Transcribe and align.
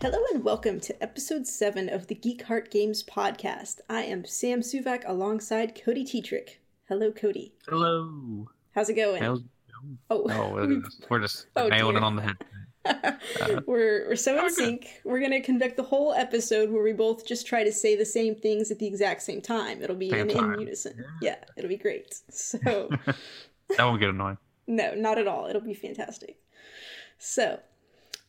Hello 0.00 0.18
and 0.32 0.42
welcome 0.42 0.80
to 0.80 1.02
episode 1.02 1.46
7 1.46 1.88
of 1.88 2.06
the 2.08 2.14
Geek 2.14 2.42
Heart 2.42 2.70
Games 2.70 3.02
podcast. 3.04 3.80
I 3.88 4.02
am 4.02 4.24
Sam 4.24 4.60
Suvak 4.62 5.02
alongside 5.06 5.80
Cody 5.84 6.04
Tetrick. 6.04 6.56
Hello, 6.88 7.12
Cody. 7.12 7.54
Hello. 7.68 8.48
How's 8.74 8.88
it 8.88 8.94
going? 8.94 9.22
How's 9.22 9.40
oh, 10.10 10.26
Oh, 10.30 10.54
we- 10.66 10.74
it 10.76 10.78
is. 10.86 11.00
we're 11.08 11.20
just 11.20 11.46
Oh, 11.56 11.68
nailing 11.68 11.94
dear. 11.94 12.02
it 12.02 12.04
on 12.06 12.16
the 12.16 12.22
head. 12.22 12.36
we're 13.66 14.08
we're 14.08 14.16
so 14.16 14.44
in 14.44 14.50
sync. 14.50 14.88
We're 15.04 15.20
gonna 15.20 15.40
conduct 15.40 15.76
the 15.76 15.82
whole 15.82 16.12
episode 16.14 16.70
where 16.70 16.82
we 16.82 16.92
both 16.92 17.26
just 17.26 17.46
try 17.46 17.62
to 17.64 17.72
say 17.72 17.96
the 17.96 18.04
same 18.06 18.34
things 18.34 18.70
at 18.70 18.78
the 18.78 18.86
exact 18.86 19.22
same 19.22 19.40
time. 19.40 19.82
It'll 19.82 19.96
be 19.96 20.10
in, 20.10 20.30
in 20.30 20.60
unison. 20.60 21.04
Yeah, 21.20 21.36
it'll 21.56 21.68
be 21.68 21.76
great. 21.76 22.14
So 22.30 22.58
That 23.76 23.84
won't 23.84 24.00
get 24.00 24.10
annoying. 24.10 24.38
no, 24.66 24.94
not 24.94 25.18
at 25.18 25.28
all. 25.28 25.46
It'll 25.46 25.60
be 25.60 25.74
fantastic. 25.74 26.38
So 27.18 27.60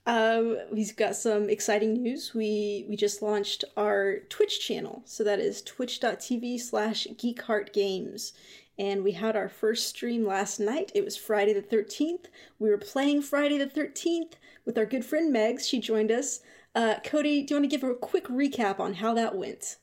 um, 0.06 0.58
we've 0.72 0.96
got 0.96 1.16
some 1.16 1.50
exciting 1.50 2.02
news. 2.02 2.34
We 2.34 2.86
we 2.90 2.96
just 2.96 3.22
launched 3.22 3.64
our 3.78 4.20
Twitch 4.30 4.60
channel. 4.66 5.04
So 5.06 5.24
that 5.24 5.40
is 5.40 5.62
twitch.tv 5.62 6.60
slash 6.60 7.08
geekheartgames. 7.16 8.34
And 8.80 9.04
we 9.04 9.12
had 9.12 9.36
our 9.36 9.50
first 9.50 9.88
stream 9.90 10.26
last 10.26 10.60
night. 10.60 10.92
It 10.96 11.04
was 11.06 11.16
Friday 11.16 11.54
the 11.54 11.62
13th. 11.62 12.26
We 12.58 12.70
were 12.70 12.80
playing 12.80 13.22
Friday 13.22 13.58
the 13.60 13.68
13th 13.68 14.34
with 14.66 14.78
our 14.78 14.86
good 14.86 15.06
friend 15.06 15.34
Megs. 15.34 15.68
She 15.68 15.80
joined 15.80 16.12
us. 16.12 16.42
Uh, 16.74 16.96
Cody, 17.04 17.44
do 17.44 17.54
you 17.54 17.60
want 17.62 17.70
to 17.70 17.78
give 17.78 17.88
a 17.88 17.94
quick 17.96 18.28
recap 18.28 18.80
on 18.80 18.94
how 18.96 19.14
that 19.14 19.36
went? 19.36 19.78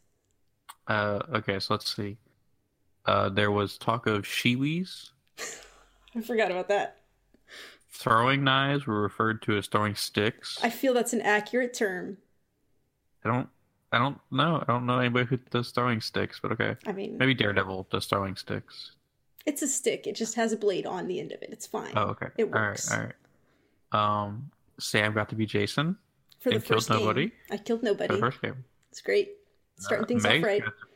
Uh, 0.86 1.20
okay, 1.34 1.58
so 1.58 1.74
let's 1.74 1.94
see. 1.94 2.16
Uh, 3.04 3.28
there 3.28 3.50
was 3.50 3.76
talk 3.78 4.06
of 4.06 4.22
shiwis. 4.22 5.10
I 6.16 6.20
forgot 6.20 6.50
about 6.50 6.68
that. 6.68 6.96
Throwing 7.90 8.44
knives 8.44 8.86
were 8.86 9.02
referred 9.02 9.42
to 9.42 9.56
as 9.56 9.66
throwing 9.66 9.94
sticks. 9.94 10.58
I 10.62 10.70
feel 10.70 10.94
that's 10.94 11.12
an 11.12 11.20
accurate 11.22 11.74
term. 11.74 12.18
I 13.24 13.28
don't. 13.28 13.48
I 13.90 13.98
don't 13.98 14.18
know. 14.30 14.62
I 14.62 14.70
don't 14.70 14.84
know 14.84 14.98
anybody 14.98 15.24
who 15.26 15.38
does 15.50 15.70
throwing 15.70 16.00
sticks, 16.02 16.38
but 16.40 16.52
okay. 16.52 16.76
I 16.86 16.92
mean, 16.92 17.16
Maybe 17.16 17.32
Daredevil 17.34 17.88
does 17.90 18.04
throwing 18.06 18.36
sticks. 18.36 18.92
it's 19.46 19.62
a 19.62 19.66
stick. 19.66 20.06
It 20.06 20.14
just 20.14 20.34
has 20.34 20.52
a 20.52 20.56
blade 20.58 20.84
on 20.84 21.08
the 21.08 21.18
end 21.18 21.32
of 21.32 21.40
it. 21.42 21.48
It's 21.50 21.66
fine. 21.66 21.92
Oh, 21.96 22.08
okay. 22.08 22.26
It 22.36 22.44
All 22.44 22.50
right. 22.50 22.68
works. 22.68 22.92
All 22.92 23.00
right. 23.00 23.14
Um, 24.22 24.50
Sam 24.78 25.12
got 25.14 25.28
to 25.30 25.34
be 25.34 25.46
Jason 25.46 25.96
For 26.40 26.50
the 26.50 26.60
first 26.60 26.88
game, 26.88 26.98
nobody 26.98 27.32
I 27.50 27.56
killed 27.58 27.82
nobody. 27.82 28.08
for 28.08 28.14
the 28.14 28.20
first 28.20 28.42
game. 28.42 28.64
It's 28.90 29.00
great. 29.00 29.30
Starting 29.78 30.04
Uh, 30.04 30.08
things 30.08 30.22
Meg 30.22 30.40
off 30.42 30.46
right. 30.46 30.62
got 30.64 30.70
to 30.70 30.86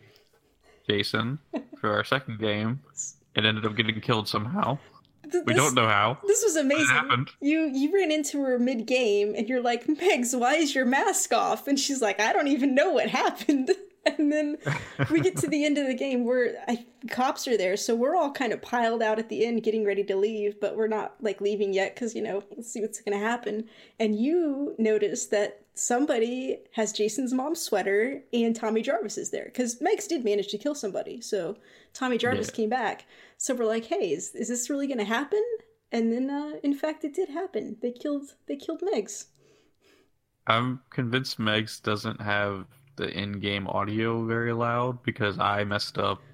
be 0.88 0.94
Jason 0.94 1.38
for 1.80 1.92
our 1.92 2.04
second 2.04 2.38
game. 2.38 2.80
It 3.34 3.44
ended 3.44 3.64
up 3.64 3.76
getting 3.76 4.00
killed 4.00 4.28
somehow. 4.28 4.78
Th- 5.30 5.44
We 5.46 5.54
don't 5.54 5.74
know 5.74 5.86
how. 5.86 6.18
This 6.26 6.42
was 6.42 6.56
amazing. 6.56 6.86
happened. 6.88 7.30
You 7.40 7.70
you 7.72 7.94
ran 7.94 8.10
into 8.10 8.42
her 8.42 8.58
mid 8.58 8.86
game 8.86 9.34
and 9.36 9.48
you're 9.48 9.62
like, 9.62 9.86
Megs, 9.86 10.38
why 10.38 10.54
is 10.56 10.74
your 10.74 10.84
mask 10.84 11.32
off? 11.32 11.66
And 11.68 11.78
she's 11.78 12.02
like, 12.02 12.20
I 12.20 12.32
don't 12.32 12.48
even 12.48 12.74
know 12.74 12.90
what 12.92 13.08
happened. 13.08 13.70
And 14.18 14.32
then 14.32 14.58
we 15.10 15.20
get 15.20 15.36
to 15.38 15.46
the 15.46 15.64
end 15.64 15.78
of 15.78 15.86
the 15.86 15.94
game 15.94 16.24
where 16.24 16.56
I, 16.66 16.84
cops 17.08 17.46
are 17.46 17.56
there, 17.56 17.76
so 17.76 17.94
we're 17.94 18.16
all 18.16 18.32
kind 18.32 18.52
of 18.52 18.60
piled 18.60 19.00
out 19.00 19.20
at 19.20 19.28
the 19.28 19.44
end, 19.46 19.62
getting 19.62 19.84
ready 19.84 20.02
to 20.04 20.16
leave, 20.16 20.60
but 20.60 20.76
we're 20.76 20.88
not 20.88 21.14
like 21.20 21.40
leaving 21.40 21.72
yet 21.72 21.94
because 21.94 22.12
you 22.14 22.22
know 22.22 22.42
let's 22.50 22.70
see 22.72 22.80
what's 22.80 23.00
going 23.00 23.16
to 23.16 23.24
happen. 23.24 23.64
And 24.00 24.16
you 24.18 24.74
notice 24.76 25.26
that 25.26 25.60
somebody 25.74 26.58
has 26.72 26.92
Jason's 26.92 27.32
mom's 27.32 27.60
sweater 27.60 28.22
and 28.32 28.56
Tommy 28.56 28.82
Jarvis 28.82 29.16
is 29.18 29.30
there 29.30 29.44
because 29.44 29.78
Megs 29.80 30.08
did 30.08 30.24
manage 30.24 30.48
to 30.48 30.58
kill 30.58 30.74
somebody, 30.74 31.20
so 31.20 31.56
Tommy 31.94 32.18
Jarvis 32.18 32.48
Yeah. 32.48 32.54
came 32.54 32.68
back. 32.70 33.06
So 33.38 33.54
we're 33.54 33.66
like, 33.66 33.84
hey, 33.86 34.10
is, 34.12 34.34
is 34.34 34.48
this 34.48 34.68
really 34.68 34.86
going 34.88 34.98
to 34.98 35.04
happen? 35.04 35.42
And 35.92 36.12
then, 36.12 36.28
uh, 36.30 36.56
in 36.64 36.74
fact, 36.74 37.04
it 37.04 37.14
did 37.14 37.28
happen. 37.28 37.76
They 37.82 37.92
killed 37.92 38.34
they 38.48 38.56
killed 38.56 38.82
Megs. 38.82 39.26
I'm 40.46 40.80
convinced 40.90 41.38
Megs 41.38 41.80
doesn't 41.82 42.20
have 42.20 42.66
the 42.96 43.08
in-game 43.10 43.66
audio 43.68 44.24
very 44.26 44.52
loud 44.52 45.02
because 45.02 45.38
I 45.38 45.64
messed 45.64 45.98
up 45.98 46.24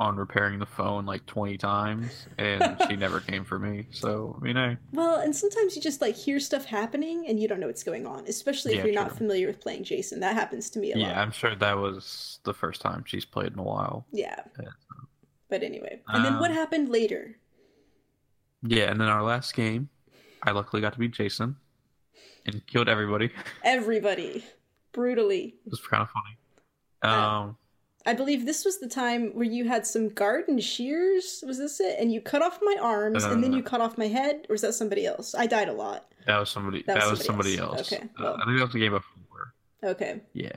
on 0.00 0.16
repairing 0.16 0.58
the 0.58 0.66
phone 0.66 1.06
like 1.06 1.26
20 1.26 1.56
times 1.58 2.28
and 2.38 2.80
she 2.88 2.96
never 2.96 3.20
came 3.20 3.44
for 3.44 3.58
me. 3.58 3.86
So, 3.90 4.36
I 4.40 4.44
mean, 4.44 4.56
I 4.56 4.78
Well, 4.92 5.16
and 5.20 5.34
sometimes 5.34 5.74
you 5.76 5.82
just 5.82 6.00
like 6.00 6.16
hear 6.16 6.38
stuff 6.40 6.66
happening 6.66 7.26
and 7.28 7.40
you 7.40 7.48
don't 7.48 7.60
know 7.60 7.66
what's 7.66 7.82
going 7.84 8.06
on, 8.06 8.26
especially 8.26 8.72
if 8.74 8.78
Yeah, 8.78 8.84
you're 8.84 8.94
not 8.94 9.12
familiar 9.16 9.46
with 9.46 9.60
playing 9.60 9.84
Jason. 9.84 10.20
That 10.20 10.34
happens 10.34 10.70
to 10.70 10.78
me 10.78 10.92
a 10.92 10.98
yeah, 10.98 11.06
lot. 11.08 11.16
I'm 11.18 11.30
sure 11.30 11.54
that 11.54 11.78
was 11.78 12.40
the 12.44 12.54
first 12.54 12.80
time 12.80 13.04
she's 13.06 13.24
played 13.24 13.52
in 13.52 13.58
a 13.58 13.62
while. 13.62 14.06
Yeah. 14.12 14.44
Yeah. 14.60 14.68
But 15.48 15.62
anyway, 15.62 16.02
and 16.12 16.24
then 16.24 16.38
what 16.38 16.50
Um, 16.50 16.56
happened 16.56 16.88
later? 16.88 17.36
Yeah, 18.62 18.90
and 18.90 19.00
then 19.00 19.08
our 19.08 19.22
last 19.22 19.54
game, 19.54 19.88
I 20.42 20.52
luckily 20.52 20.80
got 20.82 20.92
to 20.94 20.98
be 20.98 21.08
Jason 21.08 21.56
and 22.46 22.66
killed 22.66 22.88
everybody. 22.88 23.30
Everybody, 23.64 24.44
brutally. 24.92 25.54
It 25.66 25.70
was 25.70 25.80
kind 25.80 26.02
of 26.02 26.10
funny. 26.10 26.36
Uh, 27.02 27.08
Um, 27.40 27.56
I 28.04 28.14
believe 28.14 28.46
this 28.46 28.64
was 28.64 28.78
the 28.80 28.88
time 28.88 29.30
where 29.34 29.44
you 29.46 29.66
had 29.68 29.86
some 29.86 30.08
garden 30.08 30.58
shears. 30.58 31.42
Was 31.46 31.58
this 31.58 31.78
it? 31.80 31.96
And 32.00 32.12
you 32.12 32.20
cut 32.20 32.42
off 32.42 32.58
my 32.62 32.76
arms, 32.80 33.24
and 33.24 33.42
then 33.44 33.52
Uh, 33.54 33.56
you 33.58 33.62
cut 33.62 33.80
off 33.80 33.96
my 33.96 34.08
head, 34.08 34.46
or 34.48 34.54
was 34.54 34.62
that 34.62 34.72
somebody 34.74 35.06
else? 35.06 35.34
I 35.34 35.46
died 35.46 35.68
a 35.68 35.72
lot. 35.72 36.06
that 36.26 36.38
was 36.38 36.50
somebody. 36.50 36.82
that 36.82 36.98
That, 37.00 37.10
was 37.10 37.24
somebody 37.24 37.56
somebody 37.56 37.76
else. 37.78 37.92
else. 37.92 38.00
Okay, 38.00 38.08
Uh. 38.18 38.34
I 38.34 38.44
think 38.44 38.58
that 38.58 38.64
was 38.64 38.72
the 38.72 38.78
game 38.80 38.92
before. 38.92 39.54
Okay. 39.84 40.20
Yeah. 40.32 40.52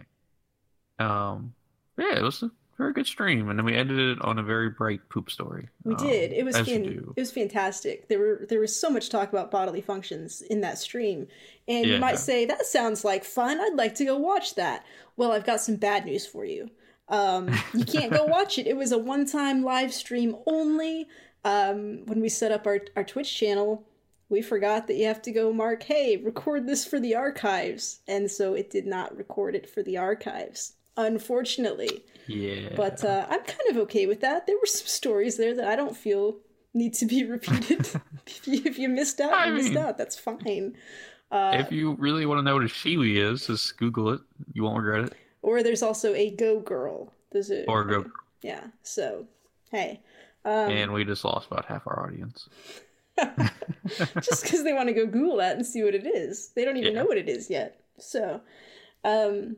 Um. 0.99 1.53
Yeah, 1.97 2.17
it 2.17 2.23
was 2.23 2.43
very 2.77 2.91
good 2.91 3.07
stream, 3.07 3.49
and 3.49 3.57
then 3.57 3.65
we 3.65 3.73
ended 3.73 3.97
it 3.99 4.21
on 4.21 4.37
a 4.37 4.43
very 4.43 4.69
bright 4.69 5.07
poop 5.09 5.31
story. 5.31 5.69
We 5.83 5.95
um, 5.95 6.05
did. 6.05 6.33
It 6.33 6.43
was 6.43 6.57
fan- 6.57 6.85
it 7.15 7.19
was 7.19 7.31
fantastic. 7.31 8.09
There 8.09 8.19
were 8.19 8.45
there 8.49 8.59
was 8.59 8.77
so 8.77 8.89
much 8.89 9.09
talk 9.09 9.29
about 9.29 9.49
bodily 9.49 9.81
functions 9.81 10.41
in 10.41 10.61
that 10.61 10.77
stream, 10.77 11.27
and 11.67 11.85
you 11.85 11.99
might 11.99 12.19
say 12.19 12.45
that 12.45 12.65
sounds 12.65 13.05
like 13.05 13.23
fun. 13.23 13.59
I'd 13.59 13.75
like 13.75 13.95
to 13.95 14.05
go 14.05 14.17
watch 14.17 14.55
that. 14.55 14.85
Well, 15.15 15.31
I've 15.31 15.45
got 15.45 15.61
some 15.61 15.77
bad 15.77 16.05
news 16.05 16.25
for 16.25 16.43
you. 16.43 16.69
Um, 17.07 17.49
you 17.73 17.85
can't 17.85 18.11
go 18.11 18.25
watch 18.27 18.57
it. 18.59 18.67
It 18.67 18.75
was 18.75 18.91
a 18.91 18.97
one 18.97 19.25
time 19.25 19.63
live 19.63 19.93
stream 19.93 20.35
only. 20.45 21.07
Um, 21.45 22.05
when 22.07 22.21
we 22.21 22.29
set 22.29 22.51
up 22.51 22.67
our 22.67 22.81
our 22.97 23.05
Twitch 23.05 23.33
channel, 23.33 23.87
we 24.27 24.41
forgot 24.41 24.87
that 24.87 24.95
you 24.95 25.05
have 25.05 25.21
to 25.21 25.31
go 25.31 25.53
mark, 25.53 25.83
hey, 25.83 26.17
record 26.17 26.67
this 26.67 26.85
for 26.85 26.99
the 26.99 27.15
archives, 27.15 28.01
and 28.07 28.29
so 28.29 28.53
it 28.53 28.69
did 28.69 28.85
not 28.85 29.15
record 29.15 29.55
it 29.55 29.69
for 29.69 29.81
the 29.81 29.97
archives. 29.97 30.73
Unfortunately. 30.97 32.03
Yeah. 32.27 32.69
But 32.75 33.03
uh, 33.03 33.25
I'm 33.29 33.43
kind 33.43 33.69
of 33.69 33.77
okay 33.77 34.05
with 34.07 34.21
that. 34.21 34.47
There 34.47 34.55
were 34.55 34.65
some 34.65 34.87
stories 34.87 35.37
there 35.37 35.55
that 35.55 35.67
I 35.67 35.75
don't 35.75 35.95
feel 35.95 36.37
need 36.73 36.93
to 36.95 37.05
be 37.05 37.23
repeated. 37.29 37.87
if, 38.27 38.47
you, 38.47 38.61
if 38.65 38.79
you 38.79 38.89
missed 38.89 39.19
out, 39.21 39.33
I 39.33 39.47
you 39.47 39.53
missed 39.53 39.75
out. 39.75 39.97
That's 39.97 40.17
fine. 40.17 40.75
Uh, 41.31 41.57
if 41.59 41.71
you 41.71 41.93
really 41.95 42.25
want 42.25 42.39
to 42.39 42.43
know 42.43 42.55
what 42.55 42.63
a 42.63 42.67
shiwi 42.67 43.15
is, 43.17 43.47
just 43.47 43.77
Google 43.77 44.09
it. 44.11 44.21
You 44.53 44.63
won't 44.63 44.77
regret 44.83 45.05
it. 45.05 45.13
or 45.41 45.63
there's 45.63 45.83
also 45.83 46.13
a 46.13 46.31
Go 46.31 46.59
Girl. 46.59 47.11
There's 47.31 47.51
a 47.51 47.65
Or 47.65 47.83
go. 47.83 48.05
yeah. 48.41 48.65
So 48.83 49.27
hey, 49.71 50.01
um, 50.45 50.69
and 50.71 50.93
we 50.93 51.03
just 51.03 51.25
lost 51.25 51.47
about 51.47 51.65
half 51.65 51.85
our 51.87 52.05
audience. 52.05 52.47
just 54.21 54.43
because 54.43 54.63
they 54.63 54.73
want 54.73 54.87
to 54.89 54.93
go 54.93 55.05
Google 55.05 55.37
that 55.37 55.55
and 55.57 55.65
see 55.65 55.83
what 55.83 55.95
it 55.95 56.05
is, 56.05 56.49
they 56.55 56.63
don't 56.65 56.77
even 56.77 56.93
Yeah. 56.93 57.01
know 57.01 57.05
what 57.07 57.17
it 57.17 57.27
is 57.29 57.49
yet. 57.49 57.81
So, 57.97 58.41
um, 59.03 59.57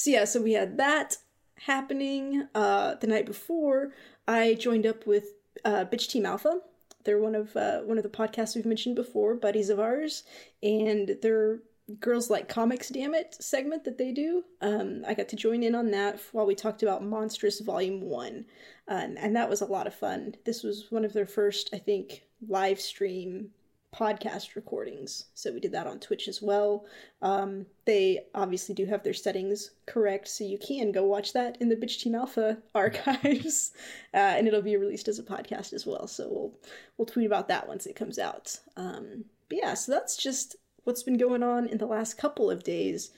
so 0.00 0.08
yeah. 0.08 0.24
So 0.24 0.40
we 0.40 0.54
had 0.54 0.78
that 0.78 1.18
happening 1.56 2.48
uh, 2.54 2.94
the 2.94 3.06
night 3.06 3.26
before. 3.26 3.92
I 4.26 4.54
joined 4.54 4.86
up 4.86 5.06
with 5.06 5.34
uh, 5.62 5.84
Bitch 5.84 6.08
Team 6.08 6.24
Alpha. 6.24 6.60
They're 7.04 7.20
one 7.20 7.34
of 7.34 7.54
uh, 7.54 7.80
one 7.80 7.98
of 7.98 8.02
the 8.02 8.08
podcasts 8.08 8.56
we've 8.56 8.64
mentioned 8.64 8.96
before, 8.96 9.34
buddies 9.34 9.68
of 9.68 9.78
ours, 9.78 10.22
and 10.62 11.16
they're 11.20 11.58
girls 11.98 12.30
like 12.30 12.48
comics 12.48 12.88
damn 12.88 13.14
it 13.14 13.34
segment 13.40 13.82
that 13.82 13.98
they 13.98 14.12
do 14.12 14.44
um, 14.60 15.02
i 15.08 15.12
got 15.12 15.28
to 15.28 15.34
join 15.34 15.64
in 15.64 15.74
on 15.74 15.90
that 15.90 16.20
while 16.30 16.46
we 16.46 16.54
talked 16.54 16.84
about 16.84 17.02
Monstress 17.02 17.60
volume 17.64 18.02
one 18.02 18.44
uh, 18.88 18.94
and, 18.94 19.18
and 19.18 19.34
that 19.34 19.50
was 19.50 19.60
a 19.60 19.66
lot 19.66 19.88
of 19.88 19.94
fun 19.94 20.36
this 20.44 20.62
was 20.62 20.86
one 20.90 21.04
of 21.04 21.12
their 21.12 21.26
first 21.26 21.68
i 21.72 21.78
think 21.78 22.22
live 22.46 22.80
stream 22.80 23.50
podcast 23.94 24.54
recordings. 24.54 25.26
So 25.34 25.52
we 25.52 25.60
did 25.60 25.72
that 25.72 25.86
on 25.86 25.98
twitch 25.98 26.28
as 26.28 26.40
well. 26.40 26.86
Um, 27.22 27.66
they 27.86 28.20
obviously 28.34 28.74
do 28.74 28.86
have 28.86 29.02
their 29.02 29.14
settings 29.14 29.72
correct 29.86 30.28
so 30.28 30.44
you 30.44 30.58
can 30.58 30.92
go 30.92 31.04
watch 31.04 31.32
that 31.32 31.56
in 31.60 31.68
the 31.68 31.76
bitch 31.76 32.00
team 32.00 32.14
alpha 32.14 32.58
archives 32.74 33.72
uh, 34.14 34.16
and 34.16 34.46
it'll 34.46 34.62
be 34.62 34.76
released 34.76 35.08
as 35.08 35.18
a 35.18 35.24
podcast 35.24 35.72
as 35.72 35.86
well. 35.86 36.06
So 36.06 36.28
we'll 36.30 36.52
we'll 36.96 37.06
tweet 37.06 37.26
about 37.26 37.48
that 37.48 37.68
once 37.68 37.86
it 37.86 37.96
comes 37.96 38.18
out. 38.18 38.56
Um, 38.76 39.24
but 39.48 39.58
yeah 39.58 39.74
so 39.74 39.92
that's 39.92 40.16
just 40.16 40.56
what's 40.84 41.02
been 41.02 41.18
going 41.18 41.42
on 41.42 41.66
in 41.66 41.78
the 41.78 41.86
last 41.86 42.16
couple 42.16 42.50
of 42.50 42.64
days. 42.64 43.10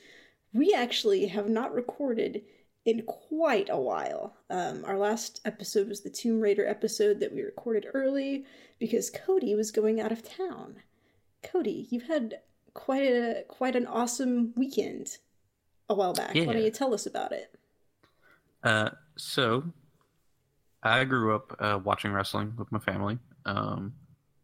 We 0.55 0.75
actually 0.75 1.27
have 1.27 1.49
not 1.49 1.75
recorded 1.75 2.43
in 2.85 3.03
quite 3.03 3.69
a 3.71 3.79
while. 3.79 4.37
Um, 4.51 4.85
our 4.85 4.99
last 4.99 5.41
episode 5.45 5.89
was 5.89 6.01
the 6.01 6.11
Tomb 6.11 6.41
Raider 6.41 6.67
episode 6.67 7.21
that 7.21 7.33
we 7.33 7.43
recorded 7.43 7.87
early 7.95 8.45
because 8.79 9.11
Cody 9.11 9.55
was 9.55 9.71
going 9.71 10.01
out 10.01 10.13
of 10.13 10.23
town. 10.23 10.77
Cody, 11.43 11.87
you've 11.91 12.09
had 12.09 12.41
quite 12.75 13.03
a 13.03 13.45
quite 13.49 13.77
an 13.77 13.87
awesome 13.87 14.53
weekend 14.57 15.19
a 15.89 15.95
while 15.95 16.15
back. 16.15 16.35
Why 16.35 16.45
don't 16.45 16.63
you 16.63 16.71
tell 16.71 16.95
us 16.95 17.07
about 17.07 17.33
it? 17.33 17.55
Uh, 18.63 18.91
so 19.17 19.65
I 20.83 21.05
grew 21.05 21.35
up 21.35 21.57
uh, 21.59 21.79
watching 21.83 22.13
wrestling 22.13 22.55
with 22.57 22.71
my 22.73 22.79
family, 22.79 23.19
um, 23.45 23.95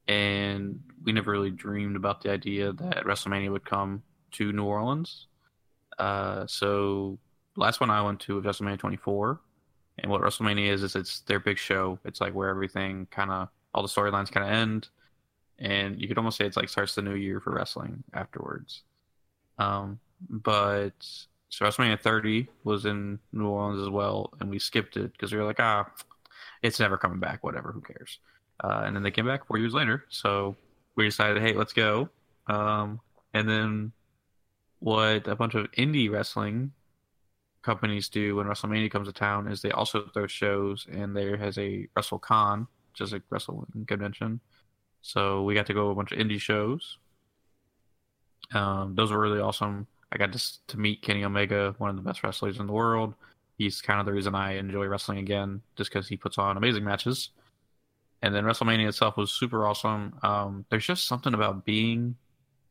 and 0.06 0.80
we 1.04 1.12
never 1.12 1.32
really 1.32 1.50
dreamed 1.50 1.96
about 1.96 2.22
the 2.22 2.30
idea 2.30 2.72
that 2.72 3.04
WrestleMania 3.04 3.50
would 3.50 3.64
come 3.64 4.02
to 4.32 4.52
New 4.52 4.64
Orleans. 4.64 5.26
Uh, 5.98 6.46
so 6.46 7.18
last 7.58 7.80
one 7.80 7.90
I 7.90 8.02
went 8.02 8.20
to 8.20 8.40
was 8.40 8.44
WrestleMania 8.44 8.78
24, 8.78 9.40
and 9.98 10.10
what 10.10 10.22
WrestleMania 10.22 10.68
is 10.68 10.82
is 10.82 10.94
it's 10.96 11.20
their 11.20 11.40
big 11.40 11.58
show. 11.58 11.98
It's 12.04 12.20
like 12.20 12.34
where 12.34 12.48
everything 12.48 13.06
kind 13.10 13.30
of 13.30 13.48
all 13.74 13.82
the 13.82 13.88
storylines 13.88 14.30
kind 14.30 14.46
of 14.46 14.52
end, 14.52 14.88
and 15.58 16.00
you 16.00 16.08
could 16.08 16.18
almost 16.18 16.38
say 16.38 16.46
it's 16.46 16.56
like 16.56 16.68
starts 16.68 16.94
the 16.94 17.02
new 17.02 17.14
year 17.14 17.40
for 17.40 17.52
wrestling 17.52 18.04
afterwards. 18.14 18.82
Um, 19.58 19.98
but 20.30 20.94
so 21.48 21.64
WrestleMania 21.64 22.00
30 22.00 22.48
was 22.64 22.86
in 22.86 23.18
New 23.32 23.48
Orleans 23.48 23.82
as 23.82 23.90
well, 23.90 24.32
and 24.40 24.48
we 24.48 24.58
skipped 24.58 24.96
it 24.96 25.12
because 25.12 25.32
we 25.32 25.38
were 25.38 25.44
like, 25.44 25.60
ah, 25.60 25.90
it's 26.62 26.80
never 26.80 26.96
coming 26.96 27.20
back. 27.20 27.42
Whatever, 27.42 27.72
who 27.72 27.80
cares? 27.80 28.18
Uh, 28.62 28.82
and 28.84 28.94
then 28.94 29.02
they 29.02 29.10
came 29.10 29.26
back 29.26 29.46
four 29.46 29.58
years 29.58 29.74
later, 29.74 30.04
so 30.08 30.56
we 30.96 31.04
decided, 31.04 31.42
hey, 31.42 31.54
let's 31.54 31.72
go. 31.72 32.08
Um, 32.46 33.00
and 33.34 33.48
then 33.48 33.92
what 34.80 35.26
a 35.26 35.36
bunch 35.36 35.54
of 35.54 35.70
indie 35.72 36.10
wrestling 36.10 36.72
companies 37.62 38.08
do 38.08 38.36
when 38.36 38.46
WrestleMania 38.46 38.90
comes 38.90 39.08
to 39.08 39.12
town 39.12 39.48
is 39.48 39.62
they 39.62 39.70
also 39.70 40.06
throw 40.14 40.26
shows, 40.26 40.86
and 40.90 41.16
there 41.16 41.36
has 41.36 41.58
a 41.58 41.88
WrestleCon, 41.96 42.66
which 42.92 43.00
is 43.00 43.12
a 43.12 43.22
wrestling 43.30 43.84
convention. 43.86 44.40
So 45.02 45.42
we 45.42 45.54
got 45.54 45.66
to 45.66 45.74
go 45.74 45.86
to 45.86 45.90
a 45.90 45.94
bunch 45.94 46.12
of 46.12 46.18
indie 46.18 46.40
shows. 46.40 46.98
Um, 48.52 48.94
those 48.94 49.12
were 49.12 49.20
really 49.20 49.40
awesome. 49.40 49.86
I 50.10 50.16
got 50.16 50.32
to, 50.32 50.66
to 50.68 50.78
meet 50.78 51.02
Kenny 51.02 51.24
Omega, 51.24 51.74
one 51.78 51.90
of 51.90 51.96
the 51.96 52.02
best 52.02 52.22
wrestlers 52.22 52.58
in 52.58 52.66
the 52.66 52.72
world. 52.72 53.14
He's 53.58 53.82
kind 53.82 54.00
of 54.00 54.06
the 54.06 54.12
reason 54.12 54.34
I 54.34 54.52
enjoy 54.56 54.86
wrestling 54.86 55.18
again, 55.18 55.60
just 55.76 55.90
because 55.90 56.08
he 56.08 56.16
puts 56.16 56.38
on 56.38 56.56
amazing 56.56 56.84
matches. 56.84 57.30
And 58.22 58.34
then 58.34 58.44
WrestleMania 58.44 58.88
itself 58.88 59.16
was 59.16 59.32
super 59.32 59.66
awesome. 59.66 60.18
Um, 60.22 60.64
there's 60.70 60.86
just 60.86 61.06
something 61.06 61.34
about 61.34 61.64
being 61.64 62.16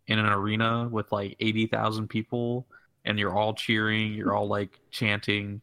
in 0.08 0.20
an 0.20 0.26
arena 0.26 0.88
with 0.90 1.12
like 1.12 1.36
80,000 1.40 2.08
people 2.08 2.66
and 3.08 3.18
you're 3.18 3.36
all 3.36 3.54
cheering, 3.54 4.14
you're 4.14 4.36
all 4.36 4.48
like 4.48 4.80
chanting. 4.92 5.62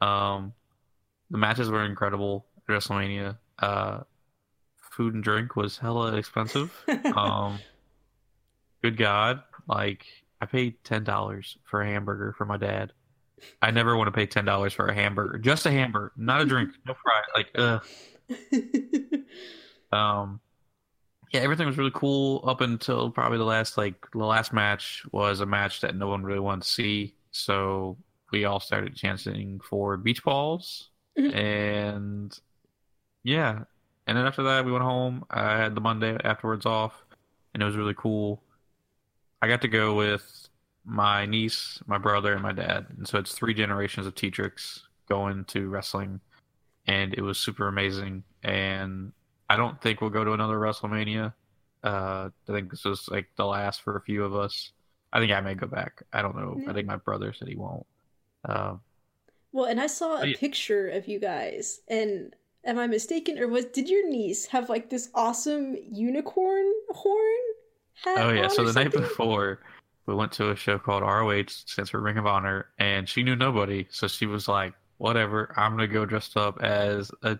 Um, 0.00 0.52
the 1.30 1.38
matches 1.38 1.70
were 1.70 1.84
incredible 1.84 2.46
at 2.58 2.74
WrestleMania. 2.74 3.38
Uh, 3.58 4.00
food 4.90 5.14
and 5.14 5.22
drink 5.22 5.56
was 5.56 5.78
hella 5.78 6.16
expensive. 6.16 6.72
um, 7.16 7.58
good 8.82 8.96
God, 8.96 9.42
like 9.68 10.04
I 10.40 10.46
paid 10.46 10.82
ten 10.84 11.04
dollars 11.04 11.56
for 11.64 11.80
a 11.80 11.86
hamburger 11.86 12.34
for 12.36 12.44
my 12.44 12.56
dad. 12.56 12.92
I 13.62 13.70
never 13.70 13.96
want 13.96 14.08
to 14.08 14.12
pay 14.12 14.26
ten 14.26 14.44
dollars 14.44 14.72
for 14.72 14.86
a 14.86 14.94
hamburger, 14.94 15.38
just 15.38 15.66
a 15.66 15.70
hamburger, 15.70 16.12
not 16.16 16.40
a 16.40 16.44
drink, 16.44 16.70
no 16.84 16.94
fry. 16.94 17.22
Like, 17.34 17.48
ugh. 17.54 17.84
um, 19.92 20.40
yeah, 21.32 21.40
everything 21.40 21.66
was 21.66 21.78
really 21.78 21.92
cool 21.94 22.44
up 22.46 22.60
until 22.60 23.10
probably 23.10 23.38
the 23.38 23.44
last 23.44 23.76
like 23.76 24.06
the 24.12 24.24
last 24.24 24.52
match 24.52 25.02
was 25.12 25.40
a 25.40 25.46
match 25.46 25.80
that 25.80 25.96
no 25.96 26.06
one 26.06 26.22
really 26.22 26.40
wanted 26.40 26.62
to 26.62 26.68
see. 26.68 27.14
So 27.32 27.96
we 28.32 28.44
all 28.44 28.60
started 28.60 28.94
chanting 28.94 29.60
for 29.60 29.96
beach 29.96 30.22
balls, 30.22 30.90
mm-hmm. 31.18 31.36
and 31.36 32.40
yeah, 33.24 33.64
and 34.06 34.16
then 34.16 34.26
after 34.26 34.42
that 34.44 34.64
we 34.64 34.72
went 34.72 34.84
home. 34.84 35.24
I 35.30 35.56
had 35.56 35.74
the 35.74 35.80
Monday 35.80 36.16
afterwards 36.22 36.64
off, 36.64 37.04
and 37.54 37.62
it 37.62 37.66
was 37.66 37.76
really 37.76 37.94
cool. 37.94 38.42
I 39.42 39.48
got 39.48 39.62
to 39.62 39.68
go 39.68 39.94
with 39.94 40.48
my 40.84 41.26
niece, 41.26 41.80
my 41.86 41.98
brother, 41.98 42.32
and 42.32 42.42
my 42.42 42.52
dad, 42.52 42.86
and 42.96 43.06
so 43.06 43.18
it's 43.18 43.32
three 43.32 43.54
generations 43.54 44.06
of 44.06 44.14
Tetricks 44.14 44.82
going 45.08 45.44
to 45.46 45.68
wrestling, 45.68 46.20
and 46.86 47.14
it 47.14 47.22
was 47.22 47.38
super 47.38 47.66
amazing. 47.66 48.22
And 48.44 49.12
I 49.48 49.56
don't 49.56 49.80
think 49.80 50.00
we'll 50.00 50.10
go 50.10 50.24
to 50.24 50.32
another 50.32 50.56
WrestleMania. 50.56 51.32
Uh, 51.84 52.30
I 52.48 52.52
think 52.52 52.70
this 52.70 52.84
is 52.84 53.08
like 53.10 53.28
the 53.36 53.46
last 53.46 53.82
for 53.82 53.96
a 53.96 54.00
few 54.00 54.24
of 54.24 54.34
us. 54.34 54.72
I 55.12 55.20
think 55.20 55.32
I 55.32 55.40
may 55.40 55.54
go 55.54 55.66
back. 55.66 56.02
I 56.12 56.22
don't 56.22 56.36
know. 56.36 56.56
Yeah. 56.58 56.70
I 56.70 56.74
think 56.74 56.86
my 56.86 56.96
brother 56.96 57.32
said 57.32 57.48
he 57.48 57.54
won't. 57.54 57.86
Uh, 58.44 58.74
well, 59.52 59.66
and 59.66 59.80
I 59.80 59.86
saw 59.86 60.20
a 60.20 60.26
yeah. 60.26 60.36
picture 60.36 60.88
of 60.88 61.08
you 61.08 61.18
guys, 61.18 61.80
and 61.88 62.34
am 62.64 62.78
I 62.78 62.86
mistaken, 62.86 63.38
or 63.38 63.48
was 63.48 63.64
did 63.66 63.88
your 63.88 64.08
niece 64.08 64.46
have 64.46 64.68
like 64.68 64.90
this 64.90 65.08
awesome 65.14 65.76
unicorn 65.90 66.72
horn? 66.90 67.40
oh 68.06 68.30
yeah. 68.30 68.48
So 68.48 68.64
the 68.64 68.72
night 68.72 68.92
before, 68.92 69.60
we 70.06 70.14
went 70.14 70.32
to 70.32 70.50
a 70.50 70.56
show 70.56 70.78
called 70.78 71.02
ROH, 71.02 71.44
stands 71.48 71.90
for 71.90 72.00
Ring 72.00 72.18
of 72.18 72.26
Honor, 72.26 72.66
and 72.78 73.08
she 73.08 73.22
knew 73.22 73.36
nobody, 73.36 73.86
so 73.90 74.08
she 74.08 74.26
was 74.26 74.48
like, 74.48 74.74
"Whatever, 74.98 75.54
I'm 75.56 75.72
gonna 75.72 75.86
go 75.86 76.04
dressed 76.04 76.36
up 76.36 76.60
as 76.62 77.10
a 77.22 77.38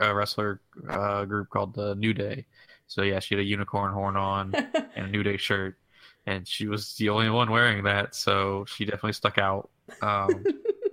a 0.00 0.14
wrestler 0.14 0.60
uh, 0.88 1.24
group 1.24 1.50
called 1.50 1.74
the 1.74 1.94
New 1.94 2.14
Day. 2.14 2.46
So 2.86 3.02
yeah, 3.02 3.20
she 3.20 3.34
had 3.34 3.40
a 3.40 3.46
unicorn 3.46 3.92
horn 3.92 4.16
on 4.16 4.54
and 4.96 5.06
a 5.06 5.08
New 5.08 5.22
Day 5.22 5.36
shirt, 5.36 5.78
and 6.26 6.46
she 6.46 6.68
was 6.68 6.94
the 6.96 7.08
only 7.08 7.30
one 7.30 7.50
wearing 7.50 7.84
that, 7.84 8.14
so 8.14 8.64
she 8.66 8.84
definitely 8.84 9.14
stuck 9.14 9.38
out. 9.38 9.70
Um, 10.00 10.44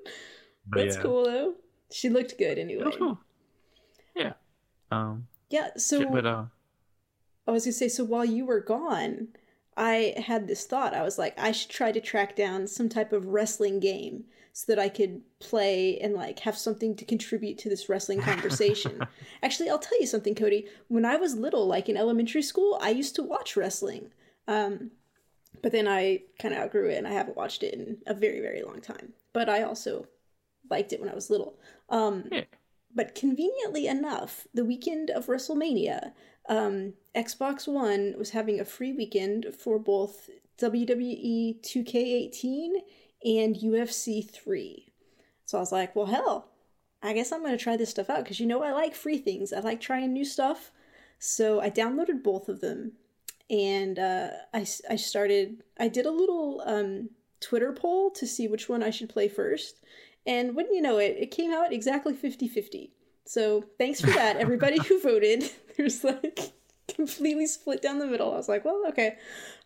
That's 0.68 0.96
yeah. 0.96 1.02
cool 1.02 1.26
though. 1.26 1.56
She 1.92 2.10
looked 2.10 2.38
good 2.38 2.58
anyway. 2.58 2.92
Cool. 2.98 3.20
Yeah. 4.16 4.34
Um, 4.92 5.28
yeah. 5.50 5.70
So, 5.78 6.10
but 6.10 6.26
uh, 6.26 6.46
I 7.48 7.52
was 7.52 7.66
gonna 7.66 7.74
say, 7.74 7.88
so 7.88 8.04
while 8.04 8.26
you 8.26 8.46
were 8.46 8.60
gone, 8.60 9.30
I 9.80 10.14
had 10.18 10.48
this 10.48 10.66
thought. 10.66 10.94
I 10.94 11.04
was 11.04 11.18
like, 11.18 11.40
I 11.40 11.54
should 11.54 11.70
try 11.70 11.94
to 11.94 12.02
track 12.02 12.36
down 12.36 12.68
some 12.68 12.90
type 12.90 13.14
of 13.14 13.28
wrestling 13.28 13.80
game 13.80 14.26
so 14.52 14.66
that 14.68 14.78
I 14.78 14.90
could 14.90 15.22
play 15.40 15.98
and 16.00 16.14
like 16.14 16.40
have 16.40 16.58
something 16.58 16.98
to 16.98 17.06
contribute 17.06 17.58
to 17.60 17.70
this 17.70 17.88
wrestling 17.88 18.20
conversation. 18.20 19.08
Actually, 19.42 19.70
I'll 19.70 19.80
tell 19.80 19.98
you 19.98 20.06
something, 20.06 20.36
Cody. 20.36 20.68
When 20.90 21.06
I 21.06 21.16
was 21.16 21.36
little, 21.36 21.66
like 21.66 21.88
in 21.88 21.96
elementary 21.96 22.42
school, 22.42 22.78
I 22.82 22.90
used 22.90 23.16
to 23.16 23.24
watch 23.24 23.56
wrestling. 23.56 24.12
Um, 24.50 24.92
but 25.62 25.72
then 25.72 25.88
I 25.88 26.24
kind 26.40 26.54
of 26.54 26.60
outgrew 26.60 26.90
it 26.90 26.98
and 26.98 27.08
I 27.08 27.12
haven't 27.12 27.38
watched 27.38 27.64
it 27.64 27.74
in 27.74 28.00
a 28.06 28.14
very, 28.14 28.42
very 28.42 28.62
long 28.62 28.82
time. 28.82 29.14
But 29.32 29.48
I 29.48 29.64
also 29.64 30.08
liked 30.70 30.92
it 30.92 31.00
when 31.00 31.10
I 31.10 31.16
was 31.16 31.30
little. 31.30 31.58
Um, 31.88 32.26
yeah. 32.30 32.44
But 32.94 33.16
conveniently 33.16 33.88
enough, 33.88 34.46
the 34.54 34.66
weekend 34.66 35.10
of 35.10 35.28
WrestleMania, 35.28 36.12
um, 36.50 36.94
Xbox 37.16 37.68
One 37.68 38.16
was 38.18 38.32
having 38.32 38.60
a 38.60 38.66
free 38.66 38.92
weekend 38.92 39.48
for 39.58 39.80
both 39.80 40.30
WWE 40.58 41.62
2K18 41.62 42.70
and 43.24 43.56
UFC 43.56 44.30
3. 44.30 44.92
So 45.46 45.58
I 45.58 45.62
was 45.62 45.72
like, 45.72 45.96
well, 45.96 46.08
hell, 46.08 46.50
I 47.02 47.14
guess 47.14 47.32
I'm 47.32 47.42
going 47.42 47.58
to 47.58 47.64
try 47.64 47.78
this 47.78 47.92
stuff 47.92 48.10
out 48.10 48.24
because 48.24 48.40
you 48.40 48.48
know 48.48 48.64
I 48.64 48.72
like 48.72 48.96
free 48.96 49.20
things. 49.20 49.54
I 49.54 49.60
like 49.60 49.80
trying 49.80 50.12
new 50.12 50.26
stuff. 50.26 50.72
So 51.20 51.62
I 51.62 51.70
downloaded 51.70 52.24
both 52.24 52.50
of 52.50 52.62
them 52.62 52.94
and 53.50 54.00
uh, 54.00 54.30
I, 54.54 54.66
I 54.90 54.96
started, 54.96 55.64
I 55.80 55.88
did 55.88 56.06
a 56.06 56.12
little 56.12 56.62
um, 56.66 57.10
Twitter 57.42 57.74
poll 57.74 58.10
to 58.12 58.26
see 58.26 58.48
which 58.48 58.70
one 58.70 58.84
I 58.84 58.90
should 58.90 59.10
play 59.10 59.28
first. 59.28 59.84
And 60.26 60.56
wouldn't 60.56 60.76
you 60.76 60.82
know 60.82 60.98
it, 60.98 61.16
it 61.20 61.32
came 61.32 61.52
out 61.52 61.74
exactly 61.74 62.14
50 62.14 62.48
50. 62.48 62.94
So 63.30 63.64
thanks 63.78 64.02
for 64.02 64.08
that, 64.08 64.38
everybody 64.38 64.80
who 64.80 65.00
voted. 65.04 65.52
There's 65.78 66.04
like 66.04 66.52
completely 66.88 67.46
split 67.46 67.80
down 67.80 68.00
the 68.00 68.08
middle. 68.08 68.34
I 68.34 68.38
was 68.38 68.50
like, 68.50 68.66
well, 68.66 68.86
okay. 68.88 69.18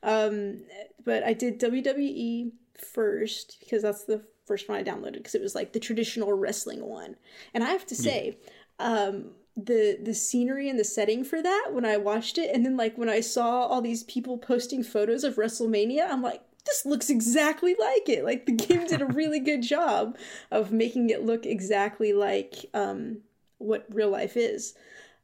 Um, 0.04 0.64
but 1.06 1.24
I 1.24 1.32
did 1.32 1.62
WWE 1.62 2.52
first 2.76 3.56
because 3.62 3.82
that's 3.82 4.04
the 4.04 4.22
first 4.46 4.68
one 4.68 4.78
I 4.78 4.84
downloaded 4.84 5.14
because 5.14 5.34
it 5.34 5.42
was 5.42 5.56
like 5.56 5.72
the 5.72 5.80
traditional 5.80 6.34
wrestling 6.34 6.86
one. 6.86 7.16
And 7.54 7.64
I 7.64 7.70
have 7.70 7.86
to 7.86 7.96
say, 7.96 8.38
yeah. 8.82 8.86
um, 8.86 9.32
the 9.56 9.98
the 10.04 10.14
scenery 10.14 10.68
and 10.68 10.78
the 10.78 10.84
setting 10.84 11.24
for 11.24 11.42
that 11.42 11.70
when 11.72 11.86
I 11.86 11.96
watched 11.96 12.38
it, 12.38 12.54
and 12.54 12.66
then 12.66 12.76
like 12.76 12.98
when 12.98 13.08
I 13.08 13.22
saw 13.22 13.62
all 13.62 13.82
these 13.82 14.04
people 14.04 14.38
posting 14.38 14.84
photos 14.84 15.24
of 15.24 15.36
WrestleMania, 15.36 16.10
I'm 16.10 16.22
like, 16.22 16.42
this 16.66 16.86
looks 16.86 17.10
exactly 17.10 17.78
like 17.80 18.10
it. 18.10 18.26
Like 18.26 18.46
the 18.46 18.52
game 18.68 18.86
did 18.88 19.02
a 19.02 19.06
really 19.06 19.40
good 19.40 19.62
job 19.62 20.18
of 20.52 20.74
making 20.74 21.12
it 21.12 21.24
look 21.24 21.46
exactly 21.46 22.12
like 22.12 22.66
um, 22.74 23.20
what 23.64 23.86
real 23.90 24.10
life 24.10 24.38
is. 24.38 24.76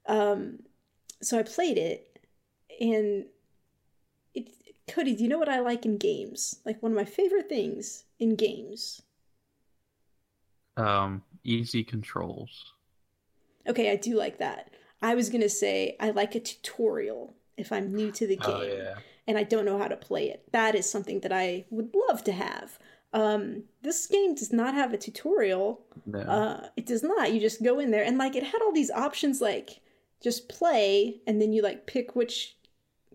Um, 0.08 0.60
so 1.22 1.38
I 1.38 1.44
played 1.44 1.78
it, 1.78 2.20
and 2.80 3.26
it. 4.34 4.50
Cody, 4.88 5.16
do 5.16 5.24
you 5.24 5.30
know 5.30 5.38
what 5.38 5.50
I 5.50 5.60
like 5.60 5.86
in 5.86 5.98
games? 5.98 6.60
Like 6.66 6.82
one 6.82 6.92
of 6.92 6.96
my 6.96 7.06
favorite 7.06 7.48
things 7.48 8.06
in 8.20 8.36
games. 8.36 9.02
Um, 10.78 11.22
easy 11.44 11.84
controls. 11.84 12.74
Okay, 13.68 13.92
I 13.92 13.98
do 13.98 14.16
like 14.16 14.40
that. 14.40 14.72
I 15.02 15.16
was 15.16 15.30
gonna 15.30 15.50
say 15.50 15.96
I 16.00 16.12
like 16.12 16.36
a 16.36 16.40
tutorial 16.40 17.36
if 17.58 17.72
I'm 17.72 17.94
new 17.94 18.12
to 18.12 18.26
the 18.26 18.40
oh, 18.42 18.48
game 18.48 18.72
oh, 18.72 18.76
yeah. 18.76 18.96
and 19.28 19.38
I 19.38 19.44
don't 19.44 19.66
know 19.66 19.78
how 19.78 19.88
to 19.88 19.96
play 19.96 20.30
it. 20.30 20.44
That 20.52 20.76
is 20.76 20.90
something 20.90 21.20
that 21.22 21.32
I 21.32 21.66
would 21.70 21.94
love 22.08 22.24
to 22.24 22.32
have. 22.32 22.80
Um, 23.12 23.64
this 23.82 24.06
game 24.06 24.36
does 24.36 24.54
not 24.54 24.74
have 24.74 24.94
a 24.94 24.98
tutorial. 24.98 25.82
No. 26.06 26.20
Uh, 26.20 26.68
it 26.78 26.86
does 26.86 27.04
not. 27.04 27.34
You 27.34 27.40
just 27.40 27.64
go 27.64 27.80
in 27.80 27.92
there 27.92 28.04
and 28.04 28.18
like 28.18 28.36
it 28.36 28.44
had 28.44 28.62
all 28.62 28.72
these 28.72 28.92
options 28.92 29.42
like 29.42 29.82
just 30.22 30.50
play 30.50 31.22
and 31.26 31.42
then 31.42 31.54
you 31.54 31.62
like 31.62 31.88
pick 31.88 32.16
which 32.16 32.56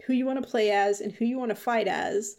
who 0.06 0.12
you 0.12 0.26
want 0.26 0.42
to 0.42 0.48
play 0.48 0.70
as 0.70 1.00
and 1.00 1.12
who 1.12 1.24
you 1.24 1.38
want 1.38 1.50
to 1.50 1.54
fight 1.54 1.88
as. 1.88 2.36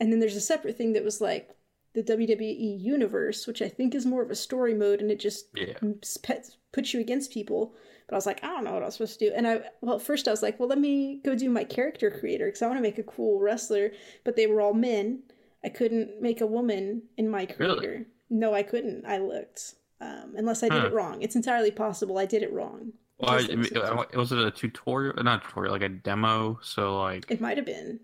And 0.00 0.10
then 0.10 0.20
there's 0.20 0.36
a 0.36 0.40
separate 0.40 0.76
thing 0.76 0.94
that 0.94 1.04
was 1.04 1.20
like 1.20 1.54
the 1.94 2.02
WWE 2.02 2.80
universe, 2.80 3.46
which 3.46 3.62
I 3.62 3.68
think 3.68 3.94
is 3.94 4.04
more 4.04 4.22
of 4.22 4.30
a 4.30 4.34
story 4.34 4.74
mode, 4.74 5.00
and 5.00 5.10
it 5.10 5.20
just 5.20 5.46
yeah. 5.54 5.74
put 6.72 6.92
you 6.92 7.00
against 7.00 7.32
people. 7.32 7.74
But 8.08 8.16
I 8.16 8.18
was 8.18 8.26
like, 8.26 8.42
I 8.42 8.48
don't 8.48 8.64
know 8.64 8.72
what 8.72 8.82
I 8.82 8.86
was 8.86 8.94
supposed 8.94 9.18
to 9.20 9.28
do. 9.28 9.34
And 9.34 9.46
I, 9.46 9.62
well, 9.80 9.98
first 9.98 10.28
I 10.28 10.32
was 10.32 10.42
like, 10.42 10.58
well, 10.58 10.68
let 10.68 10.78
me 10.78 11.20
go 11.24 11.34
do 11.34 11.48
my 11.48 11.64
character 11.64 12.10
creator 12.10 12.46
because 12.46 12.62
I 12.62 12.66
want 12.66 12.78
to 12.78 12.82
make 12.82 12.98
a 12.98 13.04
cool 13.04 13.40
wrestler. 13.40 13.92
But 14.24 14.36
they 14.36 14.46
were 14.46 14.60
all 14.60 14.74
men. 14.74 15.22
I 15.64 15.68
couldn't 15.70 16.20
make 16.20 16.40
a 16.40 16.46
woman 16.46 17.02
in 17.16 17.28
my 17.28 17.46
creator. 17.46 17.80
Really? 17.80 18.04
No, 18.30 18.52
I 18.54 18.62
couldn't. 18.62 19.06
I 19.06 19.18
looked. 19.18 19.74
Um, 20.00 20.34
unless 20.36 20.62
I 20.62 20.68
did 20.68 20.80
Huh. 20.82 20.86
it 20.88 20.92
wrong. 20.92 21.22
It's 21.22 21.36
entirely 21.36 21.70
possible 21.70 22.18
I 22.18 22.26
did 22.26 22.42
it 22.42 22.52
wrong. 22.52 22.92
Well, 23.18 23.30
I, 23.30 23.38
it 23.40 23.56
was- 23.56 24.32
it 24.32 24.38
a 24.38 24.50
tutorial? 24.50 25.14
Not 25.22 25.42
a 25.42 25.46
tutorial, 25.46 25.72
like 25.72 25.82
a 25.82 25.88
demo. 25.88 26.58
So 26.62 26.98
like 27.00 27.30
It 27.30 27.40
might 27.40 27.56
have 27.56 27.64
been. 27.66 28.00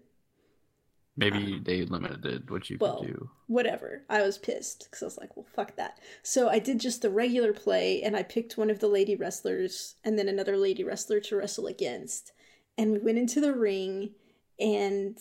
maybe 1.16 1.58
they 1.62 1.82
limited 1.84 2.48
what 2.50 2.70
you 2.70 2.78
well, 2.80 3.00
could 3.00 3.08
do. 3.08 3.30
whatever. 3.48 4.04
I 4.08 4.22
was 4.22 4.38
pissed 4.38 4.84
because 4.84 5.02
I 5.02 5.06
was 5.06 5.18
like, 5.18 5.36
well, 5.36 5.46
fuck 5.54 5.76
that. 5.76 5.98
So 6.22 6.48
I 6.48 6.58
did 6.60 6.78
just 6.80 7.02
the 7.02 7.10
regular 7.10 7.52
play 7.52 8.02
and 8.02 8.16
I 8.16 8.22
picked 8.22 8.56
one 8.56 8.70
of 8.70 8.78
the 8.78 8.88
lady 8.88 9.16
wrestlers 9.16 9.96
and 10.04 10.18
then 10.18 10.28
another 10.28 10.56
lady 10.56 10.84
wrestler 10.84 11.20
to 11.20 11.36
wrestle 11.36 11.66
against. 11.66 12.32
And 12.78 12.92
we 12.92 12.98
went 13.00 13.18
into 13.18 13.40
the 13.40 13.52
ring 13.54 14.12
and 14.58 15.18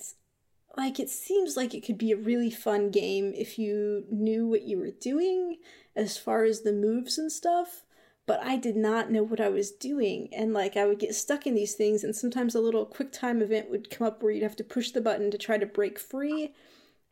like 0.78 1.00
it 1.00 1.10
seems 1.10 1.58
like 1.58 1.74
it 1.74 1.86
could 1.86 1.98
be 1.98 2.12
a 2.12 2.18
really 2.18 2.52
fun 2.52 2.90
game 2.92 3.34
if 3.36 3.58
you 3.60 4.06
knew 4.12 4.48
what 4.48 4.64
you 4.64 4.78
were 4.78 4.92
doing 4.92 5.58
as 5.96 6.18
far 6.18 6.44
as 6.44 6.62
the 6.62 6.74
moves 6.74 7.18
and 7.18 7.32
stuff 7.32 7.84
but 8.30 8.44
I 8.44 8.58
did 8.58 8.76
not 8.76 9.10
know 9.10 9.24
what 9.24 9.42
I 9.42 9.50
was 9.50 9.72
doing. 9.72 10.30
And 10.32 10.54
like 10.54 10.78
I 10.78 10.86
would 10.86 11.00
get 11.00 11.16
stuck 11.16 11.48
in 11.48 11.56
these 11.56 11.74
things, 11.74 12.04
and 12.04 12.16
sometimes 12.16 12.54
a 12.54 12.60
little 12.60 12.86
quick 12.86 13.12
time 13.12 13.42
event 13.42 13.72
would 13.72 13.90
come 13.90 14.06
up 14.06 14.22
where 14.22 14.32
you'd 14.32 14.44
have 14.44 14.56
to 14.58 14.64
push 14.64 14.92
the 14.92 15.02
button 15.02 15.32
to 15.32 15.38
try 15.40 15.58
to 15.58 15.66
break 15.66 15.98
free. 15.98 16.54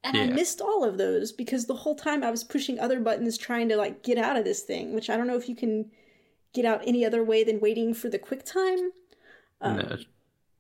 And 0.04 0.16
I 0.16 0.28
missed 0.28 0.62
all 0.62 0.84
of 0.84 1.00
those 1.00 1.32
because 1.32 1.66
the 1.66 1.74
whole 1.74 1.96
time 1.96 2.24
I 2.24 2.30
was 2.30 2.44
pushing 2.44 2.80
other 2.80 3.00
buttons 3.00 3.36
trying 3.36 3.68
to 3.70 3.78
like 3.78 4.04
get 4.04 4.20
out 4.20 4.38
of 4.38 4.44
this 4.46 4.62
thing, 4.62 4.94
which 4.94 5.10
I 5.10 5.18
don't 5.18 5.26
know 5.26 5.36
if 5.36 5.50
you 5.50 5.56
can 5.56 5.90
get 6.54 6.66
out 6.66 6.84
any 6.86 7.04
other 7.04 7.24
way 7.24 7.44
than 7.44 7.60
waiting 7.60 7.96
for 7.96 8.10
the 8.10 8.20
quick 8.20 8.46
time. 8.46 8.92
Um, 9.60 9.78
no, 9.78 9.88
it's 9.90 10.06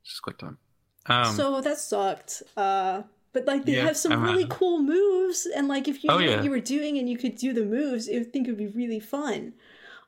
just 0.03 0.23
quick 0.23 0.39
time. 0.39 0.57
Um, 1.07 1.47
so 1.47 1.61
that 1.61 1.77
sucked. 1.79 2.43
Uh, 2.55 3.03
but 3.33 3.45
like 3.45 3.65
they 3.65 3.75
Yeah, 3.75 3.79
have 3.79 3.97
some 3.97 4.15
uh, 4.15 4.17
really 4.21 4.47
cool 4.49 4.79
moves, 4.79 5.45
and 5.45 5.67
like 5.67 5.87
if 5.87 6.03
you 6.03 6.09
Oh, 6.09 6.17
knew 6.17 6.25
yeah. 6.25 6.29
what 6.29 6.41
you 6.43 6.49
were 6.51 6.59
doing 6.59 6.97
and 6.97 7.09
you 7.09 7.17
could 7.17 7.35
do 7.35 7.53
the 7.53 7.65
moves, 7.65 8.09
I 8.09 8.23
think 8.23 8.47
it 8.47 8.51
would 8.51 8.57
be 8.57 8.67
really 8.67 8.99
fun. 8.99 9.53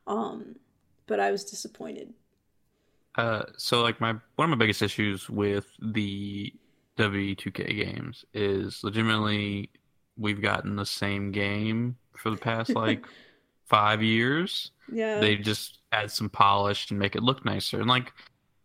Um, 0.07 0.57
but 1.07 1.19
I 1.19 1.31
was 1.31 1.45
disappointed. 1.45 2.13
Uh, 3.15 3.43
so 3.57 3.81
like 3.81 3.99
my 3.99 4.11
one 4.35 4.45
of 4.45 4.49
my 4.49 4.55
biggest 4.55 4.81
issues 4.81 5.29
with 5.29 5.65
the 5.81 6.53
W2K 6.97 7.65
games 7.73 8.23
is 8.33 8.83
legitimately 8.83 9.71
we've 10.17 10.41
gotten 10.41 10.75
the 10.75 10.85
same 10.85 11.31
game 11.31 11.97
for 12.17 12.29
the 12.29 12.37
past 12.37 12.75
like 12.75 13.05
five 13.67 14.03
years. 14.03 14.71
Yeah, 14.87 15.29
They 15.29 15.37
just 15.37 15.79
add 15.91 16.11
some 16.11 16.29
polish 16.29 16.89
and 16.91 16.99
make 16.99 17.15
it 17.15 17.23
look 17.23 17.43
nicer 17.45 17.79
and 17.79 17.89
like 17.89 18.13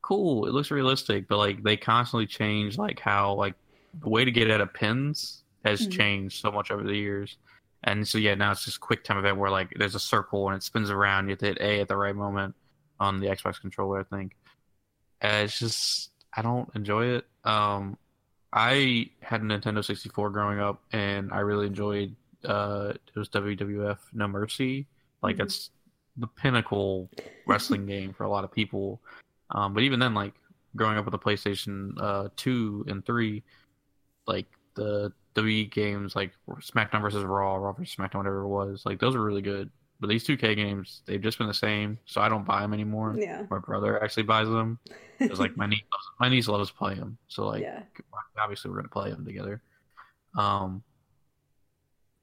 cool. 0.06 0.46
It 0.46 0.52
looks 0.52 0.70
realistic, 0.70 1.28
but 1.28 1.38
like 1.38 1.62
they 1.62 1.76
constantly 1.78 2.26
change 2.26 2.76
like 2.76 3.00
how 3.00 3.32
like 3.34 3.54
the 4.02 4.08
way 4.10 4.24
to 4.24 4.30
get 4.30 4.50
out 4.50 4.60
of 4.60 4.72
pins 4.74 5.42
has 5.64 5.86
Mhm. 5.88 5.92
changed 5.92 6.40
so 6.42 6.50
much 6.50 6.70
over 6.70 6.82
the 6.82 6.94
years. 6.94 7.38
And 7.84 8.06
so 8.06 8.18
yeah, 8.18 8.34
now 8.34 8.50
it's 8.52 8.64
just 8.66 8.80
quick 8.80 9.02
time 9.04 9.16
event 9.18 9.38
where 9.38 9.50
like 9.50 9.72
there's 9.76 9.94
a 9.94 10.00
circle 10.00 10.48
and 10.48 10.56
it 10.56 10.62
spins 10.62 10.90
around. 10.90 11.24
You 11.26 11.30
have 11.30 11.38
to 11.38 11.46
hit 11.46 11.58
A 11.60 11.80
at 11.80 11.88
the 11.88 11.96
right 11.96 12.14
moment 12.14 12.54
on 13.00 13.18
the 13.20 13.28
Xbox 13.28 13.60
controller, 13.60 14.00
I 14.00 14.04
think. 14.16 14.36
And 15.22 15.44
it's 15.44 15.58
just 15.58 16.10
I 16.36 16.42
don't 16.42 16.68
enjoy 16.74 17.06
it. 17.06 17.26
Um, 17.44 17.96
I 18.52 19.10
had 19.22 19.40
a 19.40 19.44
Nintendo 19.44 19.82
64 19.84 20.30
growing 20.30 20.60
up, 20.60 20.82
and 20.92 21.32
I 21.32 21.38
really 21.40 21.66
enjoyed. 21.66 22.14
Uh, 22.44 22.92
it 22.94 23.18
was 23.18 23.28
WWF 23.30 23.98
No 24.12 24.28
Mercy. 24.28 24.86
Like 25.22 25.36
Mhm. 25.36 25.38
that's 25.38 25.70
the 26.16 26.26
pinnacle 26.26 27.08
wrestling 27.46 27.86
game 27.94 28.12
for 28.12 28.24
a 28.24 28.28
lot 28.28 28.44
of 28.44 28.52
people. 28.52 29.00
Um, 29.54 29.72
but 29.74 29.82
even 29.82 30.00
then, 30.00 30.14
like 30.14 30.34
growing 30.76 30.98
up 30.98 31.04
with 31.04 31.12
the 31.12 31.18
PlayStation 31.18 31.92
uh, 31.98 32.28
two 32.36 32.84
and 32.88 33.04
three, 33.06 33.42
like 34.26 34.46
the 34.74 35.12
WWE 35.34 35.70
games, 35.70 36.16
like 36.16 36.32
SmackDown 36.48 37.00
versus 37.00 37.24
Raw, 37.24 37.56
Raw 37.56 37.72
versus 37.72 37.94
SmackDown, 37.94 38.16
whatever 38.16 38.42
it 38.42 38.48
was, 38.48 38.82
like 38.84 38.98
those 39.00 39.14
were 39.14 39.24
really 39.24 39.42
good. 39.42 39.70
But 40.00 40.08
these 40.08 40.26
2K 40.26 40.56
games, 40.56 41.02
they've 41.06 41.22
just 41.22 41.38
been 41.38 41.46
the 41.46 41.54
same, 41.54 41.98
so 42.04 42.20
I 42.20 42.28
don't 42.28 42.44
buy 42.44 42.60
them 42.60 42.74
anymore. 42.74 43.14
yeah, 43.16 43.46
My 43.48 43.58
brother 43.58 44.02
actually 44.02 44.24
buys 44.24 44.48
them 44.48 44.78
It's 45.20 45.38
like 45.38 45.56
my 45.56 45.66
niece, 45.68 45.84
loves, 45.92 46.04
my 46.18 46.28
niece 46.28 46.48
loves 46.48 46.70
playing 46.70 46.98
them. 46.98 47.16
So 47.28 47.46
like, 47.46 47.62
yeah. 47.62 47.82
obviously 48.38 48.70
we're 48.70 48.78
gonna 48.78 48.88
play 48.88 49.10
them 49.10 49.24
together. 49.24 49.62
Um, 50.36 50.82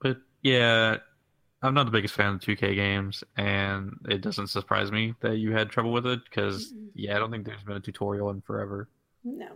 but 0.01 0.17
yeah, 0.41 0.97
I'm 1.63 1.73
not 1.73 1.85
the 1.85 1.91
biggest 1.91 2.15
fan 2.15 2.33
of 2.33 2.39
2K 2.39 2.75
games, 2.75 3.23
and 3.37 3.93
it 4.09 4.21
doesn't 4.21 4.47
surprise 4.47 4.91
me 4.91 5.13
that 5.21 5.37
you 5.37 5.51
had 5.51 5.69
trouble 5.69 5.91
with 5.91 6.07
it 6.07 6.21
because 6.25 6.73
yeah, 6.95 7.15
I 7.15 7.19
don't 7.19 7.31
think 7.31 7.45
there's 7.45 7.63
been 7.63 7.77
a 7.77 7.81
tutorial 7.81 8.31
in 8.31 8.41
forever. 8.41 8.89
No, 9.23 9.49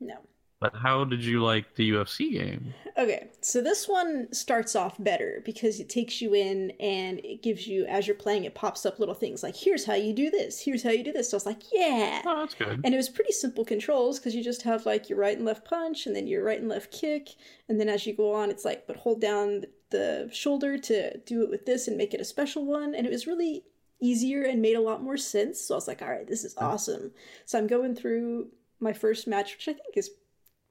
no. 0.00 0.16
But 0.62 0.76
how 0.76 1.02
did 1.02 1.24
you 1.24 1.42
like 1.42 1.74
the 1.74 1.90
UFC 1.90 2.34
game? 2.34 2.72
Okay, 2.96 3.30
so 3.40 3.60
this 3.60 3.88
one 3.88 4.32
starts 4.32 4.76
off 4.76 4.94
better 5.02 5.42
because 5.44 5.80
it 5.80 5.88
takes 5.88 6.20
you 6.20 6.34
in 6.34 6.70
and 6.78 7.18
it 7.24 7.42
gives 7.42 7.66
you, 7.66 7.84
as 7.86 8.06
you're 8.06 8.14
playing, 8.14 8.44
it 8.44 8.54
pops 8.54 8.86
up 8.86 9.00
little 9.00 9.14
things 9.14 9.42
like, 9.42 9.56
here's 9.56 9.84
how 9.84 9.94
you 9.94 10.12
do 10.12 10.30
this, 10.30 10.60
here's 10.60 10.84
how 10.84 10.90
you 10.90 11.02
do 11.02 11.10
this. 11.10 11.30
So 11.30 11.34
I 11.34 11.38
was 11.38 11.46
like, 11.46 11.62
yeah. 11.72 12.22
Oh, 12.24 12.38
that's 12.38 12.54
good. 12.54 12.80
And 12.84 12.94
it 12.94 12.96
was 12.96 13.08
pretty 13.08 13.32
simple 13.32 13.64
controls 13.64 14.20
because 14.20 14.36
you 14.36 14.44
just 14.44 14.62
have 14.62 14.86
like 14.86 15.08
your 15.08 15.18
right 15.18 15.36
and 15.36 15.44
left 15.44 15.64
punch 15.64 16.06
and 16.06 16.14
then 16.14 16.28
your 16.28 16.44
right 16.44 16.60
and 16.60 16.68
left 16.68 16.92
kick. 16.92 17.30
And 17.68 17.80
then 17.80 17.88
as 17.88 18.06
you 18.06 18.14
go 18.14 18.32
on, 18.32 18.48
it's 18.48 18.64
like, 18.64 18.86
but 18.86 18.94
hold 18.94 19.20
down 19.20 19.64
the 19.92 20.28
shoulder 20.32 20.76
to 20.76 21.18
do 21.18 21.42
it 21.42 21.50
with 21.50 21.64
this 21.64 21.86
and 21.86 21.96
make 21.96 22.12
it 22.12 22.20
a 22.20 22.24
special 22.24 22.66
one. 22.66 22.94
And 22.94 23.06
it 23.06 23.12
was 23.12 23.26
really 23.26 23.64
easier 24.00 24.42
and 24.42 24.60
made 24.60 24.74
a 24.74 24.80
lot 24.80 25.02
more 25.02 25.16
sense. 25.16 25.60
So 25.60 25.74
I 25.74 25.76
was 25.76 25.86
like, 25.86 26.02
all 26.02 26.10
right, 26.10 26.26
this 26.26 26.44
is 26.44 26.56
awesome. 26.58 27.12
So 27.46 27.56
I'm 27.56 27.68
going 27.68 27.94
through 27.94 28.48
my 28.80 28.92
first 28.92 29.28
match, 29.28 29.54
which 29.56 29.68
I 29.68 29.72
think 29.72 29.96
is 29.96 30.10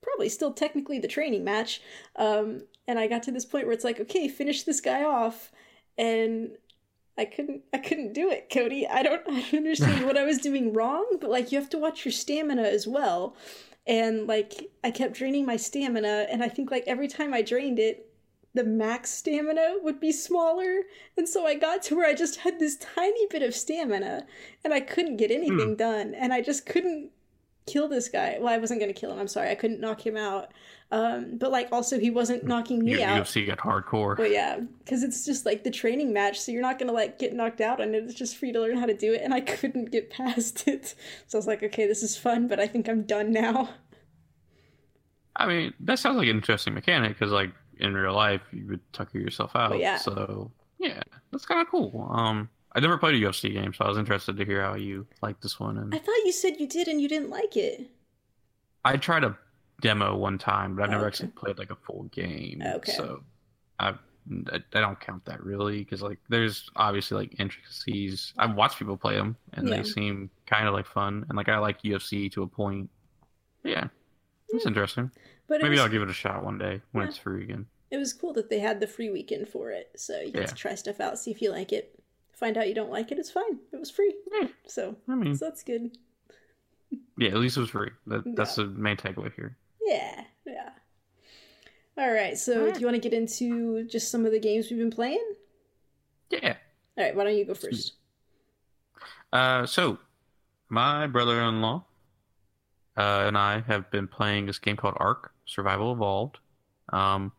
probably 0.01 0.29
still 0.29 0.51
technically 0.51 0.99
the 0.99 1.07
training 1.07 1.43
match. 1.43 1.81
Um, 2.17 2.63
and 2.87 2.99
I 2.99 3.07
got 3.07 3.23
to 3.23 3.31
this 3.31 3.45
point 3.45 3.65
where 3.65 3.73
it's 3.73 3.85
like, 3.85 4.01
okay, 4.01 4.27
finish 4.27 4.63
this 4.63 4.81
guy 4.81 5.03
off. 5.03 5.51
And 5.97 6.57
I 7.17 7.25
couldn't 7.25 7.61
I 7.73 7.77
couldn't 7.77 8.13
do 8.13 8.29
it, 8.29 8.49
Cody. 8.51 8.87
I 8.87 9.03
don't 9.03 9.21
I 9.27 9.41
don't 9.41 9.53
understand 9.53 10.05
what 10.07 10.17
I 10.17 10.25
was 10.25 10.39
doing 10.39 10.73
wrong, 10.73 11.05
but 11.19 11.29
like 11.29 11.51
you 11.51 11.59
have 11.59 11.69
to 11.69 11.77
watch 11.77 12.05
your 12.05 12.11
stamina 12.11 12.63
as 12.63 12.87
well. 12.87 13.35
And 13.87 14.27
like 14.27 14.71
I 14.83 14.91
kept 14.91 15.13
draining 15.13 15.45
my 15.45 15.57
stamina 15.57 16.27
and 16.29 16.43
I 16.43 16.49
think 16.49 16.71
like 16.71 16.83
every 16.87 17.07
time 17.07 17.33
I 17.33 17.41
drained 17.41 17.79
it, 17.79 18.10
the 18.53 18.63
max 18.63 19.11
stamina 19.11 19.75
would 19.81 19.99
be 19.99 20.11
smaller. 20.11 20.81
And 21.17 21.27
so 21.27 21.45
I 21.45 21.55
got 21.55 21.83
to 21.83 21.95
where 21.95 22.07
I 22.07 22.13
just 22.13 22.37
had 22.41 22.59
this 22.59 22.75
tiny 22.75 23.27
bit 23.27 23.43
of 23.43 23.55
stamina 23.55 24.25
and 24.63 24.73
I 24.73 24.79
couldn't 24.81 25.17
get 25.17 25.31
anything 25.31 25.75
done 25.75 26.13
and 26.13 26.33
I 26.33 26.41
just 26.41 26.65
couldn't 26.65 27.11
kill 27.65 27.87
this 27.87 28.09
guy. 28.09 28.37
Well, 28.39 28.53
I 28.53 28.57
wasn't 28.57 28.81
going 28.81 28.93
to 28.93 28.99
kill 28.99 29.11
him. 29.11 29.19
I'm 29.19 29.27
sorry. 29.27 29.49
I 29.49 29.55
couldn't 29.55 29.79
knock 29.79 30.05
him 30.05 30.17
out. 30.17 30.51
Um, 30.91 31.37
but 31.37 31.51
like 31.51 31.69
also 31.71 31.97
he 31.97 32.09
wasn't 32.09 32.43
knocking 32.43 32.83
me 32.83 32.99
U- 32.99 33.03
out. 33.03 33.23
UFC 33.23 33.47
got 33.47 33.59
hardcore. 33.59 34.17
But 34.17 34.31
yeah, 34.31 34.59
because 34.79 35.03
it's 35.03 35.25
just 35.25 35.45
like 35.45 35.63
the 35.63 35.71
training 35.71 36.11
match, 36.11 36.37
so 36.37 36.51
you're 36.51 36.61
not 36.61 36.79
gonna 36.79 36.91
like 36.91 37.17
get 37.17 37.33
knocked 37.33 37.61
out 37.61 37.79
and. 37.79 37.95
It's 37.95 38.13
just 38.13 38.35
for 38.35 38.45
you 38.45 38.51
to 38.51 38.59
learn 38.59 38.77
how 38.77 38.87
to 38.87 38.93
do 38.93 39.13
it, 39.13 39.21
and 39.21 39.33
I 39.33 39.39
couldn't 39.39 39.91
get 39.91 40.09
past 40.09 40.67
it. 40.67 40.95
So 41.27 41.37
I 41.37 41.39
was 41.39 41.47
like, 41.47 41.63
okay, 41.63 41.87
this 41.87 42.03
is 42.03 42.17
fun, 42.17 42.49
but 42.49 42.59
I 42.59 42.67
think 42.67 42.89
I'm 42.89 43.03
done 43.03 43.31
now. 43.31 43.69
I 45.35 45.47
mean, 45.47 45.73
that 45.79 45.97
sounds 45.97 46.17
like 46.17 46.27
an 46.27 46.35
interesting 46.35 46.73
mechanic 46.73 47.17
because, 47.17 47.31
like, 47.31 47.51
in 47.81 47.93
real 47.93 48.13
life, 48.13 48.41
you 48.51 48.65
would 48.67 48.93
tucker 48.93 49.17
yourself 49.19 49.55
out. 49.55 49.71
Well, 49.71 49.79
yeah. 49.79 49.97
So, 49.97 50.51
yeah, 50.77 51.01
that's 51.31 51.45
kind 51.45 51.61
of 51.61 51.67
cool. 51.69 52.07
Um, 52.11 52.49
I 52.73 52.79
never 52.79 52.97
played 52.97 53.15
a 53.15 53.27
UFC 53.27 53.51
game, 53.53 53.73
so 53.73 53.83
I 53.85 53.89
was 53.89 53.97
interested 53.97 54.37
to 54.37 54.45
hear 54.45 54.61
how 54.61 54.75
you 54.75 55.05
like 55.21 55.41
this 55.41 55.59
one. 55.59 55.77
And 55.77 55.93
I 55.93 55.97
thought 55.97 56.15
you 56.25 56.31
said 56.31 56.59
you 56.59 56.67
did 56.67 56.87
and 56.87 57.01
you 57.01 57.09
didn't 57.09 57.29
like 57.29 57.57
it. 57.57 57.89
I 58.85 58.97
tried 58.97 59.23
a 59.23 59.37
demo 59.81 60.15
one 60.15 60.37
time, 60.37 60.75
but 60.75 60.83
I've 60.83 60.89
never 60.91 61.01
Okay. 61.05 61.07
actually 61.07 61.29
played 61.29 61.57
like 61.57 61.71
a 61.71 61.75
full 61.75 62.03
game. 62.11 62.61
Okay. 62.65 62.91
So, 62.93 63.23
I 63.79 63.89
I 64.53 64.59
I 64.73 64.79
don't 64.79 64.99
count 64.99 65.25
that 65.25 65.43
really 65.43 65.79
because 65.79 66.01
like 66.03 66.19
there's 66.29 66.69
obviously 66.75 67.17
like 67.17 67.39
intricacies. 67.39 68.33
I've 68.37 68.55
watched 68.55 68.77
people 68.77 68.95
play 68.95 69.15
them, 69.15 69.35
and 69.53 69.67
Yeah. 69.67 69.77
they 69.77 69.83
seem 69.83 70.29
kind 70.45 70.67
of 70.67 70.73
like 70.73 70.85
fun. 70.85 71.25
And 71.27 71.35
like 71.35 71.49
I 71.49 71.57
like 71.57 71.81
UFC 71.81 72.31
to 72.33 72.43
a 72.43 72.47
point. 72.47 72.89
Yeah, 73.63 73.87
it's 74.49 74.63
Yeah. 74.63 74.67
interesting. 74.69 75.11
But 75.51 75.61
Maybe 75.63 75.71
was, 75.71 75.81
I'll 75.81 75.89
give 75.89 76.01
it 76.01 76.09
a 76.09 76.13
shot 76.13 76.45
one 76.45 76.57
day 76.57 76.81
when 76.93 77.03
Yeah. 77.03 77.09
it's 77.09 77.17
free 77.17 77.43
again. 77.43 77.65
it 77.89 77.97
was 77.97 78.13
cool 78.13 78.31
that 78.33 78.49
they 78.49 78.59
had 78.59 78.79
the 78.79 78.87
free 78.87 79.09
weekend 79.09 79.49
for 79.49 79.69
it, 79.71 79.91
so 79.97 80.17
you 80.21 80.31
get 80.31 80.41
Yeah. 80.43 80.45
to 80.47 80.55
try 80.55 80.75
stuff 80.75 81.01
out, 81.01 81.19
see 81.19 81.29
if 81.29 81.41
you 81.41 81.51
like 81.51 81.73
it. 81.73 81.99
Find 82.31 82.57
out 82.57 82.69
you 82.69 82.73
don't 82.73 82.89
like 82.89 83.11
it, 83.11 83.19
it's 83.19 83.29
fine. 83.29 83.59
It 83.73 83.77
was 83.79 83.91
free, 83.91 84.15
Yeah. 84.31 84.47
so 84.65 84.95
I 85.09 85.15
mean, 85.15 85.35
so 85.35 85.43
that's 85.45 85.61
good. 85.61 85.97
yeah, 87.17 87.29
at 87.31 87.35
least 87.37 87.57
it 87.57 87.59
was 87.59 87.69
free. 87.69 87.91
That, 88.07 88.23
that's 88.35 88.55
the 88.55 88.65
main 88.67 88.95
takeaway 88.95 89.33
here. 89.33 89.57
Yeah, 89.81 90.23
yeah. 90.45 90.69
All 91.97 92.11
right, 92.13 92.37
so 92.37 92.59
Alright. 92.59 92.75
do 92.75 92.79
you 92.79 92.85
want 92.85 92.95
to 92.95 93.09
get 93.09 93.13
into 93.15 93.83
just 93.83 94.09
some 94.09 94.25
of 94.25 94.31
the 94.31 94.39
games 94.39 94.69
we've 94.69 94.79
been 94.79 94.89
playing? 94.89 95.33
Yeah. 96.29 96.55
All 96.97 97.03
right, 97.03 97.13
why 97.13 97.25
don't 97.25 97.35
you 97.35 97.43
go 97.45 97.53
first? 97.55 97.95
Uh, 99.33 99.65
so 99.65 99.97
my 100.69 101.07
brother-in-law 101.07 101.83
uh, 102.97 103.23
and 103.27 103.37
I 103.37 103.59
have 103.67 103.91
been 103.91 104.07
playing 104.07 104.45
this 104.45 104.59
game 104.59 104.77
called 104.77 104.95
Ark 104.97 105.33
Survival 105.51 105.91
Evolved. 105.91 106.39
Um, 106.93 107.31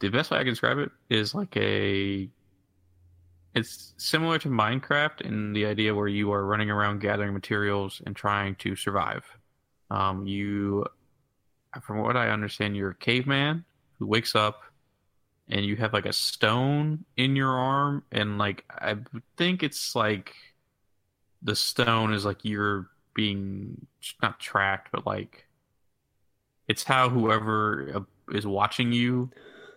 the 0.00 0.08
best 0.08 0.30
way 0.30 0.38
I 0.38 0.40
can 0.40 0.52
describe 0.52 0.78
it 0.78 0.90
is 1.10 1.34
like 1.34 1.56
a 1.56 2.28
it's 3.54 3.94
similar 3.96 4.38
to 4.38 4.48
Minecraft 4.48 5.22
in 5.22 5.52
the 5.52 5.66
idea 5.66 5.94
where 5.94 6.06
you 6.06 6.32
are 6.32 6.44
running 6.44 6.70
around 6.70 7.00
gathering 7.00 7.32
materials 7.32 8.00
and 8.06 8.14
trying 8.14 8.54
to 8.56 8.76
survive. 8.76 9.24
Um, 9.90 10.26
you, 10.26 10.84
from 11.82 11.98
what 11.98 12.16
I 12.16 12.28
understand, 12.28 12.76
you're 12.76 12.90
a 12.90 12.94
caveman 12.94 13.64
who 13.98 14.06
wakes 14.06 14.34
up 14.34 14.62
and 15.48 15.64
you 15.64 15.76
have 15.76 15.92
like 15.92 16.06
a 16.06 16.12
stone 16.12 17.04
in 17.16 17.34
your 17.34 17.50
arm, 17.50 18.04
and 18.12 18.38
like 18.38 18.64
I 18.70 18.96
think 19.36 19.62
it's 19.62 19.96
like 19.96 20.34
the 21.42 21.56
stone 21.56 22.12
is 22.12 22.24
like 22.24 22.44
you're 22.44 22.90
being 23.14 23.86
not 24.22 24.38
tracked, 24.38 24.92
but 24.92 25.06
like 25.06 25.47
it's 26.68 26.84
how 26.84 27.08
whoever 27.08 27.90
uh, 27.94 28.34
is 28.36 28.46
watching 28.46 28.92
you 28.92 29.30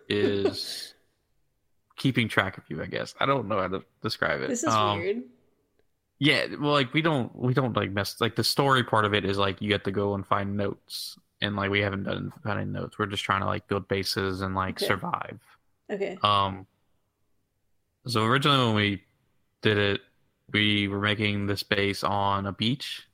is 0.10 0.94
keeping 1.96 2.28
track 2.28 2.58
of 2.58 2.64
you. 2.70 2.82
I 2.82 2.86
guess 2.86 3.16
I 3.20 3.26
don't 3.26 3.48
know 3.48 3.60
how 3.60 3.68
to 3.70 3.84
describe 4.02 4.42
it. 4.42 4.50
This 4.50 4.64
is 4.64 4.74
Um, 4.74 5.00
weird. 5.00 5.24
Yeah, 6.20 6.46
well, 6.60 6.74
like 6.74 6.94
we 6.94 7.02
don't 7.02 7.36
we 7.36 7.54
don't 7.56 7.76
like 7.76 7.92
mess 7.92 8.22
like 8.22 8.36
the 8.36 8.44
story 8.44 8.84
part 8.84 9.06
of 9.06 9.14
it 9.16 9.26
is 9.26 9.40
like 9.40 9.60
you 9.62 9.72
have 9.72 9.84
to 9.84 9.92
go 9.92 10.14
and 10.14 10.26
find 10.26 10.56
notes, 10.56 11.18
and 11.42 11.56
like 11.56 11.72
we 11.72 11.80
haven't 11.80 12.04
done 12.04 12.32
found 12.44 12.60
any 12.60 12.70
notes. 12.70 13.00
We're 13.00 13.08
just 13.08 13.24
trying 13.24 13.42
to 13.42 13.48
like 13.48 13.68
build 13.68 13.88
bases 13.88 14.42
and 14.42 14.54
like 14.54 14.76
Okay. 14.76 14.86
survive. 14.86 15.40
Okay. 15.90 16.20
Um, 16.22 16.68
so 18.06 18.24
originally 18.26 18.66
when 18.68 18.76
we 18.76 19.04
did 19.64 19.78
it, 19.80 20.02
we 20.52 20.88
were 20.88 21.00
making 21.02 21.48
this 21.48 21.64
base 21.64 22.04
on 22.04 22.46
a 22.46 22.52
beach, 22.52 23.08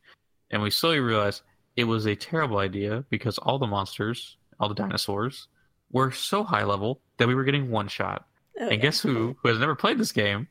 and 0.52 0.62
we 0.62 0.70
slowly 0.70 1.00
realized 1.00 1.44
it 1.78 1.86
was 1.86 2.06
a 2.08 2.16
terrible 2.16 2.58
idea 2.58 3.06
because 3.10 3.38
all 3.38 3.60
the 3.60 3.68
monsters, 3.68 4.36
all 4.60 4.68
the 4.68 4.76
dinosaurs, 4.76 5.48
were 5.92 6.12
so 6.12 6.44
high 6.44 6.64
level 6.64 7.00
that 7.18 7.28
we 7.28 7.36
were 7.36 7.44
getting 7.44 7.70
one 7.70 7.88
shot. 7.88 8.28
Oh, 8.60 8.68
and 8.68 8.82
guess 8.82 9.00
who, 9.00 9.38
who 9.42 9.50
has 9.50 9.60
never 9.60 9.76
played 9.76 10.00
this 10.00 10.12
game, 10.12 10.48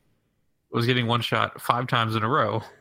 was 0.71 0.85
getting 0.85 1.05
one 1.05 1.21
shot 1.21 1.61
five 1.61 1.87
times 1.87 2.15
in 2.15 2.23
a 2.23 2.29
row? 2.29 2.63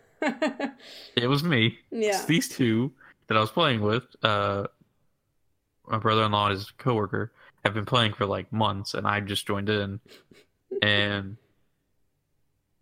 It 1.16 1.28
was 1.28 1.42
me. 1.44 1.78
yeah. 1.90 2.08
It's 2.10 2.24
these 2.24 2.48
two 2.48 2.92
that 3.26 3.36
I 3.36 3.40
was 3.40 3.50
playing 3.50 3.80
with, 3.80 4.04
uh, 4.22 4.66
my 5.86 5.98
brother-in-law 5.98 6.48
and 6.48 6.54
his 6.56 6.70
coworker, 6.72 7.32
have 7.64 7.74
been 7.74 7.84
playing 7.84 8.12
for 8.12 8.26
like 8.26 8.52
months, 8.52 8.94
and 8.94 9.06
I 9.06 9.20
just 9.20 9.46
joined 9.46 9.68
in, 9.68 10.00
and 10.82 11.36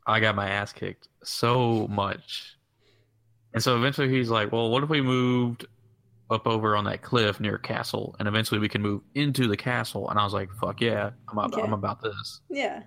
I 0.06 0.20
got 0.20 0.34
my 0.34 0.48
ass 0.48 0.72
kicked 0.72 1.08
so 1.22 1.86
much. 1.88 2.56
And 3.54 3.62
so 3.62 3.76
eventually 3.76 4.08
he's 4.08 4.28
like, 4.30 4.52
"Well, 4.52 4.68
what 4.70 4.82
if 4.82 4.88
we 4.90 5.00
moved 5.00 5.66
up 6.30 6.46
over 6.46 6.76
on 6.76 6.84
that 6.84 7.02
cliff 7.02 7.38
near 7.40 7.56
castle, 7.58 8.16
and 8.18 8.26
eventually 8.28 8.58
we 8.60 8.68
can 8.68 8.82
move 8.82 9.02
into 9.14 9.46
the 9.46 9.56
castle?" 9.56 10.10
And 10.10 10.18
I 10.18 10.24
was 10.24 10.32
like, 10.34 10.50
"Fuck 10.54 10.80
yeah, 10.80 11.10
I'm 11.28 11.38
about, 11.38 11.54
Okay. 11.54 11.62
I'm 11.62 11.72
about 11.72 12.02
this." 12.02 12.40
Yeah. 12.50 12.82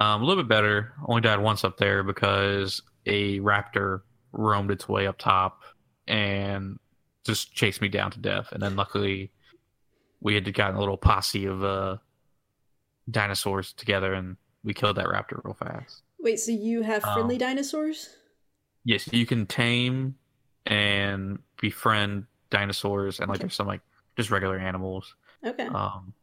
Um, 0.00 0.22
a 0.22 0.24
little 0.24 0.42
bit 0.42 0.48
better. 0.48 0.92
Only 1.06 1.22
died 1.22 1.40
once 1.40 1.64
up 1.64 1.76
there 1.78 2.02
because 2.04 2.80
a 3.06 3.40
raptor 3.40 4.02
roamed 4.32 4.70
its 4.70 4.88
way 4.88 5.06
up 5.08 5.18
top 5.18 5.62
and 6.06 6.78
just 7.26 7.52
chased 7.52 7.80
me 7.80 7.88
down 7.88 8.10
to 8.12 8.20
death. 8.20 8.52
And 8.52 8.62
then 8.62 8.76
luckily, 8.76 9.32
we 10.20 10.34
had 10.34 10.52
gotten 10.54 10.76
a 10.76 10.78
little 10.78 10.96
posse 10.96 11.46
of 11.46 11.64
uh, 11.64 11.96
dinosaurs 13.10 13.72
together, 13.72 14.14
and 14.14 14.36
we 14.62 14.72
killed 14.74 14.96
that 14.96 15.06
raptor 15.06 15.40
real 15.44 15.54
fast. 15.54 16.02
Wait, 16.20 16.38
so 16.38 16.52
you 16.52 16.82
have 16.82 17.02
friendly 17.02 17.34
Um, 17.36 17.38
dinosaurs? 17.40 18.10
Yes, 18.88 19.06
you 19.12 19.26
can 19.26 19.44
tame 19.44 20.16
and 20.64 21.40
befriend 21.60 22.24
dinosaurs, 22.48 23.20
and 23.20 23.28
like 23.28 23.36
Okay. 23.36 23.42
there's 23.42 23.54
some 23.54 23.66
like 23.66 23.82
just 24.16 24.30
regular 24.30 24.58
animals. 24.58 25.14
Okay. 25.44 25.66
Um, 25.66 26.14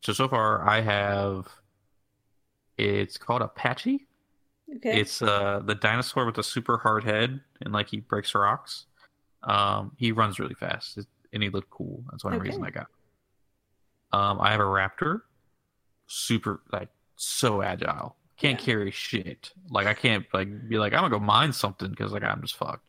so 0.00 0.12
so 0.12 0.28
far 0.28 0.62
I 0.66 0.80
have. 0.80 1.48
It's 2.78 3.18
called 3.18 3.42
a 3.42 3.48
Pachy. 3.48 4.06
okay. 4.76 5.00
It's 5.00 5.22
uh 5.22 5.60
the 5.64 5.74
dinosaur 5.74 6.24
with 6.24 6.36
the 6.36 6.44
super 6.44 6.78
hard 6.78 7.02
head 7.02 7.40
and 7.62 7.72
like 7.74 7.88
he 7.88 7.98
breaks 7.98 8.32
rocks. 8.32 8.86
Um, 9.42 9.90
he 9.96 10.12
runs 10.12 10.38
really 10.38 10.54
fast 10.54 11.00
and 11.32 11.42
he 11.42 11.48
looked 11.50 11.70
cool. 11.70 12.04
That's 12.12 12.22
one 12.22 12.34
Okay. 12.34 12.48
reason 12.48 12.64
I 12.64 12.70
got. 12.70 12.86
Um, 14.12 14.40
I 14.40 14.52
have 14.52 14.60
a 14.60 14.64
raptor, 14.64 15.22
super 16.06 16.62
like 16.72 16.90
so 17.16 17.60
agile. 17.60 18.14
Can't 18.36 18.58
Yeah. 18.58 18.64
carry 18.66 18.90
shit. 18.90 19.52
Like 19.70 19.86
I 19.86 19.94
can't 19.94 20.26
like 20.32 20.68
be 20.68 20.78
like 20.78 20.92
I'm 20.92 21.00
gonna 21.00 21.10
go 21.10 21.20
mine 21.20 21.52
something 21.52 21.90
because 21.90 22.12
like 22.12 22.24
I'm 22.24 22.40
just 22.42 22.56
fucked. 22.56 22.84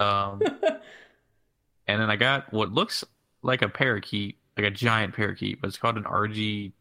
Um, 0.00 0.40
and 1.86 2.00
then 2.00 2.10
I 2.10 2.16
got 2.16 2.52
what 2.52 2.72
looks 2.72 3.04
like 3.42 3.62
a 3.62 3.68
parakeet, 3.68 4.38
like 4.56 4.66
a 4.66 4.70
giant 4.70 5.14
parakeet, 5.14 5.60
but 5.60 5.68
it's 5.68 5.76
called 5.78 5.96
an 5.96 6.04
RG 6.04 6.72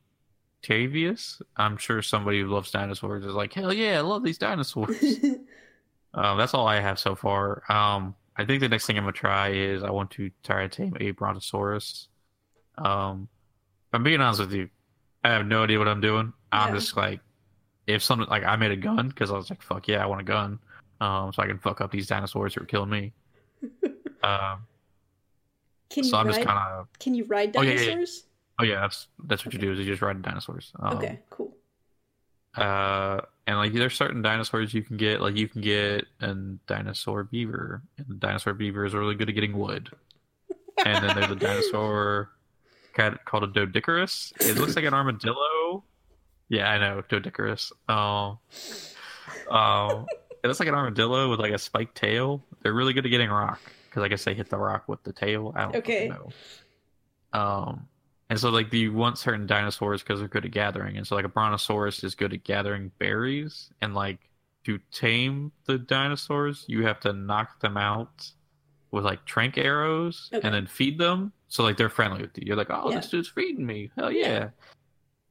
Tavius. 0.63 1.41
I'm 1.57 1.77
sure 1.77 2.01
somebody 2.01 2.41
who 2.41 2.47
loves 2.47 2.71
dinosaurs 2.71 3.25
is 3.25 3.33
like, 3.33 3.53
hell 3.53 3.73
yeah, 3.73 3.97
I 3.97 4.01
love 4.01 4.23
these 4.23 4.37
dinosaurs. 4.37 4.95
um, 6.13 6.37
that's 6.37 6.53
all 6.53 6.67
I 6.67 6.79
have 6.79 6.99
so 6.99 7.15
far. 7.15 7.63
Um, 7.71 8.15
I 8.37 8.45
think 8.45 8.61
the 8.61 8.69
next 8.69 8.85
thing 8.85 8.97
I'm 8.97 9.03
gonna 9.03 9.13
try 9.13 9.49
is 9.49 9.83
I 9.83 9.91
want 9.91 10.11
to 10.11 10.31
try 10.43 10.67
to 10.67 10.69
tame 10.69 10.95
a 10.99 11.11
Brontosaurus. 11.11 12.07
Um, 12.77 13.27
if 13.89 13.93
I'm 13.95 14.03
being 14.03 14.21
honest 14.21 14.39
with 14.39 14.53
you, 14.53 14.69
I 15.23 15.29
have 15.29 15.45
no 15.45 15.63
idea 15.63 15.77
what 15.79 15.87
I'm 15.87 16.01
doing. 16.01 16.33
I'm 16.51 16.73
just 16.73 16.95
like, 16.97 17.19
if 17.93 18.03
something 18.03 18.27
like 18.29 18.43
I 18.43 18.55
made 18.55 18.71
a 18.71 18.75
gun 18.77 19.07
because 19.09 19.31
I 19.31 19.35
was 19.35 19.49
like, 19.49 19.61
fuck 19.61 19.87
yeah, 19.87 20.03
I 20.03 20.05
want 20.05 20.21
a 20.21 20.25
gun, 20.25 20.59
um, 20.99 21.31
so 21.33 21.41
I 21.41 21.47
can 21.47 21.57
fuck 21.59 21.81
up 21.81 21.91
these 21.91 22.07
dinosaurs 22.07 22.55
who 22.55 22.61
are 22.61 22.65
killing 22.65 22.89
me. 22.89 23.13
um, 24.23 24.65
can 25.89 26.03
you 26.03 26.03
so 26.05 26.17
I'm 26.17 26.27
ride? 26.27 26.35
just 26.35 26.47
kind 26.47 26.59
of, 26.59 26.87
Can 26.99 27.13
you 27.13 27.25
ride 27.25 27.55
Oh, 27.55 27.61
yeah, 27.61 27.71
yeah, 27.73 27.77
dinosaurs? 27.85 28.23
oh 28.59 28.63
yeah, 28.63 28.81
that's 28.81 29.07
that's 29.25 29.45
what 29.45 29.53
you 29.53 29.59
do 29.59 29.71
is 29.71 29.79
you 29.79 29.85
just 29.85 30.01
ride 30.01 30.21
dinosaurs. 30.21 30.71
Um, 30.79 30.97
Okay. 30.97 31.19
Cool. 31.29 31.53
Uh, 32.55 33.21
and 33.47 33.57
like 33.57 33.71
there's 33.73 33.95
certain 33.95 34.21
dinosaurs 34.21 34.73
you 34.73 34.83
can 34.83 34.97
get, 34.97 35.21
like 35.21 35.35
you 35.37 35.47
can 35.47 35.61
get 35.61 36.05
a 36.21 36.33
dinosaur 36.67 37.23
beaver, 37.23 37.81
and 37.97 38.07
the 38.07 38.15
dinosaur 38.15 38.53
beaver 38.53 38.85
is 38.85 38.93
really 38.93 39.15
good 39.15 39.29
at 39.29 39.35
getting 39.35 39.57
wood. 39.57 39.89
And 40.85 41.03
then 41.03 41.15
there's 41.17 41.31
a 41.31 41.35
dinosaur 41.47 42.29
called 43.25 43.43
a 43.43 43.47
Doedicurus. 43.47 44.33
It 44.41 44.57
looks 44.57 44.75
like 44.75 44.85
an 44.85 44.93
armadillo. 44.93 45.35
Yeah, 46.51 46.69
I 46.69 46.77
know 46.79 47.01
Doedicurus. 47.07 47.71
Um, 47.87 48.39
um, 49.49 50.05
it 50.43 50.47
looks 50.47 50.59
like 50.59 50.67
an 50.67 50.75
armadillo 50.75 51.29
with 51.29 51.39
like 51.39 51.53
a 51.53 51.57
spiked 51.57 51.95
tail. 51.95 52.43
They're 52.61 52.73
really 52.73 52.91
good 52.91 53.05
at 53.05 53.09
getting 53.09 53.29
rock 53.29 53.61
because 53.89 54.03
I 54.03 54.09
guess 54.09 54.25
they 54.25 54.33
hit 54.33 54.49
the 54.49 54.57
rock 54.57 54.83
with 54.89 55.01
the 55.03 55.13
tail. 55.13 55.53
I 55.55 55.61
don't 55.61 55.75
Okay. 55.77 56.09
know. 56.09 56.29
Um, 57.31 57.87
and 58.29 58.37
so 58.37 58.49
like 58.49 58.73
you 58.73 58.91
want 58.91 59.17
certain 59.17 59.47
dinosaurs 59.47 60.01
because 60.03 60.19
they're 60.19 60.27
good 60.27 60.43
at 60.43 60.51
gathering, 60.51 60.97
and 60.97 61.07
so 61.07 61.15
like 61.15 61.23
a 61.23 61.29
brontosaurus 61.29 62.03
is 62.03 62.15
good 62.15 62.33
at 62.33 62.43
gathering 62.43 62.91
berries, 62.99 63.69
and 63.81 63.95
like 63.95 64.19
to 64.65 64.77
tame 64.91 65.53
the 65.67 65.77
dinosaurs, 65.77 66.65
you 66.67 66.85
have 66.85 66.99
to 66.99 67.13
knock 67.13 67.61
them 67.61 67.77
out 67.77 68.29
with 68.91 69.05
like 69.05 69.25
tranq 69.25 69.57
arrows 69.57 70.29
Okay. 70.33 70.45
and 70.45 70.53
then 70.53 70.67
feed 70.67 70.97
them. 70.97 71.31
So 71.47 71.63
like 71.63 71.77
they're 71.77 71.87
friendly 71.89 72.21
with 72.23 72.37
you. 72.37 72.43
You're 72.47 72.57
like, 72.57 72.67
oh, 72.69 72.89
Yeah. 72.89 72.97
this 72.97 73.09
dude's 73.09 73.29
feeding 73.29 73.65
me. 73.65 73.89
Hell 73.97 74.11
Yeah. 74.11 74.49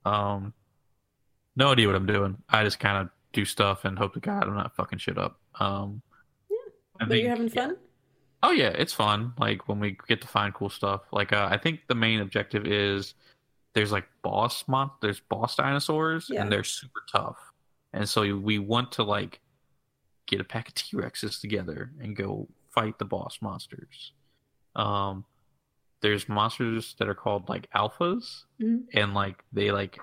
yeah. 0.07 0.33
Um, 0.35 0.55
no 1.57 1.73
idea 1.73 1.87
what 1.87 1.97
I'm 1.97 2.07
doing. 2.07 2.39
I 2.49 2.65
just 2.65 2.79
kind 2.81 2.99
of 2.99 3.11
do 3.33 3.45
stuff 3.45 3.85
and 3.85 3.99
hope 3.99 4.15
to 4.15 4.21
God 4.21 4.45
I'm 4.45 4.55
not 4.55 4.75
fucking 4.77 4.99
shit 4.99 5.19
up. 5.19 5.39
Um, 5.61 6.03
Yeah. 6.51 6.57
I 7.01 7.05
you're 7.05 7.09
think- 7.09 7.29
having 7.29 7.49
fun? 7.49 7.77
Oh 8.43 8.53
yeah, 8.53 8.69
it's 8.71 8.95
fun. 8.95 9.35
Like 9.39 9.69
when 9.69 9.81
we 9.81 9.99
get 10.09 10.23
to 10.23 10.29
find 10.29 10.55
cool 10.55 10.71
stuff. 10.71 11.03
Like 11.13 11.33
uh, 11.33 11.47
I 11.51 11.59
think 11.59 11.81
the 11.89 11.95
main 11.95 12.21
objective 12.21 12.67
is 12.67 13.15
there's 13.75 13.93
like 13.93 14.09
boss 14.23 14.65
mon 14.67 14.91
there's 15.03 15.21
boss 15.21 15.57
dinosaurs 15.57 16.29
Yeah. 16.31 16.41
and 16.43 16.51
they're 16.51 16.65
super 16.65 17.03
tough. 17.13 17.37
And 17.93 18.09
so 18.09 18.37
we 18.37 18.59
want 18.59 18.93
to 18.93 19.03
like 19.03 19.41
get 20.27 20.41
a 20.41 20.45
pack 20.45 20.69
of 20.69 20.75
T-Rexes 20.75 21.41
together 21.41 21.91
and 22.01 22.17
go 22.17 22.49
fight 22.71 22.99
the 22.99 23.05
boss 23.05 23.39
monsters. 23.43 24.13
Um 24.75 25.25
there's 26.01 26.27
monsters 26.31 26.95
that 26.99 27.09
are 27.09 27.15
called 27.15 27.49
like 27.51 27.69
alphas 27.73 28.45
Mhm. 28.59 28.85
and 28.95 29.13
like 29.13 29.45
they 29.53 29.71
like 29.71 29.99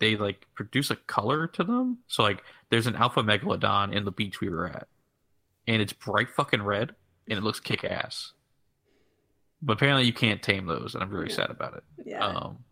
they 0.00 0.16
like 0.16 0.46
produce 0.54 0.90
a 0.90 0.96
color 0.96 1.46
to 1.46 1.62
them. 1.64 1.98
So 2.08 2.22
like 2.22 2.42
there's 2.70 2.86
an 2.86 2.96
alpha 2.96 3.22
megalodon 3.22 3.94
in 3.94 4.04
the 4.04 4.10
beach 4.10 4.40
we 4.40 4.48
were 4.48 4.66
at. 4.66 4.88
And 5.68 5.80
it's 5.80 5.92
bright 5.92 6.30
fucking 6.30 6.62
red 6.62 6.94
and 7.28 7.38
it 7.38 7.42
looks 7.42 7.60
kick 7.60 7.84
ass. 7.84 8.32
But 9.62 9.74
apparently 9.74 10.04
you 10.06 10.12
can't 10.14 10.42
tame 10.42 10.64
those, 10.66 10.94
and 10.94 11.02
I'm 11.04 11.10
really 11.10 11.28
Yeah. 11.28 11.36
sad 11.36 11.50
about 11.50 11.74
it. 11.74 11.84
Yeah. 12.04 12.26
Um, 12.26 12.64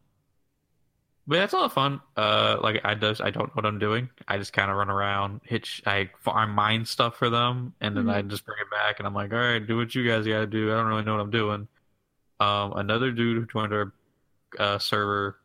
but 1.27 1.37
that's 1.37 1.53
a 1.53 1.57
lot 1.57 1.67
of 1.67 1.73
fun. 1.75 2.01
Uh, 2.17 2.57
like 2.62 2.81
I 2.83 2.95
does, 2.95 3.21
I 3.21 3.29
don't 3.29 3.49
know 3.49 3.53
what 3.53 3.67
I'm 3.67 3.79
doing. 3.79 4.09
I 4.27 4.38
just 4.38 4.55
kind 4.55 4.71
of 4.71 4.79
run 4.79 4.88
around, 4.88 5.43
hitch, 5.45 5.83
I 5.87 6.11
farm 6.21 6.53
mine 6.55 6.87
stuff 6.87 7.17
for 7.17 7.29
them, 7.29 7.75
and 7.83 7.95
then 7.95 8.09
I 8.09 8.23
just 8.23 8.47
bring 8.47 8.57
it 8.62 8.71
back, 8.71 8.99
and 8.99 9.07
I'm 9.07 9.12
like, 9.12 9.31
all 9.35 9.38
right, 9.38 9.59
do 9.64 9.77
what 9.77 9.95
you 9.95 10.09
guys 10.09 10.27
gotta 10.27 10.47
do. 10.47 10.73
I 10.73 10.77
don't 10.77 10.87
really 10.87 11.05
know 11.05 11.12
what 11.17 11.21
I'm 11.21 11.31
doing. 11.31 11.69
Um, 12.41 12.73
another 12.73 13.11
dude 13.12 13.37
who 13.37 13.45
joined 13.47 13.75
our 13.75 13.93
uh, 14.59 14.79
server 14.79 15.38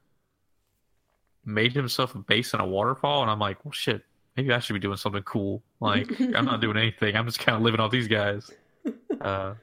made 1.46 1.74
himself 1.74 2.16
a 2.16 2.20
base 2.20 2.54
in 2.54 2.60
a 2.60 2.66
waterfall, 2.68 3.22
and 3.22 3.30
I'm 3.32 3.40
like, 3.40 3.64
well, 3.66 3.72
shit, 3.72 4.04
maybe 4.38 4.52
I 4.54 4.60
should 4.60 4.74
be 4.74 4.80
doing 4.80 4.98
something 4.98 5.24
cool. 5.24 5.62
Like 5.80 6.10
I'm 6.20 6.46
not 6.46 6.62
doing 6.62 6.78
anything. 6.86 7.16
I'm 7.16 7.26
just 7.26 7.40
kind 7.40 7.56
of 7.56 7.62
living 7.62 7.80
off 7.80 7.92
these 7.92 8.08
guys. 8.08 8.50
Uh, 9.22 9.54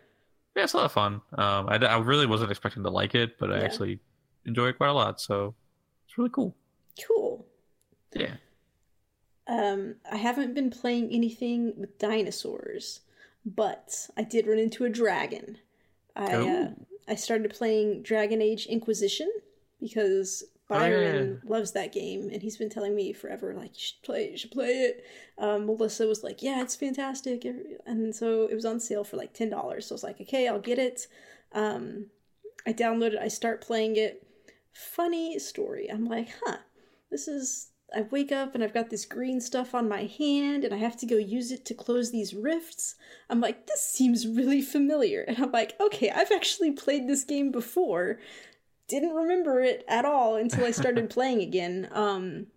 yeah, 0.57 0.63
it's 0.63 0.73
a 0.73 0.79
lot 0.79 0.87
of 0.87 0.93
fun. 0.93 1.21
Um, 1.37 1.69
I, 1.69 1.77
I 1.77 1.99
really 1.99 2.25
wasn't 2.25 2.51
expecting 2.51 2.83
to 2.85 2.89
like 2.89 3.15
it, 3.15 3.39
but 3.39 3.53
I 3.53 3.59
Yeah. 3.59 3.65
actually 3.65 3.99
enjoy 4.47 4.69
it 4.69 4.79
quite 4.79 4.89
a 4.89 4.95
lot. 4.95 5.21
So 5.21 5.55
it's 6.07 6.17
really 6.17 6.31
cool. 6.31 6.57
cool. 7.07 7.47
Yeah. 8.15 8.37
Um, 9.47 9.97
I 10.11 10.17
haven't 10.17 10.55
been 10.55 10.71
playing 10.71 11.11
anything 11.11 11.75
with 11.77 11.99
dinosaurs, 11.99 13.01
but 13.45 14.09
I 14.17 14.23
did 14.23 14.47
run 14.47 14.59
into 14.59 14.85
a 14.85 14.89
dragon. 14.89 15.59
I 16.17 16.33
uh, 16.35 16.69
I 17.09 17.17
started 17.17 17.53
playing 17.53 18.03
Dragon 18.03 18.41
Age 18.41 18.65
Inquisition 18.67 19.31
because 19.81 20.45
Byron 20.71 21.43
oh, 21.45 21.49
loves 21.51 21.73
that 21.73 21.93
game, 21.93 22.31
and 22.33 22.41
he's 22.41 22.57
been 22.57 22.71
telling 22.71 22.95
me 22.95 23.13
forever, 23.13 23.53
like, 23.55 23.73
you 23.73 23.81
should 23.81 24.03
play 24.03 24.27
it, 24.27 24.31
you 24.31 24.39
should 24.39 24.53
play 24.53 24.69
it. 24.69 25.05
Um, 25.37 25.67
Melissa 25.67 26.07
was 26.07 26.23
like, 26.23 26.45
yeah, 26.45 26.63
it's 26.63 26.77
fantastic. 26.77 27.45
And 27.87 28.15
so 28.15 28.45
it 28.45 28.55
was 28.55 28.65
on 28.65 28.79
sale 28.79 29.03
for 29.03 29.17
like 29.17 29.35
$10. 29.35 29.51
So 29.51 29.93
I 29.93 29.97
was 29.97 30.05
like, 30.05 30.21
okay, 30.21 30.47
I'll 30.47 30.61
get 30.61 30.79
it. 30.79 31.09
Um, 31.53 32.07
I 32.65 32.73
download 32.73 33.15
it, 33.15 33.19
I 33.21 33.27
start 33.27 33.61
playing 33.61 33.97
it. 33.97 34.25
Funny 34.73 35.41
story. 35.41 35.91
I'm 35.91 36.07
like, 36.07 36.29
huh, 36.45 36.59
this 37.11 37.27
is. 37.27 37.67
I 37.93 38.03
wake 38.03 38.31
up 38.31 38.55
and 38.55 38.63
I've 38.63 38.73
got 38.73 38.89
this 38.89 39.05
green 39.05 39.41
stuff 39.41 39.75
on 39.75 39.89
my 39.89 40.05
hand, 40.05 40.63
and 40.63 40.73
I 40.73 40.77
have 40.77 40.97
to 40.99 41.07
go 41.07 41.17
use 41.17 41.51
it 41.51 41.65
to 41.65 41.75
close 41.75 42.13
these 42.13 42.33
rifts. 42.33 42.95
I'm 43.29 43.41
like, 43.41 43.67
this 43.67 43.83
seems 43.83 44.29
really 44.29 44.63
familiar. 44.63 45.25
And 45.29 45.37
I'm 45.41 45.51
like, 45.51 45.75
okay, 45.81 46.11
I've 46.11 46.31
actually 46.31 46.71
played 46.71 47.09
this 47.09 47.25
game 47.25 47.51
before 47.51 48.21
didn't 48.91 49.15
remember 49.15 49.61
it 49.61 49.85
at 49.89 50.05
all 50.05 50.35
until 50.35 50.65
I 50.65 50.73
started 50.73 51.09
playing 51.17 51.41
again. 51.41 51.89
Um, 51.93 52.49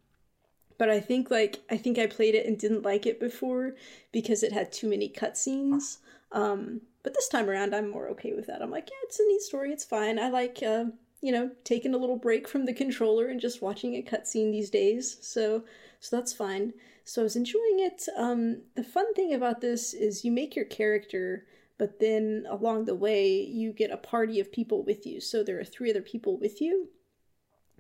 but 0.78 0.90
I 0.90 1.00
think 1.00 1.30
like 1.32 1.62
I 1.70 1.78
think 1.78 1.98
I 1.98 2.08
played 2.08 2.36
it 2.36 2.46
and 2.46 2.58
didn't 2.58 2.84
like 2.84 3.06
it 3.06 3.20
before 3.20 3.76
because 4.12 4.44
it 4.44 4.52
had 4.52 4.72
too 4.72 4.90
many 4.90 5.08
cutscenes. 5.08 6.00
Um, 6.32 6.82
but 7.04 7.14
this 7.14 7.28
time 7.28 7.50
around, 7.50 7.76
I'm 7.76 7.90
more 7.90 8.10
okay 8.10 8.34
with 8.34 8.48
that. 8.48 8.62
I'm 8.62 8.72
like, 8.72 8.90
yeah, 8.90 8.98
it's 9.04 9.20
a 9.20 9.28
neat 9.28 9.42
story. 9.42 9.72
It's 9.72 9.86
fine. 9.86 10.18
I 10.18 10.30
like 10.30 10.62
uh, 10.64 10.86
you 11.22 11.32
know 11.32 11.52
taking 11.64 11.94
a 11.94 11.98
little 11.98 12.18
break 12.18 12.48
from 12.48 12.66
the 12.66 12.74
controller 12.74 13.28
and 13.28 13.40
just 13.40 13.62
watching 13.62 13.96
a 13.96 14.02
cutscene 14.02 14.52
these 14.52 14.72
days. 14.72 15.18
So 15.22 15.64
so 16.00 16.16
that's 16.16 16.34
fine. 16.34 16.74
So 17.06 17.22
I 17.22 17.24
was 17.24 17.36
enjoying 17.36 17.80
it. 17.80 18.04
Um, 18.18 18.64
the 18.76 18.84
fun 18.84 19.14
thing 19.14 19.34
about 19.34 19.62
this 19.62 19.94
is 19.94 20.26
you 20.26 20.32
make 20.32 20.56
your 20.56 20.66
character 20.66 21.46
but 21.84 22.00
then 22.00 22.46
along 22.50 22.86
the 22.86 22.96
way 22.96 23.42
you 23.42 23.74
get 23.74 23.92
a 23.92 23.98
party 23.98 24.40
of 24.40 24.54
people 24.54 24.86
with 24.86 25.06
you. 25.06 25.20
So 25.20 25.44
there 25.44 25.60
are 25.60 25.66
three 25.66 25.90
other 25.90 26.02
people 26.02 26.40
with 26.40 26.62
you. 26.62 26.88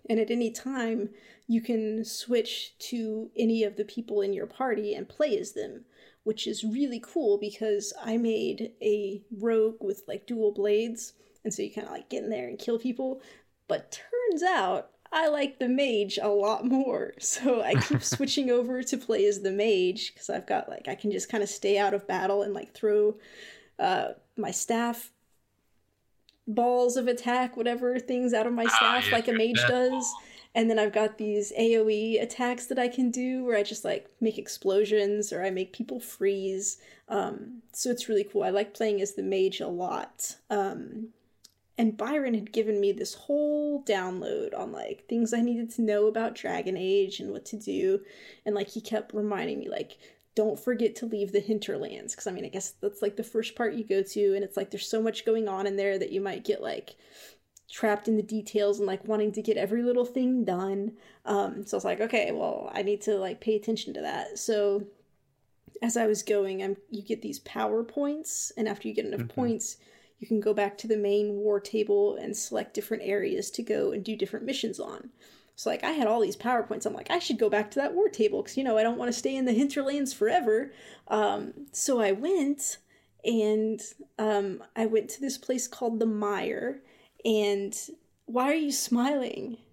And 0.09 0.19
at 0.19 0.29
any 0.29 0.51
time 0.51 1.11
you 1.47 1.61
can 1.61 2.03
switch 2.03 2.77
to 2.89 3.31
any 3.37 3.63
of 3.63 3.77
the 3.77 3.85
people 3.85 4.19
in 4.19 4.33
your 4.33 4.45
party 4.45 4.93
and 4.93 5.07
play 5.07 5.37
as 5.37 5.53
them 5.53 5.85
which 6.25 6.47
is 6.47 6.65
really 6.65 7.01
cool 7.01 7.37
because 7.37 7.93
i 8.03 8.17
made 8.17 8.73
a 8.81 9.21
rogue 9.39 9.81
with 9.81 10.03
like 10.05 10.27
dual 10.27 10.51
blades. 10.51 11.13
And 11.45 11.53
so 11.53 11.61
you 11.61 11.71
kind 11.71 11.87
of 11.87 11.93
like 11.93 12.09
get 12.09 12.23
in 12.23 12.29
there 12.29 12.49
and 12.49 12.59
kill 12.59 12.79
people. 12.79 13.21
But 13.69 13.97
turns 14.29 14.43
out 14.43 14.89
I 15.13 15.29
like 15.29 15.59
the 15.59 15.69
mage 15.69 16.19
a 16.21 16.27
lot 16.27 16.65
more. 16.65 17.13
So 17.19 17.61
I 17.61 17.75
keep 17.75 18.03
switching 18.13 18.49
over 18.49 18.83
to 18.83 18.97
play 18.97 19.25
as 19.27 19.41
the 19.41 19.51
mage 19.51 20.13
because 20.13 20.29
I've 20.29 20.47
got 20.47 20.67
like 20.67 20.89
I 20.89 20.95
can 20.95 21.09
just 21.09 21.29
kind 21.29 21.41
of 21.41 21.49
stay 21.49 21.77
out 21.77 21.93
of 21.93 22.05
battle 22.05 22.41
and 22.41 22.53
like 22.53 22.73
throw 22.73 23.15
uh, 23.83 24.13
my 24.37 24.51
staff 24.51 25.11
balls 26.47 26.97
of 26.97 27.07
attack, 27.07 27.55
whatever 27.55 27.99
things 27.99 28.33
out 28.33 28.47
of 28.47 28.53
my 28.53 28.65
ah, 28.65 28.75
staff, 28.75 29.07
yeah, 29.07 29.15
like 29.15 29.27
a 29.27 29.33
mage 29.33 29.61
does. 29.67 29.91
Ball. 29.91 30.21
And 30.55 30.69
then 30.69 30.77
I've 30.77 30.93
got 30.93 31.17
these 31.17 31.51
AoE 31.59 32.21
attacks 32.21 32.67
that 32.67 32.77
I 32.77 32.87
can 32.87 33.09
do 33.09 33.43
where 33.43 33.57
I 33.57 33.63
just 33.63 33.83
like 33.83 34.07
make 34.21 34.37
explosions 34.37 35.33
or 35.33 35.43
I 35.43 35.49
make 35.49 35.73
people 35.73 35.99
freeze. 35.99 36.77
Um, 37.09 37.63
so 37.71 37.89
it's 37.89 38.07
really 38.07 38.23
cool. 38.23 38.43
I 38.43 38.51
like 38.51 38.73
playing 38.73 39.01
as 39.01 39.13
the 39.13 39.23
mage 39.23 39.61
a 39.61 39.67
lot. 39.67 40.35
Um, 40.51 41.07
and 41.75 41.97
Byron 41.97 42.35
had 42.35 42.51
given 42.51 42.79
me 42.79 42.91
this 42.91 43.15
whole 43.15 43.83
download 43.83 44.55
on 44.55 44.71
like 44.71 45.05
things 45.09 45.33
I 45.33 45.41
needed 45.41 45.71
to 45.71 45.81
know 45.81 46.05
about 46.05 46.35
Dragon 46.35 46.77
Age 46.77 47.19
and 47.19 47.31
what 47.31 47.45
to 47.45 47.57
do. 47.57 48.01
And 48.45 48.53
like 48.53 48.69
he 48.69 48.79
kept 48.79 49.13
reminding 49.13 49.57
me, 49.57 49.69
like, 49.69 49.97
don't 50.35 50.59
forget 50.59 50.95
to 50.95 51.05
leave 51.05 51.31
the 51.31 51.39
hinterlands 51.39 52.13
because 52.13 52.27
i 52.27 52.31
mean 52.31 52.45
i 52.45 52.49
guess 52.49 52.73
that's 52.81 53.01
like 53.01 53.15
the 53.15 53.23
first 53.23 53.55
part 53.55 53.73
you 53.73 53.83
go 53.83 54.01
to 54.01 54.35
and 54.35 54.43
it's 54.43 54.57
like 54.57 54.71
there's 54.71 54.87
so 54.87 55.01
much 55.01 55.25
going 55.25 55.47
on 55.47 55.67
in 55.67 55.75
there 55.75 55.97
that 55.97 56.11
you 56.11 56.21
might 56.21 56.43
get 56.43 56.61
like 56.61 56.95
trapped 57.71 58.07
in 58.07 58.17
the 58.17 58.23
details 58.23 58.77
and 58.77 58.87
like 58.87 59.07
wanting 59.07 59.31
to 59.31 59.41
get 59.41 59.57
every 59.57 59.81
little 59.81 60.05
thing 60.05 60.45
done. 60.45 60.91
Um 61.25 61.65
so 61.65 61.75
i 61.75 61.77
was 61.77 61.85
like 61.85 62.01
okay 62.01 62.31
well 62.31 62.69
i 62.73 62.83
need 62.83 63.01
to 63.01 63.15
like 63.15 63.41
pay 63.41 63.55
attention 63.55 63.93
to 63.95 64.01
that. 64.01 64.37
So 64.37 64.83
as 65.81 65.97
i 65.97 66.05
was 66.05 66.23
going 66.23 66.63
i'm 66.63 66.77
you 66.89 67.01
get 67.01 67.21
these 67.21 67.39
power 67.39 67.83
points 67.83 68.51
and 68.57 68.67
after 68.67 68.87
you 68.87 68.93
get 68.93 69.05
enough 69.05 69.21
mm-hmm. 69.21 69.41
points 69.41 69.77
you 70.19 70.27
can 70.27 70.39
go 70.39 70.53
back 70.53 70.77
to 70.77 70.87
the 70.87 70.95
main 70.95 71.33
war 71.33 71.59
table 71.59 72.15
and 72.15 72.37
select 72.37 72.73
different 72.73 73.03
areas 73.03 73.49
to 73.51 73.61
go 73.61 73.91
and 73.91 74.03
do 74.05 74.15
different 74.15 74.45
missions 74.45 74.79
on 74.79 75.09
so 75.55 75.69
like 75.69 75.83
I 75.83 75.91
had 75.91 76.07
all 76.07 76.21
these 76.21 76.37
PowerPoints. 76.37 76.85
I'm 76.85 76.93
like, 76.93 77.11
I 77.11 77.19
should 77.19 77.37
go 77.37 77.49
back 77.49 77.71
to 77.71 77.79
that 77.79 77.93
war 77.93 78.09
table 78.09 78.41
because 78.41 78.57
you 78.57 78.63
know 78.63 78.77
I 78.77 78.83
don't 78.83 78.97
want 78.97 79.11
to 79.11 79.17
stay 79.17 79.35
in 79.35 79.45
the 79.45 79.53
hinterlands 79.53 80.13
forever. 80.13 80.71
Um, 81.07 81.53
so 81.71 81.99
I 81.99 82.11
went 82.11 82.77
and 83.25 83.81
um, 84.19 84.63
I 84.75 84.85
went 84.85 85.09
to 85.11 85.21
this 85.21 85.37
place 85.37 85.67
called 85.67 85.99
the 85.99 86.05
Mire. 86.05 86.81
And 87.23 87.77
why 88.25 88.51
are 88.51 88.55
you 88.55 88.71
smiling? 88.71 89.57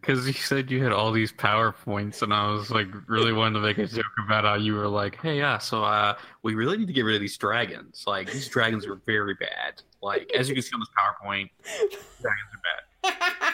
Because 0.00 0.26
you 0.26 0.32
said 0.34 0.70
you 0.70 0.82
had 0.82 0.92
all 0.92 1.12
these 1.12 1.32
PowerPoints, 1.32 2.22
and 2.22 2.32
I 2.32 2.50
was 2.50 2.70
like, 2.70 2.88
really 3.06 3.32
wanting 3.32 3.54
to 3.54 3.60
make 3.60 3.78
a 3.78 3.86
joke 3.86 4.04
about 4.24 4.44
how 4.44 4.54
you 4.54 4.74
were 4.74 4.88
like, 4.88 5.20
hey, 5.20 5.38
yeah, 5.38 5.56
so 5.56 5.82
uh, 5.82 6.14
we 6.42 6.54
really 6.54 6.76
need 6.76 6.86
to 6.86 6.92
get 6.92 7.02
rid 7.02 7.14
of 7.14 7.22
these 7.22 7.36
dragons. 7.36 8.04
Like, 8.06 8.30
these 8.30 8.48
dragons 8.48 8.86
are 8.86 9.00
very 9.06 9.34
bad. 9.34 9.82
Like, 10.02 10.30
as 10.34 10.48
you 10.48 10.54
can 10.54 10.62
see 10.62 10.72
on 10.74 10.80
this 10.80 10.88
PowerPoint, 10.98 11.50
dragons 12.20 12.50
are 12.54 12.60
bad. 13.02 13.53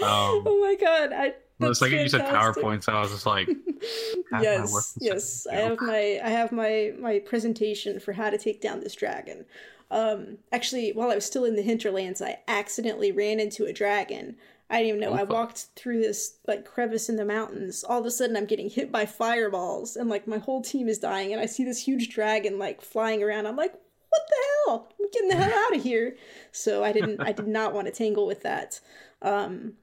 Um, 0.00 0.44
oh 0.46 0.60
my 0.60 0.76
god! 0.76 1.12
I, 1.12 1.34
the 1.58 1.74
second 1.74 1.98
you 1.98 2.08
said 2.08 2.20
PowerPoints, 2.22 2.88
I 2.88 3.00
was 3.00 3.10
just 3.10 3.26
like, 3.26 3.48
yes, 4.40 4.96
yes. 5.00 5.46
I 5.50 5.56
have 5.56 5.80
my 5.80 6.20
I 6.22 6.28
have 6.28 6.52
my 6.52 6.92
my 6.98 7.18
presentation 7.18 7.98
for 7.98 8.12
how 8.12 8.30
to 8.30 8.38
take 8.38 8.60
down 8.60 8.80
this 8.80 8.94
dragon. 8.94 9.44
Um, 9.90 10.38
actually, 10.52 10.92
while 10.92 11.10
I 11.10 11.14
was 11.14 11.24
still 11.24 11.44
in 11.44 11.56
the 11.56 11.62
hinterlands, 11.62 12.22
I 12.22 12.38
accidentally 12.46 13.10
ran 13.10 13.40
into 13.40 13.64
a 13.64 13.72
dragon. 13.72 14.36
I 14.70 14.82
didn't 14.82 14.88
even 14.88 15.00
know. 15.00 15.16
Oh, 15.16 15.20
I 15.20 15.22
walked 15.24 15.68
through 15.76 16.00
this 16.00 16.38
like 16.46 16.64
crevice 16.64 17.08
in 17.08 17.16
the 17.16 17.24
mountains. 17.24 17.84
All 17.84 17.98
of 17.98 18.06
a 18.06 18.10
sudden, 18.10 18.36
I'm 18.36 18.46
getting 18.46 18.68
hit 18.68 18.92
by 18.92 19.06
fireballs, 19.06 19.96
and 19.96 20.10
like 20.10 20.28
my 20.28 20.38
whole 20.38 20.62
team 20.62 20.88
is 20.88 20.98
dying. 20.98 21.32
And 21.32 21.40
I 21.40 21.46
see 21.46 21.64
this 21.64 21.82
huge 21.84 22.10
dragon 22.10 22.58
like 22.58 22.82
flying 22.82 23.22
around. 23.22 23.46
I'm 23.46 23.56
like, 23.56 23.72
what 23.72 24.22
the 24.28 24.36
hell? 24.66 24.92
I'm 25.00 25.10
getting 25.10 25.28
the 25.28 25.36
hell 25.36 25.58
out 25.66 25.76
of 25.76 25.82
here. 25.82 26.16
So 26.52 26.84
I 26.84 26.92
didn't. 26.92 27.20
I 27.20 27.32
did 27.32 27.48
not 27.48 27.72
want 27.72 27.86
to 27.86 27.92
tangle 27.92 28.26
with 28.26 28.42
that. 28.42 28.80
Um, 29.22 29.74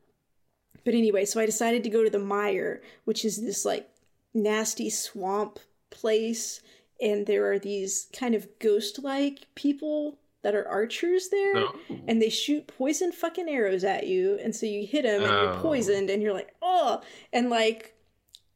but 0.86 0.94
anyway, 0.94 1.26
so 1.26 1.42
I 1.42 1.46
decided 1.46 1.84
to 1.84 1.90
go 1.90 2.04
to 2.04 2.10
the 2.10 2.20
Mire, 2.20 2.82
which 3.04 3.26
is 3.26 3.42
this 3.42 3.66
like 3.66 3.90
nasty 4.34 4.90
swamp 4.90 5.60
place, 5.90 6.62
and 7.02 7.26
there 7.26 7.52
are 7.52 7.60
these 7.60 8.08
kind 8.14 8.36
of 8.36 8.48
ghost 8.60 9.04
like 9.04 9.48
people 9.56 10.20
that 10.44 10.56
are 10.56 10.68
archers 10.68 11.30
there, 11.30 11.58
oh. 11.58 11.76
and 12.08 12.22
they 12.22 12.30
shoot 12.30 12.68
poison 12.68 13.12
fucking 13.12 13.50
arrows 13.50 13.84
at 13.84 14.08
you, 14.08 14.40
and 14.42 14.56
so 14.56 14.66
you 14.66 14.86
hit 14.86 15.04
them 15.04 15.24
and 15.24 15.32
oh. 15.32 15.44
you're 15.44 15.62
poisoned, 15.62 16.10
and 16.10 16.22
you're 16.22 16.34
like, 16.34 16.54
oh, 16.62 17.02
and 17.34 17.50
like 17.50 17.96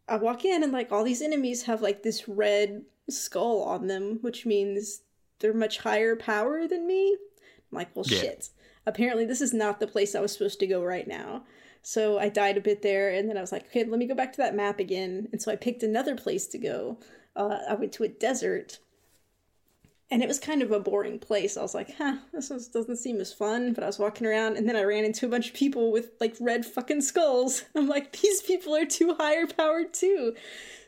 I 0.07 0.17
walk 0.17 0.45
in 0.45 0.63
and 0.63 0.71
like 0.73 0.91
all 0.91 1.03
these 1.03 1.21
enemies 1.21 1.63
have 1.63 1.81
like 1.81 2.03
this 2.03 2.27
red 2.27 2.83
skull 3.09 3.63
on 3.63 3.87
them, 3.87 4.19
which 4.21 4.45
means 4.45 5.01
they're 5.39 5.53
much 5.53 5.79
higher 5.79 6.15
power 6.15 6.67
than 6.67 6.87
me. 6.87 7.15
I'm 7.71 7.77
like, 7.77 7.95
well, 7.95 8.05
yeah. 8.07 8.19
shit. 8.19 8.49
Apparently, 8.85 9.25
this 9.25 9.41
is 9.41 9.53
not 9.53 9.79
the 9.79 9.87
place 9.87 10.15
I 10.15 10.19
was 10.19 10.31
supposed 10.31 10.59
to 10.59 10.67
go 10.67 10.83
right 10.83 11.07
now. 11.07 11.43
So 11.81 12.19
I 12.19 12.29
died 12.29 12.57
a 12.57 12.61
bit 12.61 12.81
there, 12.81 13.09
and 13.09 13.29
then 13.29 13.37
I 13.37 13.41
was 13.41 13.51
like, 13.51 13.67
okay, 13.67 13.83
let 13.83 13.99
me 13.99 14.07
go 14.07 14.15
back 14.15 14.33
to 14.33 14.37
that 14.37 14.55
map 14.55 14.79
again. 14.79 15.27
And 15.31 15.41
so 15.41 15.51
I 15.51 15.55
picked 15.55 15.83
another 15.83 16.15
place 16.15 16.47
to 16.47 16.57
go. 16.57 16.99
Uh, 17.35 17.57
I 17.69 17.73
went 17.75 17.93
to 17.93 18.03
a 18.03 18.09
desert, 18.09 18.79
and 20.11 20.21
it 20.21 20.27
was 20.27 20.39
kind 20.39 20.61
of 20.61 20.71
a 20.71 20.79
boring 20.79 21.19
place. 21.19 21.55
I 21.55 21.61
was 21.61 21.75
like, 21.75 21.95
huh, 21.97 22.17
this 22.33 22.49
doesn't 22.67 22.97
seem 22.97 23.21
as 23.21 23.33
fun. 23.33 23.73
But 23.73 23.83
I 23.83 23.87
was 23.87 23.99
walking 23.99 24.27
around, 24.27 24.57
and 24.57 24.67
then 24.67 24.75
I 24.75 24.83
ran 24.83 25.05
into 25.05 25.25
a 25.25 25.29
bunch 25.29 25.49
of 25.49 25.55
people 25.55 25.91
with 25.91 26.11
like 26.19 26.35
red 26.39 26.65
fucking 26.65 27.01
skulls. 27.01 27.63
I'm 27.75 27.87
like, 27.87 28.11
these 28.19 28.41
people 28.41 28.75
are 28.75 28.85
too 28.85 29.15
higher 29.17 29.47
powered 29.47 29.93
too. 29.93 30.35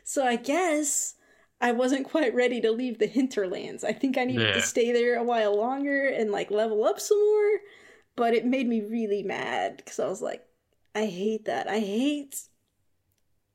So 0.04 0.26
I 0.26 0.36
guess 0.36 1.14
I 1.60 1.72
wasn't 1.72 2.08
quite 2.08 2.34
ready 2.34 2.60
to 2.60 2.72
leave 2.72 2.98
the 2.98 3.06
hinterlands. 3.06 3.84
I 3.84 3.92
think 3.92 4.18
I 4.18 4.24
needed 4.24 4.48
yeah. 4.48 4.54
to 4.54 4.62
stay 4.62 4.92
there 4.92 5.16
a 5.16 5.22
while 5.22 5.56
longer 5.56 6.08
and 6.08 6.32
like 6.32 6.50
level 6.50 6.84
up 6.84 6.98
some 7.00 7.24
more. 7.24 7.60
But 8.16 8.34
it 8.34 8.44
made 8.44 8.68
me 8.68 8.82
really 8.82 9.22
mad 9.22 9.76
because 9.76 10.00
I 10.00 10.08
was 10.08 10.20
like, 10.20 10.44
I 10.94 11.06
hate 11.06 11.44
that. 11.46 11.68
I 11.68 11.80
hate 11.80 12.48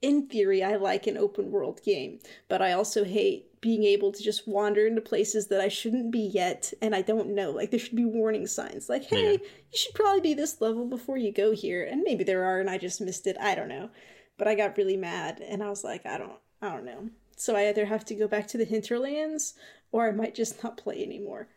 in 0.01 0.27
theory 0.27 0.63
I 0.63 0.75
like 0.75 1.07
an 1.07 1.17
open 1.17 1.51
world 1.51 1.81
game, 1.83 2.19
but 2.47 2.61
I 2.61 2.73
also 2.73 3.03
hate 3.03 3.59
being 3.61 3.83
able 3.83 4.11
to 4.11 4.23
just 4.23 4.47
wander 4.47 4.85
into 4.85 5.01
places 5.01 5.47
that 5.47 5.59
I 5.59 5.67
shouldn't 5.67 6.11
be 6.11 6.19
yet 6.19 6.73
and 6.81 6.93
I 6.93 7.01
don't 7.01 7.33
know. 7.33 7.51
Like 7.51 7.71
there 7.71 7.79
should 7.79 7.95
be 7.95 8.05
warning 8.05 8.45
signs 8.47 8.89
like, 8.89 9.05
"Hey, 9.05 9.23
yeah. 9.23 9.31
you 9.31 9.77
should 9.77 9.95
probably 9.95 10.21
be 10.21 10.33
this 10.33 10.61
level 10.61 10.85
before 10.85 11.17
you 11.17 11.31
go 11.31 11.51
here." 11.51 11.83
And 11.83 12.03
maybe 12.03 12.23
there 12.23 12.43
are 12.43 12.59
and 12.59 12.69
I 12.69 12.77
just 12.77 13.01
missed 13.01 13.27
it. 13.27 13.37
I 13.39 13.55
don't 13.55 13.69
know. 13.69 13.89
But 14.37 14.47
I 14.47 14.55
got 14.55 14.77
really 14.77 14.97
mad 14.97 15.41
and 15.41 15.63
I 15.63 15.69
was 15.69 15.83
like, 15.83 16.05
I 16.05 16.17
don't 16.17 16.39
I 16.61 16.69
don't 16.69 16.85
know. 16.85 17.09
So 17.35 17.55
I 17.55 17.67
either 17.69 17.85
have 17.85 18.05
to 18.05 18.15
go 18.15 18.27
back 18.27 18.47
to 18.47 18.57
the 18.57 18.65
hinterlands 18.65 19.55
or 19.91 20.07
I 20.07 20.11
might 20.11 20.35
just 20.35 20.63
not 20.63 20.77
play 20.77 21.03
anymore. 21.03 21.47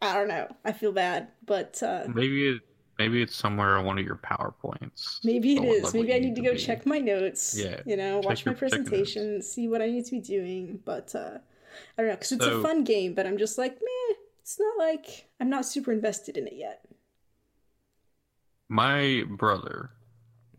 I 0.00 0.14
don't 0.14 0.28
know. 0.28 0.48
I 0.64 0.72
feel 0.72 0.92
bad, 0.92 1.28
but 1.44 1.82
uh 1.82 2.04
maybe 2.08 2.60
maybe 2.98 3.22
it's 3.22 3.34
somewhere 3.34 3.76
on 3.78 3.84
one 3.84 3.98
of 3.98 4.04
your 4.04 4.16
PowerPoints. 4.16 5.20
Maybe 5.24 5.56
it 5.56 5.64
is. 5.64 5.94
Maybe 5.94 6.12
I 6.14 6.18
need 6.18 6.34
to 6.34 6.42
go 6.42 6.52
be. 6.52 6.58
check 6.58 6.84
my 6.86 6.98
notes. 6.98 7.56
Yeah, 7.56 7.80
You 7.86 7.96
know, 7.96 8.20
watch 8.24 8.44
my 8.44 8.54
presentation, 8.54 9.40
see 9.42 9.68
what 9.68 9.80
I 9.80 9.86
need 9.86 10.04
to 10.06 10.10
be 10.12 10.20
doing. 10.20 10.80
But 10.84 11.14
uh, 11.14 11.38
I 11.96 12.02
don't 12.02 12.08
know, 12.08 12.14
because 12.14 12.32
it's 12.32 12.44
a 12.44 12.60
fun 12.62 12.84
game, 12.84 13.14
but 13.14 13.26
I'm 13.26 13.38
just 13.38 13.56
like, 13.58 13.74
meh, 13.80 14.14
it's 14.40 14.58
not 14.58 14.76
like 14.78 15.28
I'm 15.40 15.48
not 15.50 15.64
super 15.64 15.92
invested 15.92 16.36
in 16.36 16.46
it 16.46 16.54
yet. 16.56 16.84
My 18.68 19.24
brother 19.28 19.90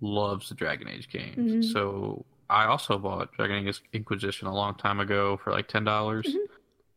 loves 0.02 0.49
the 0.49 0.56
Dragon 0.56 0.88
Age 0.88 1.10
games, 1.10 1.65
Mhm. 1.67 1.73
so 1.73 2.25
I 2.49 2.65
also 2.65 2.97
bought 2.97 3.32
Dragon 3.34 3.67
Age 3.67 3.82
Inquisition 3.93 4.47
a 4.47 4.54
long 4.54 4.75
time 4.75 4.99
ago 4.99 5.38
for 5.38 5.52
like 5.52 5.67
ten 5.67 5.84
dollars. 5.84 6.25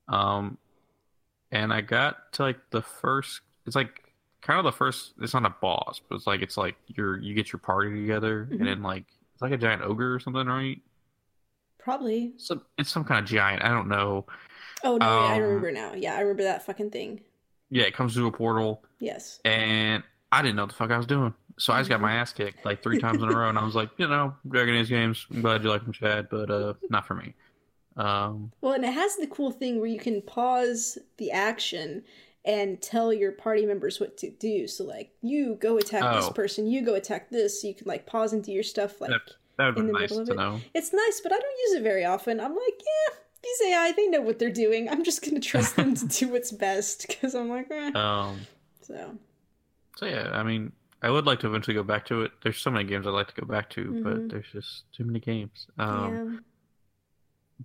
Mhm. 0.09 0.15
Um, 0.15 0.59
and 1.51 1.73
I 1.73 1.81
got 1.83 2.33
to 2.35 2.43
like 2.43 2.59
the 2.71 2.81
first. 2.83 3.41
It's 3.67 3.77
like 3.77 4.02
kind 4.43 4.59
of 4.59 4.65
the 4.65 4.73
first. 4.73 5.15
It's 5.21 5.35
not 5.35 5.47
a 5.47 5.55
boss, 5.61 6.01
but 6.09 6.17
it's 6.17 6.27
like 6.27 6.43
it's 6.43 6.57
like 6.59 6.77
you're 6.89 7.19
you 7.19 7.35
get 7.35 7.53
your 7.53 7.61
party 7.61 7.91
together, 7.91 8.49
Mhm. 8.51 8.59
and 8.59 8.67
then 8.69 8.83
like 8.83 9.05
it's 9.33 9.43
like 9.43 9.53
a 9.53 9.57
giant 9.59 9.83
ogre 9.83 10.15
or 10.15 10.21
something, 10.21 10.47
right? 10.47 10.81
Probably. 11.79 12.35
Some 12.37 12.63
it's 12.79 12.91
some 12.91 13.05
kind 13.05 13.21
of 13.21 13.29
giant. 13.31 13.65
I 13.65 13.69
don't 13.69 13.89
know. 13.89 14.27
Oh 14.85 14.97
no, 14.99 15.07
yeah, 15.21 15.27
I 15.27 15.37
Um, 15.37 15.43
remember 15.43 15.73
now. 15.73 15.95
Yeah, 15.95 16.15
I 16.17 16.21
remember 16.21 16.45
that 16.45 16.65
fucking 16.65 16.91
thing. 16.91 17.21
Yeah, 17.71 17.85
it 17.85 17.95
comes 17.95 18.15
through 18.15 18.27
a 18.27 18.33
portal, 18.33 18.85
Yes. 18.99 19.41
and 19.45 20.03
I 20.31 20.43
didn't 20.43 20.57
know 20.57 20.63
what 20.65 20.71
the 20.71 20.77
fuck 20.77 20.91
I 20.91 20.97
was 20.97 21.07
doing. 21.07 21.35
So 21.59 21.73
I 21.73 21.81
just 21.81 21.89
got 21.89 21.97
Mm-hmm. 21.97 22.03
my 22.03 22.15
ass 22.17 22.33
kicked 22.33 22.65
like 22.65 22.83
three 22.83 22.99
times 22.99 23.23
in 23.23 23.29
a 23.29 23.35
row, 23.37 23.49
and 23.49 23.59
I 23.59 23.65
was 23.65 23.75
like, 23.75 23.91
you 23.99 24.07
know, 24.09 24.35
Dragon 24.49 24.75
Age 24.77 24.89
games. 24.89 25.27
I'm 25.31 25.41
glad 25.43 25.63
you 25.63 25.71
like 25.71 25.83
them, 25.85 25.93
Chad, 25.93 26.29
but 26.31 26.51
uh, 26.51 26.75
not 26.91 27.07
for 27.07 27.15
me. 27.15 27.35
Um, 27.97 28.53
Well, 28.61 28.73
and 28.75 28.85
it 28.85 28.93
has 28.93 29.17
the 29.17 29.27
cool 29.27 29.51
thing 29.51 29.79
where 29.79 29.89
you 29.89 29.99
can 29.99 30.23
pause 30.23 30.99
the 31.19 31.31
action 31.31 32.05
and 32.45 32.81
tell 32.83 33.13
your 33.13 33.33
party 33.33 33.65
members 33.67 34.01
what 34.01 34.17
to 34.19 34.31
do. 34.31 34.67
So 34.67 34.85
like, 34.85 35.13
you 35.23 35.57
go 35.61 35.79
attack 35.79 36.03
this 36.15 36.27
Oh. 36.27 36.33
person, 36.33 36.67
you 36.67 36.83
go 36.85 36.95
attack 36.95 37.31
this. 37.31 37.61
So 37.63 37.69
you 37.69 37.75
can 37.75 37.87
like 37.87 38.05
pause 38.07 38.33
and 38.33 38.43
do 38.43 38.51
your 38.53 38.63
stuff. 38.65 39.01
Like, 39.01 39.11
that 39.59 39.67
would 39.67 39.79
In 39.79 39.87
be 39.87 39.93
the 39.93 39.99
nice 39.99 40.11
middle 40.11 40.21
of 40.21 40.27
to 40.29 40.33
it. 40.33 40.37
know. 40.37 40.61
it's 40.75 40.93
nice, 40.93 41.21
but 41.23 41.33
I 41.33 41.37
don't 41.39 41.59
use 41.69 41.73
it 41.75 41.83
very 41.83 42.05
often. 42.05 42.41
I'm 42.41 42.55
like, 42.55 42.81
yeah, 42.81 43.17
these 43.43 43.69
AI, 43.71 43.93
they 43.93 44.07
know 44.09 44.21
what 44.23 44.39
they're 44.39 44.51
doing. 44.51 44.89
I'm 44.89 45.05
just 45.05 45.23
gonna 45.25 45.41
trust 45.41 45.77
them 45.77 45.95
to 45.95 46.07
do 46.19 46.29
what's 46.31 46.51
best 46.53 47.07
because 47.07 47.35
I'm 47.35 47.49
like, 47.49 47.71
eh. 47.71 47.91
Um, 47.95 48.41
So 48.81 49.19
so 49.97 50.07
yeah, 50.07 50.31
I 50.33 50.43
mean, 50.43 50.73
I 51.03 51.11
would 51.11 51.27
like 51.27 51.41
to 51.41 51.47
eventually 51.49 51.75
go 51.75 51.83
back 51.83 52.07
to 52.07 52.23
it. 52.23 52.33
There's 52.43 52.59
so 52.59 52.71
many 52.71 52.85
games 52.89 53.07
I'd 53.07 53.11
like 53.11 53.33
to 53.35 53.41
go 53.41 53.47
back 53.47 53.69
to, 53.71 53.85
Mhm. 53.85 54.03
but 54.03 54.29
there's 54.31 54.51
just 54.53 54.85
too 54.93 55.05
many 55.05 55.21
games. 55.21 55.67
Um, 55.79 56.15
yeah. 56.35 56.39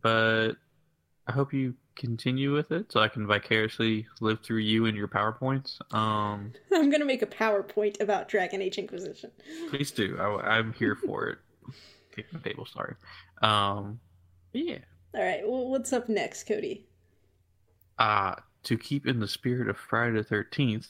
but 0.01 0.51
I 1.27 1.31
hope 1.31 1.53
you 1.53 1.73
continue 1.97 2.53
with 2.53 2.71
it 2.71 2.91
so 2.91 3.01
I 3.01 3.09
can 3.09 3.27
vicariously 3.27 4.07
live 4.21 4.39
through 4.41 4.59
you 4.59 4.85
and 4.85 4.95
your 4.95 5.07
PowerPoints. 5.07 5.81
Um, 5.93 6.53
I'm 6.73 6.89
gonna 6.89 7.05
make 7.05 7.21
a 7.21 7.27
PowerPoint 7.27 7.99
about 7.99 8.29
Dragon 8.29 8.61
Age 8.61 8.77
Inquisition. 8.77 9.31
please 9.69 9.91
do. 9.91 10.17
I, 10.17 10.57
am 10.57 10.73
here 10.73 10.95
for 11.05 11.27
it. 11.27 11.37
Kick 12.15 12.31
the 12.31 12.39
table, 12.39 12.65
sorry. 12.65 12.95
Um, 13.41 13.99
yeah. 14.53 14.79
All 15.15 15.23
right, 15.23 15.41
well, 15.45 15.69
what's 15.69 15.91
up 15.91 16.07
next, 16.07 16.47
Cody? 16.47 16.85
uh 17.99 18.35
to 18.63 18.77
keep 18.77 19.07
in 19.07 19.19
the 19.19 19.27
spirit 19.27 19.69
of 19.69 19.77
Friday 19.77 20.17
the 20.17 20.23
Thirteenth. 20.23 20.87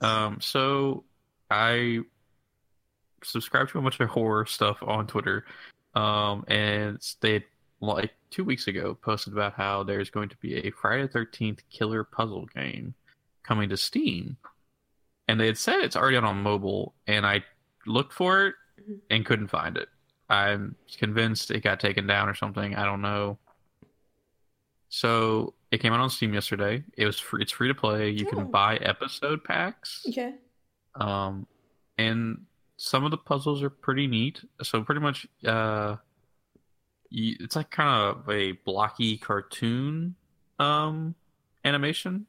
Um, 0.00 0.38
so 0.40 1.04
I 1.50 2.00
subscribe 3.22 3.70
to 3.70 3.78
a 3.78 3.82
bunch 3.82 3.98
of 4.00 4.08
horror 4.10 4.46
stuff 4.46 4.82
on 4.82 5.06
Twitter, 5.06 5.44
um, 5.94 6.44
and 6.48 6.98
they 7.20 7.44
like 7.84 8.12
two 8.30 8.44
weeks 8.44 8.66
ago 8.66 8.94
posted 8.94 9.32
about 9.32 9.54
how 9.54 9.82
there's 9.82 10.10
going 10.10 10.28
to 10.30 10.36
be 10.38 10.56
a 10.56 10.70
Friday 10.70 11.02
the 11.02 11.08
Thirteenth 11.08 11.62
killer 11.70 12.04
puzzle 12.04 12.46
game 12.54 12.94
coming 13.42 13.68
to 13.68 13.76
Steam, 13.76 14.36
and 15.28 15.38
they 15.40 15.46
had 15.46 15.58
said 15.58 15.80
it's 15.80 15.96
already 15.96 16.16
out 16.16 16.24
on 16.24 16.42
mobile, 16.42 16.94
and 17.06 17.26
I 17.26 17.44
looked 17.86 18.12
for 18.12 18.46
it 18.46 18.54
Mhm. 18.80 19.00
and 19.10 19.26
couldn't 19.26 19.48
find 19.48 19.76
it. 19.76 19.88
I'm 20.28 20.74
convinced 20.98 21.50
it 21.50 21.60
got 21.62 21.78
taken 21.80 22.06
down 22.06 22.28
or 22.28 22.34
something. 22.34 22.74
I 22.74 22.84
don't 22.84 23.02
know. 23.02 23.38
So 24.88 25.54
it 25.70 25.78
came 25.78 25.92
out 25.92 26.00
on 26.00 26.10
Steam 26.10 26.34
yesterday. 26.34 26.84
It 26.96 27.04
was 27.06 27.18
free. 27.18 27.42
It's 27.42 27.52
free 27.52 27.68
to 27.68 27.74
play. 27.74 28.10
You 28.10 28.26
Oh. 28.26 28.30
can 28.30 28.50
buy 28.50 28.76
episode 28.76 29.44
packs. 29.44 30.04
Okay. 30.08 30.34
Um, 30.94 31.46
and 31.98 32.46
some 32.76 33.04
of 33.04 33.10
the 33.10 33.16
puzzles 33.18 33.62
are 33.62 33.70
pretty 33.70 34.06
neat. 34.06 34.44
So 34.62 34.82
pretty 34.82 35.00
much, 35.00 35.26
uh, 35.44 35.96
it's 37.14 37.56
like 37.56 37.70
kind 37.70 37.88
of 37.88 38.28
a 38.28 38.52
blocky 38.52 39.16
cartoon, 39.16 40.16
um, 40.58 41.14
animation. 41.64 42.26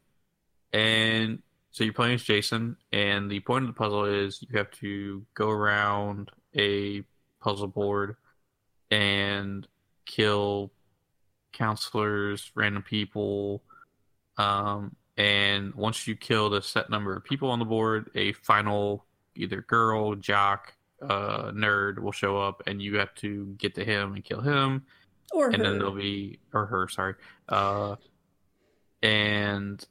And 0.71 1.41
so 1.71 1.84
you're 1.84 1.93
playing 1.93 2.15
as 2.15 2.24
Jason, 2.24 2.78
and 2.91 3.30
the 3.30 3.39
point 3.41 3.63
of 3.63 3.67
the 3.67 3.74
puzzle 3.74 4.06
is 4.06 4.41
you 4.41 4.58
have 4.58 4.71
to 4.71 5.26
go 5.34 5.50
around 5.50 6.32
a 6.56 7.04
puzzle 7.41 7.67
board 7.67 8.15
and 8.91 9.67
kill 10.06 10.71
counselors, 11.52 12.52
random 12.56 12.84
people. 12.84 13.63
Um, 14.38 14.95
and 15.17 15.74
once 15.74 16.08
you 16.08 16.15
kill 16.15 16.50
the 16.50 16.62
set 16.62 16.89
number 16.89 17.15
of 17.15 17.24
people 17.24 17.50
on 17.50 17.60
the 17.60 17.65
board, 17.65 18.12
a 18.15 18.34
final 18.34 19.06
either 19.36 19.62
girl, 19.62 20.15
jock, 20.15 20.76
uh, 21.10 21.52
nerd 21.52 22.00
will 22.00 22.12
show 22.12 22.38
up, 22.38 22.63
and 22.68 22.82
you 22.82 22.98
have 22.98 23.13
to 23.15 23.46
get 23.58 23.76
to 23.76 23.84
him 23.86 24.13
and 24.15 24.24
kill 24.24 24.41
him. 24.41 24.86
Or 25.34 25.48
and 25.48 25.58
her. 25.58 25.63
then 25.63 25.78
there'll 25.80 25.94
be 25.96 26.39
or 26.54 26.65
her, 26.68 26.88
sorry. 26.88 27.15
Uh, 27.50 27.96
and 29.02 29.86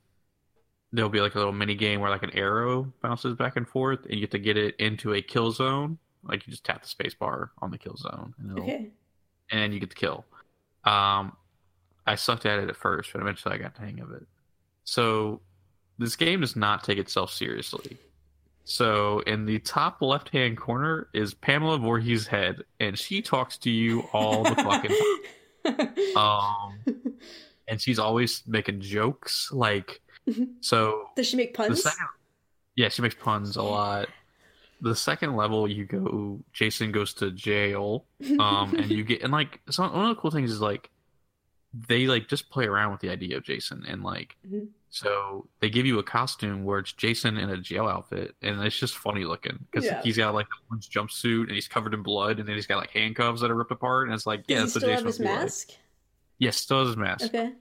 there'll 0.92 1.10
be 1.10 1.20
like 1.20 1.34
a 1.34 1.38
little 1.38 1.52
mini 1.52 1.74
game 1.74 2.00
where 2.00 2.10
like 2.10 2.22
an 2.22 2.36
arrow 2.36 2.92
bounces 3.02 3.34
back 3.34 3.56
and 3.56 3.68
forth, 3.68 4.04
and 4.04 4.14
you 4.14 4.20
have 4.22 4.30
to 4.30 4.38
get 4.38 4.56
it 4.56 4.76
into 4.78 5.14
a 5.14 5.22
kill 5.22 5.50
zone. 5.52 5.98
Like 6.22 6.46
you 6.46 6.50
just 6.50 6.64
tap 6.64 6.82
the 6.82 6.88
space 6.88 7.14
bar 7.14 7.50
on 7.60 7.70
the 7.70 7.78
kill 7.78 7.96
zone, 7.96 8.34
and, 8.38 8.50
it'll, 8.52 8.62
Okay. 8.64 8.90
and 9.50 9.74
you 9.74 9.80
get 9.80 9.90
the 9.90 9.96
kill. 9.96 10.24
Um, 10.84 11.36
I 12.06 12.14
sucked 12.14 12.46
at 12.46 12.58
it 12.58 12.68
at 12.68 12.76
first, 12.76 13.12
but 13.12 13.20
eventually 13.22 13.54
I 13.54 13.58
got 13.58 13.74
the 13.74 13.80
hang 13.82 14.00
of 14.00 14.10
it. 14.12 14.26
So 14.84 15.40
this 15.98 16.16
game 16.16 16.40
does 16.40 16.56
not 16.56 16.84
take 16.84 16.98
itself 16.98 17.30
seriously. 17.32 17.98
So 18.64 19.20
in 19.20 19.44
the 19.44 19.58
top 19.58 20.00
left 20.00 20.30
hand 20.30 20.56
corner 20.56 21.08
is 21.12 21.34
Pamela 21.34 21.78
Voorhees' 21.78 22.26
head, 22.26 22.64
and 22.80 22.98
she 22.98 23.20
talks 23.20 23.58
to 23.58 23.70
you 23.70 24.00
all 24.12 24.42
the 24.42 24.54
fucking 24.56 24.90
time. 24.90 25.90
Um, 26.14 26.78
and 27.68 27.80
she's 27.80 27.98
always 27.98 28.42
making 28.46 28.82
jokes. 28.82 29.48
Like, 29.50 30.02
so 30.60 31.08
Does 31.16 31.26
she 31.26 31.36
make 31.36 31.54
puns? 31.54 31.82
second, 31.82 32.06
yeah, 32.76 32.90
she 32.90 33.00
makes 33.00 33.14
puns 33.14 33.56
a 33.56 33.62
lot. 33.62 34.08
The 34.82 34.94
second 34.94 35.36
level, 35.36 35.66
you 35.66 35.86
go. 35.86 36.40
Jason 36.52 36.92
goes 36.92 37.14
to 37.14 37.30
jail, 37.30 38.04
um, 38.38 38.74
and 38.76 38.90
you 38.90 39.04
get 39.04 39.22
and 39.22 39.32
like 39.32 39.60
so 39.70 39.84
one 39.84 40.10
of 40.10 40.14
the 40.14 40.20
cool 40.20 40.30
things 40.30 40.50
is 40.50 40.60
like 40.60 40.90
they 41.88 42.06
like 42.06 42.28
just 42.28 42.50
play 42.50 42.66
around 42.66 42.92
with 42.92 43.00
the 43.00 43.10
idea 43.10 43.36
of 43.36 43.42
Jason 43.42 43.84
and 43.88 44.02
like 44.04 44.36
Mhm. 44.48 44.68
so 44.90 45.48
they 45.60 45.68
give 45.68 45.86
you 45.86 45.98
a 45.98 46.02
costume 46.04 46.62
where 46.64 46.78
it's 46.78 46.92
Jason 46.92 47.36
in 47.36 47.50
a 47.50 47.56
jail 47.56 47.86
outfit 47.88 48.36
and 48.42 48.60
it's 48.62 48.78
just 48.78 48.96
funny 48.96 49.24
looking 49.24 49.58
because 49.70 49.84
Yeah. 49.84 50.00
he's 50.02 50.16
got 50.16 50.34
like 50.34 50.46
a 50.46 50.70
orange 50.70 50.88
jumpsuit 50.88 51.42
and 51.42 51.50
he's 51.52 51.66
covered 51.66 51.92
in 51.94 52.02
blood 52.02 52.38
and 52.38 52.48
then 52.48 52.54
he's 52.54 52.66
got 52.68 52.76
like 52.78 52.90
handcuffs 52.90 53.40
that 53.40 53.50
are 53.50 53.54
ripped 53.56 53.72
apart 53.72 54.06
and 54.06 54.14
it's 54.14 54.26
like 54.26 54.44
yeah, 54.46 54.60
Does 54.60 54.74
what 54.74 54.80
still 54.82 54.90
have 54.90 54.98
Jason 55.04 55.06
his 55.06 55.20
mask? 55.20 55.70
Yes, 56.38 56.56
still 56.56 56.78
has 56.80 56.88
his 56.88 56.96
mask. 56.96 57.24
Okay. 57.26 57.52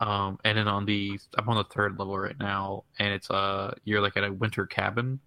Um, 0.00 0.38
and 0.44 0.56
then 0.56 0.68
on 0.68 0.84
the 0.86 1.18
I'm 1.36 1.48
on 1.48 1.56
the 1.56 1.64
third 1.64 1.98
level 1.98 2.18
right 2.18 2.38
now, 2.38 2.84
and 2.98 3.12
it's 3.12 3.28
uh 3.30 3.74
you're 3.84 4.00
like 4.00 4.16
at 4.16 4.22
a 4.24 4.32
winter 4.32 4.64
cabin, 4.64 5.18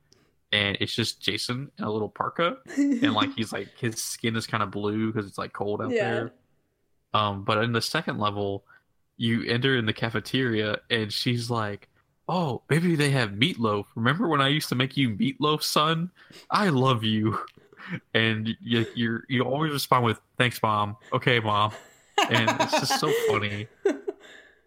and 0.53 0.77
it's 0.79 0.95
just 0.95 1.19
Jason 1.21 1.69
in 1.77 1.83
a 1.83 1.91
little 1.91 2.07
parka, 2.09 2.57
and 2.77 3.13
like 3.13 3.33
he's 3.35 3.51
like 3.51 3.67
his 3.77 4.01
skin 4.01 4.35
is 4.37 4.47
kind 4.47 4.63
of 4.63 4.71
blue 4.71 5.11
because 5.11 5.27
it's 5.27 5.37
like 5.37 5.51
cold 5.51 5.81
out 5.81 5.91
Yeah. 5.91 6.11
there. 6.13 6.31
Um, 7.13 7.43
but 7.43 7.57
in 7.63 7.73
the 7.73 7.81
second 7.81 8.19
level, 8.19 8.63
you 9.17 9.43
enter 9.43 9.75
in 9.77 9.85
the 9.85 9.93
cafeteria, 9.93 10.77
and 10.89 11.11
she's 11.11 11.49
like, 11.49 11.89
"Oh, 12.27 12.63
maybe 12.69 12.95
they 12.95 13.09
have 13.11 13.31
meatloaf. 13.31 13.85
Remember 13.95 14.27
when 14.27 14.41
I 14.41 14.47
used 14.47 14.69
to 14.69 14.75
make 14.75 14.97
you 14.97 15.09
meatloaf, 15.09 15.63
son? 15.63 16.11
I 16.49 16.69
love 16.69 17.03
you." 17.03 17.39
And 18.13 18.47
you 18.61 18.85
you're 18.93 19.23
you 19.27 19.41
always 19.41 19.73
respond 19.73 20.05
with 20.05 20.21
"Thanks, 20.37 20.61
mom." 20.61 20.97
Okay, 21.11 21.39
mom. 21.39 21.71
And 22.29 22.47
it's 22.61 22.71
just 22.79 22.99
so 22.99 23.11
funny. 23.27 23.67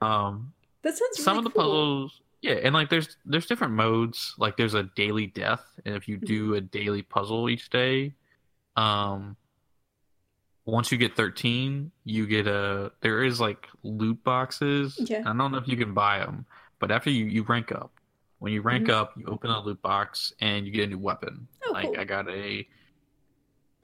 Um, 0.01 0.53
that 0.83 0.97
sounds 0.99 1.23
some 1.23 1.37
really 1.37 1.39
of 1.39 1.45
the 1.45 1.51
cool. 1.59 1.63
puzzles 1.63 2.21
yeah 2.43 2.55
and 2.63 2.75
like 2.75 2.91
there's 2.91 3.17
there's 3.25 3.47
different 3.47 3.73
modes 3.73 4.35
like 4.37 4.57
there's 4.59 4.75
a 4.75 4.83
daily 4.95 5.27
death 5.29 5.65
and 5.87 5.95
if 5.95 6.07
you 6.07 6.19
do 6.19 6.55
a 6.55 6.61
daily 6.61 7.01
puzzle 7.01 7.49
each 7.49 7.71
day 7.71 8.13
um 8.77 9.35
once 10.67 10.91
you 10.91 10.99
get 10.99 11.15
13 11.17 11.91
you 12.05 12.27
get 12.27 12.47
a 12.47 12.91
there 13.03 13.23
is 13.23 13.41
like 13.41 13.67
loot 13.83 14.23
boxes 14.25 14.99
Okay. 15.03 15.19
i 15.19 15.23
don't 15.23 15.53
know 15.53 15.59
if 15.59 15.69
you 15.69 15.77
can 15.77 15.93
buy 15.95 16.19
them 16.19 16.47
but 16.79 16.91
after 16.91 17.11
you 17.11 17.27
you 17.27 17.43
rank 17.45 17.71
up 17.73 17.93
when 18.39 18.53
you 18.53 18.63
rank 18.63 18.87
Mhm. 18.89 18.95
up 18.95 19.13
you 19.17 19.27
open 19.27 19.51
a 19.51 19.61
loot 19.63 19.81
box 19.83 20.33
and 20.41 20.67
you 20.67 20.73
get 20.73 20.85
a 20.85 20.87
new 20.89 20.99
weapon 20.99 21.47
Oh, 21.67 21.73
like 21.73 21.87
cool. 21.87 22.01
i 22.01 22.05
got 22.05 22.29
a 22.31 22.67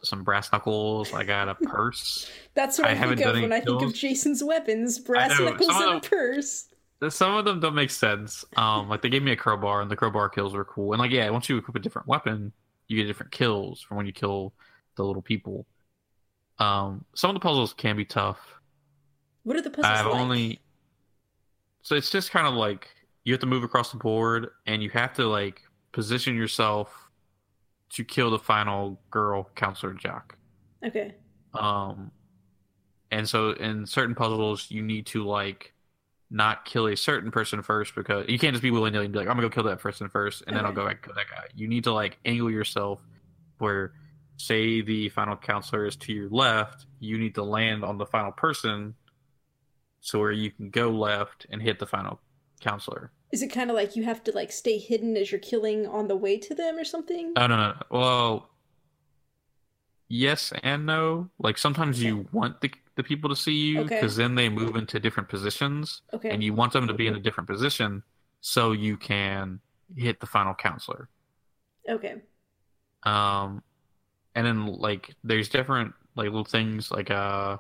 some 0.03 0.25
brass 0.25 0.51
knuckles 0.53 1.13
i 1.13 1.23
got 1.25 1.49
a 1.49 1.55
purse 1.55 2.31
That's 2.55 2.79
what 2.79 2.89
I 2.89 2.93
I, 2.93 2.95
think 3.15 3.21
of 3.21 3.35
when 3.41 3.53
I 3.53 3.61
think 3.61 3.83
of. 3.83 3.95
Jason's 3.95 4.43
weapons: 4.43 4.99
brass 4.99 5.39
knuckles 5.39 5.69
some 5.69 5.95
and 5.97 6.05
a 6.05 6.09
purse. 6.09 6.67
some 7.11 7.35
of 7.37 7.45
them 7.45 7.61
don't 7.61 7.75
make 7.77 7.91
sense. 7.91 8.45
Um, 8.57 8.89
like 8.89 9.03
they 9.03 9.09
gave 9.09 9.23
me 9.23 9.31
a 9.31 9.37
crowbar, 9.37 9.81
and 9.81 9.91
the 9.91 9.95
crowbar 9.97 10.29
kills 10.29 10.53
were 10.53 10.65
cool. 10.65 10.93
And 10.93 11.01
like, 11.01 11.13
yeah, 11.13 11.31
once 11.31 11.49
you 11.49 11.57
equip 11.57 11.77
a 11.77 11.79
different 11.79 12.09
weapon, 12.09 12.53
you 12.89 12.97
get 12.97 13.07
different 13.07 13.31
kills 13.33 13.81
from 13.81 13.97
when 13.99 14.05
you 14.07 14.13
kill 14.13 14.53
the 14.97 15.05
little 15.05 15.23
people. 15.23 15.65
Um, 16.61 17.05
some 17.15 17.31
of 17.31 17.35
the 17.35 17.41
puzzles 17.41 17.73
can 17.73 17.97
be 17.97 18.05
tough. 18.05 18.39
What 19.43 19.57
are 19.57 19.63
the 19.63 19.71
puzzles 19.71 19.87
I've 19.87 20.07
like? 20.07 20.15
only 20.15 20.61
so 21.83 21.95
it's 21.95 22.11
just 22.11 22.31
kind 22.31 22.47
of 22.47 22.55
like 22.55 22.89
you 23.25 23.33
have 23.33 23.41
to 23.41 23.47
move 23.47 23.65
across 23.65 23.91
the 23.91 23.99
board, 23.99 24.49
and 24.67 24.83
you 24.83 24.91
have 24.91 25.13
to 25.15 25.27
like 25.27 25.63
position 25.93 26.37
yourself 26.37 26.95
to 27.91 28.05
kill 28.05 28.31
the 28.31 28.39
final 28.39 29.01
girl 29.11 29.51
counselor 29.55 29.95
jock. 29.95 30.37
Okay. 30.85 31.15
Um, 31.55 32.11
and 33.11 33.29
so 33.29 33.51
in 33.53 33.87
certain 33.87 34.15
puzzles, 34.15 34.71
you 34.71 34.83
need 34.83 35.07
to 35.07 35.25
like 35.25 35.75
not 36.31 36.65
kill 36.65 36.87
a 36.87 36.97
certain 36.97 37.31
person 37.31 37.63
first 37.63 37.95
because 37.97 38.27
you 38.29 38.39
can't 38.39 38.55
just 38.55 38.63
be 38.63 38.71
willy 38.71 38.91
nilly 38.91 39.07
and 39.07 39.13
be 39.13 39.19
like, 39.19 39.27
I'm 39.27 39.37
gonna 39.37 39.49
go 39.49 39.55
kill 39.55 39.65
that 39.65 39.81
person 39.81 40.09
first, 40.09 40.45
and 40.47 40.57
then 40.57 40.65
I'll 40.65 40.73
go 40.73 40.85
back 40.85 40.97
and 40.97 41.03
kill 41.03 41.15
that 41.15 41.27
guy. 41.29 41.45
You 41.55 41.67
need 41.67 41.85
to 41.85 41.93
like 41.93 42.19
angle 42.25 42.51
yourself 42.51 43.01
where, 43.59 43.93
say, 44.41 44.81
the 44.81 45.09
final 45.11 45.37
counselor 45.37 45.87
is 45.87 45.97
to 45.97 46.13
your 46.13 46.29
left, 46.31 46.87
you 46.99 47.19
need 47.19 47.35
to 47.35 47.43
land 47.43 47.85
on 47.85 47.99
the 47.99 48.07
final 48.07 48.33
person, 48.33 48.95
so 50.01 50.19
where 50.19 50.33
you 50.33 50.51
can 50.51 50.71
go 50.71 50.91
left 50.91 51.47
and 51.51 51.61
hit 51.61 51.79
the 51.79 51.87
final 51.87 52.21
counselor. 52.61 53.13
Is 53.33 53.43
it 53.43 53.49
kind 53.49 53.71
of 53.71 53.77
like 53.77 53.95
you 53.97 54.03
have 54.05 54.25
to 54.25 54.33
like 54.33 54.51
stay 54.51 54.79
hidden 54.79 55.17
as 55.17 55.31
you're 55.31 55.41
killing 55.41 55.87
on 55.87 56.09
the 56.09 56.17
way 56.17 56.37
to 56.39 56.55
them 56.55 56.77
or 56.77 56.85
something? 56.85 57.33
Oh 57.37 57.47
no, 57.47 57.57
no, 57.57 57.69
no. 57.73 57.83
Well, 57.91 58.51
yes 60.09 60.53
and 60.63 60.87
no. 60.87 61.31
Like 61.39 61.57
sometimes 61.59 62.03
you 62.03 62.27
want 62.33 62.61
the 62.61 62.73
the 62.97 63.05
people 63.05 63.31
to 63.31 63.37
see 63.37 63.53
you 63.53 63.81
Okay. 63.81 63.95
because 63.97 64.17
then 64.17 64.35
they 64.35 64.49
move 64.49 64.75
into 64.77 64.99
different 64.99 65.29
positions, 65.29 66.03
okay. 66.13 66.31
and 66.31 66.43
you 66.43 66.53
want 66.53 66.73
them 66.73 66.87
to 66.89 66.95
be 66.95 67.07
in 67.07 67.15
a 67.15 67.21
different 67.21 67.49
position 67.49 68.03
so 68.41 68.73
you 68.73 68.97
can 68.97 69.61
hit 69.97 70.19
the 70.21 70.27
final 70.27 70.55
counselor. 70.55 71.09
okay. 71.89 72.17
Um, 73.05 73.63
and 74.35 74.47
then 74.47 74.67
like 74.67 75.15
there's 75.25 75.49
different 75.49 75.95
like 76.17 76.27
little 76.27 76.45
things 76.45 76.91
like 76.91 77.11
uh, 77.11 77.59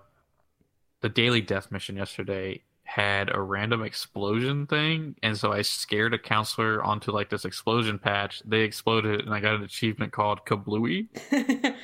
the 1.01 1.09
daily 1.09 1.41
death 1.41 1.71
mission 1.71 1.97
yesterday 1.97 2.63
had 2.85 3.33
a 3.35 3.41
random 3.41 3.83
explosion 3.83 4.67
thing, 4.67 5.15
and 5.23 5.37
so 5.37 5.53
I 5.53 5.63
scared 5.63 6.13
a 6.13 6.19
counselor 6.19 6.83
onto 6.83 7.13
like 7.13 7.31
this 7.31 7.45
explosion 7.45 7.99
patch. 7.99 8.43
They 8.45 8.61
exploded, 8.61 9.21
and 9.21 9.33
I 9.33 9.41
got 9.41 9.55
an 9.55 9.63
achievement 9.63 10.13
called 10.13 10.45
Kablooey. 10.45 11.09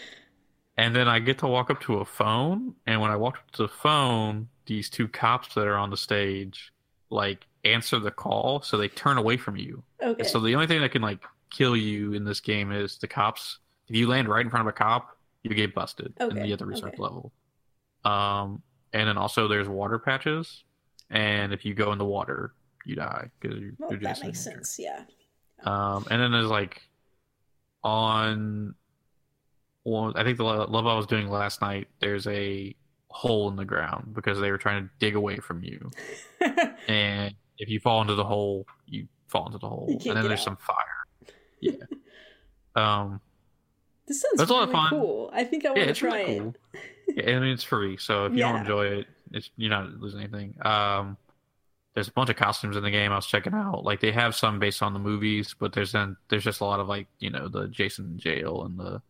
And 0.79 0.95
then 0.95 1.09
I 1.09 1.21
get 1.21 1.39
to 1.39 1.47
walk 1.47 1.71
up 1.71 1.81
to 1.83 2.01
a 2.01 2.05
phone, 2.05 2.75
and 2.87 3.01
when 3.01 3.11
I 3.11 3.17
walk 3.17 3.39
up 3.39 3.51
to 3.53 3.63
the 3.63 3.69
phone, 3.69 4.49
these 4.67 4.91
two 4.91 5.09
cops 5.09 5.55
that 5.55 5.67
are 5.67 5.77
on 5.77 5.91
the 5.91 5.97
stage 5.97 6.73
like 7.09 7.47
answer 7.65 7.99
the 7.99 8.11
call, 8.11 8.61
so 8.61 8.77
they 8.77 8.89
turn 8.89 9.17
away 9.17 9.37
from 9.37 9.57
you. 9.57 9.83
okay. 10.03 10.17
And 10.19 10.29
so 10.29 10.39
the 10.41 10.55
only 10.55 10.67
thing 10.67 10.81
that 10.83 10.91
can 10.93 11.03
like 11.03 11.23
kill 11.51 11.77
you 11.77 12.13
in 12.13 12.25
this 12.25 12.41
game 12.41 12.73
is 12.73 12.99
the 12.99 13.09
cops. 13.09 13.59
If 13.89 13.97
you 13.97 14.09
land 14.09 14.29
right 14.29 14.45
in 14.45 14.51
front 14.51 14.67
of 14.67 14.69
a 14.69 14.77
cop, 14.77 15.17
you 15.43 15.55
get 15.55 15.75
busted, 15.75 16.13
and 16.19 16.45
you 16.45 16.51
have 16.51 16.59
to 16.59 16.67
restart 16.67 16.95
okay. 16.95 16.97
the 16.97 17.03
level. 17.03 17.33
Um, 18.05 18.63
and 18.93 19.09
then 19.09 19.17
also 19.17 19.49
there's 19.49 19.69
water 19.69 19.99
patches, 19.99 20.65
and 21.11 21.53
if 21.53 21.65
you 21.65 21.75
go 21.75 21.93
in 21.93 21.99
the 21.99 22.05
water, 22.05 22.55
you 22.85 22.97
die 22.97 23.31
because 23.41 23.59
you're, 23.59 23.73
well, 23.79 23.91
you're 23.91 24.01
that 24.01 24.21
makes 24.23 24.41
sense. 24.41 24.79
Yeah. 24.79 25.03
Um, 25.65 26.07
and 26.11 26.21
then 26.21 26.33
there's 26.33 26.49
like 26.49 26.83
on, 27.83 28.75
well, 29.85 30.13
I 30.17 30.25
think 30.25 30.37
the 30.39 30.45
le- 30.45 30.71
level 30.71 30.91
I 30.91 30.97
was 30.97 31.07
doing 31.07 31.29
last 31.29 31.61
night. 31.61 31.89
There's 32.01 32.27
a 32.27 32.75
hole 33.09 33.49
in 33.49 33.57
the 33.57 33.65
ground 33.65 34.15
because 34.15 34.41
they 34.41 34.51
were 34.51 34.59
trying 34.59 34.85
to 34.85 34.91
dig 34.99 35.15
away 35.15 35.37
from 35.37 35.63
you, 35.63 35.91
and 36.89 37.35
if 37.59 37.69
you 37.69 37.81
fall 37.81 38.03
into 38.03 38.15
the 38.15 38.25
hole, 38.25 38.67
you 38.87 39.07
fall 39.29 39.47
into 39.47 39.59
the 39.59 39.69
hole, 39.69 39.89
and 39.89 40.17
then 40.17 40.25
there's 40.27 40.41
out. 40.41 40.45
some 40.45 40.57
fire. 40.57 40.77
Yeah. 41.59 41.73
um. 42.77 43.21
This 44.07 44.21
sounds 44.23 44.39
That's 44.39 44.51
a 44.51 44.55
lot 44.55 44.69
really 44.69 44.73
of 44.73 44.91
fun. 44.91 44.91
cool. 44.91 45.31
I 45.33 45.45
think 45.45 45.65
I 45.65 45.71
want 45.71 45.81
Yeah, 45.81 45.87
to 45.87 45.95
try 45.95 46.19
really 46.23 46.33
it. 46.37 46.39
cool. 46.39 46.55
Yeah, 47.09 47.37
I 47.37 47.41
mean, 47.41 47.51
it's 47.53 47.63
free, 47.65 47.97
so 47.97 48.27
if 48.27 48.33
you 48.33 48.39
Yeah. 48.41 48.53
don't 48.53 48.61
enjoy 48.61 48.87
it, 48.87 49.07
it's 49.33 49.51
you're 49.57 49.71
not 49.71 49.89
losing 50.01 50.21
anything. 50.21 50.55
Um, 50.65 51.17
there's 51.95 52.09
a 52.09 52.13
bunch 52.13 52.29
of 52.31 52.37
costumes 52.37 52.77
in 52.77 52.83
the 52.83 52.91
game 52.91 53.11
I 53.11 53.17
was 53.17 53.27
checking 53.27 53.55
out. 53.55 53.85
Like 53.85 54.01
they 54.01 54.13
have 54.13 54.35
some 54.35 54.59
based 54.59 54.83
on 54.83 54.93
the 54.93 54.99
movies, 54.99 55.55
but 55.59 55.73
there's 55.73 55.93
then 55.93 56.17
there's 56.29 56.45
just 56.45 56.61
a 56.61 56.65
lot 56.65 56.79
of 56.81 56.89
like 56.89 57.07
you 57.21 57.31
know 57.31 57.49
the 57.49 57.69
Jason 57.69 58.05
in 58.07 58.19
jail 58.19 58.65
and 58.65 58.79
the 58.79 59.01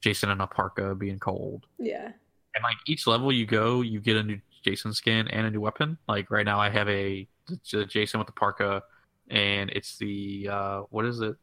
Jason 0.00 0.28
in 0.30 0.40
a 0.40 0.46
parka 0.46 0.94
being 0.94 1.18
cold. 1.20 1.66
Yeah. 1.78 2.06
And 2.54 2.62
like 2.64 2.76
each 2.86 3.06
level 3.06 3.30
you 3.32 3.46
go, 3.46 3.80
you 3.82 4.00
get 4.00 4.16
a 4.16 4.22
new 4.22 4.40
Jason 4.64 4.92
skin 4.92 5.28
and 5.28 5.46
a 5.46 5.50
new 5.50 5.60
weapon. 5.60 5.96
Like 6.08 6.30
right 6.30 6.44
now, 6.44 6.58
I 6.58 6.68
have 6.68 6.88
a 6.88 7.26
the 7.70 7.84
Jason 7.86 8.18
with 8.18 8.26
the 8.26 8.32
parka, 8.32 8.82
and 9.30 9.70
it's 9.70 9.96
the 9.98 10.48
uh 10.50 10.80
what 10.90 11.04
is 11.06 11.20
it 11.20 11.36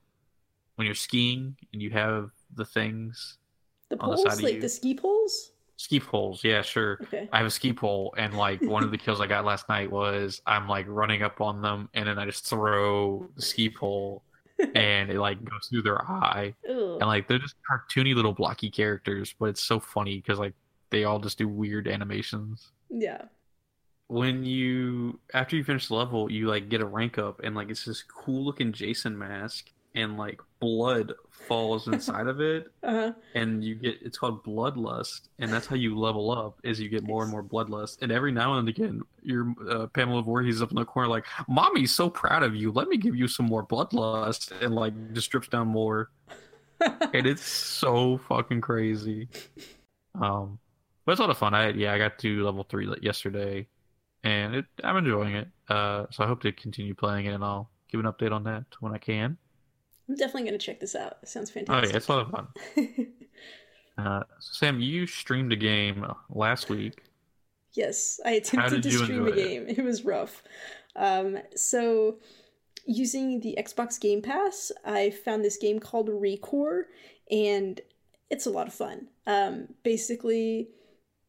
when 0.76 0.86
you're 0.86 0.96
skiing 0.96 1.56
and 1.74 1.82
you 1.82 1.90
have 1.92 2.32
the 2.56 2.66
things 2.66 3.38
The 3.90 3.96
the 3.96 4.04
poles, 4.04 4.26
of 4.26 4.42
like 4.42 4.62
the 4.62 4.70
ski 4.70 4.96
poles. 4.96 5.52
ski 5.78 6.00
poles. 6.00 6.44
Yeah, 6.44 6.62
sure. 6.62 7.00
Okay. 7.04 7.30
I 7.32 7.38
have 7.38 7.48
a 7.48 7.52
ski 7.52 7.74
pole, 7.74 8.14
and 8.18 8.34
like 8.36 8.62
one 8.62 8.84
of 8.84 8.92
the 8.92 8.98
kills 8.98 9.22
I 9.22 9.28
got 9.28 9.46
last 9.46 9.70
night 9.70 9.92
was 9.92 10.42
I'm 10.46 10.68
like 10.68 10.86
running 10.88 11.24
up 11.24 11.42
on 11.42 11.62
them, 11.62 11.90
and 11.94 12.08
then 12.08 12.20
I 12.20 12.26
just 12.26 12.46
throw 12.46 13.28
the 13.36 13.42
ski 13.42 13.70
pole, 13.70 14.24
and 14.76 15.10
it 15.10 15.20
like 15.20 15.44
goes 15.44 15.68
through 15.70 15.84
their 15.84 16.02
eye, 16.02 16.54
Ugh. 16.70 16.98
and 17.00 17.08
like 17.08 17.28
they're 17.28 17.40
just 17.40 17.56
cartoony 17.70 18.14
little 18.16 18.34
blocky 18.34 18.70
characters, 18.70 19.34
but 19.40 19.46
it's 19.50 19.64
so 19.64 19.80
funny 19.80 20.18
because 20.18 20.38
like 20.40 20.54
they 20.92 21.04
all 21.06 21.20
just 21.20 21.38
do 21.38 21.48
weird 21.48 21.88
animations. 21.88 22.72
Yeah. 22.90 23.24
When 24.08 24.44
you 24.44 25.20
after 25.36 25.56
you 25.56 25.64
finish 25.64 25.88
the 25.88 25.94
level, 25.94 26.32
you 26.32 26.48
like 26.48 26.68
get 26.68 26.82
a 26.82 26.86
rank 26.86 27.18
up, 27.20 27.42
and 27.44 27.56
like 27.56 27.70
it's 27.70 27.86
this 27.86 28.02
cool 28.04 28.44
looking 28.44 28.74
Jason 28.74 29.16
mask, 29.18 29.70
and 29.96 30.18
like 30.18 30.40
blood 30.60 31.14
falls 31.32 31.88
inside 31.88 32.28
of 32.28 32.40
it, 32.42 32.72
Uh 32.84 32.92
huh. 32.92 33.14
and 33.34 33.64
you 33.64 33.76
get 33.76 33.96
it's 34.02 34.18
called 34.18 34.44
bloodlust 34.44 35.30
and 35.40 35.52
that's 35.52 35.66
how 35.68 35.76
you 35.76 35.98
level 35.98 36.30
up 36.32 36.60
is 36.64 36.80
you 36.80 36.90
get 36.90 37.04
more 37.04 37.24
and 37.24 37.32
more 37.32 37.44
bloodlust. 37.44 38.02
And 38.02 38.12
every 38.12 38.32
now 38.32 38.54
and 38.60 38.70
again 38.70 39.02
your 39.24 39.54
uh, 39.70 39.88
pamela 39.88 40.22
Voorhees 40.22 40.62
up 40.62 40.70
in 40.72 40.76
the 40.76 40.86
corner 40.86 41.10
like 41.10 41.26
mommy's 41.48 41.94
so 41.94 42.10
proud 42.10 42.44
of 42.44 42.56
you. 42.56 42.72
Let 42.72 42.88
me 42.88 42.98
give 42.98 43.16
you 43.16 43.28
some 43.28 43.46
more 43.48 43.66
bloodlust 43.66 44.52
and 44.62 44.76
like 44.76 44.94
just 45.14 45.26
strips 45.26 45.48
down 45.48 45.68
more. 45.68 46.10
And 47.14 47.26
it's 47.28 47.44
so 47.44 48.20
fucking 48.30 48.62
crazy. 48.62 49.28
Um 50.20 50.60
but 51.06 51.14
it's 51.14 51.20
a 51.20 51.24
lot 51.24 51.30
of 51.32 51.38
fun. 51.38 51.54
I 51.54 51.70
yeah 51.72 51.94
i 51.94 51.98
got 51.98 52.20
to 52.20 52.44
level 52.46 52.64
three 52.70 52.88
yesterday 53.02 53.68
and 54.24 54.56
it 54.56 54.66
i'm 54.84 54.98
enjoying 54.98 55.36
it. 55.36 55.48
Uh 55.68 56.06
so 56.12 56.24
i 56.24 56.28
hope 56.28 56.42
to 56.44 56.52
continue 56.52 56.94
playing 56.94 57.26
it 57.26 57.34
and 57.34 57.44
i'll 57.44 57.70
give 57.92 58.00
an 58.00 58.06
update 58.06 58.32
on 58.32 58.44
that 58.44 58.66
when 58.82 58.94
i 58.94 58.98
can 58.98 59.38
I'm 60.10 60.16
definitely 60.16 60.46
gonna 60.50 60.58
check 60.58 60.80
this 60.80 60.96
out. 60.96 61.18
It 61.22 61.30
sounds 61.30 61.52
fantastic. 61.52 61.90
oh 61.90 61.92
yeah 61.92 61.98
it's 61.98 62.08
a 62.08 62.12
lot 62.12 62.26
of 62.26 62.32
fun 62.32 62.48
Uh, 63.98 64.24
Sam, 64.40 64.80
you 64.80 65.06
streamed 65.06 65.52
a 65.52 65.58
game 65.58 66.06
last 66.30 66.70
week. 66.70 67.04
Yes, 67.74 68.18
I 68.26 68.32
attempted 68.32 68.82
to 68.84 68.92
stream 68.92 69.24
a 69.24 69.30
enjoy 69.30 69.32
it? 69.34 69.36
game. 69.36 69.66
It 69.78 69.84
was 69.84 70.06
rough. 70.06 70.42
Um, 70.96 71.38
so, 71.54 72.18
using 72.86 73.42
the 73.42 73.58
Xbox 73.60 74.00
Game 74.00 74.22
Pass, 74.22 74.72
I 74.86 75.10
found 75.10 75.44
this 75.44 75.58
game 75.58 75.80
called 75.82 76.08
Recore, 76.08 76.84
and 77.30 77.82
it's 78.30 78.46
a 78.46 78.50
lot 78.50 78.68
of 78.68 78.74
fun. 78.74 79.08
Um, 79.28 79.68
basically, 79.84 80.70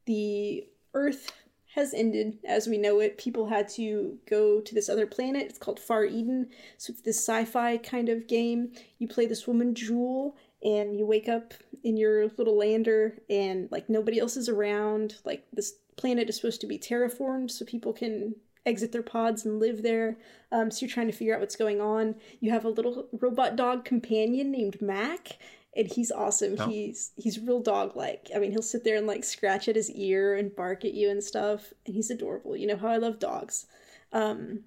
the 0.06 0.64
Earth 0.94 1.32
has 1.74 1.94
ended 1.94 2.38
as 2.44 2.66
we 2.66 2.78
know 2.78 3.00
it. 3.00 3.18
People 3.18 3.46
had 3.48 3.68
to 3.70 4.18
go 4.28 4.61
to 4.61 4.74
this 4.74 4.88
other 4.88 5.06
planet. 5.06 5.46
It's 5.48 5.59
called 5.59 5.78
Far 5.78 6.04
Eden. 6.04 6.48
So, 6.78 6.92
it's 6.92 7.02
this 7.02 7.18
sci 7.18 7.44
fi 7.44 7.76
kind 7.76 8.09
of 8.09 8.26
game. 8.26 8.72
You 8.98 9.09
play 9.09 9.26
this 9.26 9.46
woman, 9.46 9.74
Jewel, 9.74 10.37
and 10.62 10.96
you 10.96 11.06
wake 11.06 11.28
up 11.28 11.54
in 11.83 11.96
your 11.96 12.28
little 12.37 12.56
lander 12.56 13.18
and 13.28 13.68
like 13.70 13.88
nobody 13.88 14.18
else 14.18 14.37
is 14.37 14.48
around 14.48 15.16
like 15.24 15.46
this 15.52 15.74
planet 15.96 16.28
is 16.28 16.37
supposed 16.37 16.61
to 16.61 16.66
be 16.66 16.78
terraformed 16.78 17.50
so 17.50 17.64
people 17.64 17.92
can 17.92 18.35
exit 18.66 18.92
their 18.92 19.02
pods 19.02 19.46
and 19.46 19.59
live 19.59 19.83
there 19.83 20.18
um, 20.52 20.70
so 20.70 20.85
you're 20.85 20.92
trying 20.92 21.06
to 21.06 21.12
figure 21.12 21.35
out 21.35 21.40
what's 21.40 21.56
going 21.56 21.80
on 21.80 22.14
you 22.40 22.50
have 22.50 22.64
a 22.64 22.68
little 22.68 23.09
robot 23.12 23.56
dog 23.56 23.85
companion 23.85 24.50
named 24.50 24.80
Mack 24.83 25.38
and 25.76 25.87
he's 25.87 26.11
awesome 26.11 26.56
Oh. 26.59 26.68
he's 26.68 27.12
he's 27.16 27.38
real 27.38 27.61
dog 27.61 27.94
like 27.96 28.29
i 28.35 28.38
mean 28.38 28.50
he'll 28.50 28.62
sit 28.62 28.83
there 28.85 28.96
and 28.96 29.06
like 29.06 29.25
scratch 29.25 29.68
at 29.68 29.77
his 29.77 29.90
ear 29.90 30.35
and 30.35 30.54
bark 30.54 30.85
at 30.85 30.94
you 30.94 31.10
and 31.10 31.23
stuff 31.23 31.73
and 31.87 31.94
he's 31.94 32.10
adorable 32.10 32.56
you 32.56 32.66
know 32.66 32.77
how 32.77 32.88
i 32.88 32.96
love 32.96 33.18
dogs 33.18 33.66
um 34.12 34.60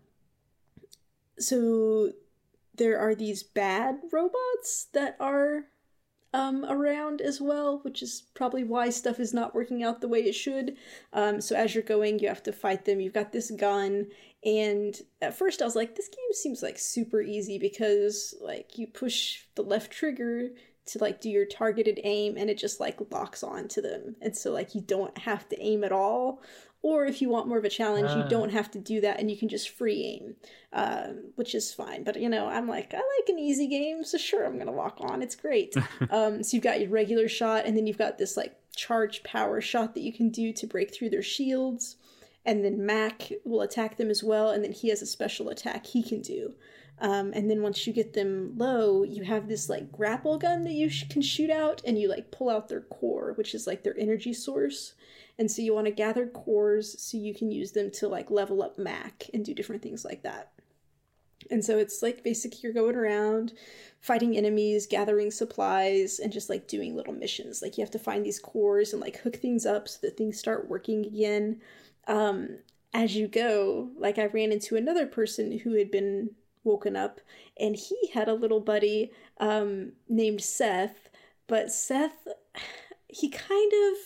so 1.37 2.11
there 2.75 2.99
are 2.99 3.15
these 3.15 3.43
bad 3.43 3.99
robots 4.11 4.87
that 4.93 5.15
are 5.19 5.65
um, 6.33 6.65
around 6.65 7.21
as 7.21 7.39
well, 7.39 7.79
which 7.83 8.01
is 8.01 8.23
probably 8.33 8.63
why 8.63 8.89
stuff 8.89 9.19
is 9.19 9.33
not 9.33 9.53
working 9.53 9.83
out 9.83 10.01
the 10.01 10.07
way 10.07 10.19
it 10.21 10.33
should. 10.33 10.75
Um, 11.13 11.39
so 11.39 11.55
as 11.55 11.75
you're 11.75 11.83
going, 11.83 12.17
you 12.17 12.27
have 12.27 12.41
to 12.43 12.51
fight 12.51 12.85
them. 12.85 12.99
You've 12.99 13.13
got 13.13 13.31
this 13.31 13.51
gun, 13.51 14.07
and 14.43 14.99
at 15.21 15.37
first 15.37 15.61
I 15.61 15.65
was 15.65 15.75
like, 15.75 15.95
this 15.95 16.07
game 16.07 16.33
seems 16.33 16.63
like 16.63 16.79
super 16.79 17.21
easy 17.21 17.59
because 17.59 18.33
like 18.41 18.77
you 18.79 18.87
push 18.87 19.43
the 19.53 19.61
left 19.61 19.91
trigger 19.91 20.49
to 20.85 20.99
like 20.99 21.21
do 21.21 21.29
your 21.29 21.45
targeted 21.45 21.99
aim, 22.03 22.35
and 22.37 22.49
it 22.49 22.57
just 22.57 22.79
like 22.79 22.99
locks 23.11 23.43
on 23.43 23.67
to 23.69 23.81
them, 23.81 24.15
and 24.21 24.35
so 24.35 24.51
like 24.51 24.75
you 24.75 24.81
don't 24.81 25.17
have 25.19 25.47
to 25.49 25.61
aim 25.61 25.83
at 25.83 25.91
all. 25.91 26.41
Or 26.85 27.05
if 27.05 27.21
you 27.21 27.29
want 27.29 27.47
more 27.47 27.57
of 27.57 27.63
a 27.63 27.69
challenge, 27.69 28.09
you 28.09 28.23
Ah. 28.23 28.27
don't 28.27 28.51
have 28.51 28.69
to 28.71 28.77
do 28.79 28.99
that 28.99 29.17
and 29.17 29.31
you 29.31 29.37
can 29.37 29.47
just 29.47 29.69
free 29.69 30.03
aim, 30.03 30.35
uh, 30.73 31.13
which 31.35 31.55
is 31.55 31.73
fine. 31.73 32.03
But 32.03 32.19
you 32.19 32.27
know, 32.27 32.47
I'm 32.47 32.67
like, 32.67 32.93
I 32.93 32.97
like 32.97 33.29
an 33.29 33.39
easy 33.39 33.67
game, 33.67 34.03
so 34.03 34.17
sure, 34.17 34.43
I'm 34.43 34.57
gonna 34.57 34.73
lock 34.75 34.97
on. 34.99 35.21
It's 35.21 35.35
great. 35.35 35.73
um, 36.09 36.43
so 36.43 36.57
you've 36.57 36.63
got 36.63 36.81
your 36.81 36.89
regular 36.89 37.29
shot, 37.29 37.65
and 37.65 37.77
then 37.77 37.87
you've 37.87 37.97
got 37.97 38.17
this 38.17 38.35
like 38.35 38.53
charged 38.75 39.23
power 39.23 39.61
shot 39.61 39.93
that 39.93 40.01
you 40.03 40.11
can 40.11 40.27
do 40.29 40.51
to 40.51 40.67
break 40.67 40.93
through 40.93 41.11
their 41.11 41.23
shields. 41.23 41.95
And 42.45 42.65
then 42.65 42.85
Mack 42.85 43.31
will 43.45 43.61
attack 43.61 43.95
them 43.95 44.09
as 44.09 44.21
well, 44.21 44.49
and 44.49 44.61
then 44.61 44.73
he 44.73 44.89
has 44.89 45.01
a 45.01 45.05
special 45.05 45.47
attack 45.47 45.85
he 45.85 46.03
can 46.03 46.21
do. 46.21 46.53
Um, 47.03 47.33
and 47.33 47.51
then 47.51 47.61
once 47.61 47.85
you 47.85 47.91
get 47.91 48.13
them 48.13 48.53
low, 48.55 49.03
you 49.03 49.23
have 49.25 49.49
this 49.49 49.67
like 49.67 49.91
grapple 49.91 50.37
gun 50.37 50.63
that 50.63 50.71
you 50.71 50.89
sh- 50.89 51.09
can 51.09 51.21
shoot 51.21 51.49
out, 51.49 51.81
and 51.85 51.99
you 51.99 52.07
like 52.07 52.31
pull 52.31 52.49
out 52.49 52.69
their 52.69 52.81
core, 52.81 53.33
which 53.33 53.53
is 53.53 53.67
like 53.67 53.83
their 53.83 53.97
energy 53.99 54.33
source. 54.33 54.93
And 55.37 55.51
so 55.51 55.61
you 55.61 55.73
want 55.73 55.87
to 55.87 55.91
gather 55.91 56.27
cores 56.27 57.01
so 57.01 57.17
you 57.17 57.35
can 57.35 57.51
use 57.51 57.73
them 57.73 57.91
to 57.91 58.07
like 58.07 58.31
level 58.31 58.63
up 58.63 58.79
Mack 58.79 59.29
and 59.33 59.43
do 59.43 59.53
different 59.53 59.81
things 59.81 60.05
like 60.05 60.23
that. 60.23 60.51
And 61.51 61.65
so 61.65 61.77
it's 61.77 62.01
like 62.01 62.23
basically 62.23 62.59
you're 62.63 62.71
going 62.71 62.95
around 62.95 63.51
fighting 63.99 64.37
enemies, 64.37 64.87
gathering 64.87 65.29
supplies, 65.29 66.19
and 66.19 66.31
just 66.31 66.49
like 66.49 66.69
doing 66.69 66.95
little 66.95 67.13
missions. 67.13 67.61
Like 67.61 67.77
you 67.77 67.81
have 67.81 67.91
to 67.91 67.99
find 67.99 68.25
these 68.25 68.39
cores 68.39 68.93
and 68.93 69.01
like 69.01 69.17
hook 69.17 69.35
things 69.35 69.65
up 69.65 69.89
so 69.89 69.99
that 70.03 70.15
things 70.15 70.39
start 70.39 70.69
working 70.69 71.05
again. 71.05 71.59
Um, 72.07 72.59
as 72.93 73.15
you 73.15 73.27
go, 73.27 73.89
like 73.97 74.17
I 74.17 74.27
ran 74.27 74.53
into 74.53 74.77
another 74.77 75.05
person 75.05 75.59
who 75.59 75.73
had 75.73 75.91
been 75.91 76.29
woken 76.63 76.95
up, 76.95 77.21
and 77.59 77.75
he 77.75 78.09
had 78.13 78.27
a 78.27 78.33
little 78.33 78.59
buddy 78.59 79.11
um, 79.39 79.93
named 80.07 80.41
Seth. 80.41 81.09
But 81.47 81.71
Seth, 81.71 82.27
he 83.07 83.29
kind 83.29 83.71
of 83.73 83.97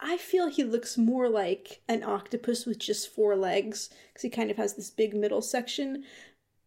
I 0.00 0.16
feel 0.16 0.48
he 0.48 0.64
looks 0.64 0.96
more 0.96 1.28
like 1.28 1.82
an 1.86 2.02
octopus 2.02 2.64
with 2.64 2.78
just 2.78 3.14
four 3.14 3.36
legs 3.36 3.90
because 4.08 4.22
he 4.22 4.30
kind 4.30 4.50
of 4.50 4.56
has 4.56 4.74
this 4.74 4.90
big 4.90 5.14
middle 5.14 5.42
section. 5.42 6.04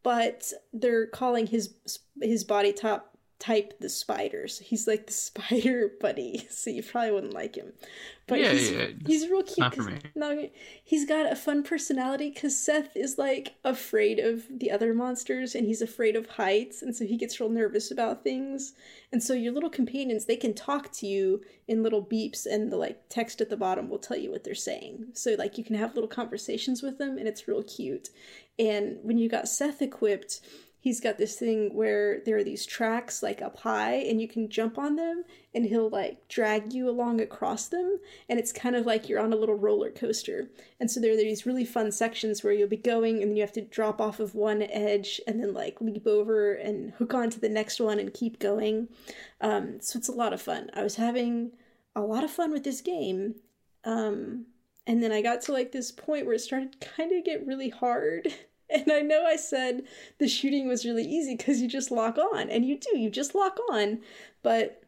But 0.03 0.51
they're 0.71 1.07
calling 1.07 1.47
his 1.47 1.73
his 2.21 2.43
body 2.43 2.73
top 2.73 3.12
type 3.43 3.73
the 3.81 3.89
spiders. 3.89 4.59
He's 4.59 4.87
like 4.87 5.07
the 5.07 5.13
spider 5.29 5.91
buddy, 5.99 6.47
so 6.49 6.69
you 6.69 6.81
probably 6.81 7.11
wouldn't 7.11 7.33
like 7.33 7.55
him. 7.55 7.73
But 8.25 8.39
Yeah, 8.39 8.53
he's, 8.53 8.71
yeah, 8.71 8.87
he's 9.05 9.27
real 9.27 9.43
cute. 9.43 9.59
not 9.59 9.75
for 9.75 9.81
me. 9.81 9.97
No, 10.15 10.49
he's 10.81 11.05
got 11.05 11.29
a 11.29 11.35
fun 11.35 11.61
personality 11.61 12.29
because 12.29 12.57
Seth 12.57 12.95
is 12.95 13.17
like 13.17 13.55
afraid 13.65 14.17
of 14.19 14.45
the 14.49 14.71
other 14.71 14.93
monsters 14.93 15.55
and 15.55 15.65
he's 15.67 15.81
afraid 15.81 16.15
of 16.15 16.29
heights, 16.29 16.81
and 16.81 16.95
so 16.95 17.05
he 17.05 17.17
gets 17.17 17.41
real 17.41 17.49
nervous 17.49 17.91
about 17.91 18.23
things. 18.23 18.73
And 19.11 19.21
so 19.21 19.33
your 19.33 19.51
little 19.51 19.69
companions, 19.69 20.23
they 20.25 20.37
can 20.37 20.53
talk 20.53 20.93
to 20.93 21.05
you 21.05 21.41
in 21.67 21.83
little 21.83 22.03
beeps, 22.03 22.45
and 22.45 22.71
the 22.71 22.77
like 22.77 23.09
text 23.09 23.41
at 23.41 23.49
the 23.49 23.57
bottom 23.57 23.89
will 23.89 23.99
tell 23.99 24.17
you 24.17 24.31
what 24.31 24.45
they're 24.45 24.55
saying. 24.55 25.07
So 25.13 25.35
like 25.37 25.57
you 25.57 25.65
can 25.65 25.75
have 25.75 25.95
little 25.95 26.07
conversations 26.07 26.81
with 26.81 26.97
them, 26.97 27.17
and 27.17 27.27
it's 27.27 27.45
real 27.45 27.63
cute. 27.63 28.07
And 28.57 28.99
when 29.01 29.17
you 29.17 29.27
got 29.27 29.49
Seth 29.49 29.81
equipped, 29.81 30.39
he's 30.83 30.99
got 30.99 31.17
this 31.17 31.37
thing 31.37 31.73
where 31.73 32.19
there 32.25 32.35
are 32.35 32.43
these 32.43 32.65
tracks 32.65 33.23
like 33.23 33.41
up 33.41 33.57
high, 33.59 33.93
and 33.93 34.19
you 34.21 34.27
can 34.27 34.49
jump 34.49 34.77
on 34.77 34.97
them, 34.97 35.23
and 35.55 35.65
he'll 35.65 35.89
like 35.89 36.27
drag 36.27 36.73
you 36.73 36.89
along 36.89 37.21
across 37.21 37.69
them, 37.69 38.01
and 38.27 38.37
it's 38.37 38.51
kind 38.51 38.75
of 38.75 38.85
like 38.85 39.07
you're 39.07 39.21
on 39.21 39.31
a 39.31 39.37
little 39.37 39.55
roller 39.55 39.89
coaster. 39.89 40.49
And 40.81 40.91
so 40.91 40.99
there 40.99 41.13
are 41.13 41.15
these 41.15 41.45
really 41.45 41.63
fun 41.63 41.89
sections 41.89 42.43
where 42.43 42.51
you'll 42.51 42.67
be 42.67 42.75
going, 42.75 43.21
and 43.21 43.31
then 43.31 43.37
you 43.37 43.43
have 43.43 43.53
to 43.53 43.61
drop 43.61 44.01
off 44.01 44.19
of 44.19 44.35
one 44.35 44.61
edge, 44.63 45.21
and 45.25 45.39
then 45.39 45.53
like 45.53 45.79
leap 45.79 46.05
over 46.05 46.53
and 46.53 46.91
hook 46.95 47.13
onto 47.13 47.39
the 47.39 47.47
next 47.47 47.79
one 47.79 47.97
and 47.97 48.13
keep 48.13 48.37
going. 48.37 48.89
Um, 49.39 49.79
so 49.79 49.97
it's 49.97 50.09
a 50.09 50.13
lot 50.13 50.33
of 50.33 50.41
fun. 50.41 50.69
I 50.73 50.83
was 50.83 50.97
having 50.97 51.53
a 51.95 52.01
lot 52.01 52.25
of 52.25 52.31
fun 52.31 52.51
with 52.51 52.65
this 52.65 52.81
game. 52.81 53.35
Um, 53.85 54.47
and 54.85 55.01
then 55.01 55.13
I 55.13 55.21
got 55.21 55.41
to 55.43 55.53
like 55.53 55.71
this 55.71 55.93
point 55.93 56.25
where 56.25 56.35
it 56.35 56.41
started 56.41 56.85
kind 56.97 57.13
of 57.13 57.23
get 57.23 57.47
really 57.47 57.69
hard. 57.69 58.33
And 58.73 58.91
I 58.91 59.01
know 59.01 59.23
I 59.25 59.35
said 59.35 59.83
the 60.17 60.27
shooting 60.27 60.67
was 60.67 60.85
really 60.85 61.03
easy 61.03 61.35
because 61.35 61.61
you 61.61 61.67
just 61.67 61.91
lock 61.91 62.17
on, 62.17 62.49
and 62.49 62.65
you 62.65 62.77
do, 62.77 62.97
you 62.97 63.09
just 63.09 63.35
lock 63.35 63.59
on. 63.71 63.99
But 64.41 64.83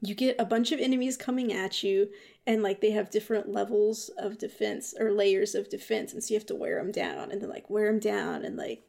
you 0.00 0.14
get 0.14 0.36
a 0.38 0.44
bunch 0.44 0.72
of 0.72 0.80
enemies 0.80 1.16
coming 1.16 1.52
at 1.52 1.82
you, 1.82 2.08
and 2.46 2.62
like 2.62 2.80
they 2.80 2.90
have 2.90 3.10
different 3.10 3.52
levels 3.52 4.10
of 4.18 4.38
defense 4.38 4.94
or 4.98 5.12
layers 5.12 5.54
of 5.54 5.68
defense, 5.68 6.12
and 6.12 6.22
so 6.22 6.32
you 6.32 6.38
have 6.38 6.46
to 6.46 6.54
wear 6.54 6.76
them 6.76 6.90
down, 6.90 7.30
and 7.30 7.40
then 7.40 7.48
like 7.48 7.70
wear 7.70 7.86
them 7.86 8.00
down, 8.00 8.44
and 8.44 8.56
like 8.56 8.82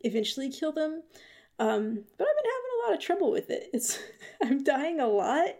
eventually 0.00 0.50
kill 0.50 0.72
them. 0.72 1.02
Um, 1.58 2.04
but 2.18 2.26
I've 2.28 2.36
been 2.36 2.50
having 2.50 2.70
a 2.76 2.86
lot 2.86 2.94
of 2.94 3.00
trouble 3.00 3.30
with 3.30 3.50
it. 3.50 3.70
It's 3.72 3.98
I'm 4.42 4.62
dying 4.62 5.00
a 5.00 5.06
lot, 5.06 5.54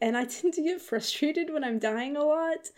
and 0.00 0.16
I 0.16 0.24
tend 0.24 0.54
to 0.54 0.62
get 0.62 0.82
frustrated 0.82 1.50
when 1.50 1.64
I'm 1.64 1.78
dying 1.78 2.16
a 2.16 2.24
lot. 2.24 2.70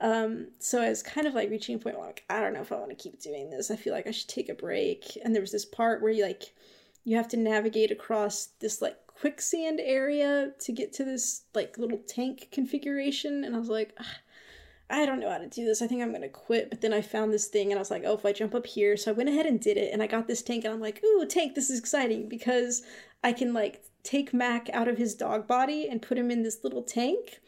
Um, 0.00 0.48
so 0.58 0.80
I 0.80 0.88
was 0.88 1.02
kind 1.02 1.26
of 1.26 1.34
like 1.34 1.50
reaching 1.50 1.74
a 1.74 1.78
point 1.78 1.98
where 1.98 2.06
like 2.06 2.24
I 2.30 2.40
don't 2.40 2.54
know 2.54 2.62
if 2.62 2.72
I 2.72 2.76
want 2.76 2.90
to 2.90 2.96
keep 2.96 3.20
doing 3.20 3.50
this. 3.50 3.70
I 3.70 3.76
feel 3.76 3.92
like 3.92 4.06
I 4.06 4.12
should 4.12 4.28
take 4.28 4.48
a 4.48 4.54
break. 4.54 5.18
And 5.22 5.34
there 5.34 5.42
was 5.42 5.52
this 5.52 5.66
part 5.66 6.02
where 6.02 6.12
you 6.12 6.24
like 6.24 6.54
you 7.04 7.16
have 7.16 7.28
to 7.28 7.36
navigate 7.36 7.90
across 7.90 8.46
this 8.60 8.80
like 8.80 8.96
quicksand 9.06 9.80
area 9.82 10.52
to 10.60 10.72
get 10.72 10.92
to 10.94 11.04
this 11.04 11.42
like 11.54 11.76
little 11.78 12.00
tank 12.06 12.48
configuration, 12.50 13.44
and 13.44 13.54
I 13.54 13.58
was 13.58 13.68
like. 13.68 13.96
I 14.92 15.06
don't 15.06 15.20
know 15.20 15.30
how 15.30 15.38
to 15.38 15.46
do 15.46 15.64
this. 15.64 15.82
I 15.82 15.86
think 15.86 16.02
I'm 16.02 16.10
gonna 16.12 16.28
quit. 16.28 16.68
But 16.68 16.80
then 16.80 16.92
I 16.92 17.00
found 17.00 17.32
this 17.32 17.46
thing 17.46 17.70
and 17.70 17.78
I 17.78 17.80
was 17.80 17.92
like, 17.92 18.02
oh, 18.04 18.14
if 18.14 18.26
I 18.26 18.32
jump 18.32 18.56
up 18.56 18.66
here. 18.66 18.96
So 18.96 19.12
I 19.12 19.14
went 19.14 19.28
ahead 19.28 19.46
and 19.46 19.60
did 19.60 19.76
it 19.76 19.92
and 19.92 20.02
I 20.02 20.08
got 20.08 20.26
this 20.26 20.42
tank 20.42 20.64
and 20.64 20.74
I'm 20.74 20.80
like, 20.80 21.00
ooh, 21.04 21.24
tank, 21.26 21.54
this 21.54 21.70
is 21.70 21.78
exciting 21.78 22.28
because 22.28 22.82
I 23.22 23.32
can 23.32 23.54
like 23.54 23.84
take 24.02 24.34
Mack 24.34 24.68
out 24.72 24.88
of 24.88 24.98
his 24.98 25.14
dog 25.14 25.46
body 25.46 25.86
and 25.88 26.02
put 26.02 26.18
him 26.18 26.28
in 26.28 26.42
this 26.42 26.64
little 26.64 26.82
tank. 26.82 27.40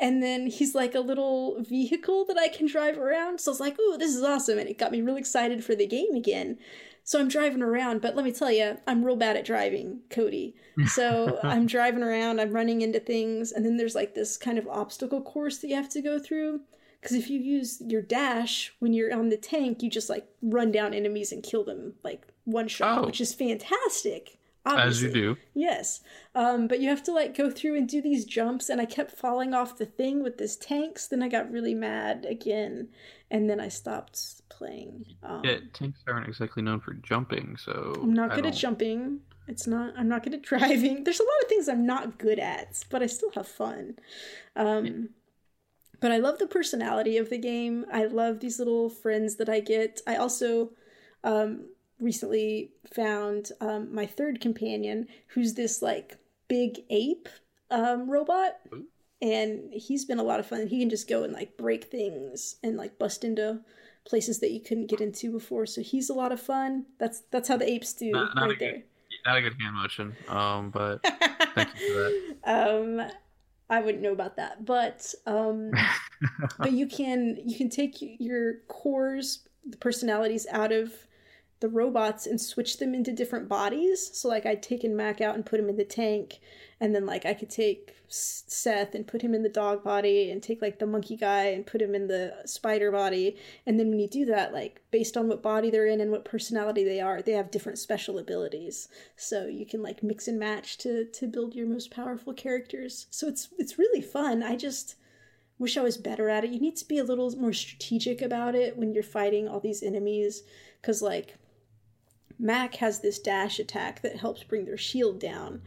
And 0.00 0.22
then 0.22 0.46
he's 0.46 0.74
like 0.74 0.94
a 0.94 1.00
little 1.00 1.60
vehicle 1.62 2.24
that 2.26 2.38
I 2.38 2.48
can 2.48 2.66
drive 2.66 2.98
around. 2.98 3.40
So 3.40 3.50
I 3.50 3.52
was 3.52 3.60
like, 3.60 3.78
ooh, 3.80 3.96
this 3.98 4.14
is 4.14 4.22
awesome. 4.22 4.58
And 4.58 4.68
it 4.68 4.78
got 4.78 4.92
me 4.92 5.02
really 5.02 5.18
excited 5.20 5.64
for 5.64 5.74
the 5.74 5.86
game 5.86 6.14
again. 6.14 6.58
So 7.02 7.18
I'm 7.18 7.28
driving 7.28 7.62
around, 7.62 8.02
but 8.02 8.14
let 8.14 8.24
me 8.24 8.32
tell 8.32 8.52
you, 8.52 8.76
I'm 8.86 9.02
real 9.04 9.16
bad 9.16 9.36
at 9.36 9.44
driving, 9.46 10.00
Cody. 10.10 10.54
So 10.88 11.40
I'm 11.42 11.66
driving 11.66 12.02
around, 12.04 12.38
I'm 12.40 12.52
running 12.52 12.82
into 12.82 13.00
things, 13.00 13.50
and 13.50 13.64
then 13.66 13.76
there's 13.78 13.94
like 13.96 14.14
this 14.14 14.36
kind 14.36 14.58
of 14.58 14.68
obstacle 14.68 15.20
course 15.22 15.58
that 15.58 15.68
you 15.68 15.74
have 15.74 15.88
to 15.90 16.02
go 16.02 16.18
through. 16.20 16.60
Because 17.00 17.16
if 17.16 17.28
you 17.30 17.38
use 17.40 17.80
your 17.84 18.02
dash 18.02 18.72
when 18.78 18.92
you're 18.92 19.12
on 19.12 19.28
the 19.30 19.36
tank, 19.36 19.82
you 19.82 19.90
just 19.90 20.08
like 20.10 20.26
run 20.42 20.70
down 20.70 20.94
enemies 20.94 21.32
and 21.32 21.42
kill 21.42 21.64
them 21.64 21.94
like 22.04 22.26
one 22.44 22.68
shot, 22.68 22.98
Oh. 22.98 23.06
which 23.06 23.20
is 23.20 23.34
fantastic. 23.34 24.37
As 24.76 25.02
you 25.02 25.10
do. 25.10 25.36
Yes. 25.54 26.00
Um, 26.34 26.68
but 26.68 26.80
you 26.80 26.88
have 26.88 27.02
to 27.04 27.12
like 27.12 27.36
go 27.36 27.50
through 27.50 27.76
and 27.76 27.88
do 27.88 28.02
these 28.02 28.24
jumps, 28.24 28.68
and 28.68 28.80
I 28.80 28.86
kept 28.86 29.12
falling 29.12 29.54
off 29.54 29.78
the 29.78 29.86
thing 29.86 30.22
with 30.22 30.38
this 30.38 30.56
tanks. 30.56 31.06
Then 31.06 31.22
I 31.22 31.28
got 31.28 31.50
really 31.50 31.74
mad 31.74 32.26
again, 32.28 32.88
and 33.30 33.48
then 33.48 33.60
I 33.60 33.68
stopped 33.68 34.42
playing. 34.48 35.06
Um, 35.22 35.42
Yeah, 35.44 35.58
tanks 35.72 36.00
aren't 36.06 36.28
exactly 36.28 36.62
known 36.62 36.80
for 36.80 36.94
jumping, 36.94 37.56
so 37.56 38.00
I'm 38.02 38.12
not 38.12 38.32
I 38.32 38.36
good 38.36 38.46
at 38.46 38.54
jumping. 38.54 39.20
It's 39.46 39.66
not. 39.66 39.94
I'm 39.96 40.08
not 40.08 40.22
good 40.22 40.34
at 40.34 40.42
driving. 40.52 41.04
There's 41.04 41.20
a 41.20 41.24
lot 41.24 41.42
of 41.42 41.48
things 41.48 41.68
I'm 41.68 41.86
not 41.86 42.18
good 42.18 42.38
at, 42.38 42.84
but 42.90 43.02
I 43.02 43.06
still 43.06 43.30
have 43.32 43.48
fun. 43.48 43.96
Um, 44.56 45.10
But 46.00 46.12
I 46.12 46.18
love 46.18 46.38
the 46.38 46.46
personality 46.46 47.16
of 47.18 47.28
the 47.30 47.38
game. 47.38 47.84
I 47.92 48.04
love 48.04 48.40
these 48.40 48.58
little 48.58 48.88
friends 48.88 49.36
that 49.36 49.48
I 49.48 49.60
get. 49.60 50.00
I 50.06 50.16
also 50.16 50.72
um, 51.24 51.70
recently 52.00 52.70
found 52.94 53.50
um, 53.60 53.94
my 53.94 54.06
third 54.06 54.40
companion, 54.40 55.06
who's 55.28 55.54
this 55.54 55.82
like 55.82 56.18
big 56.48 56.80
ape 56.90 57.28
um, 57.70 58.10
robot, 58.10 58.54
and 59.20 59.72
he's 59.72 60.04
been 60.04 60.18
a 60.18 60.22
lot 60.22 60.40
of 60.40 60.46
fun. 60.46 60.66
He 60.66 60.80
can 60.80 60.90
just 60.90 61.08
go 61.08 61.24
and 61.24 61.32
like 61.32 61.56
break 61.56 61.84
things 61.84 62.56
and 62.62 62.76
like 62.76 62.98
bust 62.98 63.24
into 63.24 63.60
places 64.06 64.38
that 64.40 64.50
you 64.52 64.60
couldn't 64.60 64.86
get 64.88 65.00
into 65.00 65.30
before. 65.30 65.66
So 65.66 65.82
he's 65.82 66.08
a 66.08 66.14
lot 66.14 66.32
of 66.32 66.40
fun. 66.40 66.86
That's 66.98 67.22
that's 67.30 67.48
how 67.48 67.56
the 67.56 67.70
apes 67.70 67.92
do 67.92 68.10
Not- 68.10 68.34
not 68.34 68.44
a 68.44 68.48
right 68.48 68.58
good- 68.58 68.68
there. 68.74 68.82
Not 69.26 69.36
a 69.38 69.42
good 69.42 69.54
hand 69.60 69.74
motion. 69.74 70.14
Um, 70.28 70.70
but 70.70 71.02
thank 71.54 71.68
you 71.80 71.92
for 71.92 71.98
that. 72.02 72.36
um 72.44 73.10
i 73.70 73.80
wouldn't 73.80 74.02
know 74.02 74.12
about 74.12 74.36
that 74.36 74.64
but 74.64 75.12
um 75.26 75.70
but 76.58 76.72
you 76.72 76.86
can 76.86 77.36
you 77.44 77.54
can 77.56 77.68
take 77.68 77.96
your 78.00 78.60
cores 78.68 79.46
the 79.66 79.76
personalities 79.76 80.46
out 80.50 80.72
of 80.72 80.94
the 81.60 81.68
robots 81.68 82.26
and 82.26 82.40
switch 82.40 82.78
them 82.78 82.94
into 82.94 83.12
different 83.12 83.48
bodies. 83.48 84.10
So 84.12 84.28
like 84.28 84.46
i'd 84.46 84.62
taken 84.62 84.96
Mack 84.96 85.20
out 85.20 85.34
and 85.34 85.46
put 85.46 85.60
him 85.60 85.68
in 85.68 85.76
the 85.76 85.84
tank 85.84 86.38
and 86.80 86.94
then 86.94 87.06
like 87.06 87.26
i 87.26 87.34
could 87.34 87.50
take 87.50 87.98
seth 88.08 88.94
and 88.94 89.06
put 89.06 89.22
him 89.22 89.34
in 89.34 89.42
the 89.42 89.48
dog 89.48 89.84
body 89.84 90.30
and 90.30 90.42
take 90.42 90.62
like 90.62 90.78
the 90.78 90.86
monkey 90.86 91.16
guy 91.16 91.46
and 91.46 91.66
put 91.66 91.82
him 91.82 91.94
in 91.94 92.06
the 92.06 92.34
spider 92.46 92.90
body. 92.90 93.36
And 93.66 93.78
then 93.78 93.90
when 93.90 93.98
you 93.98 94.08
do 94.08 94.24
that 94.26 94.52
like 94.52 94.80
based 94.90 95.16
on 95.16 95.28
what 95.28 95.42
body 95.42 95.70
they're 95.70 95.86
in 95.86 96.00
and 96.00 96.10
what 96.10 96.24
personality 96.24 96.84
they 96.84 97.00
are 97.00 97.20
they 97.20 97.32
have 97.32 97.50
different 97.50 97.78
special 97.78 98.18
abilities. 98.18 98.88
So 99.16 99.46
you 99.46 99.66
can 99.66 99.82
like 99.82 100.02
mix 100.02 100.28
and 100.28 100.38
match 100.38 100.78
to 100.78 101.04
to 101.04 101.26
build 101.26 101.54
your 101.54 101.66
most 101.66 101.90
powerful 101.90 102.32
characters. 102.32 103.06
So 103.10 103.28
it's 103.28 103.48
it's 103.58 103.78
really 103.78 104.02
fun. 104.02 104.42
I 104.42 104.56
just 104.56 104.96
wish 105.58 105.76
i 105.76 105.82
was 105.82 105.98
better 105.98 106.28
at 106.28 106.44
it. 106.44 106.50
You 106.50 106.60
need 106.60 106.76
to 106.76 106.88
be 106.88 106.98
a 106.98 107.04
little 107.04 107.30
more 107.32 107.52
strategic 107.52 108.22
about 108.22 108.54
it 108.54 108.76
when 108.76 108.94
you're 108.94 109.02
fighting 109.02 109.48
all 109.48 109.60
these 109.60 109.82
enemies 109.82 110.44
because 110.80 111.02
like 111.02 111.36
Mack 112.38 112.76
has 112.76 113.00
this 113.00 113.18
dash 113.18 113.58
attack 113.58 114.02
that 114.02 114.16
helps 114.16 114.44
bring 114.44 114.64
their 114.64 114.76
shield 114.76 115.18
down 115.18 115.62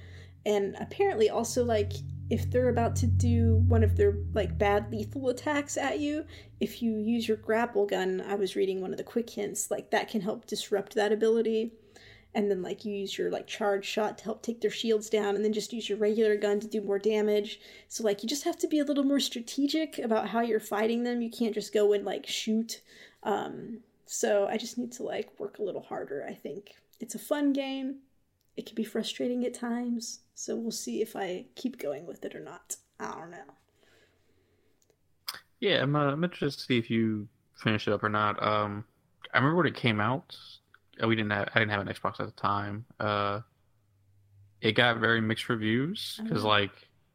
and 0.45 0.75
apparently 0.79 1.29
also 1.29 1.63
like 1.63 1.93
if 2.29 2.49
they're 2.49 2.69
about 2.69 2.95
to 2.95 3.07
do 3.07 3.55
one 3.67 3.83
of 3.83 3.97
their 3.97 4.15
like 4.33 4.57
bad 4.57 4.89
lethal 4.89 5.27
attacks 5.29 5.75
at 5.75 5.99
you, 5.99 6.25
if 6.61 6.81
you 6.81 6.97
use 6.97 7.27
your 7.27 7.35
grapple 7.37 7.85
gun, 7.85 8.23
I 8.25 8.35
was 8.35 8.55
reading 8.55 8.79
one 8.79 8.91
of 8.91 8.97
the 8.97 9.03
quick 9.03 9.29
hints, 9.29 9.69
like 9.69 9.91
that 9.91 10.07
can 10.07 10.21
help 10.21 10.47
disrupt 10.47 10.95
that 10.95 11.11
ability. 11.11 11.73
And 12.33 12.49
then 12.49 12.61
like 12.61 12.85
you 12.85 12.95
use 12.95 13.17
your 13.17 13.29
like 13.29 13.47
charge 13.47 13.85
shot 13.85 14.17
to 14.19 14.23
help 14.23 14.41
take 14.41 14.61
their 14.61 14.71
shields 14.71 15.09
down 15.09 15.35
and 15.35 15.43
then 15.43 15.51
just 15.51 15.73
use 15.73 15.89
your 15.89 15.97
regular 15.97 16.37
gun 16.37 16.61
to 16.61 16.67
do 16.67 16.79
more 16.79 16.99
damage. 16.99 17.59
So 17.89 18.01
like 18.01 18.23
you 18.23 18.29
just 18.29 18.45
have 18.45 18.57
to 18.59 18.67
be 18.69 18.79
a 18.79 18.85
little 18.85 19.03
more 19.03 19.19
strategic 19.19 19.99
about 19.99 20.29
how 20.29 20.39
you're 20.39 20.61
fighting 20.61 21.03
them. 21.03 21.21
You 21.21 21.29
can't 21.29 21.53
just 21.53 21.73
go 21.73 21.91
and 21.91 22.05
like 22.05 22.25
shoot. 22.25 22.81
Um 23.23 23.79
so 24.13 24.45
I 24.47 24.57
just 24.57 24.77
need 24.77 24.91
to 24.93 25.03
like 25.03 25.29
work 25.39 25.59
a 25.59 25.63
little 25.63 25.81
harder, 25.81 26.25
I 26.27 26.33
think. 26.33 26.71
It's 26.99 27.15
a 27.15 27.19
fun 27.19 27.53
game. 27.53 27.99
It 28.57 28.65
can 28.65 28.75
be 28.75 28.83
frustrating 28.83 29.45
at 29.45 29.53
times 29.53 30.19
so 30.35 30.55
we'll 30.55 30.71
see 30.71 31.01
if 31.01 31.15
I 31.15 31.45
keep 31.55 31.77
going 31.79 32.05
with 32.05 32.25
it 32.25 32.35
or 32.35 32.39
not. 32.41 32.75
I 32.99 33.11
don't 33.11 33.31
know. 33.31 33.37
Yeah, 35.59 35.81
I'm, 35.83 35.95
uh, 35.95 36.11
I'm 36.11 36.23
interested 36.23 36.59
to 36.59 36.65
see 36.65 36.77
if 36.77 36.89
you 36.89 37.27
finish 37.55 37.87
it 37.87 37.93
up 37.93 38.03
or 38.03 38.09
not. 38.09 38.41
Um, 38.41 38.83
I 39.33 39.37
remember 39.37 39.57
when 39.57 39.67
it 39.67 39.75
came 39.75 40.01
out. 40.01 40.35
uh, 41.01 41.07
We 41.07 41.15
didn't 41.15 41.31
have 41.31 41.49
I 41.53 41.59
didn't 41.59 41.71
have 41.71 41.81
an 41.87 41.93
Xbox 41.93 42.19
at 42.19 42.25
the 42.25 42.31
time. 42.41 42.85
Uh, 42.99 43.41
it 44.59 44.73
got 44.73 44.97
very 44.97 45.21
mixed 45.21 45.47
reviews 45.49 46.19
because 46.23 46.43
Oh. 46.43 46.47
like 46.49 46.71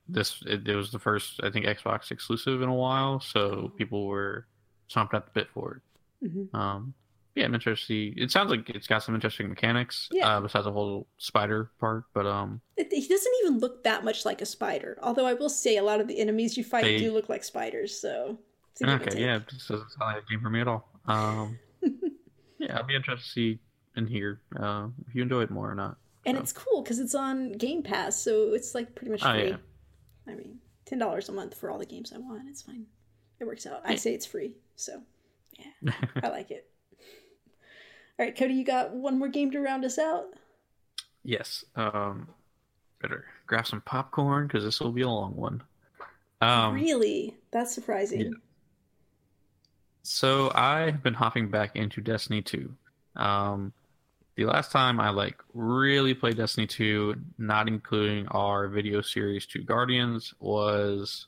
this 0.09 0.41
it, 0.47 0.67
it 0.69 0.77
was 0.77 0.93
the 0.93 0.99
first 1.01 1.41
I 1.43 1.51
think 1.51 1.67
Xbox 1.67 2.11
exclusive 2.11 2.63
in 2.63 2.69
a 2.69 2.75
while, 2.75 3.21
so 3.21 3.73
people 3.77 4.07
were 4.07 4.47
chomping 4.89 5.15
at 5.15 5.27
the 5.27 5.33
bit 5.33 5.49
for 5.53 5.75
it. 5.77 5.83
Hmm 6.23 6.55
Um, 6.57 6.95
yeah, 7.35 7.45
I'm 7.45 7.55
interested. 7.55 7.87
to 7.87 7.87
see- 7.87 8.15
It 8.23 8.31
sounds 8.31 8.51
like 8.51 8.71
it's 8.71 8.87
got 8.87 9.03
some 9.03 9.15
interesting 9.15 9.49
mechanics. 9.49 10.09
Yeah. 10.11 10.27
Uh, 10.37 10.41
besides 10.41 10.65
the 10.65 10.73
whole 10.73 11.07
spider 11.19 11.71
part, 11.79 12.05
but 12.15 12.27
um, 12.27 12.61
It, 12.79 12.91
he 12.93 13.07
doesn't 13.07 13.33
even 13.45 13.59
look 13.59 13.85
that 13.85 14.05
much 14.05 14.25
like 14.25 14.41
a 14.41 14.47
spider. 14.47 14.99
Although 15.03 15.27
I 15.27 15.35
will 15.35 15.51
say 15.51 15.77
a 15.77 15.83
lot 15.83 16.01
of 16.01 16.09
the 16.09 16.19
enemies 16.19 16.57
you 16.57 16.65
fight 16.65 16.85
They- 16.85 16.99
do 16.99 17.13
look 17.13 17.29
like 17.29 17.45
spiders. 17.45 18.01
So 18.01 18.39
okay, 18.83 19.21
yeah, 19.21 19.37
it 19.37 19.49
just 19.49 19.69
doesn't 19.69 19.91
sound 19.91 20.15
like 20.15 20.23
a 20.23 20.27
game 20.31 20.41
for 20.41 20.49
me 20.51 20.61
at 20.63 20.69
all. 20.69 20.89
Um, 21.07 21.59
yeah, 22.59 22.77
I'll 22.79 22.85
be 22.87 22.95
interested 22.97 23.25
to 23.27 23.31
see 23.33 23.59
and 23.97 24.09
hear 24.09 24.41
uh, 24.59 24.89
if 25.09 25.15
you 25.15 25.23
enjoy 25.23 25.43
it 25.43 25.51
more 25.51 25.71
or 25.71 25.75
not. 25.75 25.97
and 26.25 26.37
So. 26.37 26.43
it's 26.43 26.53
cool 26.53 26.83
because 26.83 26.99
it's 26.99 27.15
on 27.15 27.53
Game 27.53 27.83
Pass, 27.83 28.19
so 28.21 28.55
it's 28.55 28.75
like 28.75 28.95
pretty 28.95 29.11
much 29.11 29.23
Oh, 29.25 29.33
free. 29.33 29.49
yeah. 29.51 29.57
I 30.27 30.35
mean, 30.35 30.59
ten 30.87 30.99
dollars 30.99 31.29
a 31.29 31.33
month 31.33 31.55
for 31.55 31.71
all 31.71 31.79
the 31.79 31.87
games 31.87 32.13
I 32.15 32.19
want. 32.19 32.49
It's 32.49 32.63
fine. 32.63 32.87
It 33.41 33.45
works 33.45 33.67
out. 33.67 33.83
I 33.85 33.95
say 33.97 34.15
it's 34.15 34.27
free, 34.27 34.55
so 34.75 35.03
yeah, 35.59 35.93
I 36.23 36.29
like 36.31 36.51
it. 36.51 36.69
All 38.19 38.25
right, 38.27 38.37
Cody, 38.37 38.55
you 38.55 38.65
got 38.65 38.93
one 38.95 39.19
more 39.19 39.29
game 39.29 39.51
to 39.51 39.61
round 39.61 39.85
us 39.85 39.99
out. 39.99 40.25
yes. 41.25 41.65
Um, 41.75 42.29
better 43.03 43.25
grab 43.47 43.67
some 43.67 43.81
popcorn 43.83 44.47
because 44.47 44.65
this 44.65 44.81
will 44.81 44.93
be 44.93 45.03
a 45.03 45.09
long 45.09 45.37
one. 45.37 45.63
Um, 46.41 46.75
really? 46.75 47.37
That's 47.51 47.75
surprising. 47.75 48.21
yeah. 48.21 48.31
So 50.03 50.51
I 50.55 50.83
have 50.91 51.03
been 51.03 51.15
hopping 51.15 51.51
back 51.51 51.77
into 51.77 52.01
Destiny 52.01 52.41
2. 52.43 52.73
Um, 53.17 53.73
the 54.37 54.45
last 54.45 54.71
time 54.71 55.01
I 55.01 55.11
like 55.11 55.37
really 55.55 56.15
played 56.15 56.37
Destiny 56.37 56.67
2, 56.67 57.15
not 57.39 57.69
including 57.69 58.27
our 58.29 58.69
video 58.69 59.01
series 59.01 59.47
Two 59.47 59.63
Guardians, 59.63 60.33
was 60.39 61.27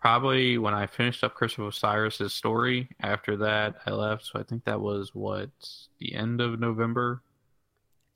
probably 0.00 0.58
when 0.58 0.74
I 0.74 0.86
finished 0.86 1.24
up 1.24 1.40
of 1.40 1.50
Osiris's 1.58 2.32
story. 2.32 2.88
After 3.00 3.36
that, 3.38 3.76
I 3.86 3.90
left. 3.90 4.26
So 4.26 4.38
I 4.38 4.42
think 4.42 4.64
that 4.64 4.80
was 4.80 5.14
what 5.14 5.50
the 5.98 6.14
end 6.14 6.40
of 6.40 6.60
November. 6.60 7.22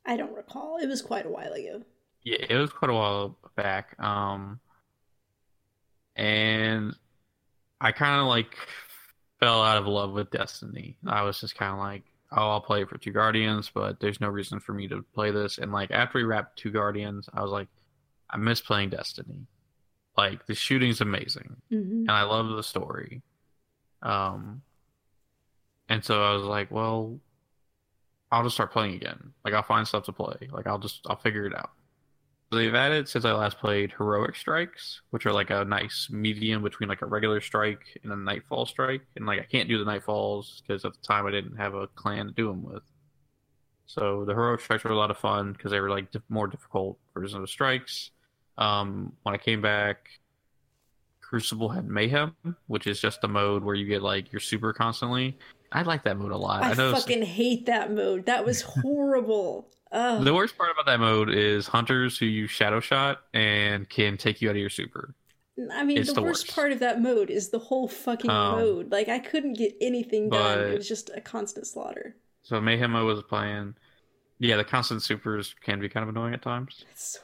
I 0.07 0.16
don't 0.16 0.35
recall. 0.35 0.78
It 0.78 0.89
was 0.89 1.03
quite 1.03 1.26
a 1.26 1.30
while 1.30 1.53
ago. 1.53 1.83
Yeah, 2.24 2.45
it 2.49 2.57
was 2.57 2.70
quite 2.70 2.91
a 2.91 2.95
while 2.95 3.37
back. 3.57 3.97
Um, 4.01 4.61
and 6.16 6.95
I 7.80 7.93
kind 7.93 8.20
of 8.20 8.26
like 8.26 8.57
fell 9.41 9.62
out 9.62 9.78
of 9.78 9.87
love 9.87 10.12
with 10.12 10.30
Destiny. 10.30 10.97
I 11.07 11.22
was 11.22 11.41
just 11.41 11.57
kind 11.57 11.72
of 11.72 11.78
like, 11.78 12.03
oh, 12.30 12.51
I'll 12.51 12.61
play 12.61 12.83
it 12.83 12.89
for 12.89 12.99
Two 12.99 13.12
Guardians, 13.12 13.70
but 13.72 13.99
there's 14.01 14.20
no 14.20 14.28
reason 14.28 14.61
for 14.61 14.72
me 14.72 14.89
to 14.89 15.05
play 15.14 15.30
this. 15.30 15.59
And 15.59 15.72
like 15.72 15.91
after 15.91 16.18
we 16.18 16.24
wrapped 16.24 16.59
Two 16.59 16.70
Guardians, 16.70 17.28
I 17.35 17.43
was 17.43 17.51
like, 17.51 17.68
I 18.30 18.37
miss 18.37 18.61
playing 18.61 18.91
Destiny. 18.91 19.47
Like 20.16 20.46
the 20.46 20.54
shooting's 20.54 21.00
amazing, 21.00 21.56
hmm 21.70 22.00
and 22.02 22.10
I 22.10 22.22
love 22.24 22.48
the 22.56 22.62
story. 22.62 23.22
Um, 24.02 24.62
and 25.88 26.04
so 26.04 26.22
I 26.22 26.34
was 26.34 26.44
like, 26.44 26.70
well, 26.70 27.20
I'll 28.32 28.42
just 28.44 28.56
start 28.56 28.72
playing 28.72 28.94
again. 28.94 29.34
Like 29.44 29.54
I'll 29.54 29.62
find 29.62 29.86
stuff 29.86 30.04
to 30.06 30.12
play. 30.12 30.48
Like 30.50 30.66
I'll 30.66 30.78
just 30.78 31.00
I'll 31.08 31.16
figure 31.16 31.46
it 31.46 31.54
out. 31.54 31.70
So 32.50 32.58
they've 32.58 32.74
added 32.74 33.08
since 33.08 33.24
I 33.24 33.32
last 33.32 33.58
played 33.58 33.92
heroic 33.96 34.36
strikes, 34.36 35.02
which 35.10 35.26
are 35.26 35.32
like 35.32 35.50
a 35.50 35.64
nice 35.64 36.08
medium 36.10 36.62
between 36.62 36.88
like 36.88 37.02
a 37.02 37.06
regular 37.06 37.40
strike 37.40 37.98
and 38.04 38.12
a 38.12 38.16
nightfall 38.16 38.66
strike. 38.66 39.02
And 39.16 39.26
like 39.26 39.40
I 39.40 39.44
can't 39.44 39.68
do 39.68 39.78
the 39.82 39.90
nightfalls 39.90 40.62
because 40.62 40.84
at 40.84 40.92
the 40.94 41.06
time 41.06 41.26
I 41.26 41.32
didn't 41.32 41.56
have 41.56 41.74
a 41.74 41.88
clan 41.88 42.26
to 42.26 42.32
do 42.32 42.48
them 42.48 42.62
with. 42.62 42.82
So 43.86 44.24
the 44.24 44.34
heroic 44.34 44.60
strikes 44.60 44.84
were 44.84 44.92
a 44.92 44.96
lot 44.96 45.10
of 45.10 45.18
fun 45.18 45.52
because 45.52 45.72
they 45.72 45.80
were 45.80 45.90
like 45.90 46.08
more 46.30 46.46
difficult 46.46 46.98
versions 47.14 47.42
of 47.42 47.50
strikes. 47.50 48.11
Um, 48.59 49.12
when 49.22 49.34
I 49.34 49.38
came 49.38 49.61
back, 49.61 50.09
Crucible 51.20 51.70
had 51.70 51.88
Mayhem, 51.88 52.34
which 52.66 52.86
is 52.86 53.00
just 53.00 53.24
a 53.24 53.28
mode 53.28 53.64
where 53.64 53.74
you 53.74 53.86
get 53.86 54.03
like 54.03 54.30
your 54.32 54.40
super 54.40 54.72
constantly. 54.72 55.38
I 55.72 55.82
like 55.82 56.05
that 56.05 56.18
mode 56.18 56.32
a 56.32 56.36
lot. 56.36 56.62
I, 56.62 56.70
I 56.72 56.74
fucking 56.74 57.22
hate 57.22 57.66
that 57.66 57.90
mode. 57.92 58.26
That 58.26 58.44
was 58.44 58.61
horrible. 58.62 59.68
Ugh. 59.92 60.24
the 60.24 60.32
worst 60.32 60.57
part 60.57 60.70
about 60.70 60.86
that 60.86 61.00
mode 61.00 61.28
is 61.28 61.66
hunters 61.66 62.16
who 62.16 62.24
use 62.24 62.50
shadow 62.50 62.80
shot 62.80 63.22
and 63.34 63.86
can 63.90 64.16
take 64.16 64.40
you 64.40 64.48
out 64.48 64.53
of 64.57 64.61
your 64.61 64.70
super. 64.70 65.14
I 65.70 65.84
mean, 65.84 66.03
the, 66.03 66.12
the 66.12 66.22
worst, 66.22 66.46
worst. 66.46 66.55
part 66.55 66.72
of 66.72 66.78
that 66.78 67.03
mode 67.03 67.28
is 67.28 67.50
the 67.50 67.59
whole 67.59 67.88
fucking 67.88 68.30
Um, 68.30 68.57
mode. 68.59 68.90
Like, 68.90 69.11
I 69.11 69.18
couldn't 69.18 69.53
get 69.53 69.74
anything 69.82 70.30
done. 70.30 70.61
It 70.61 70.78
was 70.78 70.88
just 70.88 71.11
a 71.14 71.20
constant 71.20 71.66
slaughter. 71.66 72.16
So 72.42 72.59
Mayhem 72.59 72.96
I 72.96 73.03
was 73.03 73.22
playing. 73.22 73.74
Yeah, 74.38 74.57
the 74.57 74.64
constant 74.64 75.03
supers 75.03 75.55
can 75.62 75.78
be 75.78 75.90
kind 75.90 76.03
of 76.05 76.09
annoying 76.09 76.32
at 76.34 76.40
times. 76.42 76.84
It's 76.90 77.18
so. 77.18 77.20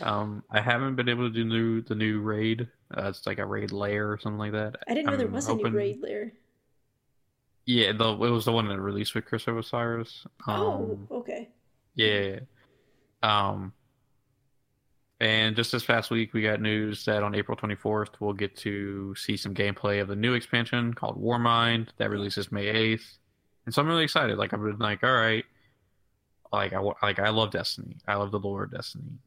Um, 0.00 0.44
I 0.50 0.60
haven't 0.60 0.96
been 0.96 1.08
able 1.08 1.28
to 1.28 1.34
do 1.34 1.44
new, 1.44 1.82
the 1.82 1.94
new 1.94 2.20
raid. 2.20 2.68
Uh, 2.96 3.08
it's 3.08 3.26
like 3.26 3.38
a 3.38 3.46
raid 3.46 3.72
lair 3.72 4.12
or 4.12 4.18
something 4.18 4.38
like 4.38 4.52
that. 4.52 4.76
I 4.86 4.94
didn't 4.94 5.10
know 5.10 5.16
there 5.16 5.26
I'm 5.26 5.32
was 5.32 5.48
a 5.48 5.54
new 5.54 5.70
raid 5.70 6.00
lair. 6.02 6.32
Yeah, 7.66 7.92
the, 7.92 8.10
it 8.12 8.30
was 8.30 8.44
the 8.44 8.52
one 8.52 8.68
that 8.68 8.80
released 8.80 9.14
with 9.14 9.26
Curse 9.26 9.46
of 9.46 9.56
Osiris. 9.56 10.26
oh, 10.48 10.98
Um, 11.00 11.08
okay. 11.10 11.48
Yeah. 11.94 12.40
Um, 13.22 13.74
and 15.20 15.54
just 15.54 15.72
this 15.72 15.84
past 15.84 16.10
week, 16.10 16.32
we 16.32 16.42
got 16.42 16.60
news 16.62 17.04
that 17.04 17.22
on 17.22 17.34
April 17.34 17.56
24th, 17.56 18.14
we'll 18.20 18.32
get 18.32 18.56
to 18.58 19.14
see 19.16 19.36
some 19.36 19.54
gameplay 19.54 20.00
of 20.00 20.08
the 20.08 20.16
new 20.16 20.32
expansion 20.34 20.94
called 20.94 21.22
Warmind 21.22 21.88
that 21.98 22.10
releases 22.10 22.50
May 22.50 22.66
8th. 22.96 23.18
And 23.66 23.74
so 23.74 23.82
I'm 23.82 23.88
really 23.88 24.04
excited. 24.04 24.38
Like, 24.38 24.54
I've 24.54 24.62
been 24.62 24.78
like, 24.78 25.04
all 25.04 25.12
right. 25.12 25.44
Like, 26.52 26.72
I, 26.72 26.80
like, 27.02 27.18
I 27.18 27.30
love 27.30 27.50
Destiny. 27.50 27.96
I 28.06 28.16
love 28.16 28.30
the 28.30 28.38
lore 28.38 28.64
of 28.64 28.72
Destiny. 28.72 29.18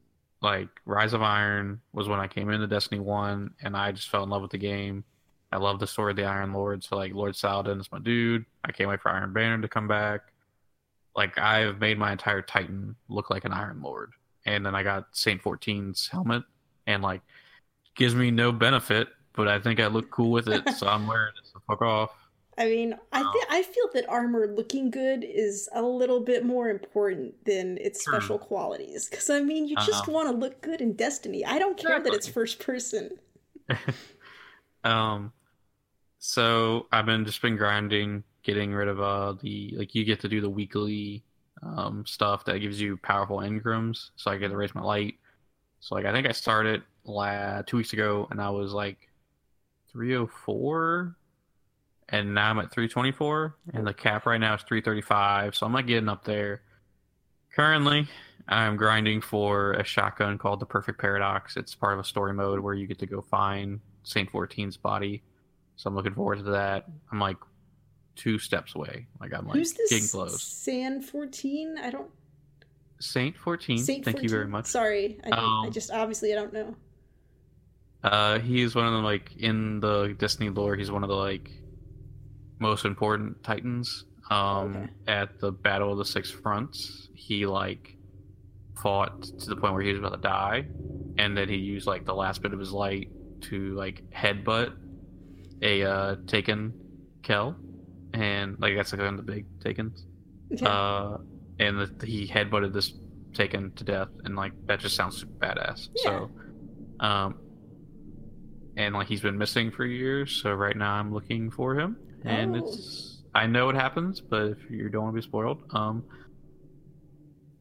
Like, 0.41 0.69
Rise 0.86 1.13
of 1.13 1.21
Iron 1.21 1.82
was 1.93 2.07
when 2.07 2.19
I 2.19 2.28
came 2.28 2.49
into 2.49 2.67
Destiny 2.67 2.99
1, 2.99 3.53
and 3.61 3.78
I 3.78 3.91
just 3.91 4.09
fell 4.09 4.24
in 4.24 4.30
love 4.30 4.41
with 4.41 4.51
the 4.51 4.57
game. 4.57 5.05
I 5.51 5.57
love 5.57 5.80
the 5.80 5.88
story 5.88 6.11
of 6.11 6.17
the 6.17 6.26
Iron 6.26 6.51
Lord. 6.51 6.84
So, 6.84 6.97
like, 6.97 7.13
Lord 7.13 7.36
Saladin 7.36 7.80
is 7.80 7.91
my 7.91 7.99
dude. 7.99 8.45
I 8.63 8.71
can't 8.71 8.89
wait 8.89 9.01
for 9.01 9.11
Iron 9.11 9.32
Banner 9.34 9.61
to 9.61 9.67
come 9.67 9.88
back 9.88 10.34
like 11.15 11.38
I've 11.38 11.80
made 11.80 11.97
my 11.97 12.11
entire 12.11 12.41
Titan 12.41 12.95
look 13.07 13.30
like 13.30 13.45
an 13.45 13.53
Iron 13.53 13.82
Lord, 13.82 14.13
and 14.45 14.65
then 14.65 14.76
I 14.76 14.84
got 14.84 15.07
Saint 15.11 15.41
14's 15.41 16.07
helmet, 16.07 16.43
and 16.88 17.03
like 17.03 17.21
gives 17.95 18.15
me 18.15 18.32
no 18.32 18.51
benefit, 18.51 19.09
but 19.34 19.47
I 19.47 19.59
think 19.59 19.80
I 19.80 19.88
look 19.88 20.09
cool 20.09 20.32
with 20.32 20.47
it, 20.47 20.67
so 20.78 20.88
I'm 20.88 21.07
wearing 21.07 21.34
it. 21.38 21.47
So 21.51 21.61
fuck 21.67 21.82
off. 21.82 22.11
I 22.58 22.66
mean, 22.66 22.95
I 23.12 23.24
Oh. 23.24 23.26
th- 23.26 23.45
I 23.49 23.64
feel 23.64 23.89
that 23.93 24.08
armor 24.10 24.47
looking 24.47 24.91
good 24.91 25.24
is 25.24 25.70
a 25.74 25.82
little 25.82 26.20
bit 26.22 26.45
more 26.45 26.70
important 26.70 27.45
than 27.45 27.78
its 27.80 27.99
True. 27.99 27.99
special 28.01 28.39
qualities. 28.39 29.10
Because 29.10 29.30
I 29.30 29.39
mean, 29.41 29.68
you 29.68 29.76
just 29.78 30.08
Uh-huh. 30.08 30.08
want 30.08 30.30
to 30.30 30.36
look 30.38 30.62
good 30.62 30.82
in 30.82 30.93
Destiny. 30.93 31.45
I 31.45 31.60
don't 31.60 31.78
care 31.78 31.99
that 32.01 32.14
it's 32.14 32.28
first 32.28 32.60
person. 32.60 33.20
Um, 34.84 35.32
so 36.20 36.88
I've 36.91 37.06
been 37.06 37.26
just 37.26 37.41
been 37.41 37.58
grinding, 37.58 38.24
getting 38.43 38.74
rid 38.74 38.88
of 38.89 39.01
uh 39.01 39.34
the 39.41 39.76
like 39.78 39.95
you 39.95 40.06
get 40.06 40.20
to 40.22 40.30
do 40.30 40.41
the 40.41 40.49
weekly 40.49 41.24
um 41.64 42.06
stuff 42.06 42.45
that 42.45 42.60
gives 42.60 42.82
you 42.82 42.97
powerful 42.97 43.38
engrams, 43.39 44.12
so 44.18 44.32
I 44.32 44.38
get 44.38 44.49
to 44.49 44.58
raise 44.58 44.76
my 44.76 44.82
light. 44.82 45.16
So 45.82 45.95
like 45.95 46.06
I 46.06 46.14
think 46.14 46.28
I 46.28 46.34
started 46.34 46.84
la 47.06 47.64
two 47.64 47.78
weeks 47.78 47.93
ago, 47.93 48.28
and 48.32 48.41
I 48.41 48.49
was 48.51 48.74
like 48.74 49.10
304, 49.91 51.16
and 52.10 52.34
now 52.34 52.49
I'm 52.49 52.60
at 52.60 52.72
324, 52.72 53.56
and 53.74 53.88
the 53.88 53.93
cap 53.93 54.26
right 54.26 54.39
now 54.39 54.54
is 54.56 54.62
335, 54.64 55.56
so 55.56 55.66
I'm 55.66 55.72
not 55.72 55.88
getting 55.88 56.10
up 56.10 56.24
there. 56.26 56.62
Currently, 57.56 58.08
I'm 58.47 58.76
grinding 58.78 59.22
for 59.22 59.74
a 59.74 59.84
shotgun 59.84 60.38
called 60.38 60.60
the 60.60 60.66
Perfect 60.66 60.99
Paradox. 60.99 61.56
It's 61.58 61.76
part 61.76 61.93
of 61.93 61.99
a 61.99 62.04
story 62.04 62.34
mode 62.34 62.60
where 62.60 62.74
you 62.74 62.88
get 62.88 62.99
to 62.99 63.06
go 63.06 63.22
find 63.22 63.80
Saint 64.04 64.32
14's 64.32 64.78
body. 64.78 65.22
So 65.76 65.88
I'm 65.88 65.95
looking 65.95 66.14
forward 66.14 66.38
to 66.39 66.43
that. 66.51 66.86
I'm 67.12 67.20
like 67.20 67.38
two 68.16 68.38
steps 68.38 68.76
away. 68.76 69.08
Like 69.20 69.34
I'm 69.34 69.47
like 69.47 69.58
Who's 69.58 69.74
this 69.74 69.89
getting 69.89 70.08
close. 70.08 70.41
San 70.43 71.01
14? 71.01 71.78
I 71.82 71.89
don't. 71.89 72.10
Saint 72.99 73.38
14. 73.38 73.78
Saint 73.80 74.06
Thank 74.06 74.24
you 74.24 74.30
very 74.30 74.47
much. 74.47 74.66
Sorry, 74.66 75.20
I, 75.24 75.30
don't- 75.30 75.39
I 75.39 75.66
Um, 75.68 75.72
just 75.72 75.91
obviously 75.91 76.32
I 76.32 76.36
don't 76.36 76.54
know. 76.54 76.76
Uh, 78.04 78.39
he 78.39 78.62
is 78.62 78.76
one 78.76 78.86
of 78.86 78.91
the 78.93 78.99
like 78.99 79.36
in 79.38 79.80
the 79.80 80.16
Destiny 80.18 80.49
lore. 80.49 80.76
He's 80.76 80.91
one 80.91 81.04
of 81.04 81.10
the 81.10 81.16
like 81.16 81.49
most 82.64 82.86
important 82.86 83.43
Titans. 83.43 84.05
Um, 84.32 84.76
Okay. 84.76 84.89
at 85.07 85.39
the 85.39 85.51
Battle 85.51 85.91
of 85.91 85.97
the 85.97 86.05
Six 86.05 86.32
Fronts, 86.32 87.09
he 87.14 87.45
like 87.45 87.97
fought 88.82 89.22
to 89.22 89.49
the 89.49 89.55
point 89.57 89.74
where 89.74 89.84
he 89.84 89.91
was 89.91 89.99
about 89.99 90.14
to 90.14 90.22
die, 90.22 90.66
and 91.18 91.38
then 91.38 91.49
he 91.49 91.57
used 91.57 91.86
like 91.86 92.05
the 92.05 92.16
last 92.16 92.41
bit 92.41 92.53
of 92.53 92.59
his 92.59 92.72
light 92.72 93.09
to 93.41 93.76
like 93.76 94.01
headbutt 94.11 94.74
a 95.61 95.84
uh 95.84 96.16
Taken 96.26 96.74
Kell, 97.22 97.55
and 98.14 98.57
like 98.59 98.76
that's 98.78 98.93
like 98.93 99.01
one 99.01 99.20
of 99.20 99.26
the 99.26 99.32
big 99.32 99.45
Takens. 99.59 100.03
Okay. 100.53 100.66
Uh, 100.66 101.18
and 101.59 101.80
the, 101.80 102.05
he 102.05 102.26
headbutted 102.28 102.72
this 102.74 102.93
Taken 103.34 103.72
to 103.74 103.84
death, 103.84 104.09
and 104.24 104.36
like 104.36 104.53
that 104.68 104.80
just 104.80 104.95
sounds 104.95 105.18
super 105.18 105.34
badass. 105.45 105.89
So, 105.95 106.30
um, 106.99 107.36
and 108.78 108.93
like 108.95 109.07
he's 109.07 109.22
been 109.22 109.38
missing 109.38 109.70
for 109.72 109.86
years, 109.86 110.32
so 110.41 110.53
right 110.53 110.78
now 110.78 110.93
I'm 110.93 111.14
looking 111.14 111.51
for 111.51 111.76
him, 111.76 111.97
and 112.26 112.55
Oh. 112.55 112.59
it's 112.59 113.21
I 113.36 113.47
know 113.47 113.65
what 113.65 113.76
happens, 113.76 114.21
but 114.21 114.43
if 114.51 114.69
you 114.69 114.89
don't 114.89 115.03
want 115.05 115.15
to 115.15 115.21
be 115.21 115.26
spoiled, 115.28 115.63
um, 115.71 116.03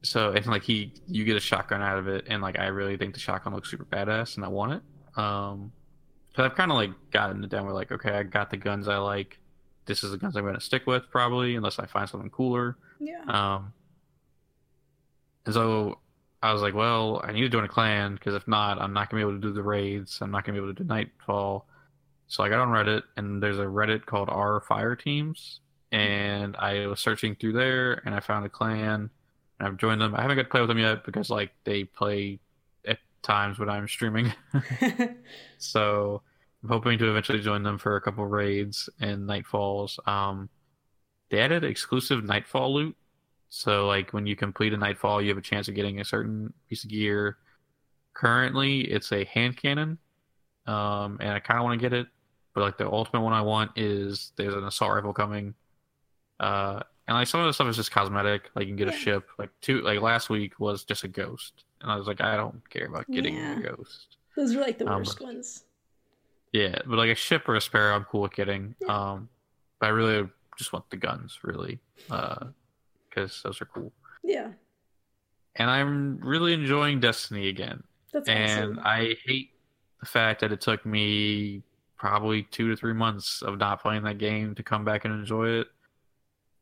so 0.02 0.32
it's 0.32 0.46
like 0.46 0.62
he 0.62 0.92
you 1.06 1.24
get 1.24 1.36
a 1.36 1.40
shotgun 1.40 1.80
out 1.80 1.98
of 1.98 2.08
it, 2.08 2.26
and 2.28 2.42
like 2.42 2.58
I 2.58 2.66
really 2.66 2.96
think 2.96 3.14
the 3.14 3.20
shotgun 3.20 3.54
looks 3.54 3.70
super 3.70 3.84
badass, 3.84 4.36
and 4.36 4.44
I 4.44 4.48
want 4.48 4.72
it. 4.72 5.18
Um, 5.18 5.72
so 6.36 6.44
I've 6.44 6.54
kind 6.56 6.70
of 6.70 6.76
like 6.76 6.90
gotten 7.10 7.42
it 7.44 7.50
down. 7.50 7.64
Where 7.64 7.74
like, 7.74 7.92
okay, 7.92 8.10
I 8.12 8.22
got 8.22 8.50
the 8.50 8.56
guns 8.56 8.88
I 8.88 8.96
like. 8.96 9.38
This 9.86 10.02
is 10.04 10.10
the 10.10 10.18
guns 10.18 10.36
I'm 10.36 10.42
going 10.44 10.54
to 10.54 10.60
stick 10.60 10.86
with 10.86 11.04
probably, 11.10 11.56
unless 11.56 11.78
I 11.78 11.86
find 11.86 12.08
something 12.08 12.30
cooler. 12.30 12.76
yeah. 13.00 13.22
Um, 13.26 13.72
and 15.44 15.54
so 15.54 15.98
I 16.42 16.52
was 16.52 16.62
like, 16.62 16.74
well, 16.74 17.20
I 17.24 17.32
need 17.32 17.40
to 17.42 17.48
join 17.48 17.64
a 17.64 17.68
clan 17.68 18.14
because 18.14 18.34
if 18.34 18.46
not, 18.46 18.80
I'm 18.80 18.92
not 18.92 19.10
gonna 19.10 19.22
be 19.24 19.28
able 19.28 19.40
to 19.40 19.46
do 19.46 19.52
the 19.52 19.62
raids. 19.62 20.18
I'm 20.20 20.30
not 20.30 20.44
gonna 20.44 20.58
be 20.58 20.62
able 20.64 20.74
to 20.74 20.82
do 20.82 20.88
Nightfall. 20.88 21.66
So 22.28 22.42
I 22.42 22.48
got 22.48 22.60
on 22.60 22.68
Reddit, 22.68 23.02
and 23.16 23.42
there's 23.42 23.58
a 23.58 23.64
Reddit 23.64 24.06
called 24.06 24.30
Our 24.30 24.60
Fire 24.60 24.96
Teams, 24.96 25.60
and 25.90 26.56
I 26.56 26.86
was 26.86 27.00
searching 27.00 27.34
through 27.34 27.52
there, 27.52 28.02
and 28.06 28.14
I 28.14 28.20
found 28.20 28.46
a 28.46 28.48
clan, 28.48 29.10
and 29.58 29.68
I've 29.68 29.76
joined 29.76 30.00
them. 30.00 30.14
I 30.14 30.22
haven't 30.22 30.36
got 30.36 30.44
to 30.44 30.48
play 30.48 30.60
with 30.60 30.68
them 30.68 30.78
yet 30.78 31.04
because 31.04 31.28
like 31.30 31.52
they 31.64 31.84
play 31.84 32.40
at 32.86 32.98
times 33.22 33.58
when 33.58 33.68
I'm 33.68 33.88
streaming. 33.88 34.32
So 35.58 36.22
I'm 36.62 36.68
hoping 36.68 36.98
to 36.98 37.10
eventually 37.10 37.40
join 37.40 37.62
them 37.62 37.78
for 37.78 37.96
a 37.96 38.00
couple 38.00 38.26
raids 38.26 38.88
and 39.00 39.28
nightfalls. 39.28 39.98
Um, 40.08 40.48
they 41.30 41.40
added 41.40 41.64
exclusive 41.64 42.24
nightfall 42.24 42.74
loot. 42.74 42.96
So 43.48 43.86
like 43.86 44.12
when 44.12 44.26
you 44.26 44.36
complete 44.36 44.72
a 44.72 44.76
nightfall, 44.76 45.22
you 45.22 45.28
have 45.28 45.38
a 45.38 45.42
chance 45.42 45.68
of 45.68 45.74
getting 45.74 46.00
a 46.00 46.04
certain 46.04 46.52
piece 46.68 46.84
of 46.84 46.90
gear. 46.90 47.38
Currently, 48.14 48.82
it's 48.82 49.12
a 49.12 49.24
hand 49.24 49.56
cannon, 49.56 49.98
um, 50.66 51.18
and 51.20 51.30
I 51.30 51.38
kind 51.40 51.58
of 51.58 51.64
want 51.64 51.80
to 51.80 51.84
get 51.88 51.92
it. 51.92 52.06
But 52.54 52.60
like 52.62 52.76
the 52.78 52.90
ultimate 52.90 53.22
one 53.22 53.32
I 53.32 53.40
want 53.42 53.70
is 53.76 54.32
there's 54.36 54.54
an 54.54 54.64
assault 54.64 54.92
rifle 54.92 55.12
coming. 55.14 55.54
Uh, 56.38 56.80
and 57.08 57.16
like 57.16 57.26
some 57.26 57.40
of 57.40 57.46
the 57.46 57.52
stuff 57.52 57.68
is 57.68 57.76
just 57.76 57.90
cosmetic. 57.90 58.50
Like 58.54 58.66
you 58.66 58.70
can 58.70 58.76
get 58.76 58.88
Yeah. 58.88 58.94
a 58.94 58.98
ship. 58.98 59.28
Like 59.38 59.50
two, 59.60 59.80
like 59.82 60.00
last 60.00 60.28
week 60.30 60.58
was 60.60 60.84
just 60.84 61.02
a 61.04 61.08
ghost, 61.08 61.64
and 61.80 61.90
I 61.90 61.96
was 61.96 62.06
like, 62.06 62.20
I 62.20 62.36
don't 62.36 62.68
care 62.70 62.86
about 62.86 63.10
getting 63.10 63.36
Yeah. 63.36 63.58
a 63.58 63.62
ghost. 63.62 64.16
Those 64.36 64.54
are 64.54 64.60
like 64.60 64.78
the 64.78 64.86
um, 64.86 64.98
worst 64.98 65.20
ones. 65.20 65.64
Yeah, 66.52 66.78
but 66.86 66.98
like 66.98 67.10
a 67.10 67.14
ship 67.14 67.48
or 67.48 67.54
a 67.56 67.60
sparrow, 67.60 67.94
I'm 67.96 68.04
cool 68.04 68.20
with 68.22 68.34
getting. 68.34 68.74
Yeah. 68.80 68.88
Um, 69.12 69.28
but 69.80 69.86
I 69.86 69.88
really 69.90 70.28
just 70.58 70.72
want 70.72 70.88
the 70.90 70.96
guns, 70.98 71.38
really, 71.42 71.80
because 72.06 73.42
those 73.42 73.60
are 73.62 73.64
cool. 73.66 73.92
Yeah, 74.22 74.52
And 75.56 75.70
I'm 75.70 76.18
really 76.18 76.52
enjoying 76.52 77.00
Destiny 77.00 77.48
again. 77.48 77.82
that's 78.12 78.28
And 78.28 78.72
awesome. 78.78 78.82
I 78.86 79.16
hate 79.24 79.50
the 80.02 80.06
fact 80.06 80.40
that 80.40 80.50
it 80.50 80.60
took 80.60 80.84
me 80.84 81.62
probably 81.96 82.42
two 82.42 82.68
to 82.68 82.76
three 82.76 82.92
months 82.92 83.40
of 83.40 83.56
not 83.56 83.80
playing 83.80 84.02
that 84.02 84.18
game 84.18 84.52
to 84.56 84.62
come 84.64 84.84
back 84.84 85.04
and 85.04 85.14
enjoy 85.14 85.48
it. 85.48 85.68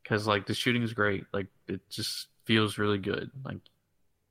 Because 0.03 0.27
like 0.27 0.45
the 0.45 0.53
shooting 0.53 0.83
is 0.83 0.93
great, 0.93 1.25
like 1.33 1.47
it 1.67 1.81
just 1.89 2.27
feels 2.45 2.77
really 2.77 2.99
good. 2.99 3.31
Like 3.43 3.57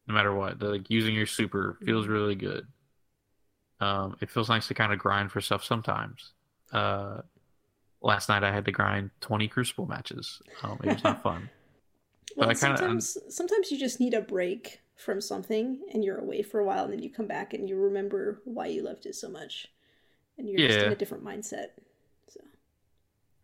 no 0.06 0.14
matter 0.14 0.32
what, 0.32 0.61
the, 0.61 0.66
like 0.68 0.88
using 0.88 1.12
your 1.12 1.26
super 1.26 1.76
feels 1.84 2.06
really 2.06 2.36
good. 2.36 2.68
Um, 3.80 4.16
it 4.20 4.30
feels 4.30 4.48
nice 4.48 4.68
to 4.68 4.74
kind 4.74 4.92
of 4.92 5.00
grind 5.00 5.32
for 5.32 5.40
stuff 5.40 5.64
sometimes. 5.64 6.32
Uh, 6.72 7.22
last 8.00 8.28
night 8.28 8.44
I 8.44 8.52
had 8.52 8.64
to 8.66 8.72
grind 8.72 9.11
20 9.22 9.48
Crucible 9.48 9.86
matches. 9.86 10.40
Um, 10.62 10.78
it 10.84 10.94
was 10.94 11.02
not 11.02 11.20
fun. 11.24 11.50
Well, 12.36 12.48
I 12.48 12.54
kinda- 12.54 12.78
sometimes 12.78 13.18
sometimes 13.28 13.72
you 13.72 13.78
just 13.78 13.98
need 13.98 14.14
a 14.14 14.20
break 14.20 14.82
from 15.01 15.20
something, 15.20 15.80
and 15.92 16.05
you're 16.05 16.18
away 16.18 16.42
for 16.42 16.61
a 16.61 16.64
while, 16.64 16.84
and 16.84 16.92
then 16.92 17.03
you 17.03 17.11
come 17.11 17.26
back 17.26 17.55
and 17.55 17.68
you 17.68 17.76
remember 17.76 18.40
why 18.44 18.66
you 18.66 18.82
loved 18.82 19.07
it 19.07 19.14
so 19.14 19.28
much, 19.28 19.68
and 20.38 20.48
you're 20.48 20.68
just 20.68 20.80
in 20.80 20.92
a 20.92 20.96
different 20.96 21.24
mindset. 21.24 21.68
So 22.28 22.40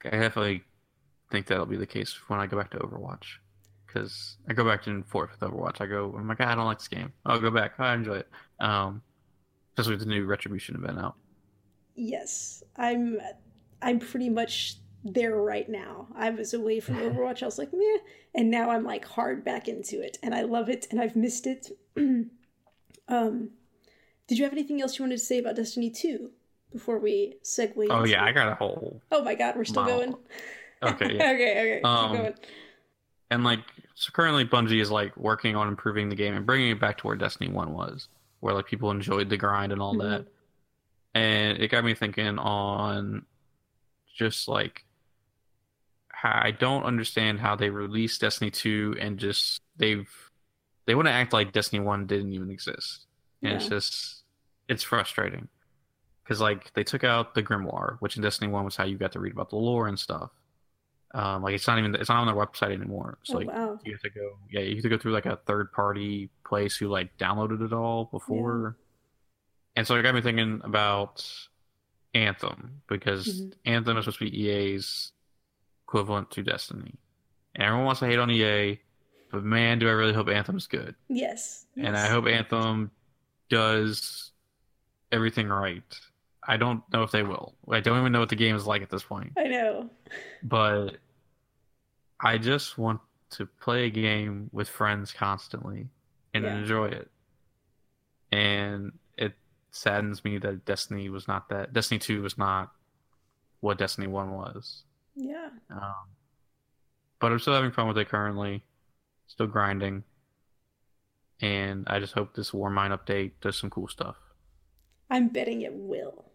I 0.05 0.11
definitely 0.11 0.63
think 1.31 1.47
that'll 1.47 1.67
be 1.67 1.77
the 1.77 1.87
case 1.87 2.15
when 2.29 2.41
I 2.41 2.47
go 2.47 2.57
back 2.57 2.71
to 2.71 2.79
Overwatch. 2.79 3.25
Because 3.87 4.37
I 4.49 4.53
go 4.53 4.65
back 4.65 4.87
and 4.87 5.07
forth 5.07 5.31
with 5.31 5.41
Overwatch. 5.41 5.81
I 5.81 5.87
go, 5.87 6.15
I'm 6.19 6.29
like, 6.29 6.41
I 6.41 6.55
don't 6.55 6.67
like 6.67 6.79
this 6.79 6.89
game. 6.89 7.13
I'll 7.25 7.41
go 7.41 7.51
back. 7.51 7.79
I 7.79 7.95
enjoy 7.95 8.17
it. 8.17 8.29
Um, 8.61 9.01
especially 9.73 9.95
with 9.97 10.01
the 10.01 10.07
new 10.15 10.27
Retribution 10.27 10.75
event 10.77 10.99
out. 10.99 11.15
yes, 11.95 12.63
I'm 12.77 13.19
I'm 13.83 13.99
pretty 13.99 14.29
much 14.29 14.77
there 15.05 15.37
right 15.37 15.69
now. 15.69 16.09
I 16.17 16.31
was 16.31 16.55
away 16.55 16.81
from 16.81 16.97
Overwatch. 17.01 17.43
I 17.43 17.47
was 17.47 17.59
like, 17.59 17.73
meh, 17.73 17.99
and 18.35 18.51
now 18.51 18.71
I'm 18.71 18.85
like 18.85 19.05
hard 19.05 19.45
back 19.45 19.69
into 19.69 20.01
it, 20.01 20.19
and 20.23 20.35
I 20.35 20.43
love 20.43 20.69
it, 20.69 20.87
and 20.91 21.01
I've 21.01 21.17
missed 21.17 21.47
it. 21.47 21.71
um, 23.09 23.51
did 24.29 24.39
you 24.39 24.45
have 24.45 24.53
anything 24.53 24.83
else 24.83 24.99
you 24.99 25.05
wanted 25.05 25.19
to 25.19 25.25
say 25.25 25.39
about 25.39 25.57
Destiny 25.57 25.91
Two 25.91 26.31
before 26.73 26.99
we 26.99 27.37
segue? 27.45 27.87
Oh 27.91 28.05
yeah, 28.05 28.25
I 28.25 28.33
got 28.33 28.49
a 28.49 28.55
whole. 28.55 29.01
Oh 29.13 29.23
my 29.23 29.35
god, 29.35 29.57
we're 29.57 29.65
still 29.65 29.85
going. 29.85 30.15
Okay, 30.83 31.15
yeah. 31.17 31.33
okay, 31.33 31.79
okay, 31.79 31.81
Um, 31.83 32.35
and 33.31 33.45
like, 33.45 33.61
so 33.95 34.11
currently 34.13 34.45
Bungie 34.45 34.81
is 34.81 34.91
like 34.91 35.17
working 35.17 35.57
on 35.57 35.69
improving 35.69 36.09
the 36.09 36.15
game 36.17 36.35
and 36.35 36.45
bringing 36.47 36.71
it 36.71 36.81
back 36.81 36.99
to 36.99 37.07
where 37.07 37.17
Destiny 37.17 37.51
One 37.51 37.73
was, 37.73 38.09
where 38.41 38.55
like 38.55 38.67
people 38.67 38.91
enjoyed 38.91 39.29
the 39.31 39.37
grind 39.37 39.73
and 39.73 39.81
all 39.81 39.95
Mhm. 39.95 40.03
that. 40.03 40.27
And 41.15 41.59
it 41.59 41.71
got 41.71 41.85
me 41.85 41.95
thinking 41.95 42.39
on 42.39 43.25
just 44.15 44.49
like 44.49 44.85
I 46.35 46.51
don't 46.51 46.85
understand 46.85 47.41
how 47.41 47.57
they 47.57 47.71
released 47.71 48.21
Destiny 48.21 48.51
2 48.51 48.97
and 49.01 49.19
just 49.19 49.61
they've 49.77 50.09
they 50.87 50.95
want 50.95 51.09
to 51.09 51.13
act 51.13 51.33
like 51.33 51.53
Destiny 51.53 51.81
1 51.81 52.07
didn't 52.07 52.33
even 52.33 52.51
exist. 52.51 53.07
And 53.43 53.53
it's 53.55 53.69
just 53.69 54.25
it's 54.69 54.83
frustrating. 54.83 55.49
Cuz 56.27 56.41
like 56.41 56.73
they 56.75 56.85
took 56.85 57.05
out 57.05 57.35
the 57.35 57.43
grimoire, 57.43 57.97
which 58.01 58.17
in 58.17 58.23
Destiny 58.23 58.51
1 58.51 58.65
was 58.65 58.77
how 58.77 58.85
you 58.85 58.97
got 58.99 59.13
to 59.13 59.21
read 59.21 59.33
about 59.33 59.51
the 59.51 59.57
lore 59.57 59.89
and 59.89 59.99
stuff. 59.99 60.31
Um 61.15 61.43
like 61.43 61.55
it's 61.55 61.67
not 61.67 61.79
even 61.79 61.95
it's 61.95 62.09
not 62.09 62.19
on 62.19 62.27
their 62.27 62.37
website 62.37 62.73
anymore. 62.73 63.19
So 63.25 63.35
oh 63.35 63.39
like 63.39 63.49
wow. 63.49 63.79
you 63.85 63.93
have 63.93 64.03
to 64.03 64.11
go 64.11 64.39
yeah 64.51 64.61
you 64.61 64.75
have 64.77 64.83
to 64.83 64.89
go 64.89 64.99
through 64.99 65.13
like 65.13 65.27
a 65.27 65.37
third 65.47 65.73
party 65.73 66.31
place 66.45 66.77
who 66.77 66.89
like 66.89 67.17
downloaded 67.19 67.65
it 67.65 67.73
all 67.73 68.07
before 68.07 68.77
and 69.77 69.87
so 69.87 69.95
it 69.95 70.03
got 70.03 70.15
me 70.15 70.21
thinking 70.23 70.61
about 70.65 71.25
anthem 72.15 72.83
because 72.89 73.43
Mhm. 73.43 73.53
anthem 73.67 73.97
is 73.99 74.05
supposed 74.05 74.19
to 74.21 74.25
be 74.31 74.43
ea's 74.43 75.13
equivalent 75.87 76.31
to 76.33 76.43
destiny 76.43 76.93
and 77.55 77.63
everyone 77.65 77.87
wants 77.87 78.01
to 78.01 78.07
hate 78.07 78.19
on 78.19 78.31
ea 78.31 78.81
but 79.31 79.45
man 79.45 79.79
do 79.79 79.89
i 79.89 79.93
really 79.93 80.13
hope 80.13 80.29
anthem's 80.29 80.67
good 80.67 80.95
Yes. 81.09 81.67
and 81.77 81.97
i 81.97 82.09
hope 82.09 82.27
anthem 82.27 82.91
does 83.49 84.33
everything 85.13 85.49
right 85.49 85.83
i 86.47 86.57
don't 86.57 86.83
know 86.93 87.05
if 87.05 87.13
they 87.13 87.23
will 87.23 87.55
i 87.71 87.79
don't 87.81 87.99
even 88.01 88.11
know 88.13 88.19
what 88.21 88.29
the 88.29 88.35
game 88.37 88.57
is 88.57 88.67
like 88.67 88.83
at 88.83 88.91
this 88.91 89.05
point 89.05 89.33
I 89.37 89.45
know. 89.45 89.89
but 90.43 90.97
I 92.19 92.39
just 92.39 92.79
want 92.79 93.01
to 93.33 93.45
play 93.45 93.85
a 93.85 93.91
game 93.91 94.49
with 94.51 94.71
friends 94.71 95.13
constantly 95.13 95.87
and 96.33 96.45
Yeah. 96.45 96.57
enjoy 96.57 96.87
it. 96.87 97.11
And 98.33 98.93
it 99.19 99.35
saddens 99.71 100.25
me 100.25 100.39
that 100.39 100.65
Destiny 100.65 101.11
was 101.11 101.29
not 101.29 101.51
that. 101.51 101.75
Destiny 101.75 101.99
2 101.99 102.23
was 102.23 102.39
not 102.39 102.73
what 103.61 103.77
Destiny 103.77 104.07
1 104.07 104.31
was. 104.31 104.85
Yeah. 105.17 105.49
Um, 105.71 106.11
but 107.19 107.33
I'm 107.33 107.39
still 107.39 107.55
having 107.55 107.73
fun 107.73 107.89
with 107.89 107.99
it 107.99 108.09
currently, 108.09 108.63
still 109.27 109.47
grinding. 109.47 110.05
And 111.41 111.85
I 111.89 111.99
just 111.99 112.13
hope 112.13 112.35
this 112.35 112.53
war 112.53 112.71
Warmind 112.71 112.97
update 112.97 113.33
does 113.41 113.57
some 113.59 113.71
cool 113.71 113.89
stuff. 113.89 114.17
I'm 115.11 115.29
betting 115.29 115.63
it 115.63 115.73
will. 115.73 116.27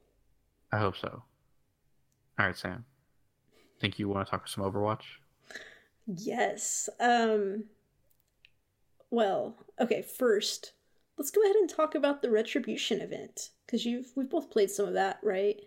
I 0.71 0.77
hope 0.77 0.97
so. 0.97 1.23
All 2.39 2.45
right, 2.45 2.57
Sam. 2.57 2.85
Think 3.79 3.99
you 3.99 4.07
want 4.09 4.27
to 4.27 4.31
talk 4.31 4.47
some 4.47 4.63
Overwatch? 4.63 5.03
Yes. 6.05 6.89
Um 6.99 7.65
well, 9.09 9.57
okay, 9.79 10.01
first, 10.01 10.71
let's 11.17 11.31
go 11.31 11.43
ahead 11.43 11.55
and 11.57 11.69
talk 11.69 11.95
about 11.95 12.21
the 12.21 12.31
retribution 12.31 13.01
event 13.01 13.49
cuz 13.67 13.85
you've 13.85 14.11
we've 14.15 14.29
both 14.29 14.49
played 14.49 14.71
some 14.71 14.87
of 14.87 14.93
that, 14.93 15.19
right? 15.21 15.61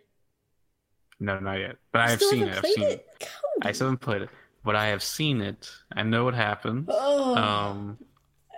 No, 1.25 1.39
not 1.39 1.55
yet. 1.55 1.77
But 1.93 2.03
I 2.03 2.11
have 2.11 2.23
seen 2.23 2.43
it. 2.45 2.57
I've 2.59 2.67
seen 2.67 2.85
it. 2.85 3.07
it. 3.21 3.29
I 3.63 3.73
still 3.73 3.87
haven't 3.87 4.01
played 4.01 4.23
it, 4.23 4.29
but 4.65 4.77
I 4.77 4.87
have 4.87 5.03
seen 5.03 5.41
it. 5.41 5.71
I 5.93 6.03
know 6.03 6.25
what 6.25 6.35
happens. 6.35 6.87
Oh. 6.91 7.35
Um, 7.37 7.99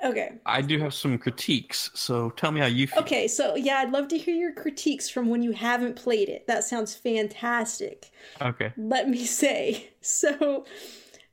Okay. 0.04 0.32
I 0.44 0.60
do 0.60 0.78
have 0.80 0.92
some 0.92 1.16
critiques, 1.18 1.90
so 1.94 2.30
tell 2.30 2.52
me 2.52 2.60
how 2.60 2.66
you 2.66 2.86
feel. 2.86 3.00
Okay, 3.00 3.26
so 3.26 3.56
yeah, 3.56 3.78
I'd 3.78 3.90
love 3.90 4.08
to 4.08 4.18
hear 4.18 4.34
your 4.34 4.52
critiques 4.52 5.08
from 5.08 5.28
when 5.28 5.42
you 5.42 5.52
haven't 5.52 5.96
played 5.96 6.28
it. 6.28 6.46
That 6.46 6.64
sounds 6.64 6.94
fantastic. 6.94 8.10
Okay. 8.40 8.72
Let 8.76 9.08
me 9.08 9.24
say. 9.24 9.88
So, 10.02 10.64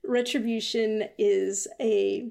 Retribution 0.05 1.03
is 1.17 1.67
a 1.79 2.29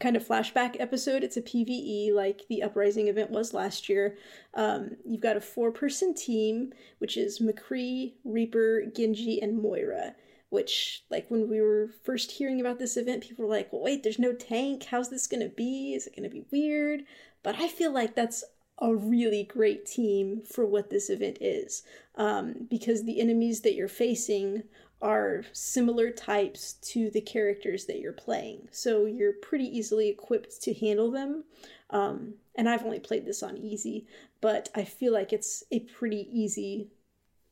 kind 0.00 0.16
of 0.16 0.26
flashback 0.26 0.76
episode. 0.80 1.22
It's 1.22 1.36
a 1.36 1.42
PVE 1.42 2.12
like 2.12 2.46
the 2.48 2.62
Uprising 2.62 3.08
event 3.08 3.30
was 3.30 3.54
last 3.54 3.88
year. 3.88 4.16
Um, 4.54 4.96
you've 5.04 5.20
got 5.20 5.36
a 5.36 5.40
four 5.40 5.70
person 5.70 6.14
team, 6.14 6.72
which 6.98 7.16
is 7.16 7.38
McCree, 7.38 8.14
Reaper, 8.24 8.86
Genji, 8.86 9.40
and 9.40 9.62
Moira. 9.62 10.16
Which, 10.48 11.04
like, 11.10 11.30
when 11.30 11.48
we 11.48 11.60
were 11.60 11.90
first 12.02 12.32
hearing 12.32 12.60
about 12.60 12.80
this 12.80 12.96
event, 12.96 13.22
people 13.22 13.44
were 13.44 13.54
like, 13.54 13.72
well, 13.72 13.82
wait, 13.82 14.02
there's 14.02 14.18
no 14.18 14.32
tank. 14.32 14.82
How's 14.82 15.08
this 15.08 15.28
going 15.28 15.44
to 15.44 15.54
be? 15.54 15.94
Is 15.94 16.08
it 16.08 16.16
going 16.16 16.28
to 16.28 16.34
be 16.34 16.44
weird? 16.50 17.04
But 17.44 17.60
I 17.60 17.68
feel 17.68 17.92
like 17.92 18.16
that's 18.16 18.42
a 18.80 18.92
really 18.92 19.44
great 19.44 19.86
team 19.86 20.42
for 20.42 20.66
what 20.66 20.90
this 20.90 21.08
event 21.08 21.38
is. 21.40 21.84
Um, 22.16 22.66
because 22.68 23.04
the 23.04 23.20
enemies 23.20 23.60
that 23.60 23.74
you're 23.74 23.86
facing 23.86 24.64
are 25.02 25.44
similar 25.52 26.10
types 26.10 26.74
to 26.74 27.10
the 27.10 27.20
characters 27.20 27.86
that 27.86 28.00
you're 28.00 28.12
playing. 28.12 28.68
So 28.70 29.06
you're 29.06 29.32
pretty 29.32 29.64
easily 29.64 30.08
equipped 30.08 30.60
to 30.62 30.74
handle 30.74 31.10
them. 31.10 31.44
Um, 31.90 32.34
and 32.54 32.68
I've 32.68 32.84
only 32.84 33.00
played 33.00 33.24
this 33.24 33.42
on 33.42 33.56
easy, 33.56 34.06
but 34.40 34.68
I 34.74 34.84
feel 34.84 35.12
like 35.12 35.32
it's 35.32 35.64
a 35.70 35.80
pretty 35.80 36.28
easy. 36.30 36.88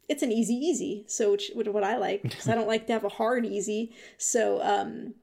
It's 0.09 0.22
an 0.22 0.32
easy 0.32 0.55
easy, 0.55 1.05
so 1.07 1.32
which, 1.32 1.51
what 1.55 1.84
I 1.84 1.96
like 1.96 2.22
because 2.22 2.49
I 2.49 2.55
don't 2.55 2.68
like 2.68 2.86
to 2.86 2.92
have 2.92 3.05
a 3.05 3.11
hard 3.11 3.44
easy. 3.44 3.92
So 4.16 4.62
um, 4.62 5.14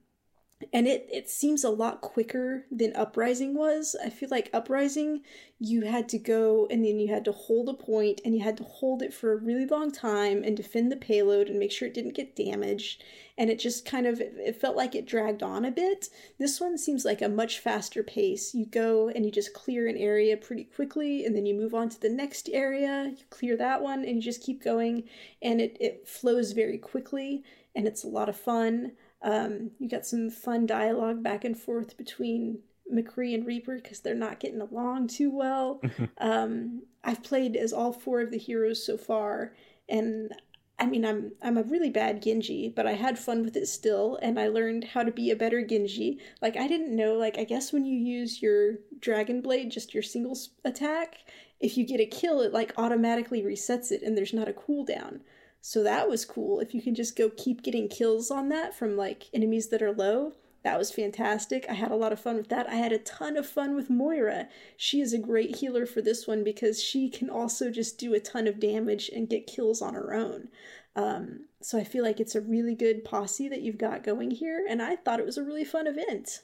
and 0.72 0.88
it 0.88 1.08
it 1.12 1.30
seems 1.30 1.66
a 1.66 1.70
lot 1.70 2.00
quicker 2.00 2.66
than 2.72 2.96
uprising 2.96 3.56
was. 3.56 3.94
I 4.02 4.10
feel 4.10 4.30
like 4.32 4.50
uprising 4.54 5.22
you 5.60 5.82
had 5.82 6.08
to 6.10 6.18
go 6.18 6.66
and 6.72 6.86
then 6.86 6.98
you 6.98 7.10
had 7.10 7.26
to 7.26 7.34
hold 7.34 7.68
a 7.68 7.74
point 7.74 8.22
and 8.24 8.34
you 8.34 8.42
had 8.42 8.56
to 8.58 8.64
hold 8.64 9.02
it 9.02 9.14
for 9.14 9.34
a 9.34 9.38
really 9.38 9.66
long 9.66 9.92
time 9.92 10.44
and 10.44 10.56
defend 10.56 10.92
the 10.92 10.96
payload 10.96 11.50
and 11.50 11.60
make 11.60 11.74
sure 11.74 11.88
it 11.90 11.94
didn't 11.94 12.16
get 12.16 12.38
damaged. 12.38 13.04
And 13.38 13.50
it 13.50 13.60
just 13.60 13.86
kind 13.86 14.08
of 14.08 14.22
it 14.22 14.60
felt 14.62 14.78
like 14.78 14.96
it 14.96 15.06
dragged 15.06 15.44
on 15.44 15.66
a 15.66 15.72
bit. 15.72 16.08
This 16.40 16.62
one 16.62 16.78
seems 16.78 17.04
like 17.04 17.22
a 17.22 17.28
much 17.28 17.60
faster 17.60 18.02
pace. 18.02 18.54
You 18.54 18.66
go 18.66 19.10
and 19.10 19.26
you 19.26 19.32
just 19.32 19.54
clear 19.54 19.88
an 19.88 19.98
area 19.98 20.38
pretty 20.38 20.64
quickly 20.64 21.26
and 21.26 21.36
then 21.36 21.46
you 21.46 21.54
move 21.54 21.74
on 21.74 21.90
to 21.90 22.00
the 22.00 22.10
next 22.10 22.50
area. 22.54 23.14
You 23.18 23.26
clear 23.30 23.58
that 23.58 23.82
one 23.82 24.06
and 24.06 24.16
you 24.16 24.22
just 24.22 24.42
keep 24.42 24.64
going. 24.64 25.04
And 25.42 25.60
it, 25.60 25.76
it 25.82 26.08
flows 26.08 26.54
very 26.54 26.78
quickly 26.78 27.44
and 27.76 27.86
it's 27.86 28.06
a 28.06 28.08
lot 28.08 28.30
of 28.30 28.38
fun 28.38 28.94
um, 29.22 29.72
you 29.80 29.90
got 29.90 30.06
some 30.06 30.30
fun 30.30 30.66
dialogue 30.66 31.24
back 31.24 31.44
and 31.44 31.58
forth 31.58 31.98
between 31.98 32.60
McCree 32.94 33.34
and 33.34 33.46
Reaper 33.46 33.76
because 33.76 34.00
they're 34.00 34.16
not 34.16 34.40
getting 34.40 34.62
along 34.62 35.08
too 35.08 35.32
well. 35.32 35.82
um, 36.20 36.84
I've 37.04 37.24
played 37.24 37.56
as 37.56 37.74
all 37.74 37.92
four 37.92 38.22
of 38.22 38.32
the 38.32 38.38
heroes 38.38 38.86
so 38.86 38.98
far, 38.98 39.54
and 39.90 40.32
I 40.78 40.86
mean, 40.86 41.06
I'm 41.06 41.32
I'm 41.42 41.58
a 41.58 41.64
really 41.64 41.90
bad 41.90 42.22
Genji, 42.22 42.70
but 42.76 42.86
I 42.86 42.94
had 42.94 43.18
fun 43.18 43.44
with 43.44 43.56
it 43.56 43.68
still, 43.68 44.20
and 44.22 44.40
I 44.40 44.48
learned 44.48 44.84
how 44.84 45.04
to 45.04 45.12
be 45.12 45.32
a 45.32 45.36
better 45.36 45.66
Genji. 45.66 46.20
Like 46.42 46.58
I 46.58 46.68
didn't 46.68 46.96
know, 46.96 47.14
like 47.14 47.38
I 47.38 47.46
guess 47.46 47.72
when 47.72 47.86
you 47.86 47.98
use 47.98 48.42
your 48.42 48.76
Dragon 49.00 49.42
Blade, 49.42 49.72
just 49.72 49.94
your 49.94 50.04
single 50.04 50.38
attack, 50.66 51.20
if 51.60 51.78
you 51.78 51.86
get 51.86 52.02
a 52.02 52.06
kill, 52.06 52.42
it 52.42 52.52
like 52.52 52.74
automatically 52.78 53.42
resets 53.42 53.92
it, 53.92 54.02
and 54.04 54.18
there's 54.18 54.34
not 54.34 54.50
a 54.50 54.54
cooldown. 54.54 55.22
So 55.68 55.82
that 55.82 56.08
was 56.08 56.26
cool. 56.26 56.60
If 56.60 56.76
you 56.76 56.82
can 56.84 56.94
just 56.94 57.16
go 57.16 57.32
keep 57.36 57.64
getting 57.64 57.90
kills 57.90 58.30
on 58.30 58.50
that 58.50 58.76
from 58.76 58.96
like 58.96 59.32
enemies 59.34 59.70
that 59.70 59.82
are 59.82 59.92
low, 59.92 60.34
that 60.62 60.78
was 60.78 60.92
fantastic. 60.92 61.66
I 61.68 61.74
had 61.74 61.90
a 61.90 61.96
lot 61.96 62.14
of 62.14 62.20
fun 62.20 62.38
with 62.38 62.50
that. 62.50 62.70
I 62.70 62.76
had 62.76 62.92
a 62.92 63.00
ton 63.00 63.36
of 63.36 63.48
fun 63.48 63.76
with 63.76 63.90
Moira. 63.90 64.48
She 64.78 65.02
is 65.02 65.12
a 65.12 65.18
great 65.18 65.56
healer 65.56 65.88
for 65.88 66.04
this 66.04 66.28
one 66.28 66.44
because 66.44 66.84
she 66.84 67.10
can 67.10 67.32
also 67.32 67.72
just 67.72 67.98
do 67.98 68.14
a 68.14 68.20
ton 68.20 68.46
of 68.46 68.60
damage 68.60 69.10
and 69.10 69.28
get 69.28 69.48
kills 69.48 69.82
on 69.82 69.96
her 69.96 70.14
own. 70.14 70.50
Um, 70.96 71.46
so 71.64 71.80
I 71.80 71.84
feel 71.84 72.04
like 72.04 72.20
it's 72.20 72.36
a 72.36 72.42
really 72.42 72.76
good 72.76 73.04
posse 73.04 73.50
that 73.50 73.62
you've 73.64 73.80
got 73.80 74.04
going 74.04 74.30
here, 74.30 74.68
and 74.70 74.84
I 74.84 74.96
thought 74.96 75.20
it 75.20 75.26
was 75.26 75.40
a 75.40 75.44
really 75.44 75.66
fun 75.66 75.88
event. 75.88 76.44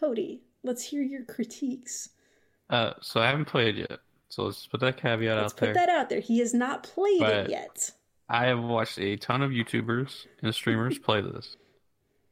Cody, 0.00 0.42
let's 0.64 0.82
hear 0.82 1.02
your 1.02 1.22
critiques. 1.22 2.08
Uh, 2.70 2.94
so 3.00 3.20
I 3.20 3.28
haven't 3.28 3.44
played 3.44 3.76
yet. 3.76 4.00
So 4.30 4.46
let's 4.46 4.66
put 4.66 4.80
that 4.80 4.96
caveat 4.96 5.36
let's 5.36 5.52
out 5.52 5.60
there. 5.60 5.68
Put 5.68 5.74
that 5.74 5.88
out 5.88 6.08
there. 6.08 6.18
He 6.18 6.40
has 6.40 6.52
not 6.52 6.82
played 6.82 7.20
but 7.20 7.32
it 7.32 7.50
yet. 7.50 7.92
I 8.28 8.46
have 8.46 8.62
watched 8.62 8.98
a 8.98 9.16
ton 9.16 9.42
of 9.42 9.50
YouTubers 9.50 10.26
and 10.42 10.54
streamers 10.54 10.98
play 10.98 11.20
this. 11.20 11.56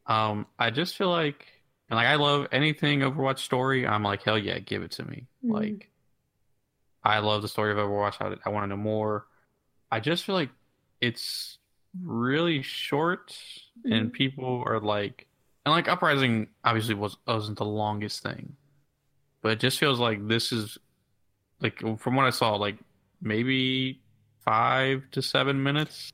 Um, 0.07 0.45
I 0.59 0.69
just 0.69 0.97
feel 0.97 1.09
like, 1.09 1.45
and 1.89 1.97
like 1.97 2.07
I 2.07 2.15
love 2.15 2.47
anything 2.51 2.99
Overwatch 2.99 3.39
story. 3.39 3.87
I'm 3.87 4.03
like, 4.03 4.23
hell 4.23 4.37
yeah, 4.37 4.59
give 4.59 4.83
it 4.83 4.91
to 4.91 5.05
me. 5.05 5.27
Mm. 5.43 5.53
Like, 5.53 5.91
I 7.03 7.19
love 7.19 7.41
the 7.41 7.47
story 7.47 7.71
of 7.71 7.77
Overwatch. 7.77 8.19
I, 8.19 8.35
I 8.45 8.49
want 8.49 8.63
to 8.63 8.67
know 8.67 8.77
more. 8.77 9.25
I 9.91 9.99
just 9.99 10.25
feel 10.25 10.35
like 10.35 10.49
it's 10.99 11.59
really 12.03 12.61
short, 12.61 13.37
mm. 13.85 13.95
and 13.95 14.11
people 14.11 14.63
are 14.65 14.79
like, 14.79 15.27
and 15.65 15.73
like 15.73 15.87
Uprising 15.87 16.47
obviously 16.63 16.95
was 16.95 17.17
wasn't 17.25 17.57
the 17.57 17.65
longest 17.65 18.21
thing, 18.21 18.55
but 19.41 19.53
it 19.53 19.59
just 19.59 19.79
feels 19.79 19.99
like 19.99 20.27
this 20.27 20.51
is 20.51 20.77
like 21.61 21.79
from 21.99 22.15
what 22.15 22.25
I 22.25 22.31
saw, 22.31 22.55
like 22.55 22.77
maybe 23.21 24.01
five 24.45 25.03
to 25.11 25.21
seven 25.21 25.61
minutes? 25.61 26.11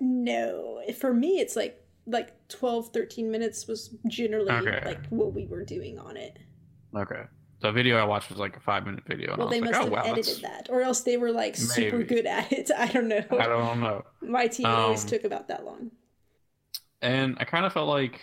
No, 0.00 0.82
for 0.98 1.12
me, 1.12 1.40
it's 1.40 1.56
like 1.56 1.80
like 2.06 2.48
12, 2.48 2.88
13 2.92 3.30
minutes 3.30 3.66
was 3.66 3.94
generally 4.08 4.50
okay. 4.50 4.82
like 4.84 5.06
what 5.08 5.32
we 5.32 5.46
were 5.46 5.64
doing 5.64 5.98
on 5.98 6.16
it. 6.16 6.38
Okay. 6.94 7.22
The 7.60 7.72
video 7.72 7.96
I 7.96 8.04
watched 8.04 8.28
was 8.28 8.38
like 8.38 8.56
a 8.56 8.60
five 8.60 8.84
minute 8.84 9.04
video. 9.06 9.34
well, 9.36 9.48
they 9.48 9.60
must 9.60 9.72
like, 9.72 9.82
have 9.82 9.92
oh, 9.92 9.96
wow, 9.96 10.02
edited 10.02 10.42
that's... 10.42 10.66
that, 10.66 10.68
or 10.70 10.82
else 10.82 11.00
they 11.00 11.16
were 11.16 11.32
like 11.32 11.56
super 11.56 12.02
good 12.02 12.26
at 12.26 12.52
it. 12.52 12.70
I 12.76 12.88
don't 12.88 13.08
know. 13.08 13.24
I 13.30 13.46
don't 13.46 13.80
know. 13.80 14.04
My 14.20 14.48
team 14.48 14.66
um, 14.66 14.74
always 14.74 15.04
took 15.04 15.24
about 15.24 15.48
that 15.48 15.64
long. 15.64 15.90
And 17.00 17.36
I 17.40 17.44
kind 17.44 17.64
of 17.64 17.72
felt 17.72 17.88
like 17.88 18.20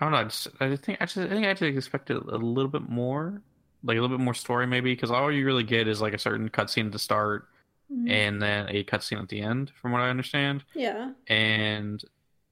I 0.00 0.04
don't 0.04 0.12
know. 0.12 0.18
I, 0.18 0.24
just, 0.24 0.48
I 0.60 0.76
think 0.76 0.98
I, 1.00 1.06
just, 1.06 1.16
I 1.18 1.28
think 1.28 1.46
I 1.46 1.48
actually 1.48 1.76
expected 1.76 2.16
a 2.16 2.36
little 2.36 2.70
bit 2.70 2.88
more, 2.88 3.40
like 3.82 3.96
a 3.96 4.00
little 4.00 4.16
bit 4.16 4.22
more 4.22 4.34
story, 4.34 4.66
maybe, 4.66 4.92
because 4.92 5.10
all 5.10 5.32
you 5.32 5.46
really 5.46 5.62
get 5.62 5.88
is 5.88 6.00
like 6.00 6.12
a 6.12 6.18
certain 6.18 6.50
cutscene 6.50 6.86
at 6.86 6.92
the 6.92 6.98
start, 6.98 7.48
mm-hmm. 7.92 8.10
and 8.10 8.42
then 8.42 8.68
a 8.68 8.84
cutscene 8.84 9.20
at 9.20 9.28
the 9.28 9.40
end, 9.40 9.72
from 9.80 9.92
what 9.92 10.00
I 10.00 10.10
understand. 10.10 10.64
Yeah. 10.74 11.12
And 11.28 12.02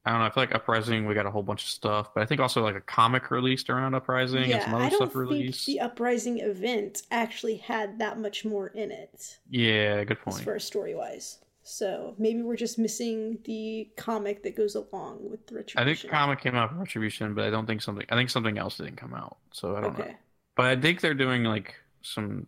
I 0.04 0.10
don't 0.10 0.20
know. 0.20 0.26
I 0.26 0.30
feel 0.30 0.42
like 0.42 0.54
Uprising, 0.54 1.06
we 1.06 1.14
got 1.14 1.24
a 1.26 1.30
whole 1.30 1.42
bunch 1.42 1.62
of 1.62 1.68
stuff, 1.70 2.12
but 2.12 2.22
I 2.22 2.26
think 2.26 2.40
also 2.40 2.62
like 2.62 2.76
a 2.76 2.80
comic 2.80 3.30
released 3.30 3.70
around 3.70 3.94
Uprising 3.94 4.50
yeah, 4.50 4.56
and 4.56 4.62
some 4.64 4.74
other 4.74 4.84
I 4.84 4.88
don't 4.90 4.98
stuff 4.98 5.14
released. 5.14 5.64
Think 5.64 5.78
the 5.78 5.84
Uprising 5.84 6.38
event 6.40 7.02
actually 7.10 7.56
had 7.56 7.98
that 8.00 8.18
much 8.18 8.44
more 8.44 8.68
in 8.68 8.90
it. 8.90 9.38
Yeah, 9.48 10.04
good 10.04 10.20
point. 10.20 10.36
As 10.36 10.42
far 10.42 10.56
as 10.56 10.64
story 10.64 10.94
wise. 10.94 11.38
So 11.62 12.14
maybe 12.18 12.42
we're 12.42 12.56
just 12.56 12.78
missing 12.78 13.38
the 13.44 13.88
comic 13.96 14.42
that 14.42 14.54
goes 14.54 14.74
along 14.74 15.30
with 15.30 15.46
the 15.46 15.54
Retribution. 15.54 15.80
I 15.80 15.94
think 15.94 16.12
comic 16.12 16.42
came 16.42 16.54
out 16.54 16.68
from 16.68 16.80
Retribution, 16.80 17.32
but 17.32 17.44
I 17.44 17.50
don't 17.50 17.64
think 17.64 17.80
something. 17.80 18.04
I 18.10 18.14
think 18.16 18.28
something 18.28 18.58
else 18.58 18.76
didn't 18.76 18.96
come 18.96 19.14
out. 19.14 19.38
So 19.52 19.74
I 19.74 19.80
don't 19.80 19.98
okay. 19.98 20.10
know. 20.10 20.14
But 20.56 20.66
I 20.66 20.76
think 20.76 21.00
they're 21.00 21.14
doing 21.14 21.44
like 21.44 21.74
some 22.02 22.46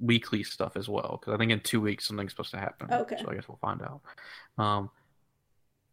weekly 0.00 0.42
stuff 0.42 0.76
as 0.76 0.88
well 0.88 1.18
because 1.20 1.34
I 1.34 1.36
think 1.36 1.52
in 1.52 1.60
two 1.60 1.80
weeks 1.80 2.06
something's 2.06 2.32
supposed 2.32 2.50
to 2.52 2.58
happen. 2.58 2.92
Okay. 2.92 3.16
So 3.20 3.30
I 3.30 3.34
guess 3.34 3.48
we'll 3.48 3.58
find 3.58 3.82
out. 3.82 4.00
Um, 4.58 4.90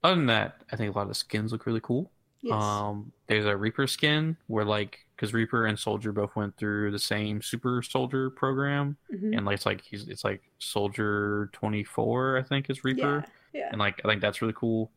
other 0.04 0.16
than 0.16 0.26
that, 0.28 0.62
I 0.72 0.76
think 0.76 0.94
a 0.94 0.98
lot 0.98 1.04
of 1.04 1.10
the 1.10 1.16
skins 1.16 1.52
look 1.52 1.66
really 1.66 1.82
cool. 1.82 2.12
Yes. 2.42 2.62
Um, 2.62 3.12
there's 3.28 3.46
a 3.46 3.56
Reaper 3.56 3.86
skin 3.86 4.36
where 4.48 4.66
like 4.66 5.00
because 5.16 5.34
Reaper 5.34 5.68
and 5.68 5.78
Soldier 5.78 6.12
both 6.12 6.36
went 6.36 6.58
through 6.58 6.92
the 6.92 7.00
same 7.00 7.42
Super 7.42 7.84
Soldier 7.84 8.32
program, 8.32 8.98
mm-hmm. 9.14 9.34
and 9.34 9.46
like 9.46 9.56
it's 9.56 9.66
like 9.66 9.82
he's 9.82 10.08
it's 10.08 10.24
like 10.24 10.42
Soldier 10.58 11.50
24, 11.54 12.40
I 12.40 12.42
think 12.42 12.70
is 12.70 12.84
Reaper. 12.84 13.24
Yeah. 13.54 13.62
yeah. 13.62 13.70
And 13.72 13.80
like 13.80 14.02
I 14.04 14.08
think 14.08 14.22
that's 14.22 14.42
really 14.42 14.56
cool. 14.58 14.90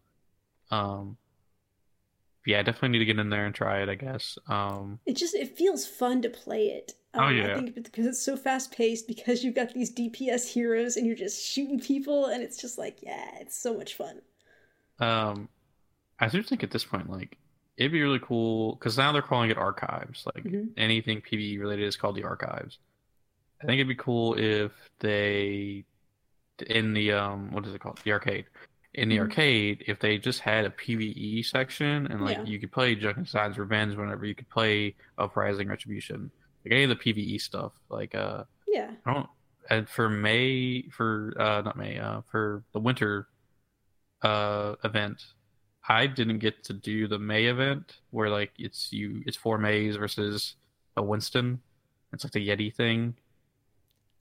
Um, 0.70 1.18
yeah, 2.46 2.58
I 2.58 2.62
definitely 2.62 2.90
need 2.90 2.98
to 3.00 3.04
get 3.06 3.18
in 3.18 3.30
there 3.30 3.46
and 3.46 3.54
try 3.54 3.82
it. 3.82 3.88
I 3.88 3.94
guess. 3.94 4.38
Um, 4.48 4.98
it 5.06 5.16
just 5.16 5.34
it 5.34 5.56
feels 5.56 5.86
fun 5.86 6.22
to 6.22 6.30
play 6.30 6.66
it. 6.66 6.92
Oh, 7.14 7.20
um, 7.20 7.24
oh 7.26 7.28
yeah. 7.30 7.52
I 7.52 7.54
think 7.54 7.74
because 7.74 8.06
it's 8.06 8.22
so 8.22 8.36
fast 8.36 8.72
paced, 8.72 9.06
because 9.06 9.42
you've 9.42 9.54
got 9.54 9.72
these 9.72 9.92
DPS 9.92 10.46
heroes 10.48 10.96
and 10.96 11.06
you're 11.06 11.16
just 11.16 11.44
shooting 11.44 11.80
people, 11.80 12.26
and 12.26 12.42
it's 12.42 12.60
just 12.60 12.78
like 12.78 12.98
yeah, 13.02 13.30
it's 13.40 13.56
so 13.56 13.76
much 13.76 13.94
fun. 13.94 14.20
Um, 14.98 15.48
I 16.20 16.28
do 16.28 16.42
think 16.42 16.62
at 16.62 16.70
this 16.70 16.84
point, 16.84 17.10
like 17.10 17.38
it'd 17.76 17.92
be 17.92 18.02
really 18.02 18.20
cool 18.20 18.74
because 18.76 18.96
now 18.96 19.12
they're 19.12 19.22
calling 19.22 19.50
it 19.50 19.58
archives. 19.58 20.26
Like 20.34 20.44
mm-hmm. 20.44 20.68
anything 20.76 21.22
PVE 21.22 21.58
related 21.58 21.86
is 21.86 21.96
called 21.96 22.16
the 22.16 22.24
archives. 22.24 22.78
I 23.62 23.66
think 23.66 23.76
it'd 23.76 23.88
be 23.88 23.94
cool 23.94 24.34
if 24.34 24.72
they 25.00 25.84
in 26.68 26.94
the 26.94 27.12
um 27.12 27.50
what 27.50 27.66
is 27.66 27.74
it 27.74 27.80
called 27.80 27.98
the 28.04 28.12
arcade 28.12 28.44
in 28.94 29.08
the 29.08 29.16
mm-hmm. 29.16 29.22
arcade 29.22 29.84
if 29.86 29.98
they 29.98 30.18
just 30.18 30.40
had 30.40 30.64
a 30.64 30.70
PVE 30.70 31.44
section 31.44 32.06
and 32.06 32.24
like 32.24 32.38
yeah. 32.38 32.44
you 32.44 32.58
could 32.58 32.72
play 32.72 32.94
Junkenstein's 32.94 33.58
Revenge 33.58 33.96
whenever 33.96 34.24
you 34.24 34.34
could 34.34 34.48
play 34.48 34.94
Uprising 35.18 35.68
Retribution 35.68 36.30
like 36.64 36.72
any 36.72 36.84
of 36.84 36.90
the 36.90 36.96
PVE 36.96 37.40
stuff 37.40 37.72
like 37.88 38.14
uh 38.14 38.44
yeah 38.68 38.90
I 39.04 39.14
don't 39.14 39.28
and 39.68 39.88
for 39.88 40.08
May 40.08 40.82
for 40.90 41.34
uh 41.38 41.62
not 41.62 41.76
May 41.76 41.98
uh 41.98 42.22
for 42.30 42.62
the 42.72 42.80
winter 42.80 43.26
uh 44.22 44.76
event 44.84 45.24
I 45.88 46.06
didn't 46.06 46.38
get 46.38 46.64
to 46.64 46.72
do 46.72 47.06
the 47.06 47.18
Mei 47.18 47.46
event 47.46 47.98
where 48.10 48.30
like 48.30 48.52
it's 48.58 48.92
you 48.92 49.22
it's 49.26 49.36
four 49.36 49.58
Meis 49.58 49.96
versus 49.96 50.54
a 50.96 51.02
Winston. 51.02 51.60
It's 52.12 52.24
like 52.24 52.32
the 52.32 52.48
Yeti 52.48 52.74
thing. 52.74 53.16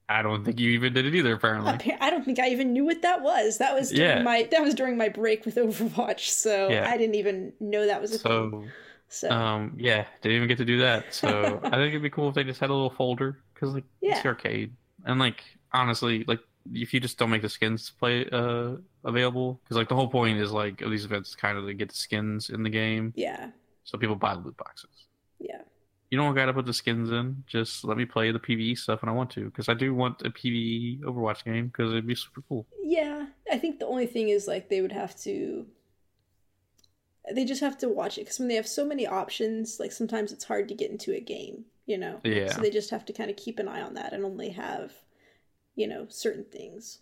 I 0.08 0.22
don't 0.22 0.44
think 0.44 0.60
you 0.60 0.70
even 0.70 0.92
did 0.92 1.06
it 1.06 1.14
either. 1.14 1.32
Apparently, 1.34 1.96
I 2.00 2.10
don't 2.10 2.24
think 2.24 2.38
I 2.38 2.48
even 2.50 2.72
knew 2.72 2.84
what 2.84 3.02
that 3.02 3.22
was. 3.22 3.58
That 3.58 3.74
was 3.74 3.90
during 3.90 4.18
Yeah. 4.18 4.22
my 4.22 4.48
that 4.50 4.62
was 4.62 4.74
during 4.74 4.96
my 4.96 5.08
break 5.08 5.44
with 5.46 5.56
Overwatch, 5.56 6.28
so 6.28 6.68
Yeah. 6.70 6.88
I 6.90 6.96
didn't 6.98 7.14
even 7.14 7.52
know 7.60 7.86
that 7.86 8.00
was 8.02 8.10
a 8.14 8.18
thing. 8.18 8.20
so 8.22 8.64
So 9.08 9.30
um, 9.30 9.74
yeah, 9.78 10.04
didn't 10.20 10.36
even 10.36 10.48
get 10.48 10.58
to 10.58 10.64
do 10.64 10.78
that. 10.80 11.14
So 11.14 11.58
I 11.64 11.70
think 11.70 11.88
it'd 11.90 12.02
be 12.02 12.10
cool 12.10 12.28
if 12.28 12.34
they 12.34 12.44
just 12.44 12.60
had 12.60 12.70
a 12.70 12.74
little 12.74 12.90
folder 12.90 13.38
because 13.54 13.72
like 13.74 13.84
it's 14.02 14.16
Yeah. 14.16 14.22
the 14.22 14.28
arcade 14.28 14.74
and 15.06 15.18
like 15.18 15.42
honestly, 15.72 16.24
like 16.26 16.40
if 16.72 16.92
you 16.94 17.00
just 17.00 17.18
don't 17.18 17.30
make 17.30 17.42
the 17.42 17.48
skins 17.48 17.90
play 17.90 18.26
uh 18.30 18.76
available 19.04 19.60
because 19.64 19.76
like 19.76 19.88
the 19.88 19.94
whole 19.94 20.08
point 20.08 20.38
is 20.38 20.50
like 20.52 20.80
of 20.80 20.90
these 20.90 21.04
events 21.04 21.34
kind 21.34 21.58
of 21.58 21.66
to 21.66 21.74
get 21.74 21.88
the 21.90 21.94
skins 21.94 22.48
in 22.50 22.62
the 22.62 22.70
game 22.70 23.12
yeah, 23.16 23.50
so 23.84 23.98
people 23.98 24.16
buy 24.16 24.32
loot 24.34 24.56
boxes. 24.56 25.06
yeah, 25.38 25.60
You 26.14 26.20
don't 26.20 26.34
gotta 26.36 26.54
put 26.54 26.64
the 26.64 26.72
skins 26.72 27.10
in. 27.10 27.42
Just 27.48 27.82
let 27.84 27.96
me 27.96 28.04
play 28.04 28.30
the 28.30 28.38
PVE 28.38 28.78
stuff 28.78 29.02
when 29.02 29.08
I 29.08 29.12
want 29.12 29.30
to, 29.30 29.46
because 29.46 29.68
I 29.68 29.74
do 29.74 29.92
want 29.92 30.22
a 30.22 30.30
PVE 30.30 31.00
Overwatch 31.00 31.42
game 31.44 31.66
because 31.66 31.90
it'd 31.90 32.06
be 32.06 32.14
super 32.14 32.40
cool. 32.48 32.66
yeah. 32.84 33.26
I 33.50 33.58
think 33.58 33.80
the 33.80 33.86
only 33.86 34.06
thing 34.06 34.28
is 34.28 34.46
like 34.46 34.68
they 34.68 34.80
would 34.80 34.92
have 34.92 35.16
to. 35.22 35.66
They 37.34 37.44
just 37.44 37.62
have 37.62 37.76
to 37.78 37.88
watch 37.88 38.16
it 38.16 38.22
because 38.22 38.38
when 38.38 38.46
they 38.46 38.54
have 38.54 38.68
so 38.68 38.84
many 38.86 39.08
options, 39.08 39.80
like 39.80 39.90
sometimes 39.90 40.30
it's 40.30 40.44
hard 40.44 40.68
to 40.68 40.74
get 40.74 40.92
into 40.92 41.12
a 41.12 41.20
game, 41.20 41.64
you 41.84 41.98
know. 41.98 42.20
Yeah. 42.22 42.52
So 42.52 42.60
they 42.60 42.70
just 42.70 42.90
have 42.90 43.04
to 43.06 43.12
kind 43.12 43.28
of 43.30 43.36
keep 43.36 43.58
an 43.58 43.66
eye 43.66 43.80
on 43.82 43.94
that 43.94 44.12
and 44.12 44.24
only 44.24 44.50
have, 44.50 44.92
you 45.74 45.88
know, 45.88 46.06
certain 46.08 46.44
things. 46.44 47.00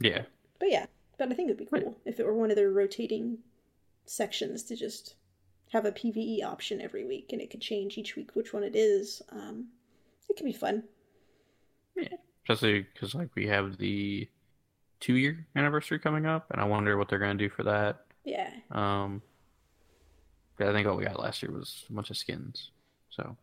Yeah, 0.00 0.22
But 0.58 0.70
yeah, 0.70 0.86
but 1.18 1.30
I 1.30 1.34
think 1.34 1.48
it'd 1.50 1.58
be 1.58 1.68
Right. 1.70 1.82
cool 1.84 1.98
if 2.06 2.18
it 2.20 2.24
were 2.26 2.32
one 2.34 2.50
of 2.50 2.56
their 2.56 2.70
rotating 2.70 3.38
sections 4.06 4.62
to 4.64 4.76
just 4.76 5.16
have 5.72 5.84
a 5.84 5.92
PVE 5.92 6.44
option 6.44 6.80
every 6.80 7.04
week 7.04 7.30
and 7.32 7.40
it 7.40 7.50
could 7.50 7.60
change 7.60 7.98
each 7.98 8.16
week 8.16 8.30
which 8.34 8.52
one 8.52 8.62
it 8.64 8.74
is. 8.76 9.22
Um, 9.30 9.68
it 10.28 10.36
could 10.36 10.44
be 10.46 10.52
fun. 10.52 10.84
Yeah, 11.96 12.08
especially 12.44 12.86
because 12.92 13.14
like 13.14 13.30
we 13.34 13.46
have 13.48 13.76
the 13.78 14.28
two 15.00 15.14
year 15.14 15.46
anniversary 15.56 15.98
coming 15.98 16.26
up, 16.26 16.46
and 16.50 16.60
I 16.60 16.64
wonder 16.64 16.96
what 16.96 17.08
they're 17.08 17.18
gonna 17.18 17.34
do 17.34 17.48
for 17.48 17.64
that. 17.64 18.04
Yeah. 18.24 18.50
Um, 18.70 19.22
I 20.60 20.72
think 20.72 20.86
all 20.88 20.96
we 20.96 21.04
got 21.04 21.20
last 21.20 21.42
year 21.42 21.52
was 21.52 21.84
a 21.88 21.92
bunch 21.92 22.10
of 22.10 22.16
skins, 22.16 22.70
so 23.10 23.36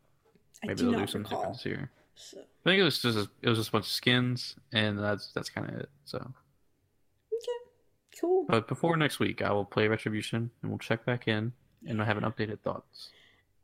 maybe 0.66 0.84
they'll 0.84 0.94
do 0.94 1.08
some 1.08 1.24
recall. 1.24 1.54
this 1.54 1.66
year. 1.66 1.90
So, 2.16 2.40
I 2.40 2.70
think 2.70 2.80
it 2.80 2.84
was 2.84 3.02
just 3.02 3.18
a, 3.18 3.30
it 3.42 3.50
was 3.50 3.58
just 3.58 3.70
a 3.70 3.72
bunch 3.72 3.86
of 3.86 3.92
skins, 3.92 4.56
and 4.74 4.98
that's 5.00 5.32
that's 5.34 5.50
kind 5.50 5.70
of 5.70 5.76
it. 5.76 5.90
So, 6.06 6.18
Okay. 6.18 8.22
cool. 8.22 8.46
but 8.48 8.68
before 8.68 8.96
next 8.98 9.20
week, 9.20 9.42
I 9.42 9.52
will 9.52 9.66
play 9.66 9.88
Retribution, 9.88 10.50
and 10.62 10.72
we'll 10.72 10.80
check 10.80 11.06
back 11.06 11.28
in, 11.28 11.54
and 11.88 12.00
I'll 12.00 12.08
have 12.08 12.18
an 12.18 12.24
updated 12.24 12.60
thoughts. 12.60 13.10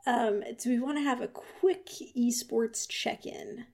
Um, 0.06 0.44
do 0.60 0.70
we 0.70 0.80
want 0.80 0.98
to 0.98 1.04
have 1.04 1.22
a 1.22 1.28
quick 1.28 1.88
esports 2.18 2.88
check-in? 2.88 3.66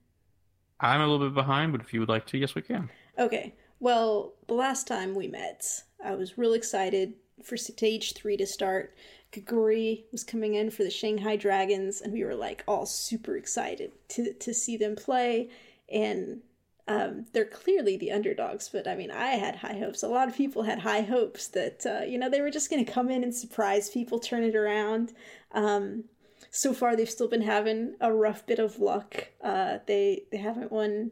I'm 0.80 1.02
a 1.02 1.08
little 1.08 1.28
bit 1.28 1.34
behind, 1.34 1.72
but 1.72 1.82
if 1.82 1.94
you 1.94 2.00
would 2.00 2.10
like 2.10 2.26
to, 2.28 2.38
yes, 2.38 2.54
we 2.54 2.62
can. 2.62 2.90
Okay. 3.18 3.56
Well, 3.80 4.34
the 4.48 4.54
last 4.54 4.88
time 4.88 5.16
we 5.16 5.28
met, 5.28 5.66
I 6.04 6.16
was 6.16 6.38
real 6.38 6.54
excited 6.54 7.14
for 7.44 7.58
stage 7.58 8.14
three 8.14 8.38
to 8.38 8.46
start. 8.46 8.96
Geguri 9.32 10.04
was 10.12 10.24
coming 10.24 10.56
in 10.56 10.70
for 10.70 10.84
the 10.84 10.90
Shanghai 10.90 11.36
Dragons, 11.36 12.02
and 12.02 12.14
we 12.14 12.24
were 12.24 12.36
like 12.36 12.64
all 12.68 12.86
super 12.86 13.38
excited 13.38 13.92
to 14.10 14.34
to 14.34 14.54
see 14.54 14.78
them 14.78 14.96
play. 14.96 15.50
And 15.92 16.42
um, 16.88 17.26
they're 17.34 17.46
clearly 17.46 17.98
the 17.98 18.12
underdogs, 18.12 18.70
but 18.70 18.88
I 18.88 18.96
mean, 18.96 19.12
I 19.12 19.32
had 19.32 19.58
high 19.58 19.78
hopes. 19.78 20.04
A 20.04 20.08
lot 20.08 20.30
of 20.30 20.36
people 20.36 20.64
had 20.64 20.80
high 20.80 21.02
hopes 21.02 21.48
that 21.50 21.86
uh, 21.86 22.06
you 22.06 22.18
know 22.18 22.30
they 22.30 22.42
were 22.42 22.52
just 22.52 22.70
going 22.70 22.84
to 22.84 22.92
come 22.92 23.10
in 23.10 23.24
and 23.24 23.36
surprise 23.36 23.90
people, 23.90 24.20
turn 24.20 24.44
it 24.44 24.56
around. 24.56 25.14
Um, 25.52 26.06
so 26.50 26.74
far, 26.74 26.96
they've 26.96 27.10
still 27.10 27.28
been 27.28 27.42
having 27.42 27.96
a 28.00 28.14
rough 28.14 28.46
bit 28.46 28.60
of 28.60 28.80
luck. 28.80 29.28
Uh, 29.44 29.80
they 29.86 30.24
they 30.32 30.38
haven't 30.38 30.72
won 30.72 31.12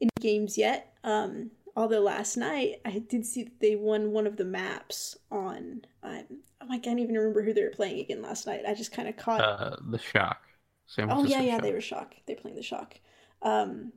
in 0.00 0.08
games 0.20 0.56
yet. 0.56 0.94
Um, 1.02 1.50
although 1.74 2.00
last 2.00 2.36
night 2.36 2.80
I 2.84 2.98
did 2.98 3.26
see 3.26 3.44
that 3.44 3.60
they 3.60 3.74
won 3.74 4.12
one 4.12 4.26
of 4.26 4.36
the 4.36 4.44
maps 4.44 5.16
on. 5.32 5.82
Um, 6.04 6.24
oh, 6.60 6.66
I 6.70 6.78
can't 6.78 7.00
even 7.00 7.16
remember 7.16 7.42
who 7.42 7.52
they 7.52 7.64
were 7.64 7.70
playing 7.70 7.98
again 8.00 8.22
last 8.22 8.46
night. 8.46 8.62
I 8.68 8.74
just 8.74 8.92
kind 8.92 9.08
of 9.08 9.16
caught. 9.16 9.40
Uh, 9.40 9.76
the 9.90 9.98
shock. 9.98 10.42
Oh 10.98 11.24
yeah, 11.24 11.42
yeah, 11.42 11.54
Shock. 11.54 11.62
they 11.62 11.72
were 11.72 11.80
shock. 11.80 12.14
They're 12.26 12.36
playing 12.36 12.56
the 12.56 12.62
shock. 12.62 12.94
Um, 13.42 13.92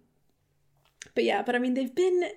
but 1.15 1.23
yeah, 1.23 1.41
but 1.41 1.55
I 1.55 1.59
mean 1.59 1.73
they've 1.73 1.95
been 1.95 2.29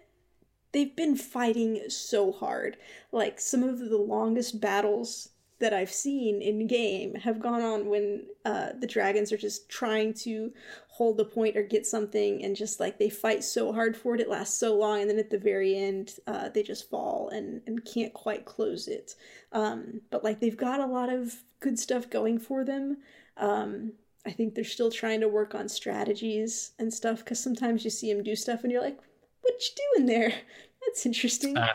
they've 0.73 0.95
been 0.97 1.17
fighting 1.17 1.81
so 1.89 2.33
hard. 2.33 2.77
Like 3.13 3.41
some 3.41 3.63
of 3.63 3.79
the 3.79 3.97
longest 3.97 4.61
battles 4.61 5.31
that 5.61 5.73
I've 5.73 5.93
seen 5.93 6.43
in 6.43 6.67
game 6.67 7.15
have 7.15 7.41
gone 7.41 7.63
on 7.63 7.89
when 7.89 8.27
uh, 8.45 8.71
the 8.79 8.87
dragons 8.87 9.33
are 9.33 9.37
just 9.37 9.69
trying 9.69 10.13
to 10.15 10.53
hold 10.89 11.17
the 11.17 11.25
point 11.25 11.57
or 11.57 11.63
get 11.63 11.87
something, 11.87 12.45
and 12.45 12.57
just 12.57 12.81
like 12.81 12.99
they 12.99 13.09
fight 13.09 13.45
so 13.45 13.73
hard 13.73 13.97
for 13.97 14.15
it, 14.15 14.21
it 14.21 14.29
lasts 14.29 14.59
so 14.59 14.77
long, 14.77 15.01
and 15.01 15.09
then 15.09 15.19
at 15.19 15.31
the 15.31 15.39
very 15.39 15.77
end, 15.77 16.17
uh, 16.27 16.49
they 16.49 16.63
just 16.63 16.91
fall 16.91 17.29
and 17.31 17.63
and 17.67 17.85
can't 17.85 18.13
quite 18.13 18.45
close 18.45 18.89
it. 18.89 19.15
Um, 19.53 20.01
but 20.11 20.25
like 20.25 20.41
they've 20.41 20.57
got 20.57 20.81
a 20.81 20.87
lot 20.87 21.09
of 21.09 21.45
good 21.61 21.79
stuff 21.79 22.11
going 22.11 22.39
for 22.39 22.65
them. 22.65 22.99
Um, 23.37 23.93
I 24.27 24.31
think 24.31 24.55
they're 24.55 24.65
still 24.65 24.91
trying 24.91 25.21
to 25.21 25.29
work 25.29 25.55
on 25.55 25.69
strategies 25.69 26.73
and 26.79 26.93
stuff 26.93 27.19
because 27.19 27.41
sometimes 27.43 27.85
you 27.85 27.91
see 27.91 28.13
them 28.13 28.23
do 28.23 28.35
stuff 28.35 28.63
and 28.63 28.73
you're 28.73 28.83
like, 28.83 28.99
"What 29.43 29.55
you 29.61 29.83
doing 29.97 30.07
there? 30.07 30.33
That's 30.87 31.05
interesting." 31.07 31.57
Uh, 31.57 31.69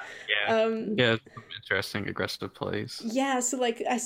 yeah, 0.48 0.56
um, 0.64 0.96
yeah, 0.98 1.18
interesting 1.56 2.08
aggressive 2.08 2.54
plays. 2.54 3.02
yeah, 3.04 3.40
so 3.40 3.58
like 3.58 3.84
I, 3.90 4.00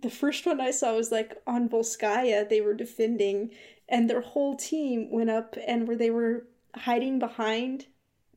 the 0.00 0.10
first 0.10 0.46
one 0.46 0.60
I 0.60 0.70
saw 0.70 0.94
was 0.94 1.10
like 1.10 1.40
on 1.46 1.68
Volskaya. 1.68 2.48
They 2.48 2.60
were 2.60 2.74
defending, 2.74 3.50
and 3.88 4.08
their 4.08 4.20
whole 4.20 4.56
team 4.56 5.10
went 5.10 5.30
up 5.30 5.56
and 5.66 5.88
where 5.88 5.96
they 5.96 6.10
were 6.10 6.46
hiding 6.76 7.18
behind 7.18 7.86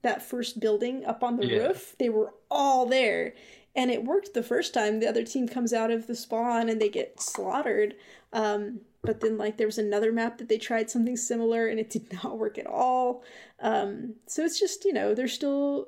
that 0.01 0.23
first 0.23 0.59
building 0.59 1.05
up 1.05 1.23
on 1.23 1.35
the 1.37 1.45
Yeah. 1.45 1.67
roof. 1.67 1.95
They 1.99 2.09
were 2.09 2.33
all 2.49 2.87
there, 2.87 3.35
and 3.75 3.91
it 3.91 4.03
worked 4.03 4.33
the 4.33 4.41
first 4.41 4.73
time. 4.73 4.99
The 4.99 5.07
other 5.07 5.23
team 5.23 5.47
comes 5.47 5.71
out 5.73 5.91
of 5.91 6.07
the 6.07 6.15
spawn 6.15 6.67
and 6.69 6.81
they 6.81 6.89
get 6.89 7.21
slaughtered. 7.21 7.95
Um, 8.33 8.81
but 9.03 9.21
then 9.21 9.37
like 9.37 9.57
there 9.57 9.67
was 9.67 9.77
another 9.77 10.11
map 10.11 10.37
that 10.37 10.49
they 10.49 10.57
tried 10.57 10.89
something 10.89 11.17
similar 11.17 11.67
and 11.67 11.79
it 11.79 11.89
did 11.89 12.11
not 12.23 12.37
work 12.37 12.57
at 12.57 12.67
all. 12.67 13.23
Um, 13.59 14.15
so 14.27 14.43
it's 14.43 14.59
just 14.59 14.85
you 14.85 14.93
know 14.93 15.13
there's 15.13 15.33
still 15.33 15.87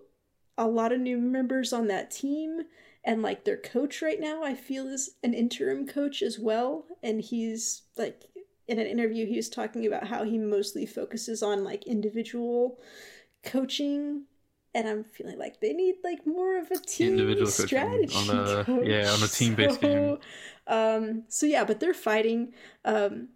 a 0.57 0.67
lot 0.67 0.91
of 0.91 0.99
new 0.99 1.17
members 1.17 1.73
on 1.73 1.87
that 1.87 2.11
team 2.11 2.61
and 3.03 3.21
like 3.21 3.43
their 3.43 3.57
coach 3.57 4.01
right 4.01 4.19
now 4.19 4.43
i 4.43 4.53
feel 4.53 4.87
is 4.87 5.15
an 5.23 5.33
interim 5.33 5.85
coach 5.87 6.21
as 6.21 6.39
well 6.39 6.85
and 7.01 7.21
he's 7.21 7.83
like 7.97 8.25
in 8.67 8.79
an 8.79 8.87
interview 8.87 9.25
he 9.25 9.35
was 9.35 9.49
talking 9.49 9.85
about 9.85 10.07
how 10.07 10.23
he 10.23 10.37
mostly 10.37 10.85
focuses 10.85 11.43
on 11.43 11.63
like 11.63 11.85
individual 11.85 12.79
coaching 13.43 14.23
and 14.73 14.87
i'm 14.87 15.03
feeling 15.03 15.37
like 15.37 15.59
they 15.59 15.73
need 15.73 15.95
like 16.03 16.25
more 16.25 16.57
of 16.57 16.71
a 16.71 16.77
team 16.77 17.09
Individual 17.13 17.47
strategy 17.47 18.15
on 18.15 18.29
a- 18.59 18.63
coach. 18.63 18.87
yeah, 18.87 19.09
on 19.11 19.23
a 19.23 19.27
team-based 19.39 19.81
so, 19.81 19.87
game. 19.87 20.17
um 20.67 21.23
so 21.27 21.45
yeah 21.45 21.63
but 21.63 21.79
they're 21.79 21.93
fighting 21.93 22.53
um 22.85 23.29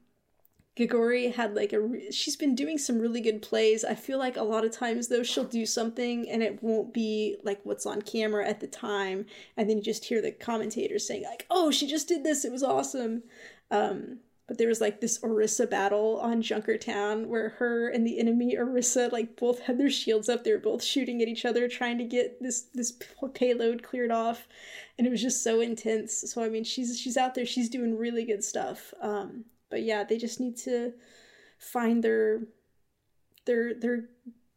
Geguri 0.77 1.33
had 1.33 1.55
like 1.55 1.73
a 1.73 1.79
re- 1.79 2.11
she's 2.11 2.35
been 2.35 2.53
doing 2.53 2.77
some 2.77 2.99
really 2.99 3.19
good 3.19 3.41
plays. 3.41 3.83
I 3.83 3.95
feel 3.95 4.19
like 4.19 4.37
a 4.37 4.43
lot 4.43 4.63
of 4.63 4.71
times 4.71 5.07
though 5.07 5.23
she'll 5.23 5.43
do 5.43 5.65
something 5.65 6.29
and 6.29 6.43
it 6.43 6.61
won't 6.61 6.93
be 6.93 7.37
like 7.43 7.59
what's 7.63 7.87
on 7.87 8.03
camera 8.03 8.47
at 8.47 8.59
the 8.59 8.67
time 8.67 9.25
and 9.57 9.67
then 9.67 9.77
you 9.77 9.83
just 9.83 10.05
hear 10.05 10.21
the 10.21 10.31
commentators 10.31 11.07
saying 11.07 11.23
like, 11.23 11.47
"Oh, 11.49 11.71
she 11.71 11.87
just 11.87 12.07
did 12.07 12.23
this. 12.23 12.45
It 12.45 12.51
was 12.51 12.61
awesome." 12.61 13.23
Um 13.71 14.19
but 14.47 14.57
there 14.57 14.69
was 14.69 14.79
like 14.79 15.01
this 15.01 15.19
Orisa 15.19 15.69
battle 15.69 16.19
on 16.21 16.41
Junkertown 16.41 17.25
where 17.27 17.49
her 17.49 17.89
and 17.89 18.07
the 18.07 18.17
enemy 18.17 18.55
Orisa 18.55 19.11
like 19.11 19.35
both 19.35 19.59
had 19.59 19.77
their 19.77 19.89
shields 19.89 20.29
up. 20.29 20.43
They 20.43 20.51
were 20.51 20.57
both 20.57 20.83
shooting 20.83 21.21
at 21.21 21.27
each 21.27 21.43
other 21.43 21.67
trying 21.67 21.97
to 21.97 22.05
get 22.05 22.41
this 22.41 22.67
this 22.73 22.93
payload 23.33 23.83
cleared 23.83 24.11
off 24.11 24.47
and 24.97 25.05
it 25.05 25.09
was 25.09 25.21
just 25.21 25.43
so 25.43 25.59
intense. 25.59 26.31
So 26.31 26.41
I 26.41 26.49
mean, 26.49 26.63
she's 26.63 26.97
she's 26.97 27.17
out 27.17 27.35
there. 27.35 27.45
She's 27.45 27.69
doing 27.69 27.97
really 27.97 28.23
good 28.23 28.43
stuff. 28.43 28.93
Um 29.01 29.45
but 29.69 29.83
yeah, 29.83 30.05
they 30.05 30.17
just 30.17 30.39
need 30.39 30.55
to 30.59 30.93
find 31.59 32.01
their 32.01 32.43
their 33.45 33.73
their 33.73 34.05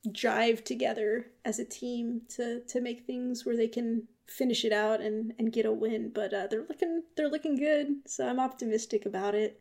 jive 0.09 0.65
together 0.65 1.27
as 1.45 1.59
a 1.59 1.65
team 1.65 2.23
to 2.37 2.61
to 2.61 2.81
make 2.81 3.07
things 3.07 3.45
where 3.45 3.57
they 3.57 3.69
can 3.69 4.07
finish 4.29 4.65
it 4.65 4.73
out 4.73 5.01
and 5.01 5.33
and 5.39 5.53
get 5.53 5.67
a 5.67 5.73
win. 5.73 6.13
But 6.15 6.33
uh, 6.33 6.47
they're 6.49 6.67
looking 6.69 7.03
they're 7.17 7.29
looking 7.29 7.57
good, 7.57 7.89
so 8.07 8.29
I'm 8.29 8.39
optimistic 8.39 9.05
about 9.05 9.35
it. 9.35 9.61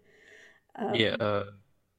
Um, 0.76 0.96
Yeah, 0.96 1.16
uh, 1.20 1.52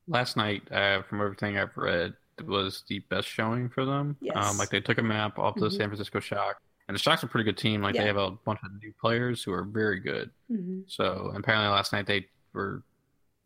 last 0.07 0.37
night, 0.37 0.63
uh, 0.73 1.03
from 1.03 1.21
everything 1.21 1.59
I've 1.59 1.77
read, 1.77 2.15
was 2.45 2.85
the 2.89 3.01
best 3.11 3.29
showing 3.29 3.69
for 3.69 3.85
them. 3.85 4.17
Yes. 4.21 4.35
Um, 4.37 4.57
like 4.57 4.71
they 4.71 4.81
took 4.81 4.99
a 4.99 5.03
map 5.03 5.39
off 5.39 5.57
the 5.57 5.67
Mhm. 5.69 5.73
San 5.77 5.89
Francisco 5.89 6.21
Shock, 6.21 6.61
and 6.89 6.95
the 6.95 6.99
Shock's 6.99 7.23
a 7.23 7.27
pretty 7.27 7.45
good 7.45 7.59
team. 7.59 7.83
Like 7.83 7.95
Yeah. 7.95 8.03
they 8.03 8.07
have 8.07 8.17
a 8.17 8.31
bunch 8.31 8.61
of 8.65 8.73
new 8.83 8.93
players 9.01 9.43
who 9.45 9.53
are 9.53 9.65
very 9.65 10.01
good. 10.01 10.31
mhm. 10.51 10.91
So 10.91 11.31
apparently 11.37 11.69
last 11.69 11.93
night 11.93 12.07
they 12.07 12.29
were 12.55 12.83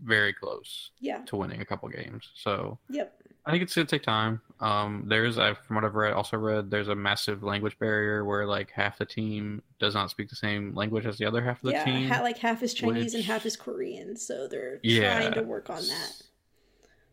very 0.01 0.33
close 0.33 0.93
Yeah. 1.01 1.25
to 1.25 1.37
winning 1.37 1.61
a 1.61 1.65
couple 1.65 1.89
games. 1.89 2.31
So 2.35 2.79
Yep. 2.89 3.21
I 3.47 3.51
think 3.51 3.63
it's 3.63 3.75
gonna 3.75 3.87
take 3.87 4.03
time. 4.03 4.41
Um, 4.61 5.05
there's, 5.07 5.39
I 5.39 5.53
from 5.55 5.77
what 5.77 5.85
I've 5.85 5.95
read, 5.95 6.15
also 6.15 6.39
read, 6.39 6.71
there's 6.71 6.89
a 6.89 6.95
massive 6.95 7.43
language 7.43 7.79
barrier 7.79 8.25
where 8.25 8.47
like 8.47 8.71
half 8.71 8.97
the 8.99 9.05
team 9.05 9.61
does 9.79 9.95
not 9.95 10.11
speak 10.11 10.31
the 10.31 10.37
same 10.37 10.75
language 10.75 11.05
as 11.05 11.19
the 11.19 11.27
other 11.27 11.43
half 11.43 11.59
of 11.59 11.65
the 11.65 11.73
yeah, 11.73 11.85
team. 11.85 12.09
ha- 12.09 12.23
like 12.23 12.39
half 12.39 12.63
is 12.63 12.73
Chinese 12.73 13.15
and 13.15 13.25
half 13.25 13.45
is 13.45 13.57
Korean, 13.57 14.17
so 14.17 14.49
they're 14.49 14.81
Yeah. 14.83 15.19
trying 15.19 15.35
to 15.35 15.43
work 15.43 15.69
on 15.69 15.83
that. 15.87 16.23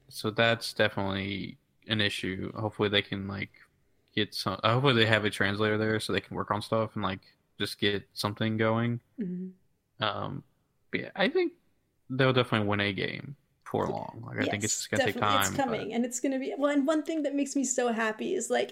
So 0.10 0.30
that's 0.32 0.74
definitely 0.74 1.58
an 1.88 2.00
issue. 2.00 2.52
Hopefully 2.56 2.88
they 2.90 3.02
can 3.02 3.28
like 3.28 3.52
get 4.16 4.34
some. 4.34 4.58
uh, 4.64 4.74
Hopefully 4.74 4.94
they 4.94 5.06
have 5.08 5.26
a 5.26 5.30
translator 5.30 5.78
there 5.78 6.00
so 6.00 6.14
they 6.14 6.22
can 6.22 6.36
work 6.38 6.52
on 6.52 6.62
stuff 6.62 6.92
and 6.96 7.04
like 7.04 7.22
just 7.60 7.78
get 7.80 8.08
something 8.14 8.56
going. 8.58 9.02
Mhm. 9.20 9.52
Um, 10.00 10.44
but 10.92 11.00
yeah, 11.02 11.10
I 11.16 11.28
think 11.30 11.54
they'll 12.10 12.34
definitely 12.34 12.68
win 12.68 12.80
a 12.82 12.94
game 12.94 13.36
before 13.72 13.88
long. 13.88 14.24
Like 14.26 14.42
I 14.42 14.46
think 14.50 14.64
it's 14.64 14.76
just 14.78 14.92
gonna 14.92 15.06
take 15.06 15.16
definitely. 15.16 15.36
time. 15.38 15.42
It's 15.48 15.58
but- 15.58 15.64
coming, 15.64 15.94
and 15.94 16.06
it's 16.06 16.20
gonna 16.20 16.40
be. 16.40 16.54
Well, 16.58 16.72
and 16.72 16.86
one 16.86 17.04
thing 17.04 17.24
that 17.24 17.36
makes 17.36 17.56
me 17.56 17.64
so 17.64 17.92
happy 17.92 18.34
is 18.36 18.50
like 18.50 18.72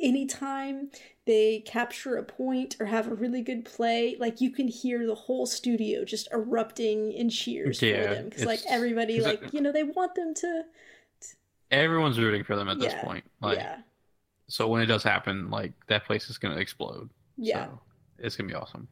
anytime 0.00 0.90
they 1.26 1.60
capture 1.60 2.16
a 2.16 2.22
point 2.24 2.76
or 2.80 2.86
have 2.86 3.10
a 3.10 3.14
really 3.14 3.40
good 3.42 3.64
play, 3.64 4.16
like 4.18 4.40
you 4.40 4.50
can 4.50 4.68
hear 4.68 5.06
the 5.06 5.14
whole 5.14 5.46
studio 5.46 6.04
just 6.04 6.28
erupting 6.32 7.12
in 7.12 7.30
cheers 7.30 7.78
for 7.80 7.86
them 7.86 8.24
because 8.28 8.44
like 8.44 8.60
everybody 8.68 9.18
'cause 9.18 9.26
it- 9.26 9.42
like 9.42 9.52
you 9.54 9.60
know 9.60 9.72
they 9.72 9.82
want 9.84 10.14
them 10.14 10.34
to. 10.34 10.62
Everyone's 11.70 12.18
rooting 12.18 12.44
for 12.44 12.54
them 12.56 12.68
at 12.68 12.78
this 12.78 12.92
Yeah, 12.92 13.02
point. 13.02 13.24
Like, 13.40 13.58
yeah, 13.58 13.78
so 14.46 14.68
when 14.68 14.80
it 14.82 14.86
does 14.86 15.02
happen, 15.02 15.50
like 15.50 15.72
that 15.88 16.04
place 16.04 16.28
is 16.30 16.38
gonna 16.38 16.56
explode. 16.58 17.08
yeah. 17.36 17.66
So 17.66 17.80
it's 18.18 18.36
gonna 18.36 18.48
be 18.48 18.54
awesome. 18.54 18.86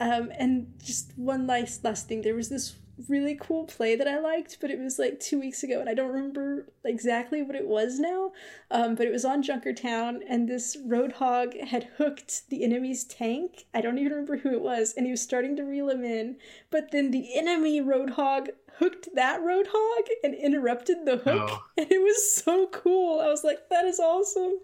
Um, 0.00 0.30
and 0.36 0.74
just 0.84 1.16
one 1.16 1.46
last 1.46 1.82
last 1.84 2.08
thing, 2.08 2.20
there 2.22 2.34
was 2.34 2.48
this 2.50 2.76
really 3.08 3.34
cool 3.40 3.64
play 3.64 3.94
that 3.96 4.08
I 4.08 4.18
liked, 4.18 4.58
but 4.60 4.70
it 4.70 4.78
was 4.78 4.98
like 4.98 5.20
two 5.20 5.38
weeks 5.38 5.62
ago, 5.62 5.80
and 5.80 5.88
I 5.88 5.94
don't 5.94 6.12
remember 6.12 6.72
exactly 6.84 7.42
what 7.42 7.56
it 7.56 7.66
was 7.66 7.98
now. 7.98 8.32
Um, 8.70 8.94
but 8.94 9.06
it 9.06 9.12
was 9.12 9.24
on 9.24 9.42
Junkertown, 9.42 10.20
and 10.28 10.48
this 10.48 10.76
Roadhog 10.76 11.60
had 11.68 11.84
hooked 11.98 12.48
the 12.48 12.64
enemy's 12.64 13.04
tank. 13.04 13.66
I 13.74 13.80
don't 13.80 13.98
even 13.98 14.12
remember 14.12 14.38
who 14.38 14.52
it 14.52 14.62
was, 14.62 14.94
and 14.96 15.06
he 15.06 15.10
was 15.12 15.22
starting 15.22 15.56
to 15.56 15.64
reel 15.64 15.88
him 15.90 16.04
in. 16.04 16.36
But 16.70 16.90
then 16.90 17.10
the 17.10 17.36
enemy 17.36 17.80
Roadhog 17.80 18.48
hooked 18.78 19.08
that 19.14 19.40
Roadhog 19.40 20.08
and 20.24 20.34
interrupted 20.34 21.04
the 21.04 21.18
hook, 21.18 21.50
Oh. 21.50 21.64
and 21.78 21.90
it 21.90 22.02
was 22.02 22.34
so 22.34 22.66
cool. 22.68 23.20
I 23.20 23.28
was 23.28 23.44
like, 23.44 23.68
"That 23.70 23.84
is 23.84 24.00
awesome!" 24.00 24.54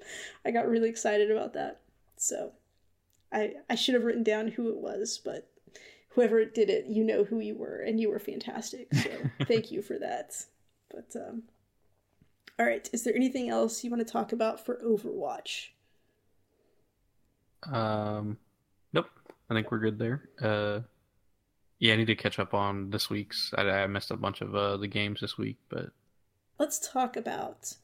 I 0.45 0.51
got 0.51 0.69
really 0.69 0.89
excited 0.89 1.31
about 1.31 1.53
that. 1.55 1.81
So. 2.17 2.53
I, 3.35 3.55
I 3.71 3.77
should 3.77 3.95
have 3.95 4.05
written 4.05 4.23
down 4.23 4.49
who 4.49 4.69
it 4.69 4.77
was, 4.77 5.19
but 5.25 5.49
whoever 6.15 6.45
did 6.45 6.71
it, 6.71 6.87
you 6.87 7.05
know 7.05 7.25
who 7.25 7.41
you 7.41 7.57
were, 7.57 7.81
and 7.81 8.01
you 8.01 8.11
were 8.11 8.19
fantastic. 8.19 8.93
So 8.95 9.11
thank 9.45 9.71
you 9.71 9.83
for 9.83 9.99
that. 9.99 10.45
But 10.91 11.15
um, 11.17 11.45
all 12.59 12.67
right, 12.67 12.89
is 12.93 13.05
there 13.05 13.15
anything 13.15 13.49
else 13.49 13.83
you 13.83 13.91
want 13.91 14.07
to 14.07 14.13
talk 14.13 14.33
about 14.33 14.65
for 14.65 14.77
Overwatch? 14.85 15.69
Um, 17.71 18.39
nope. 18.93 19.07
I 19.49 19.55
think 19.55 19.71
we're 19.71 19.79
good 19.79 19.99
there. 19.99 20.29
Uh, 20.41 20.81
yeah, 21.79 21.95
I 21.95 21.97
need 21.97 22.07
to 22.07 22.15
catch 22.15 22.39
up 22.39 22.55
on 22.55 22.91
this 22.91 23.11
week's. 23.11 23.53
I, 23.57 23.63
I 23.63 23.87
missed 23.87 24.11
a 24.11 24.17
bunch 24.17 24.41
of 24.41 24.55
uh, 24.55 24.77
the 24.77 24.89
games 24.89 25.21
this 25.21 25.37
week, 25.37 25.57
but 25.69 25.91
Let's 26.63 26.79
talk 26.79 27.17
about 27.17 27.75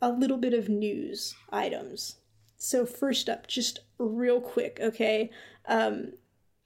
a 0.00 0.10
little 0.10 0.38
bit 0.38 0.54
of 0.54 0.68
news 0.68 1.34
items. 1.50 2.16
So 2.56 2.86
first 2.86 3.28
up, 3.28 3.46
just 3.46 3.80
real 3.98 4.40
quick, 4.40 4.78
okay? 4.80 5.30
Um, 5.66 6.14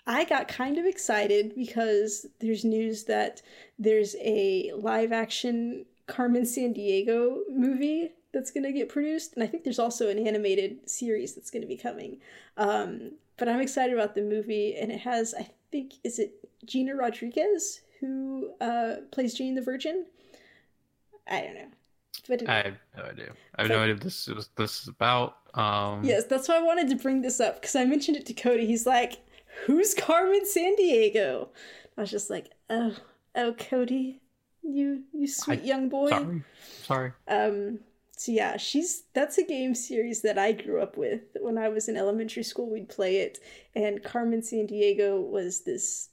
I 0.06 0.24
got 0.24 0.48
kind 0.48 0.78
of 0.78 0.84
excited 0.84 1.54
because 1.56 2.26
there's 2.40 2.64
news 2.64 3.04
that 3.04 3.42
there's 3.78 4.14
a 4.20 4.72
live 4.76 5.12
action 5.12 5.86
Carmen 6.06 6.42
Sandiego 6.42 7.38
movie 7.50 8.12
that's 8.32 8.50
going 8.50 8.64
to 8.64 8.72
get 8.72 8.88
produced, 8.88 9.34
and 9.34 9.42
I 9.42 9.46
think 9.46 9.64
there's 9.64 9.78
also 9.78 10.08
an 10.08 10.24
animated 10.24 10.88
series 10.88 11.34
that's 11.34 11.50
going 11.50 11.62
to 11.62 11.68
be 11.68 11.76
coming. 11.76 12.18
Um, 12.56 13.12
but 13.36 13.48
I'm 13.48 13.60
excited 13.60 13.94
about 13.94 14.14
the 14.14 14.22
movie, 14.22 14.76
and 14.76 14.92
it 14.92 15.00
has, 15.00 15.34
I 15.36 15.50
think, 15.72 15.94
is 16.04 16.18
it 16.18 16.34
Gina 16.64 16.94
Rodriguez 16.94 17.80
who 18.00 18.50
uh, 18.60 18.96
plays 19.10 19.34
Jane 19.34 19.54
the 19.54 19.62
Virgin? 19.62 20.06
I 21.28 21.40
don't 21.40 21.54
know, 21.54 21.68
but 22.28 22.48
I 22.48 22.56
have 22.62 22.76
no 22.96 23.02
idea. 23.04 23.32
I 23.56 23.62
have 23.62 23.70
no 23.70 23.80
idea 23.80 23.94
what 23.94 24.02
this 24.04 24.28
is 24.28 24.48
this 24.56 24.82
is 24.82 24.88
about. 24.88 25.38
Um, 25.54 26.04
Yes, 26.04 26.26
that's 26.26 26.46
why 26.48 26.58
I 26.58 26.62
wanted 26.62 26.88
to 26.90 26.96
bring 26.96 27.22
this 27.22 27.40
up 27.40 27.60
because 27.60 27.74
I 27.74 27.84
mentioned 27.84 28.16
it 28.16 28.26
to 28.26 28.34
Cody. 28.34 28.66
He's 28.66 28.86
like, 28.86 29.18
"Who's 29.64 29.94
Carmen 29.94 30.42
Sandiego?" 30.44 31.48
I 31.96 32.00
was 32.02 32.10
just 32.10 32.30
like, 32.30 32.50
"Oh, 32.68 32.96
oh, 33.34 33.52
Cody, 33.54 34.20
you 34.62 35.04
you 35.12 35.26
sweet 35.26 35.60
I- 35.60 35.64
young 35.64 35.88
boy." 35.88 36.10
Sorry, 36.10 36.42
sorry. 36.82 37.12
Um, 37.28 37.80
so 38.16 38.32
yeah, 38.32 38.56
she's 38.56 39.04
that's 39.12 39.38
a 39.38 39.44
game 39.44 39.74
series 39.74 40.22
that 40.22 40.38
I 40.38 40.52
grew 40.52 40.80
up 40.80 40.96
with. 40.96 41.20
When 41.40 41.58
I 41.58 41.68
was 41.68 41.88
in 41.88 41.96
elementary 41.96 42.42
school, 42.42 42.70
we'd 42.70 42.88
play 42.88 43.16
it, 43.18 43.38
and 43.74 44.02
Carmen 44.02 44.40
Sandiego 44.40 45.20
was 45.20 45.64
this 45.64 46.08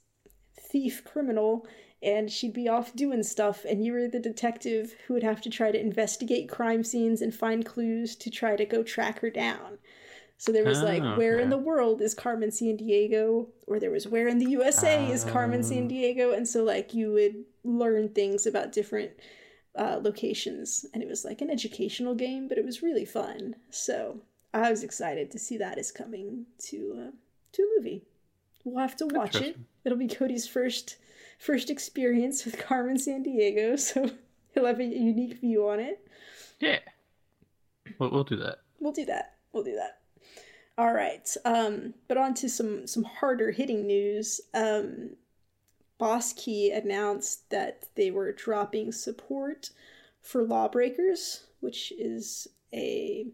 thief 0.58 1.02
criminal, 1.04 1.66
and 2.02 2.30
she'd 2.30 2.52
be 2.52 2.68
off 2.68 2.94
doing 2.94 3.22
stuff, 3.22 3.64
and 3.64 3.84
you 3.84 3.92
were 3.92 4.08
the 4.08 4.18
detective 4.18 4.94
who 5.06 5.14
would 5.14 5.22
have 5.22 5.40
to 5.42 5.50
try 5.50 5.70
to 5.70 5.80
investigate 5.80 6.48
crime 6.50 6.84
scenes 6.84 7.22
and 7.22 7.34
find 7.34 7.64
clues 7.64 8.16
to 8.16 8.30
try 8.30 8.54
to 8.56 8.66
go 8.66 8.82
track 8.82 9.20
her 9.20 9.30
down. 9.30 9.78
So 10.36 10.52
there 10.52 10.64
was 10.64 10.82
like, 10.82 11.02
Oh, 11.02 11.16
where 11.16 11.38
in 11.38 11.48
the 11.48 11.56
world 11.58 12.02
is 12.02 12.12
Carmen 12.14 12.50
Sandiego? 12.50 13.46
Or 13.66 13.78
there 13.78 13.90
was, 13.90 14.06
where 14.06 14.28
in 14.28 14.38
the 14.38 14.50
USA 14.50 15.08
is 15.10 15.24
Carmen 15.24 15.62
San 15.62 15.84
Oh. 15.84 15.88
Diego? 15.88 16.32
And 16.32 16.46
so 16.46 16.64
like 16.64 16.92
you 16.92 17.12
would 17.12 17.44
learn 17.62 18.10
things 18.10 18.46
about 18.46 18.72
different 18.72 19.12
uh, 19.76 19.98
locations, 20.02 20.86
and 20.94 21.02
it 21.02 21.08
was 21.08 21.24
like 21.24 21.40
an 21.40 21.50
educational 21.50 22.14
game, 22.14 22.46
but 22.46 22.58
it 22.58 22.64
was 22.64 22.82
really 22.82 23.04
fun. 23.04 23.56
So 23.70 24.20
I 24.52 24.70
was 24.70 24.84
excited 24.84 25.30
to 25.32 25.38
see 25.38 25.56
that 25.58 25.78
is 25.78 25.90
coming 25.90 26.46
to 26.68 27.06
uh, 27.08 27.10
to 27.52 27.62
a 27.62 27.66
movie. 27.80 28.02
We'll 28.64 28.80
have 28.80 28.96
to 28.98 29.06
watch 29.06 29.36
it. 29.36 29.58
It'll 29.84 29.98
be 29.98 30.06
Cody's 30.08 30.46
first 30.46 30.96
first 31.38 31.70
experience 31.70 32.44
with 32.44 32.58
Carmen 32.58 32.98
Sandiego, 32.98 33.76
so 33.78 34.10
he'll 34.52 34.66
have 34.66 34.78
a 34.78 34.84
unique 34.84 35.40
view 35.40 35.68
on 35.68 35.80
it. 35.80 36.06
Yeah, 36.60 36.78
we'll, 37.98 38.10
we'll 38.10 38.24
do 38.24 38.36
that. 38.36 38.58
We'll 38.78 38.92
do 38.92 39.06
that. 39.06 39.34
We'll 39.52 39.64
do 39.64 39.74
that. 39.74 39.98
All 40.76 40.92
right. 40.92 41.28
Um, 41.44 41.94
but 42.08 42.16
on 42.16 42.34
to 42.34 42.48
some 42.48 42.86
some 42.86 43.04
harder 43.04 43.50
hitting 43.52 43.86
news. 43.86 44.40
Um, 44.52 45.10
Boss 45.98 46.32
Key 46.32 46.72
announced 46.72 47.48
that 47.50 47.84
they 47.94 48.10
were 48.10 48.32
dropping 48.32 48.90
support 48.90 49.70
for 50.20 50.42
Lawbreakers, 50.42 51.44
which 51.60 51.92
is 51.96 52.48
a 52.74 53.26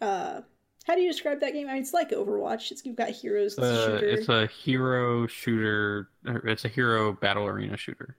uh, 0.00 0.42
how 0.86 0.94
do 0.94 1.00
you 1.02 1.10
describe 1.10 1.40
that 1.40 1.52
game? 1.52 1.68
I 1.68 1.72
mean, 1.74 1.82
it's 1.82 1.92
like 1.92 2.10
Overwatch. 2.10 2.70
It's 2.70 2.86
you've 2.86 2.96
got 2.96 3.10
heroes. 3.10 3.54
It's 3.54 3.58
a 3.58 3.64
Uh, 3.64 3.86
shooter. 3.98 4.08
it's 4.08 4.28
a 4.28 4.46
hero 4.46 5.26
shooter. 5.26 6.08
It's 6.24 6.64
a 6.64 6.68
hero 6.68 7.12
battle 7.12 7.46
arena 7.46 7.76
shooter. 7.76 8.16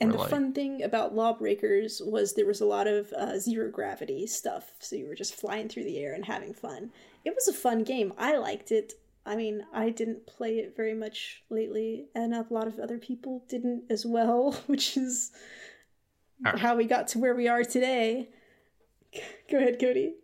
And 0.00 0.12
the 0.12 0.18
like- 0.18 0.30
fun 0.30 0.52
thing 0.52 0.82
about 0.84 1.14
Lawbreakers 1.14 2.00
was 2.04 2.32
there 2.34 2.46
was 2.46 2.60
a 2.60 2.66
lot 2.66 2.86
of 2.86 3.12
uh, 3.12 3.38
zero 3.38 3.68
gravity 3.70 4.26
stuff, 4.28 4.72
so 4.78 4.96
you 4.96 5.06
were 5.06 5.14
just 5.16 5.34
flying 5.34 5.68
through 5.68 5.84
the 5.84 5.98
air 5.98 6.14
and 6.14 6.24
having 6.24 6.54
fun. 6.54 6.90
It 7.28 7.34
was 7.34 7.46
a 7.46 7.52
fun 7.52 7.84
game. 7.84 8.14
I 8.16 8.38
liked 8.38 8.72
it. 8.72 8.94
I 9.26 9.36
mean, 9.36 9.66
I 9.70 9.90
didn't 9.90 10.26
play 10.26 10.60
it 10.60 10.74
very 10.74 10.94
much 10.94 11.42
lately, 11.50 12.06
and 12.14 12.32
a 12.32 12.46
lot 12.48 12.66
of 12.66 12.78
other 12.78 12.96
people 12.96 13.44
didn't 13.50 13.82
as 13.90 14.06
well, 14.06 14.52
which 14.66 14.96
is 14.96 15.30
how 16.42 16.74
we 16.74 16.86
got 16.86 17.06
to 17.08 17.18
where 17.18 17.34
we 17.34 17.46
are 17.46 17.64
today. 17.64 18.30
Go 19.50 19.58
ahead, 19.58 19.78
Cody. 19.78 20.14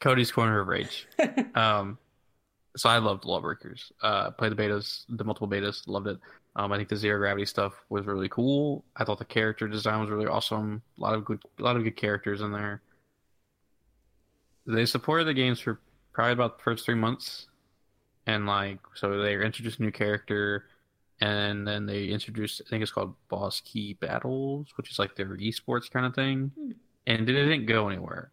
Cody's 0.00 0.32
corner 0.32 0.58
of 0.58 0.66
rage. 0.66 1.06
Um, 1.54 1.98
so 2.76 2.88
I 2.88 2.98
loved 2.98 3.24
Lawbreakers. 3.24 3.92
Uh, 4.02 4.32
played 4.32 4.50
the 4.50 4.56
betas, 4.56 5.04
the 5.08 5.22
multiple 5.22 5.48
betas, 5.48 5.86
loved 5.86 6.08
it. 6.08 6.18
Um, 6.56 6.72
I 6.72 6.76
think 6.76 6.88
the 6.88 6.96
zero 6.96 7.18
gravity 7.18 7.46
stuff 7.46 7.74
was 7.90 8.06
really 8.06 8.28
cool. 8.28 8.84
I 8.96 9.04
thought 9.04 9.18
the 9.18 9.24
character 9.24 9.68
design 9.68 10.00
was 10.00 10.10
really 10.10 10.26
awesome. 10.26 10.82
A 10.98 11.00
lot 11.00 11.14
of 11.14 11.24
good, 11.24 11.40
a 11.60 11.62
lot 11.62 11.76
of 11.76 11.84
good 11.84 11.96
characters 11.96 12.40
in 12.40 12.50
there. 12.50 12.82
They 14.66 14.86
supported 14.86 15.24
the 15.26 15.34
games 15.34 15.60
for 15.60 15.80
probably 16.12 16.32
about 16.32 16.58
the 16.58 16.64
first 16.64 16.84
three 16.84 16.94
months, 16.94 17.46
and 18.26 18.46
like 18.46 18.78
so 18.94 19.20
they 19.22 19.34
introduced 19.34 19.78
a 19.78 19.82
new 19.82 19.92
character, 19.92 20.66
and 21.20 21.66
then 21.66 21.86
they 21.86 22.06
introduced 22.08 22.60
I 22.66 22.68
think 22.68 22.82
it's 22.82 22.90
called 22.92 23.14
Boss 23.28 23.60
Key 23.64 23.94
Battles, 23.94 24.68
which 24.76 24.90
is 24.90 24.98
like 24.98 25.14
their 25.16 25.36
esports 25.36 25.90
kind 25.90 26.04
of 26.06 26.14
thing, 26.14 26.50
Hmm. 26.58 26.72
and 27.06 27.20
it 27.28 27.32
didn't 27.32 27.66
go 27.66 27.88
anywhere 27.88 28.32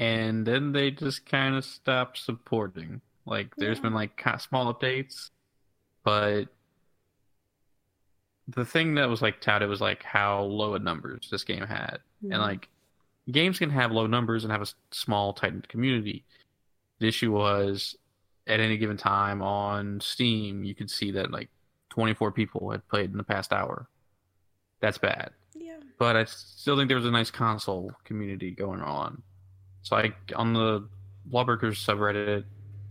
and 0.00 0.46
then 0.46 0.70
they 0.70 0.92
just 0.92 1.26
kind 1.26 1.56
of 1.56 1.64
stopped 1.64 2.18
supporting. 2.18 3.00
Like, 3.26 3.52
there's 3.56 3.78
Yeah. 3.78 3.82
been 3.82 3.94
like 3.94 4.22
small 4.38 4.72
updates, 4.72 5.30
but 6.04 6.44
the 8.46 8.64
thing 8.64 8.94
that 8.94 9.08
was 9.08 9.20
like 9.20 9.40
touted 9.40 9.68
was 9.68 9.80
like 9.80 10.04
how 10.04 10.42
low 10.42 10.74
a 10.74 10.78
numbers 10.78 11.28
this 11.30 11.42
game 11.42 11.66
had, 11.66 11.98
Hmm. 12.22 12.32
and 12.32 12.40
like 12.42 12.68
games 13.30 13.58
can 13.58 13.70
have 13.70 13.92
low 13.92 14.06
numbers 14.06 14.44
and 14.44 14.52
have 14.52 14.62
a 14.62 14.66
small 14.90 15.32
tight 15.32 15.68
community. 15.68 16.24
The 16.98 17.08
issue 17.08 17.32
was 17.32 17.96
at 18.46 18.60
any 18.60 18.78
given 18.78 18.96
time 18.96 19.42
on 19.42 20.00
Steam, 20.00 20.64
you 20.64 20.74
could 20.74 20.90
see 20.90 21.10
that 21.12 21.30
like 21.30 21.50
24 21.90 22.32
people 22.32 22.70
had 22.70 22.86
played 22.88 23.10
in 23.10 23.18
the 23.18 23.24
past 23.24 23.52
hour. 23.52 23.88
That's 24.80 24.98
bad. 24.98 25.30
yeah, 25.54 25.78
but 25.98 26.16
I 26.16 26.24
still 26.24 26.76
think 26.76 26.88
there 26.88 26.96
was 26.96 27.06
a 27.06 27.10
nice 27.10 27.30
console 27.30 27.92
community 28.04 28.52
going 28.52 28.80
on. 28.80 29.22
So 29.82 29.96
like 29.96 30.16
on 30.34 30.54
the 30.54 30.88
Lawbreakers 31.30 31.84
subreddit, 31.84 32.44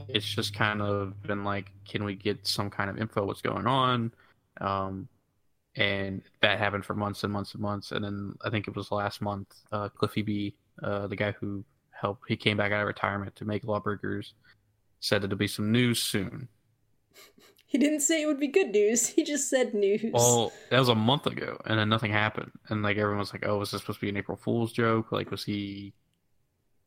it's 0.08 0.26
just 0.26 0.54
kind 0.54 0.82
of 0.82 1.22
been 1.24 1.44
like, 1.44 1.72
can 1.88 2.04
we 2.04 2.16
get 2.16 2.46
some 2.46 2.70
kind 2.70 2.90
of 2.90 2.98
info 2.98 3.26
what's 3.26 3.42
going 3.42 3.68
on? 3.68 4.14
Um, 4.62 5.08
and 5.78 6.24
that 6.42 6.58
happened 6.58 6.84
for 6.84 6.96
months 6.96 7.24
and 7.24 7.32
months 7.32 7.54
and 7.54 7.62
months. 7.62 7.92
And 7.92 8.04
then 8.04 8.34
I 8.44 8.50
think 8.50 8.68
it 8.68 8.76
was 8.76 8.92
last 8.92 9.22
month, 9.22 9.56
uh, 9.72 9.90
Cliffy 9.90 10.24
B, 10.24 10.56
uh, 10.82 11.06
the 11.08 11.16
guy 11.16 11.32
who 11.34 11.64
helped, 11.92 12.24
he 12.28 12.36
came 12.36 12.58
back 12.58 12.72
out 12.72 12.82
of 12.82 12.88
retirement 12.88 13.36
to 13.36 13.46
make 13.46 13.64
Lawbreakers, 13.64 14.34
said 15.00 15.22
that 15.22 15.28
there'll 15.28 15.38
be 15.38 15.48
some 15.48 15.72
news 15.72 16.02
soon. 16.02 16.50
He 17.70 17.78
didn't 17.78 18.00
say 18.00 18.22
it 18.22 18.28
would 18.28 18.40
be 18.40 18.48
good 18.48 18.70
news. 18.70 19.08
He 19.08 19.26
just 19.26 19.50
said 19.50 19.74
news. 19.74 20.14
Well, 20.14 20.54
that 20.70 20.80
was 20.80 20.88
a 20.88 20.96
month 20.96 21.28
ago, 21.28 21.60
and 21.66 21.78
then 21.78 21.90
nothing 21.90 22.14
happened. 22.14 22.54
And 22.70 22.82
like 22.82 22.96
everyone 22.96 23.20
was 23.20 23.34
like, 23.34 23.46
"Oh, 23.46 23.58
was 23.58 23.72
this 23.72 23.82
supposed 23.82 24.00
to 24.00 24.06
be 24.06 24.10
an 24.10 24.16
April 24.16 24.38
Fool's 24.38 24.72
joke? 24.72 25.12
Like, 25.12 25.32
was 25.32 25.44
he 25.44 25.92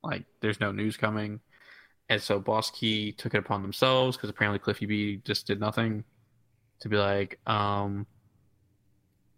like, 0.03 0.25
there's 0.41 0.59
no 0.59 0.73
news 0.73 0.97
coming?" 0.97 1.41
And 2.09 2.23
so 2.23 2.41
Boss 2.41 2.71
Key 2.71 3.13
took 3.13 3.35
it 3.35 3.41
upon 3.41 3.61
themselves 3.61 4.17
because 4.17 4.31
apparently 4.31 4.59
Cliffy 4.59 4.87
B 4.87 5.21
just 5.23 5.47
did 5.47 5.61
nothing 5.61 6.03
to 6.81 6.89
be 6.89 6.97
like, 6.97 7.39
um, 7.47 8.07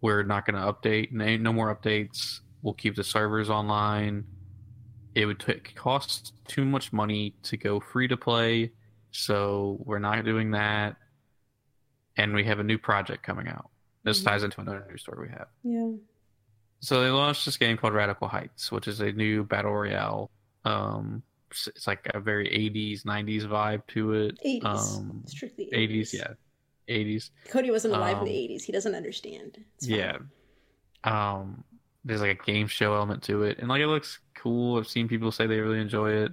we're 0.03 0.23
not 0.23 0.45
going 0.45 0.61
to 0.61 0.73
update. 0.73 1.13
No 1.13 1.53
more 1.53 1.75
updates. 1.75 2.41
We'll 2.61 2.75
keep 2.75 2.97
the 2.97 3.05
servers 3.05 3.49
online. 3.49 4.25
It 5.15 5.25
would 5.27 5.41
t- 5.41 5.55
cost 5.75 6.35
too 6.47 6.65
much 6.65 6.93
money 6.93 7.35
to 7.45 7.57
go 7.57 7.81
free 7.81 8.09
to 8.09 8.17
play, 8.17 8.73
so 9.11 9.79
we're 9.85 9.99
not 9.99 10.25
doing 10.25 10.51
that 10.53 10.97
and 12.17 12.35
we 12.35 12.45
have 12.45 12.59
a 12.59 12.65
new 12.65 12.79
project 12.79 13.23
coming 13.23 13.49
out. 13.49 13.71
This 14.05 14.19
mm-hmm. 14.21 14.29
ties 14.29 14.43
into 14.43 14.61
another 14.61 14.85
news 14.89 15.03
story 15.03 15.29
we 15.29 15.33
have. 15.33 15.49
Yeah. 15.63 15.93
So 16.81 17.03
they 17.03 17.11
launched 17.11 17.45
this 17.45 17.57
game 17.57 17.77
called 17.77 17.95
Radical 17.95 18.29
Heights, 18.29 18.73
which 18.73 18.89
is 18.89 19.01
a 19.01 19.13
new 19.13 19.45
battle 19.45 19.73
royale. 19.73 20.31
Um, 20.65 21.23
it's 21.51 21.87
like 21.87 22.09
a 22.13 22.19
very 22.19 22.49
80s, 22.49 23.05
90s 23.05 23.47
vibe 23.47 23.87
to 23.89 24.13
it. 24.15 24.39
80s. 24.45 24.65
Um, 24.65 25.23
Strictly 25.27 25.69
80s. 25.73 26.01
80s, 26.01 26.15
yeah. 26.15 26.29
80s. 26.89 27.30
Cody 27.49 27.70
wasn't 27.70 27.95
alive 27.95 28.18
um, 28.18 28.26
in 28.26 28.33
the 28.33 28.39
80s. 28.39 28.55
Um, 28.55 28.64
he 28.66 28.72
doesn't 28.72 28.95
understand. 28.95 29.59
Yeah. 29.80 30.18
Um, 31.05 31.64
there's 32.05 32.20
like 32.20 32.41
a 32.41 32.45
game 32.45 32.66
show 32.66 32.95
element 32.95 33.22
to 33.24 33.45
it, 33.45 33.59
and 33.59 33.68
like 33.68 33.80
it 33.80 33.87
looks 33.87 34.18
cool. 34.35 34.78
I've 34.78 34.89
seen 34.89 35.09
people 35.09 35.30
say 35.33 35.47
they 35.47 35.61
really 35.61 35.80
enjoy 35.80 36.12
it. 36.12 36.33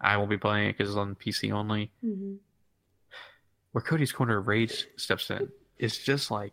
I 0.00 0.16
won't 0.16 0.30
be 0.30 0.38
playing 0.38 0.68
it 0.68 0.78
because 0.78 0.90
it's 0.90 0.98
on 0.98 1.14
PC 1.14 1.52
only. 1.52 1.90
Mm-hmm 2.04 2.34
where 3.72 3.82
Cody's 3.82 4.12
corner 4.12 4.38
of 4.38 4.46
rage 4.46 4.86
steps 4.96 5.30
in 5.30 5.48
is 5.78 5.98
just 5.98 6.30
like 6.30 6.52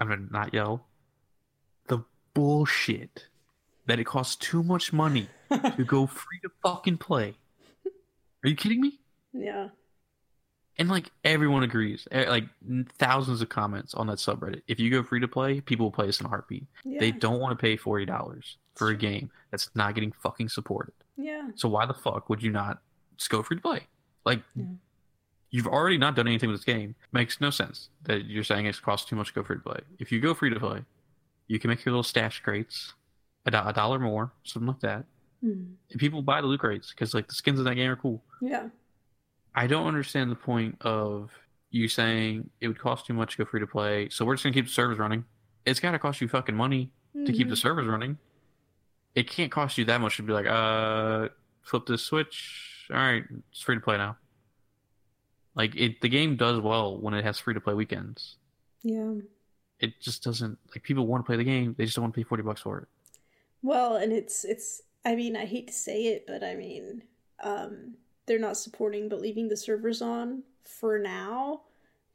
I'm 0.00 0.08
gonna 0.08 0.26
not 0.30 0.54
yell. 0.54 0.86
The 1.88 2.04
bullshit 2.32 3.26
that 3.86 4.00
it 4.00 4.04
costs 4.04 4.36
too 4.36 4.62
much 4.62 4.92
money 4.92 5.28
to 5.50 5.84
go 5.84 6.06
free 6.06 6.40
to 6.42 6.50
fucking 6.62 6.98
play. 6.98 7.34
Are 8.42 8.48
you 8.48 8.56
kidding 8.56 8.80
me? 8.80 9.00
Yeah. 9.32 9.68
And 10.76 10.88
like 10.88 11.10
everyone 11.24 11.62
agrees, 11.62 12.08
like 12.12 12.44
thousands 12.98 13.40
of 13.40 13.48
comments 13.48 13.94
on 13.94 14.08
that 14.08 14.18
subreddit. 14.18 14.62
If 14.66 14.80
you 14.80 14.90
go 14.90 15.02
free 15.02 15.20
to 15.20 15.28
play, 15.28 15.60
people 15.60 15.86
will 15.86 15.92
play 15.92 16.06
this 16.06 16.20
in 16.20 16.26
a 16.26 16.28
heartbeat. 16.28 16.66
Yeah. 16.84 16.98
They 16.98 17.12
don't 17.12 17.38
want 17.38 17.56
to 17.56 17.62
pay 17.62 17.76
forty 17.76 18.04
dollars 18.04 18.56
for 18.74 18.88
a 18.88 18.96
game 18.96 19.30
that's 19.52 19.70
not 19.76 19.94
getting 19.94 20.10
fucking 20.10 20.48
supported. 20.48 20.94
Yeah. 21.16 21.50
So 21.54 21.68
why 21.68 21.86
the 21.86 21.94
fuck 21.94 22.28
would 22.28 22.42
you 22.42 22.50
not 22.50 22.80
just 23.16 23.30
go 23.30 23.42
free 23.42 23.56
to 23.56 23.62
play? 23.62 23.82
Like, 24.24 24.42
yeah 24.56 24.64
you've 25.54 25.68
already 25.68 25.96
not 25.96 26.16
done 26.16 26.26
anything 26.26 26.50
with 26.50 26.58
this 26.58 26.64
game. 26.64 26.96
Makes 27.12 27.40
no 27.40 27.48
sense 27.48 27.88
that 28.02 28.24
you're 28.24 28.42
saying 28.42 28.66
it 28.66 28.82
costs 28.82 29.08
too 29.08 29.14
much 29.14 29.28
to 29.28 29.34
go 29.34 29.44
free 29.44 29.54
to 29.54 29.62
play. 29.62 29.78
If 30.00 30.10
you 30.10 30.18
go 30.18 30.34
free 30.34 30.50
to 30.50 30.58
play, 30.58 30.80
you 31.46 31.60
can 31.60 31.70
make 31.70 31.84
your 31.84 31.92
little 31.92 32.02
stash 32.02 32.40
crates 32.40 32.94
a, 33.46 33.52
do- 33.52 33.62
a 33.64 33.72
dollar 33.72 34.00
more, 34.00 34.32
something 34.42 34.66
like 34.66 34.80
that. 34.80 35.04
Mm. 35.44 35.74
And 35.92 36.00
people 36.00 36.22
buy 36.22 36.40
the 36.40 36.48
loot 36.48 36.58
crates 36.58 36.90
because 36.90 37.14
like 37.14 37.28
the 37.28 37.34
skins 37.34 37.60
in 37.60 37.64
that 37.66 37.76
game 37.76 37.88
are 37.88 37.94
cool. 37.94 38.20
Yeah. 38.42 38.66
I 39.54 39.66
don't 39.66 39.86
understand 39.86 40.30
the 40.30 40.36
point 40.36 40.76
of 40.80 41.30
you 41.70 41.88
saying 41.88 42.50
it 42.60 42.68
would 42.68 42.78
cost 42.78 43.06
too 43.06 43.14
much 43.14 43.32
to 43.32 43.38
go 43.38 43.44
free 43.44 43.60
to 43.60 43.66
play, 43.66 44.08
so 44.08 44.24
we're 44.24 44.34
just 44.34 44.44
gonna 44.44 44.54
keep 44.54 44.66
the 44.66 44.72
servers 44.72 44.98
running. 44.98 45.24
It's 45.64 45.80
gotta 45.80 45.98
cost 45.98 46.20
you 46.20 46.28
fucking 46.28 46.54
money 46.54 46.90
mm-hmm. 47.14 47.24
to 47.26 47.32
keep 47.32 47.48
the 47.48 47.54
hmm. 47.54 47.60
servers 47.60 47.86
running. 47.86 48.18
It 49.14 49.30
can't 49.30 49.50
cost 49.50 49.78
you 49.78 49.84
that 49.86 50.00
much 50.00 50.16
to 50.16 50.22
be 50.22 50.32
like, 50.32 50.46
uh, 50.46 51.28
flip 51.62 51.86
this 51.86 52.02
switch. 52.02 52.88
All 52.90 52.96
right, 52.96 53.24
it's 53.50 53.60
free 53.60 53.76
to 53.76 53.80
play 53.80 53.96
now. 53.96 54.16
Like 55.54 55.74
it, 55.76 56.00
the 56.00 56.08
game 56.08 56.36
does 56.36 56.60
well 56.60 56.98
when 56.98 57.14
it 57.14 57.24
has 57.24 57.38
free 57.38 57.54
to 57.54 57.60
play 57.60 57.74
weekends. 57.74 58.36
Yeah. 58.82 59.14
It 59.80 60.00
just 60.00 60.22
doesn't 60.22 60.58
like 60.70 60.82
people 60.82 61.06
want 61.06 61.24
to 61.24 61.26
play 61.26 61.36
the 61.36 61.44
game. 61.44 61.74
They 61.76 61.84
just 61.84 61.96
don't 61.96 62.04
want 62.04 62.14
to 62.14 62.20
pay 62.20 62.24
forty 62.24 62.42
bucks 62.42 62.62
for 62.62 62.78
it. 62.78 62.88
Well, 63.62 63.96
and 63.96 64.12
it's 64.12 64.44
it's. 64.44 64.82
I 65.04 65.14
mean, 65.14 65.36
I 65.36 65.44
hate 65.44 65.66
to 65.66 65.72
say 65.72 66.06
it, 66.06 66.24
but 66.26 66.42
I 66.42 66.54
mean, 66.54 67.02
um, 67.42 67.94
they're 68.26 68.38
not 68.38 68.56
supporting 68.56 69.08
but 69.08 69.20
leaving 69.20 69.48
the 69.48 69.56
servers 69.56 70.02
on 70.02 70.42
for 70.64 70.98
now. 70.98 71.62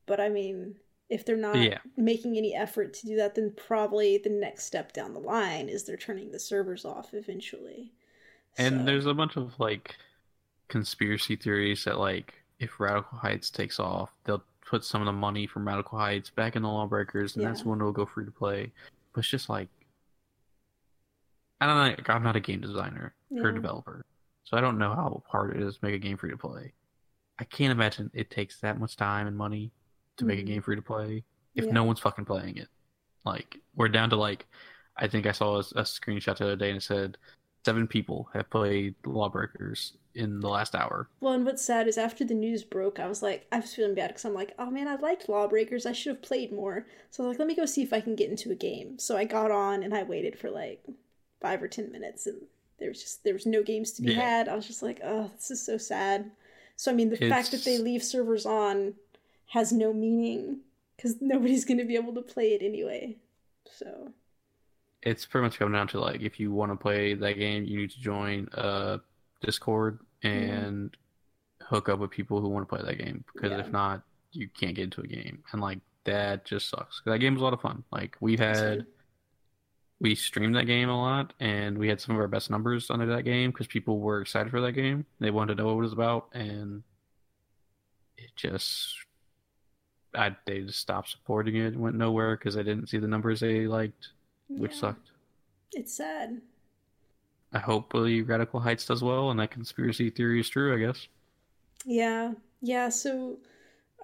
But 0.06 0.20
I 0.20 0.30
mean, 0.30 0.76
if 1.10 1.26
they're 1.26 1.38
not 1.38 1.58
yeah. 1.58 1.80
making 1.98 2.38
any 2.38 2.56
effort 2.56 2.94
to 2.96 3.08
do 3.08 3.16
that, 3.18 3.36
then 3.36 3.54
probably 3.56 4.18
the 4.18 4.30
next 4.30 4.66
step 4.66 4.94
down 4.94 5.14
the 5.14 5.20
line 5.20 5.70
is 5.70 5.84
they're 5.84 5.98
turning 5.98 6.32
the 6.32 6.40
servers 6.40 6.86
off 6.86 7.14
eventually. 7.14 7.92
And 8.58 8.80
so. 8.80 8.86
there's 8.86 9.06
a 9.06 9.14
bunch 9.14 9.36
of 9.38 9.60
like 9.60 9.96
conspiracy 10.68 11.36
theories 11.36 11.84
that 11.86 12.00
like 12.00 12.34
if 12.60 12.80
Radical 12.80 13.18
Heights 13.18 13.50
takes 13.50 13.80
off, 13.80 14.12
they'll 14.24 14.44
put 14.66 14.84
some 14.84 15.02
of 15.02 15.06
the 15.08 15.12
money 15.12 15.48
from 15.48 15.68
Radical 15.68 15.98
Heights 15.98 16.30
back 16.30 16.56
in 16.56 16.62
the 16.62 16.70
Lawbreakers, 16.70 17.36
and 17.36 17.44
yeah. 17.44 17.50
that's 17.50 17.66
when 17.66 17.80
it'll 17.80 17.92
go 17.92 18.06
free 18.06 18.26
to 18.26 18.32
play. 18.32 18.72
But 19.14 19.20
it's 19.20 19.30
just 19.30 19.50
like 19.50 19.70
I 21.62 21.66
don't 21.66 22.08
know. 22.08 22.14
I'm 22.14 22.24
not 22.24 22.36
a 22.36 22.40
game 22.40 22.62
designer 22.62 23.14
yeah. 23.30 23.42
or 23.42 23.52
developer, 23.52 24.06
so 24.50 24.58
I 24.58 24.62
don't 24.62 24.80
know 24.80 24.96
how 24.96 25.22
hard 25.28 25.56
it 25.56 25.62
is 25.62 25.76
to 25.76 25.86
make 25.86 25.94
a 25.94 26.00
game 26.00 26.18
free 26.18 26.32
to 26.32 26.38
play. 26.38 26.74
I 27.38 27.44
can't 27.44 27.72
imagine 27.72 28.10
it 28.16 28.32
takes 28.32 28.60
that 28.62 28.80
much 28.80 28.98
time 28.98 29.28
and 29.28 29.38
money 29.38 29.72
to 30.18 30.24
mm-hmm. 30.24 30.28
make 30.28 30.40
a 30.40 30.42
mm-hmm. 30.42 30.54
game 30.54 30.62
free 30.64 30.76
to 30.76 30.82
play 30.82 31.24
if 31.54 31.66
yeah. 31.66 31.72
no 31.72 31.84
one's 31.84 32.00
fucking 32.00 32.26
playing 32.26 32.58
it. 32.58 32.68
Like 33.24 33.58
we're 33.76 33.90
down 33.90 34.10
to 34.10 34.16
like, 34.16 34.48
I 34.98 35.08
think 35.08 35.28
I 35.28 35.34
saw 35.34 35.58
a, 35.58 35.60
a 35.60 35.84
screenshot 35.84 36.38
the 36.38 36.46
other 36.46 36.56
day 36.56 36.70
and 36.70 36.78
it 36.78 36.84
said 36.84 37.18
seven 37.64 37.86
people 37.86 38.28
have 38.34 38.50
played 38.50 38.96
Lawbreakers 39.06 39.94
in 40.16 40.40
the 40.40 40.50
last 40.50 40.74
hour. 40.74 41.08
Well, 41.20 41.34
and 41.34 41.46
what's 41.46 41.64
sad 41.64 41.88
is 41.88 42.00
after 42.00 42.26
the 42.26 42.34
news 42.34 42.64
broke, 42.64 43.00
I 43.00 43.08
was 43.08 43.22
like, 43.22 43.46
I 43.52 43.60
was 43.60 43.76
feeling 43.76 43.94
bad 43.94 44.08
because 44.08 44.26
I'm 44.26 44.34
like, 44.34 44.56
oh 44.58 44.72
man, 44.72 44.88
I 44.88 44.96
liked 44.96 45.30
Lawbreakers. 45.30 45.86
I 45.86 45.92
should 45.92 46.16
have 46.16 46.24
played 46.24 46.52
more. 46.52 46.88
So 47.12 47.24
I 47.24 47.28
was 47.28 47.36
like, 47.36 47.40
let 47.40 47.48
me 47.48 47.56
go 47.56 47.68
see 47.68 47.84
if 47.84 47.94
I 47.94 48.02
can 48.02 48.16
get 48.16 48.32
into 48.32 48.52
a 48.52 48.56
game. 48.56 48.98
So 48.98 49.16
I 49.16 49.26
got 49.26 49.52
on 49.52 49.84
and 49.84 49.94
I 49.94 50.02
waited 50.02 50.40
for 50.40 50.50
like 50.50 50.84
five 51.40 51.62
or 51.62 51.68
ten 51.68 51.92
minutes, 51.92 52.26
and 52.26 52.42
there 52.80 52.90
was 52.90 53.02
just 53.02 53.24
there 53.24 53.34
was 53.34 53.46
no 53.46 53.64
games 53.64 53.92
to 53.94 54.02
be 54.02 54.14
yeah. 54.14 54.22
had. 54.22 54.50
I 54.50 54.56
was 54.56 54.68
just 54.68 54.82
like, 54.82 55.00
oh, 55.04 55.30
this 55.36 55.52
is 55.52 55.66
so 55.66 55.78
sad. 55.78 56.32
So 56.76 56.92
I 56.92 56.96
mean, 56.96 57.10
the 57.10 57.24
it's... 57.24 57.34
fact 57.34 57.52
that 57.52 57.64
they 57.64 57.78
leave 57.78 58.04
servers 58.04 58.46
on 58.46 58.94
has 59.48 59.72
no 59.72 59.94
meaning 59.94 60.60
because 60.96 61.16
nobody's 61.22 61.66
going 61.66 61.80
to 61.80 61.86
be 61.86 61.96
able 61.96 62.14
to 62.14 62.22
play 62.22 62.54
it 62.54 62.62
anyway. 62.62 63.18
So 63.66 64.12
it's 65.02 65.26
pretty 65.26 65.46
much 65.46 65.60
coming 65.60 65.74
down 65.74 65.88
to 65.90 66.00
like 66.00 66.22
if 66.22 66.40
you 66.40 66.52
want 66.52 66.72
to 66.72 66.76
play 66.76 67.14
that 67.14 67.38
game, 67.38 67.66
you 67.66 67.78
need 67.78 67.92
to 67.92 68.00
join 68.00 68.48
uh 68.54 68.98
Discord 69.42 70.00
and 70.24 70.96
yeah. 71.62 71.68
hook 71.68 71.90
up 71.90 72.00
with 72.00 72.12
people 72.12 72.42
who 72.42 72.50
want 72.50 72.68
to 72.68 72.76
play 72.76 72.86
that 72.86 72.98
game 72.98 73.24
because 73.34 73.52
yeah. 73.52 73.60
if 73.60 73.72
not, 73.72 74.02
you 74.32 74.50
can't 74.50 74.76
get 74.76 74.84
into 74.84 75.02
a 75.02 75.08
game. 75.08 75.44
And 75.52 75.62
like 75.62 75.80
that 76.06 76.46
just 76.46 76.70
sucks. 76.70 77.02
That 77.06 77.20
game 77.20 77.34
was 77.34 77.42
a 77.42 77.44
lot 77.44 77.54
of 77.54 77.62
fun. 77.62 77.84
Like 77.92 78.18
we 78.20 78.36
had 78.36 78.86
we 80.02 80.16
streamed 80.16 80.56
that 80.56 80.66
game 80.66 80.90
a 80.90 80.98
lot 81.00 81.34
and 81.40 81.78
we 81.78 81.90
had 81.90 82.00
some 82.00 82.16
of 82.16 82.22
our 82.22 82.28
best 82.28 82.50
numbers 82.50 82.90
under 82.90 83.06
that 83.06 83.24
game 83.24 83.52
because 83.52 83.68
people 83.68 84.00
were 84.00 84.22
excited 84.22 84.50
for 84.50 84.62
that 84.62 84.72
game. 84.72 85.06
They 85.20 85.32
wanted 85.32 85.56
to 85.56 85.62
know 85.62 85.68
what 85.68 85.80
it 85.80 85.84
was 85.84 85.94
about 85.94 86.30
and 86.34 86.84
it 88.18 88.32
just 88.36 88.96
I 90.16 90.36
they 90.46 90.62
just 90.62 90.80
stopped 90.80 91.10
supporting 91.10 91.56
it, 91.56 91.76
went 91.76 91.96
nowhere 91.96 92.38
because 92.38 92.58
I 92.58 92.64
didn't 92.64 92.88
see 92.88 92.98
the 92.98 93.08
numbers 93.08 93.42
they 93.42 93.68
liked 93.68 94.10
which 94.48 94.74
yeah. 94.74 94.80
sucked. 94.80 95.12
It's 95.74 95.96
sad. 95.96 96.42
I 97.54 97.60
hope 97.60 97.92
the 97.92 98.22
Radical 98.22 98.60
Heights 98.60 98.86
does 98.86 99.04
well 99.04 99.32
and 99.32 99.40
that 99.40 99.52
conspiracy 99.52 100.10
theory 100.10 100.40
is 100.40 100.50
true, 100.50 100.76
I 100.76 100.80
guess. 100.80 101.08
Yeah. 101.86 102.34
Yeah, 102.62 102.90
so 102.90 103.38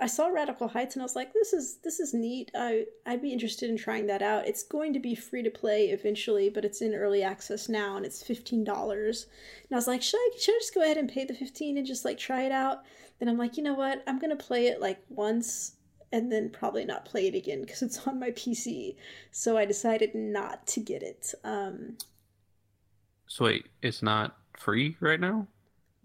I 0.01 0.07
saw 0.07 0.27
Radical 0.27 0.67
Heights 0.67 0.95
and 0.95 1.01
I 1.01 1.05
was 1.05 1.15
like, 1.15 1.33
this 1.33 1.53
is 1.53 1.77
this 1.77 1.99
is 1.99 2.13
neat. 2.13 2.51
I 2.55 2.85
I'd 3.05 3.21
be 3.21 3.31
interested 3.31 3.69
in 3.69 3.77
trying 3.77 4.07
that 4.07 4.21
out. 4.21 4.47
It's 4.47 4.63
going 4.63 4.93
to 4.93 4.99
be 4.99 5.15
free 5.15 5.43
to 5.43 5.49
play 5.49 5.89
eventually, 5.89 6.49
but 6.49 6.65
it's 6.65 6.81
in 6.81 6.93
early 6.93 7.23
access 7.23 7.69
now 7.69 7.95
and 7.95 8.05
it's 8.05 8.21
fifteen 8.21 8.63
dollars. 8.63 9.27
And 9.63 9.75
I 9.75 9.75
was 9.75 9.87
like, 9.87 10.01
should 10.01 10.17
I 10.17 10.29
should 10.39 10.55
I 10.55 10.59
just 10.59 10.75
go 10.75 10.81
ahead 10.81 10.97
and 10.97 11.09
pay 11.09 11.23
the 11.23 11.33
fifteen 11.33 11.77
and 11.77 11.87
just 11.87 12.03
like 12.03 12.17
try 12.17 12.43
it 12.43 12.51
out? 12.51 12.83
Then 13.19 13.29
I'm 13.29 13.37
like, 13.37 13.55
you 13.55 13.63
know 13.63 13.73
what? 13.73 14.03
I'm 14.05 14.19
gonna 14.19 14.35
play 14.35 14.67
it 14.67 14.81
like 14.81 14.99
once 15.09 15.73
and 16.11 16.31
then 16.31 16.49
probably 16.49 16.85
not 16.85 17.05
play 17.05 17.27
it 17.27 17.35
again 17.35 17.61
because 17.61 17.81
it's 17.81 18.05
on 18.07 18.19
my 18.19 18.31
PC. 18.31 18.95
So 19.31 19.57
I 19.57 19.65
decided 19.65 20.13
not 20.13 20.67
to 20.67 20.79
get 20.79 21.03
it. 21.03 21.33
Um, 21.43 21.97
so 23.27 23.45
wait, 23.45 23.67
it's 23.81 24.01
not 24.01 24.37
free 24.57 24.97
right 24.99 25.19
now? 25.19 25.47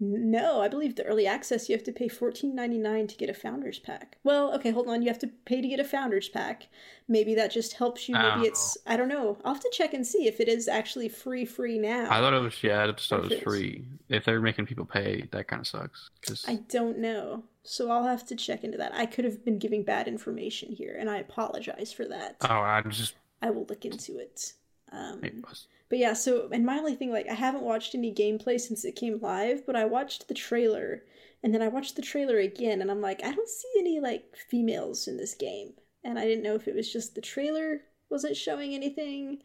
No, 0.03 0.61
I 0.61 0.67
believe 0.67 0.95
the 0.95 1.05
early 1.05 1.27
access 1.27 1.69
you 1.69 1.75
have 1.75 1.83
to 1.85 1.91
pay 1.91 2.07
fourteen 2.07 2.55
ninety 2.55 2.79
nine 2.79 3.05
to 3.05 3.15
get 3.15 3.29
a 3.29 3.35
founders 3.35 3.77
pack. 3.77 4.17
Well, 4.23 4.51
okay, 4.55 4.71
hold 4.71 4.87
on. 4.87 5.03
You 5.03 5.09
have 5.09 5.19
to 5.19 5.27
pay 5.45 5.61
to 5.61 5.67
get 5.67 5.79
a 5.79 5.83
founders 5.83 6.27
pack. 6.27 6.67
Maybe 7.07 7.35
that 7.35 7.51
just 7.51 7.73
helps 7.73 8.09
you. 8.09 8.15
Maybe 8.15 8.41
Oh. 8.41 8.43
it's 8.43 8.77
I 8.87 8.97
don't 8.97 9.09
know. 9.09 9.37
I'll 9.45 9.53
have 9.53 9.61
to 9.61 9.69
check 9.71 9.93
and 9.93 10.05
see 10.05 10.25
if 10.25 10.39
it 10.39 10.47
is 10.47 10.67
actually 10.67 11.07
free 11.07 11.45
free 11.45 11.77
now. 11.77 12.05
I 12.09 12.19
thought 12.19 12.33
it 12.33 12.39
was 12.41 12.63
yeah. 12.63 12.83
I 12.83 12.91
thought 12.93 13.25
it 13.25 13.29
was 13.29 13.39
free. 13.41 13.85
If 14.09 14.25
they're 14.25 14.41
making 14.41 14.65
people 14.65 14.85
pay, 14.85 15.27
that 15.31 15.47
kind 15.47 15.59
of 15.59 15.67
sucks. 15.67 16.09
Because 16.19 16.45
I 16.47 16.55
don't 16.67 16.97
know. 16.97 17.43
So 17.63 17.91
I'll 17.91 18.05
have 18.07 18.25
to 18.25 18.35
check 18.35 18.63
into 18.63 18.79
that. 18.79 18.95
I 18.95 19.05
could 19.05 19.23
have 19.23 19.45
been 19.45 19.59
giving 19.59 19.83
bad 19.83 20.07
information 20.07 20.71
here, 20.71 20.97
and 20.99 21.11
I 21.11 21.17
apologize 21.17 21.93
for 21.93 22.05
that. 22.07 22.37
oh, 22.41 22.47
I 22.55 22.81
just 22.89 23.13
I 23.43 23.51
will 23.51 23.67
look 23.69 23.85
into 23.85 24.17
it. 24.17 24.53
Um, 24.91 25.23
it 25.23 25.35
was 25.47 25.67
But 25.91 25.99
yeah, 25.99 26.13
so 26.13 26.47
and 26.53 26.65
my 26.65 26.77
only 26.77 26.95
thing, 26.95 27.11
like, 27.11 27.27
I 27.29 27.33
haven't 27.33 27.63
watched 27.63 27.95
any 27.95 28.13
gameplay 28.13 28.57
since 28.57 28.85
it 28.85 28.95
came 28.95 29.19
live, 29.19 29.65
but 29.65 29.75
I 29.75 29.83
watched 29.83 30.29
the 30.29 30.33
trailer, 30.33 31.03
and 31.43 31.53
then 31.53 31.61
I 31.61 31.67
watched 31.67 31.97
the 31.97 32.01
trailer 32.01 32.37
again, 32.37 32.81
and 32.81 32.89
I'm 32.89 33.01
like, 33.01 33.21
I 33.25 33.33
don't 33.33 33.49
see 33.49 33.67
any 33.77 33.99
like 33.99 34.37
females 34.49 35.09
in 35.09 35.17
this 35.17 35.33
game, 35.33 35.73
and 36.05 36.17
I 36.17 36.23
didn't 36.23 36.45
know 36.45 36.55
if 36.55 36.69
it 36.69 36.75
was 36.75 36.91
just 36.91 37.13
the 37.13 37.19
trailer 37.19 37.81
wasn't 38.09 38.37
showing 38.37 38.73
anything. 38.73 39.39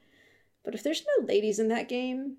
But 0.65 0.77
if 0.77 0.85
there's 0.85 1.03
no 1.19 1.27
ladies 1.27 1.59
in 1.59 1.67
that 1.67 1.89
game, 1.89 2.37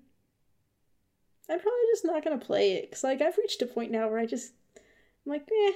I'm 1.50 1.60
probably 1.60 1.78
just 1.92 2.06
not 2.06 2.24
gonna 2.24 2.38
play 2.38 2.76
it 2.76 2.88
because 2.88 3.04
like 3.04 3.20
I've 3.20 3.36
reached 3.36 3.60
a 3.60 3.66
point 3.66 3.90
now 3.90 4.08
where 4.08 4.20
I 4.20 4.24
just 4.24 4.54
I'm 5.26 5.32
like, 5.32 5.42
eh. 5.42 5.72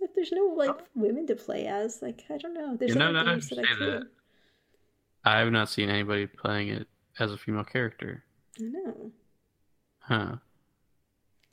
If 0.00 0.14
there's 0.14 0.32
no 0.32 0.52
like 0.54 0.76
women 0.94 1.26
to 1.28 1.34
play 1.34 1.66
as, 1.66 2.02
like 2.02 2.24
I 2.28 2.36
don't 2.36 2.52
know. 2.52 2.76
There's 2.76 2.92
You 2.92 2.98
know, 2.98 3.08
other 3.08 3.24
games 3.24 3.48
that 3.48 3.58
I 3.60 3.62
could. 3.62 4.02
that, 4.02 4.08
I 5.24 5.38
have 5.38 5.50
not 5.50 5.70
seen 5.70 5.88
anybody 5.88 6.26
playing 6.26 6.68
it 6.68 6.88
as 7.18 7.32
a 7.32 7.38
female 7.38 7.64
character. 7.64 8.24
I 8.60 8.64
know. 8.64 9.10
Huh. 10.00 10.36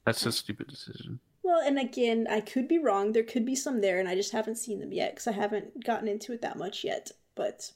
That's 0.06 0.26
a 0.26 0.32
stupid 0.32 0.68
decision. 0.68 1.20
Well, 1.44 1.62
and 1.66 1.80
again, 1.80 2.28
I 2.30 2.42
could 2.42 2.68
be 2.68 2.78
wrong. 2.80 3.12
There 3.12 3.24
could 3.24 3.46
be 3.46 3.56
some 3.56 3.82
there, 3.82 4.00
and 4.00 4.08
I 4.08 4.16
just 4.16 4.32
haven't 4.32 4.58
seen 4.58 4.80
them 4.80 4.92
yet 4.92 5.14
because 5.14 5.28
I 5.28 5.32
haven't 5.32 5.84
gotten 5.86 6.08
into 6.08 6.34
it 6.34 6.42
that 6.42 6.58
much 6.58 6.84
yet. 6.84 7.12
But 7.36 7.72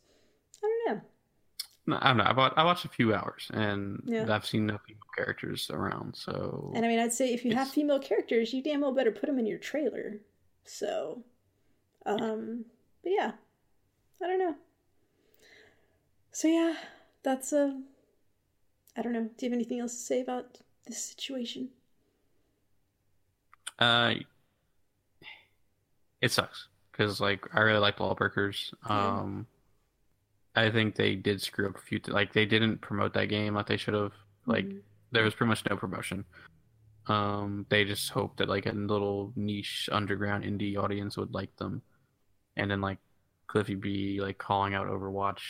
I 0.64 0.68
don't 0.88 0.96
know. 0.96 1.02
No, 1.86 1.98
I 2.02 2.08
don't 2.10 2.18
know. 2.18 2.24
I, 2.26 2.34
bought, 2.34 2.58
I 2.58 2.64
watched 2.64 2.86
a 2.86 2.90
few 2.90 3.14
hours 3.14 3.52
and 3.54 4.02
Yeah. 4.06 4.34
I've 4.34 4.46
seen 4.46 4.66
no 4.66 4.78
female 4.88 5.02
characters 5.18 5.70
around. 5.70 6.16
So 6.16 6.72
And 6.76 6.86
I 6.86 6.88
mean, 6.88 7.00
I'd 7.00 7.12
say 7.12 7.34
if 7.34 7.44
you 7.44 7.54
have 7.56 7.70
female 7.70 8.00
characters, 8.00 8.54
you 8.54 8.64
damn 8.64 8.82
well 8.82 8.94
better 8.94 9.12
put 9.12 9.28
them 9.28 9.38
in 9.38 9.46
your 9.46 9.58
trailer. 9.58 10.20
So, 10.64 11.24
um, 12.06 12.66
but 13.04 13.12
yeah, 13.12 13.32
I 14.24 14.28
don't 14.28 14.40
know. 14.40 14.56
So 16.32 16.48
yeah, 16.48 16.76
that's 17.24 17.54
a. 17.54 17.82
I 18.96 19.02
don't 19.02 19.14
know. 19.14 19.30
Do 19.38 19.46
you 19.46 19.50
have 19.52 19.58
anything 19.58 19.80
else 19.80 19.94
to 19.94 20.00
say 20.00 20.22
about 20.22 20.60
this 20.86 21.04
situation? 21.04 21.70
uh, 23.80 24.14
it 26.22 26.32
sucks 26.32 26.68
because 26.92 27.20
like 27.20 27.44
I 27.54 27.62
really 27.62 27.80
like 27.80 28.00
Lawbreakers. 28.00 28.74
Yeah. 28.88 29.20
Um, 29.20 29.48
I 30.56 30.70
think 30.70 30.96
they 30.96 31.16
did 31.16 31.42
screw 31.42 31.68
up 31.68 31.78
a 31.78 31.82
few. 31.82 32.00
like 32.08 32.34
they 32.34 32.46
didn't 32.46 32.82
promote 32.82 33.14
that 33.16 33.26
game 33.30 33.56
like 33.56 33.66
they 33.68 33.78
should 33.78 33.96
have. 33.96 34.14
Like 34.46 34.66
Mhm. 34.66 34.82
there 35.12 35.24
was 35.24 35.34
pretty 35.34 35.50
much 35.50 35.64
no 35.70 35.76
promotion. 35.76 36.26
Um, 37.08 37.66
they 37.70 37.84
just 37.84 38.10
hoped 38.12 38.38
that 38.38 38.48
like 38.48 38.66
a 38.66 38.72
little 38.72 39.34
niche 39.36 39.90
underground 39.92 40.44
indie 40.46 40.78
audience 40.78 41.18
would 41.18 41.34
like 41.34 41.54
them, 41.58 41.82
and 42.56 42.70
then 42.72 42.80
like 42.82 43.00
Cliffy 43.48 43.76
B 43.76 44.22
like 44.22 44.38
calling 44.38 44.74
out 44.74 44.88
Overwatch 44.88 45.42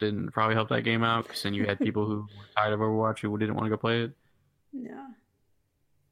didn't 0.00 0.32
probably 0.32 0.54
help 0.54 0.68
that 0.70 0.82
game 0.82 1.02
out 1.04 1.24
because 1.24 1.42
then 1.42 1.54
you 1.54 1.64
had 1.66 1.78
people 1.86 2.06
who 2.06 2.16
were 2.22 2.44
tired 2.56 2.72
of 2.72 2.80
Overwatch 2.80 3.20
who 3.20 3.36
didn't 3.38 3.54
want 3.54 3.66
to 3.66 3.70
go 3.70 3.76
play 3.76 4.02
it. 4.02 4.12
yeah, 4.72 5.08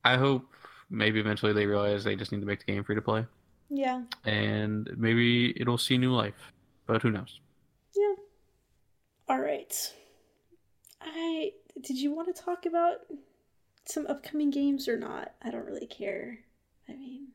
I 0.04 0.16
hope 0.16 0.44
maybe 0.90 1.20
eventually 1.20 1.52
they 1.52 1.66
realize 1.66 2.04
they 2.04 2.16
just 2.16 2.32
need 2.32 2.40
to 2.40 2.46
make 2.46 2.60
the 2.64 2.72
game 2.72 2.84
free 2.84 2.94
to 2.94 3.02
play, 3.02 3.24
yeah, 3.70 4.02
and 4.24 4.88
maybe 4.96 5.52
it'll 5.60 5.78
see 5.78 5.98
new 5.98 6.12
life. 6.12 6.52
But 6.86 7.02
who 7.02 7.10
knows? 7.10 7.40
yeah. 7.96 8.14
All 9.28 9.40
right. 9.40 9.92
I 11.00 11.52
did 11.80 11.96
you 11.98 12.12
want 12.14 12.34
to 12.34 12.42
talk 12.42 12.66
about 12.66 12.98
some 13.86 14.06
upcoming 14.06 14.50
games 14.50 14.88
or 14.88 14.96
not? 14.98 15.34
I 15.42 15.50
don't 15.50 15.66
really 15.66 15.86
care. 15.86 16.38
I 16.88 16.92
mean, 16.94 17.28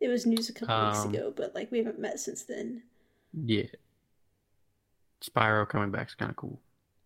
it 0.00 0.08
was 0.08 0.26
news 0.26 0.48
a 0.48 0.52
couple 0.52 0.86
weeks 0.86 1.04
Um, 1.04 1.10
ago, 1.14 1.32
but 1.36 1.54
like 1.54 1.70
we 1.70 1.78
haven't 1.78 1.98
met 2.00 2.18
since 2.20 2.44
then. 2.44 2.82
Yeah, 3.32 3.64
Spyro 5.22 5.68
coming 5.68 5.90
back 5.90 6.08
is 6.08 6.14
kind 6.14 6.30
of 6.30 6.36
cool. 6.36 6.60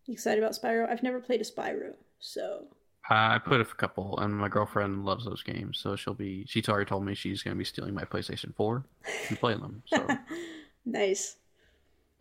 You 0.05 0.13
excited 0.13 0.43
about 0.43 0.53
Spyro? 0.53 0.89
I've 0.89 1.03
never 1.03 1.19
played 1.19 1.41
a 1.41 1.45
Spyro, 1.45 1.93
so 2.19 2.65
I 3.09 3.39
put 3.39 3.61
a 3.61 3.65
couple, 3.65 4.19
and 4.19 4.33
my 4.35 4.47
girlfriend 4.47 5.05
loves 5.05 5.25
those 5.25 5.43
games, 5.43 5.79
so 5.79 5.95
she'll 5.95 6.13
be. 6.13 6.45
She's 6.47 6.69
already 6.69 6.85
told 6.85 7.03
me 7.03 7.15
she's 7.15 7.43
going 7.43 7.55
to 7.55 7.57
be 7.57 7.65
stealing 7.65 7.93
my 7.93 8.03
PlayStation 8.03 8.55
4 8.55 8.85
and 9.29 9.39
playing 9.39 9.59
them. 9.59 9.83
So, 9.87 10.07
nice. 10.85 11.37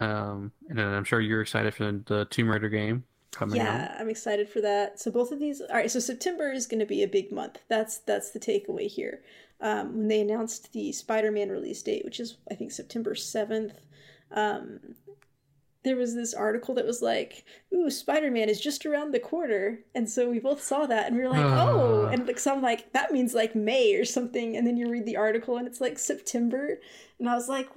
um, 0.01 0.53
and 0.69 0.79
then 0.79 0.87
I'm 0.87 1.05
sure 1.05 1.21
you're 1.21 1.43
excited 1.43 1.75
for 1.75 1.93
the, 1.93 2.27
Tomb 2.31 2.49
Raider 2.49 2.69
game 2.69 3.05
coming 3.31 3.61
out. 3.61 3.67
Yeah, 3.67 3.97
I'm 3.99 4.09
excited 4.09 4.49
for 4.49 4.61
that. 4.63 4.99
So 4.99 5.11
both 5.11 5.33
of 5.33 5.39
these. 5.39 5.61
All 5.61 5.77
right, 5.77 5.91
so 5.91 6.01
September 6.01 6.51
is 6.51 6.67
going 6.67 6.81
to 6.81 6.87
be 6.87 7.03
a 7.03 7.09
big 7.09 7.31
month. 7.31 7.61
That's 7.69 7.99
that's 7.99 8.31
the 8.31 8.41
takeaway 8.41 8.89
here. 8.89 9.23
Um, 9.61 9.99
when 9.99 10.09
they 10.09 10.23
announced 10.23 10.73
the 10.73 10.91
Spider-Man 10.93 11.51
release 11.51 11.83
date, 11.83 12.05
which 12.05 12.19
is 12.19 12.39
I 12.51 12.55
think 12.55 12.73
September 12.73 13.15
seventh, 13.15 13.79
um, 14.33 14.81
there 15.83 15.97
was 15.97 16.15
this 16.15 16.35
article 16.35 16.75
that 16.75 16.87
was 16.87 17.03
like, 17.03 17.45
"Ooh, 17.75 17.91
Spider-Man 17.91 18.49
is 18.49 18.61
just 18.61 18.87
around 18.87 19.13
the 19.13 19.21
corner," 19.21 19.81
and 19.95 20.09
so 20.09 20.31
we 20.31 20.39
both 20.39 20.63
saw 20.63 20.87
that, 20.87 21.07
and 21.07 21.17
we 21.17 21.23
were 21.23 21.29
like, 21.29 21.49
"Oh!" 21.53 22.07
And 22.11 22.27
like, 22.27 22.39
so 22.39 22.53
I'm 22.55 22.63
like, 22.63 22.93
"That 22.93 23.13
means 23.13 23.35
like 23.35 23.55
May 23.55 23.95
or 23.97 24.05
something," 24.05 24.57
and 24.57 24.67
then 24.67 24.77
you 24.77 24.89
read 24.89 25.07
the 25.07 25.17
article, 25.17 25.57
and 25.57 25.67
it's 25.67 25.81
like 25.81 25.99
September, 25.99 26.81
and 27.19 27.29
I 27.29 27.35
was 27.35 27.49
like, 27.49 27.69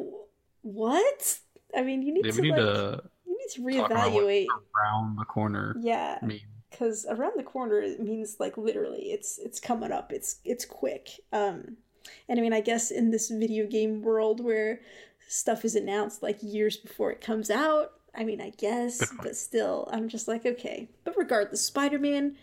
"What?" 0.61 1.39
I 1.75 1.81
mean, 1.83 2.01
you 2.03 2.13
need 2.13 2.23
Yeah, 2.23 2.31
to 2.31 2.41
need 2.41 2.55
like, 2.55 2.57
to 2.57 3.01
you 3.25 3.37
need 3.37 3.49
to 3.55 3.61
talk 3.69 3.93
about 3.93 4.13
what 4.13 4.25
reevaluate. 4.25 4.47
around 4.75 5.17
the 5.17 5.25
corner. 5.25 5.75
Yeah, 5.75 6.19
because 6.69 7.05
around 7.09 7.33
the 7.37 7.43
corner 7.43 7.79
it 7.81 7.99
means 7.99 8.37
like 8.39 8.57
literally 8.57 9.11
it's 9.11 9.37
it's 9.39 9.59
coming 9.59 9.91
up 9.91 10.11
it's 10.11 10.37
it's 10.43 10.65
quick 10.65 11.09
um 11.31 11.77
and 12.27 12.39
i 12.39 12.41
mean 12.41 12.53
i 12.53 12.61
guess 12.61 12.91
in 12.91 13.11
this 13.11 13.29
video 13.29 13.65
game 13.67 14.01
world 14.01 14.43
where 14.43 14.81
stuff 15.27 15.65
is 15.65 15.75
announced 15.75 16.21
like 16.23 16.37
years 16.41 16.77
before 16.77 17.11
it 17.11 17.21
comes 17.21 17.49
out 17.49 17.91
i 18.15 18.23
mean 18.23 18.39
i 18.41 18.49
guess 18.51 19.11
but 19.23 19.35
still 19.35 19.87
i'm 19.91 20.07
just 20.07 20.27
like 20.27 20.45
okay 20.45 20.87
but 21.03 21.15
regardless 21.17 21.63
spider-man 21.65 22.35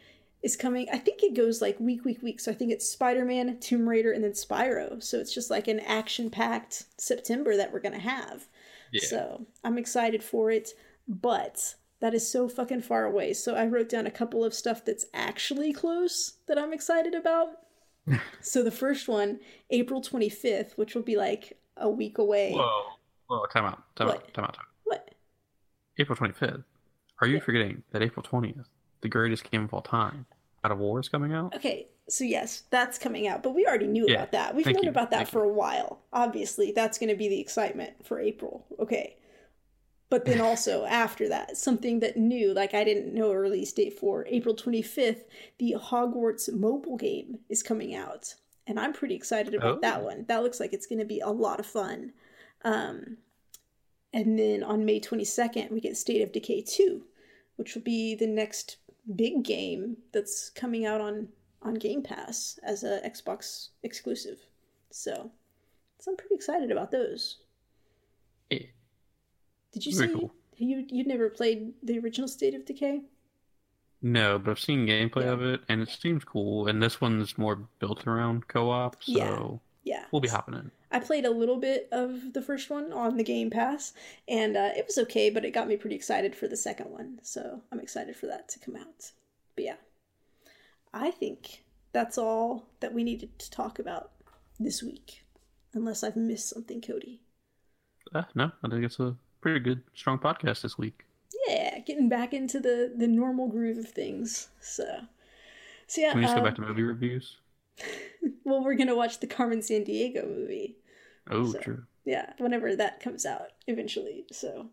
is 0.43 0.57
coming 0.57 0.89
i 0.93 0.99
think 0.99 1.23
it 1.23 1.35
goes 1.35 1.61
like 1.63 1.79
week 1.79 2.05
week 2.05 2.23
week 2.23 2.41
so 2.41 2.51
i 2.51 2.55
think 2.55 2.73
it's 2.73 2.89
spider-man 2.89 3.59
tomb 3.61 3.89
raider 3.89 4.13
and 4.13 4.25
then 4.25 4.33
spyro 4.33 5.03
so 5.03 5.19
it's 5.19 5.35
just 5.35 5.51
like 5.51 5.69
an 5.69 5.81
action-packed 5.81 6.85
september 6.99 7.57
that 7.57 7.73
we're 7.73 7.81
gonna 7.81 7.99
have 7.99 8.49
Yeah. 8.93 9.07
so 9.07 9.47
I'm 9.63 9.79
excited 9.79 10.23
for 10.25 10.51
it, 10.51 10.71
but 11.07 11.77
that 12.01 12.13
is 12.15 12.29
so 12.29 12.49
fucking 12.49 12.81
far 12.81 13.05
away. 13.05 13.35
So 13.35 13.55
I 13.55 13.67
wrote 13.67 13.89
down 13.89 14.07
a 14.07 14.11
couple 14.11 14.43
of 14.43 14.53
stuff 14.55 14.85
that's 14.85 15.05
actually 15.15 15.73
close 15.73 16.39
that 16.49 16.59
I'm 16.59 16.73
excited 16.73 17.15
about. 17.15 17.51
so 18.41 18.65
the 18.65 18.71
first 18.73 19.07
one, 19.07 19.39
April 19.71 20.01
25th, 20.03 20.73
which 20.77 20.95
will 20.97 21.03
be 21.03 21.17
like 21.17 21.59
a 21.81 21.89
week 21.89 22.19
away. 22.19 22.53
Whoa, 22.53 22.83
whoa, 23.27 23.47
time 23.47 23.65
out, 23.65 23.83
time 23.97 24.09
What? 24.09 24.17
out, 24.17 24.35
time 24.35 24.45
out, 24.45 24.55
time. 24.55 24.65
What? 24.85 25.15
April 25.99 26.17
25th. 26.17 26.65
Are 27.21 27.27
you 27.27 27.35
Yeah. 27.35 27.41
forgetting 27.41 27.83
that 27.91 28.03
April 28.03 28.23
20th, 28.23 28.67
the 29.03 29.09
greatest 29.09 29.51
game 29.51 29.65
of 29.65 29.75
all 29.75 29.83
time, 29.83 30.27
God 30.63 30.73
of 30.73 30.79
War 30.79 31.01
is 31.01 31.09
coming 31.09 31.33
out? 31.33 31.55
Okay, 31.57 31.89
so 32.09 32.25
yes, 32.25 32.63
that's 32.71 32.99
coming 32.99 33.27
out, 33.29 33.43
but 33.43 33.55
we 33.55 33.67
already 33.67 33.87
knew 33.87 34.07
Yeah, 34.09 34.15
about 34.17 34.33
that. 34.33 34.55
We've 34.55 34.65
thank 34.65 34.77
known 34.77 34.85
you, 34.85 34.91
about 34.91 35.11
that 35.11 35.17
thank 35.19 35.29
for 35.31 35.45
a 35.45 35.49
while. 35.53 36.01
Obviously, 36.13 36.73
that's 36.73 36.99
going 36.99 37.11
to 37.11 37.17
be 37.17 37.29
the 37.29 37.41
excitement 37.41 38.05
for 38.07 38.19
April. 38.21 38.67
Okay. 38.79 39.17
But 40.09 40.25
then 40.25 40.41
also 40.41 40.85
after 40.87 41.29
that, 41.29 41.57
something 41.57 42.01
that 42.01 42.17
new, 42.17 42.53
like 42.55 42.75
I 42.75 42.83
didn't 42.85 43.15
know 43.15 43.31
a 43.31 43.39
release 43.39 43.73
date 43.73 43.99
for 43.99 44.27
April 44.27 44.57
25th, 44.57 45.25
the 45.59 45.77
Hogwarts 45.79 46.53
mobile 46.53 46.97
game 46.97 47.41
is 47.49 47.63
coming 47.63 47.95
out. 47.95 48.35
And 48.67 48.79
I'm 48.79 48.93
pretty 48.93 49.15
excited 49.15 49.55
about 49.55 49.81
that 49.83 50.01
Oh. 50.01 50.05
one. 50.05 50.25
That 50.29 50.43
looks 50.43 50.61
like 50.61 50.73
it's 50.73 50.87
going 50.87 50.99
to 51.01 51.05
be 51.05 51.21
a 51.21 51.29
lot 51.31 51.59
of 51.61 51.67
fun. 51.67 52.13
Um, 52.63 53.17
and 54.13 54.39
then 54.39 54.63
on 54.63 54.85
May 54.85 55.01
22nd, 55.01 55.71
we 55.71 55.81
get 55.81 55.97
State 55.97 56.23
of 56.23 56.33
Decay 56.33 56.63
2, 56.63 57.05
which 57.57 57.75
will 57.75 57.83
be 57.83 58.15
the 58.15 58.27
next 58.27 58.77
big 59.17 59.43
game 59.43 59.97
that's 60.13 60.51
coming 60.51 60.85
out 60.87 61.01
on 61.01 61.29
on 61.63 61.75
Game 61.75 62.03
Pass 62.03 62.59
as 62.63 62.85
a 62.85 63.01
Xbox 63.05 63.69
exclusive. 63.83 64.39
So, 64.91 65.31
so 65.99 66.11
I'm 66.11 66.17
pretty 66.17 66.35
excited 66.35 66.71
about 66.71 66.91
those. 66.91 67.37
Yeah. 68.51 68.61
Did 69.73 69.85
you 69.85 69.95
Very 69.95 70.09
say 70.09 70.15
cool. 70.15 70.35
you 70.57 70.87
you'd 70.89 71.07
never 71.07 71.29
played 71.29 71.75
the 71.83 71.99
original 71.99 72.29
State 72.29 72.55
of 72.55 72.65
Decay? 72.65 73.03
No, 74.03 74.39
but 74.39 74.51
I've 74.51 74.59
seen 74.61 74.87
gameplay 74.87 75.25
Yeah. 75.25 75.33
of 75.33 75.43
it, 75.43 75.61
and 75.69 75.83
it 75.83 75.89
seems 75.91 76.25
cool. 76.25 76.67
And 76.67 76.83
this 76.83 77.01
one's 77.01 77.37
more 77.37 77.57
built 77.79 78.07
around 78.07 78.49
co-op, 78.49 79.03
so 79.03 79.13
Yeah. 79.13 79.59
Yeah, 79.83 80.05
we'll 80.13 80.21
be 80.21 80.29
hopping 80.29 80.55
in. 80.55 80.71
I 80.91 81.01
played 81.01 81.25
a 81.25 81.31
little 81.31 81.57
bit 81.57 81.89
of 81.91 82.35
the 82.35 82.43
first 82.43 82.69
one 82.69 82.93
on 82.93 83.17
the 83.17 83.25
Game 83.25 83.49
Pass, 83.51 83.95
and 84.29 84.57
uh, 84.57 84.71
it 84.77 84.87
was 84.87 84.99
okay, 84.99 85.31
but 85.31 85.45
it 85.45 85.53
got 85.53 85.69
me 85.69 85.77
pretty 85.79 85.97
excited 85.97 86.37
for 86.37 86.49
the 86.49 86.57
second 86.57 86.91
one. 86.91 87.19
So 87.23 87.63
I'm 87.73 87.81
excited 87.81 88.15
for 88.15 88.27
that 88.27 88.49
to 88.51 88.59
come 88.59 88.77
out. 88.77 89.13
But 89.57 89.65
yeah, 89.65 89.77
I 90.93 91.11
think 91.11 91.65
that's 91.93 92.19
all 92.19 92.67
that 92.81 92.93
we 92.93 93.05
needed 93.05 93.39
to 93.39 93.51
talk 93.51 93.79
about 93.79 94.11
this 94.59 94.83
week. 94.83 95.25
Unless 95.73 96.05
I've 96.05 96.17
missed 96.17 96.49
something, 96.51 96.81
Cody. 96.83 97.23
Uh, 98.15 98.25
no, 98.35 98.53
I 98.63 98.69
think 98.69 98.85
it's 98.85 99.01
a 99.01 99.17
pretty 99.41 99.61
good, 99.61 99.83
strong 99.95 100.19
podcast 100.19 100.61
this 100.63 100.77
week. 100.77 101.05
Yeah, 101.51 101.79
getting 101.81 102.09
back 102.09 102.33
into 102.33 102.61
the 102.61 102.93
the 102.97 103.07
normal 103.09 103.49
groove 103.49 103.79
of 103.79 103.89
things. 103.89 104.49
So, 104.61 104.85
so 105.87 106.01
yeah. 106.01 106.11
Can 106.13 106.19
we 106.21 106.25
just 106.25 106.37
uh, 106.37 106.41
go 106.41 106.45
back 106.45 106.55
to 106.57 106.63
movie 106.63 106.83
reviews? 106.83 107.37
well, 108.45 108.63
we're 108.65 108.75
gonna 108.75 108.97
watch 108.97 109.21
the 109.21 109.27
Carmen 109.27 109.61
Sandiego 109.61 110.27
movie. 110.29 110.77
Oh, 111.31 111.53
so- 111.53 111.59
true. 111.61 111.83
yeah 112.05 112.33
whenever 112.39 112.75
that 112.75 112.99
comes 113.01 113.25
out 113.27 113.49
eventually 113.69 114.25
so 114.33 114.67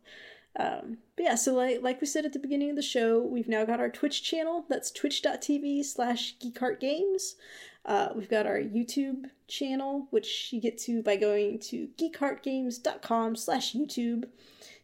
um 0.57 0.97
but 1.15 1.23
yeah 1.23 1.35
so 1.35 1.53
like 1.53 1.81
like 1.83 1.99
we 2.01 2.07
said 2.07 2.25
at 2.25 2.33
the 2.33 2.39
beginning 2.39 2.69
of 2.71 2.75
the 2.75 2.81
show 2.81 3.19
we've 3.21 3.49
now 3.49 3.63
got 3.65 3.79
our 3.81 3.89
twitch 3.89 4.23
channel 4.23 4.65
that's 4.69 4.89
twitch.tv 4.89 5.83
slash 5.83 6.35
geekheartgames 6.39 7.33
uh, 7.85 8.09
we've 8.15 8.29
got 8.29 8.47
our 8.47 8.57
youtube 8.57 9.25
channel 9.47 10.07
which 10.09 10.51
you 10.51 10.59
get 10.59 10.77
to 10.77 11.03
by 11.03 11.15
going 11.15 11.59
to 11.59 11.89
geekheartgames.com 11.99 13.35
slash 13.35 13.73
youtube 13.73 14.23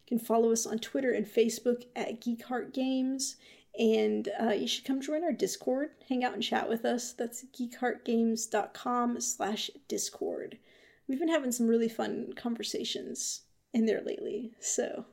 you 0.06 0.18
can 0.18 0.24
follow 0.24 0.52
us 0.52 0.66
on 0.66 0.78
twitter 0.78 1.12
and 1.12 1.26
facebook 1.26 1.84
at 1.96 2.20
geekheartgames 2.20 3.36
and 3.76 4.28
uh, 4.40 4.52
you 4.52 4.68
should 4.68 4.84
come 4.84 5.00
join 5.00 5.24
our 5.24 5.32
discord 5.32 5.90
hang 6.08 6.22
out 6.22 6.34
and 6.34 6.42
chat 6.42 6.68
with 6.68 6.84
us 6.84 7.12
that's 7.12 7.44
geekheartgames.com 7.58 9.20
slash 9.20 9.70
discord 9.88 10.58
we've 11.08 11.18
been 11.18 11.28
having 11.28 11.52
some 11.52 11.66
really 11.66 11.88
fun 11.88 12.32
conversations 12.36 13.42
in 13.74 13.86
there 13.86 14.00
lately. 14.06 14.52
So, 14.60 15.04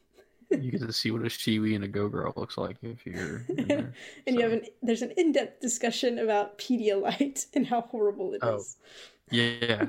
you 0.50 0.70
get 0.70 0.80
to 0.80 0.92
see 0.92 1.10
what 1.10 1.22
a 1.22 1.26
Shiwi 1.26 1.74
and 1.74 1.84
a 1.84 1.88
Go 1.88 2.08
Girl 2.08 2.32
looks 2.36 2.56
like 2.56 2.76
if 2.82 3.04
you're 3.04 3.44
in 3.48 3.68
there. 3.68 3.92
and 4.26 4.36
you 4.36 4.42
have 4.42 4.52
an 4.52 4.62
there's 4.82 5.02
an 5.02 5.12
in-depth 5.16 5.60
discussion 5.60 6.18
about 6.18 6.58
Pedialyte 6.58 7.46
and 7.54 7.66
how 7.66 7.82
horrible 7.82 8.32
it 8.32 8.42
is. 8.42 8.76
Oh. 8.80 8.90
Yeah. 9.30 9.86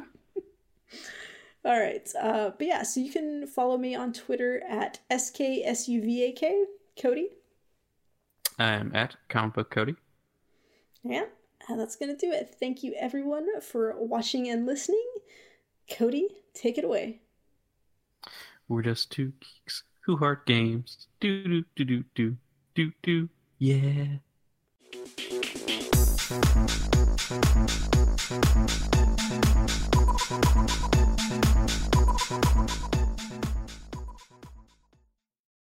All 1.65 1.79
right, 1.79 2.07
uh, 2.21 2.51
but 2.55 2.67
yeah, 2.67 2.83
so 2.83 2.99
you 2.99 3.11
can 3.11 3.47
follow 3.47 3.75
me 3.75 3.95
on 3.95 4.13
Twitter 4.13 4.61
at 4.69 4.99
sksuvak 5.09 6.43
Cody. 7.01 7.29
I'm 8.59 8.95
at 8.95 9.15
Comic 9.29 9.55
Book 9.55 9.71
Cody. 9.71 9.95
Yeah, 11.03 11.25
and 11.67 11.79
that's 11.79 11.95
gonna 11.95 12.15
do 12.15 12.31
it. 12.31 12.55
Thank 12.59 12.83
you 12.83 12.93
everyone 12.99 13.61
for 13.61 13.95
watching 13.97 14.47
and 14.47 14.67
listening. 14.67 15.07
Cody, 15.91 16.27
take 16.53 16.77
it 16.77 16.85
away. 16.85 17.21
We're 18.67 18.83
just 18.83 19.11
two 19.11 19.33
geeks 19.39 19.81
who 20.01 20.17
heart 20.17 20.45
games. 20.45 21.07
Do 21.19 21.43
do 21.47 21.63
do 21.75 21.83
do 21.83 22.03
do 22.13 22.37
do 22.75 22.91
do. 23.01 23.29
Yeah. 23.57 24.17
Thank 28.27 29.79
you. 29.79 29.84
Thank 30.27 30.55
you. 32.95 33.14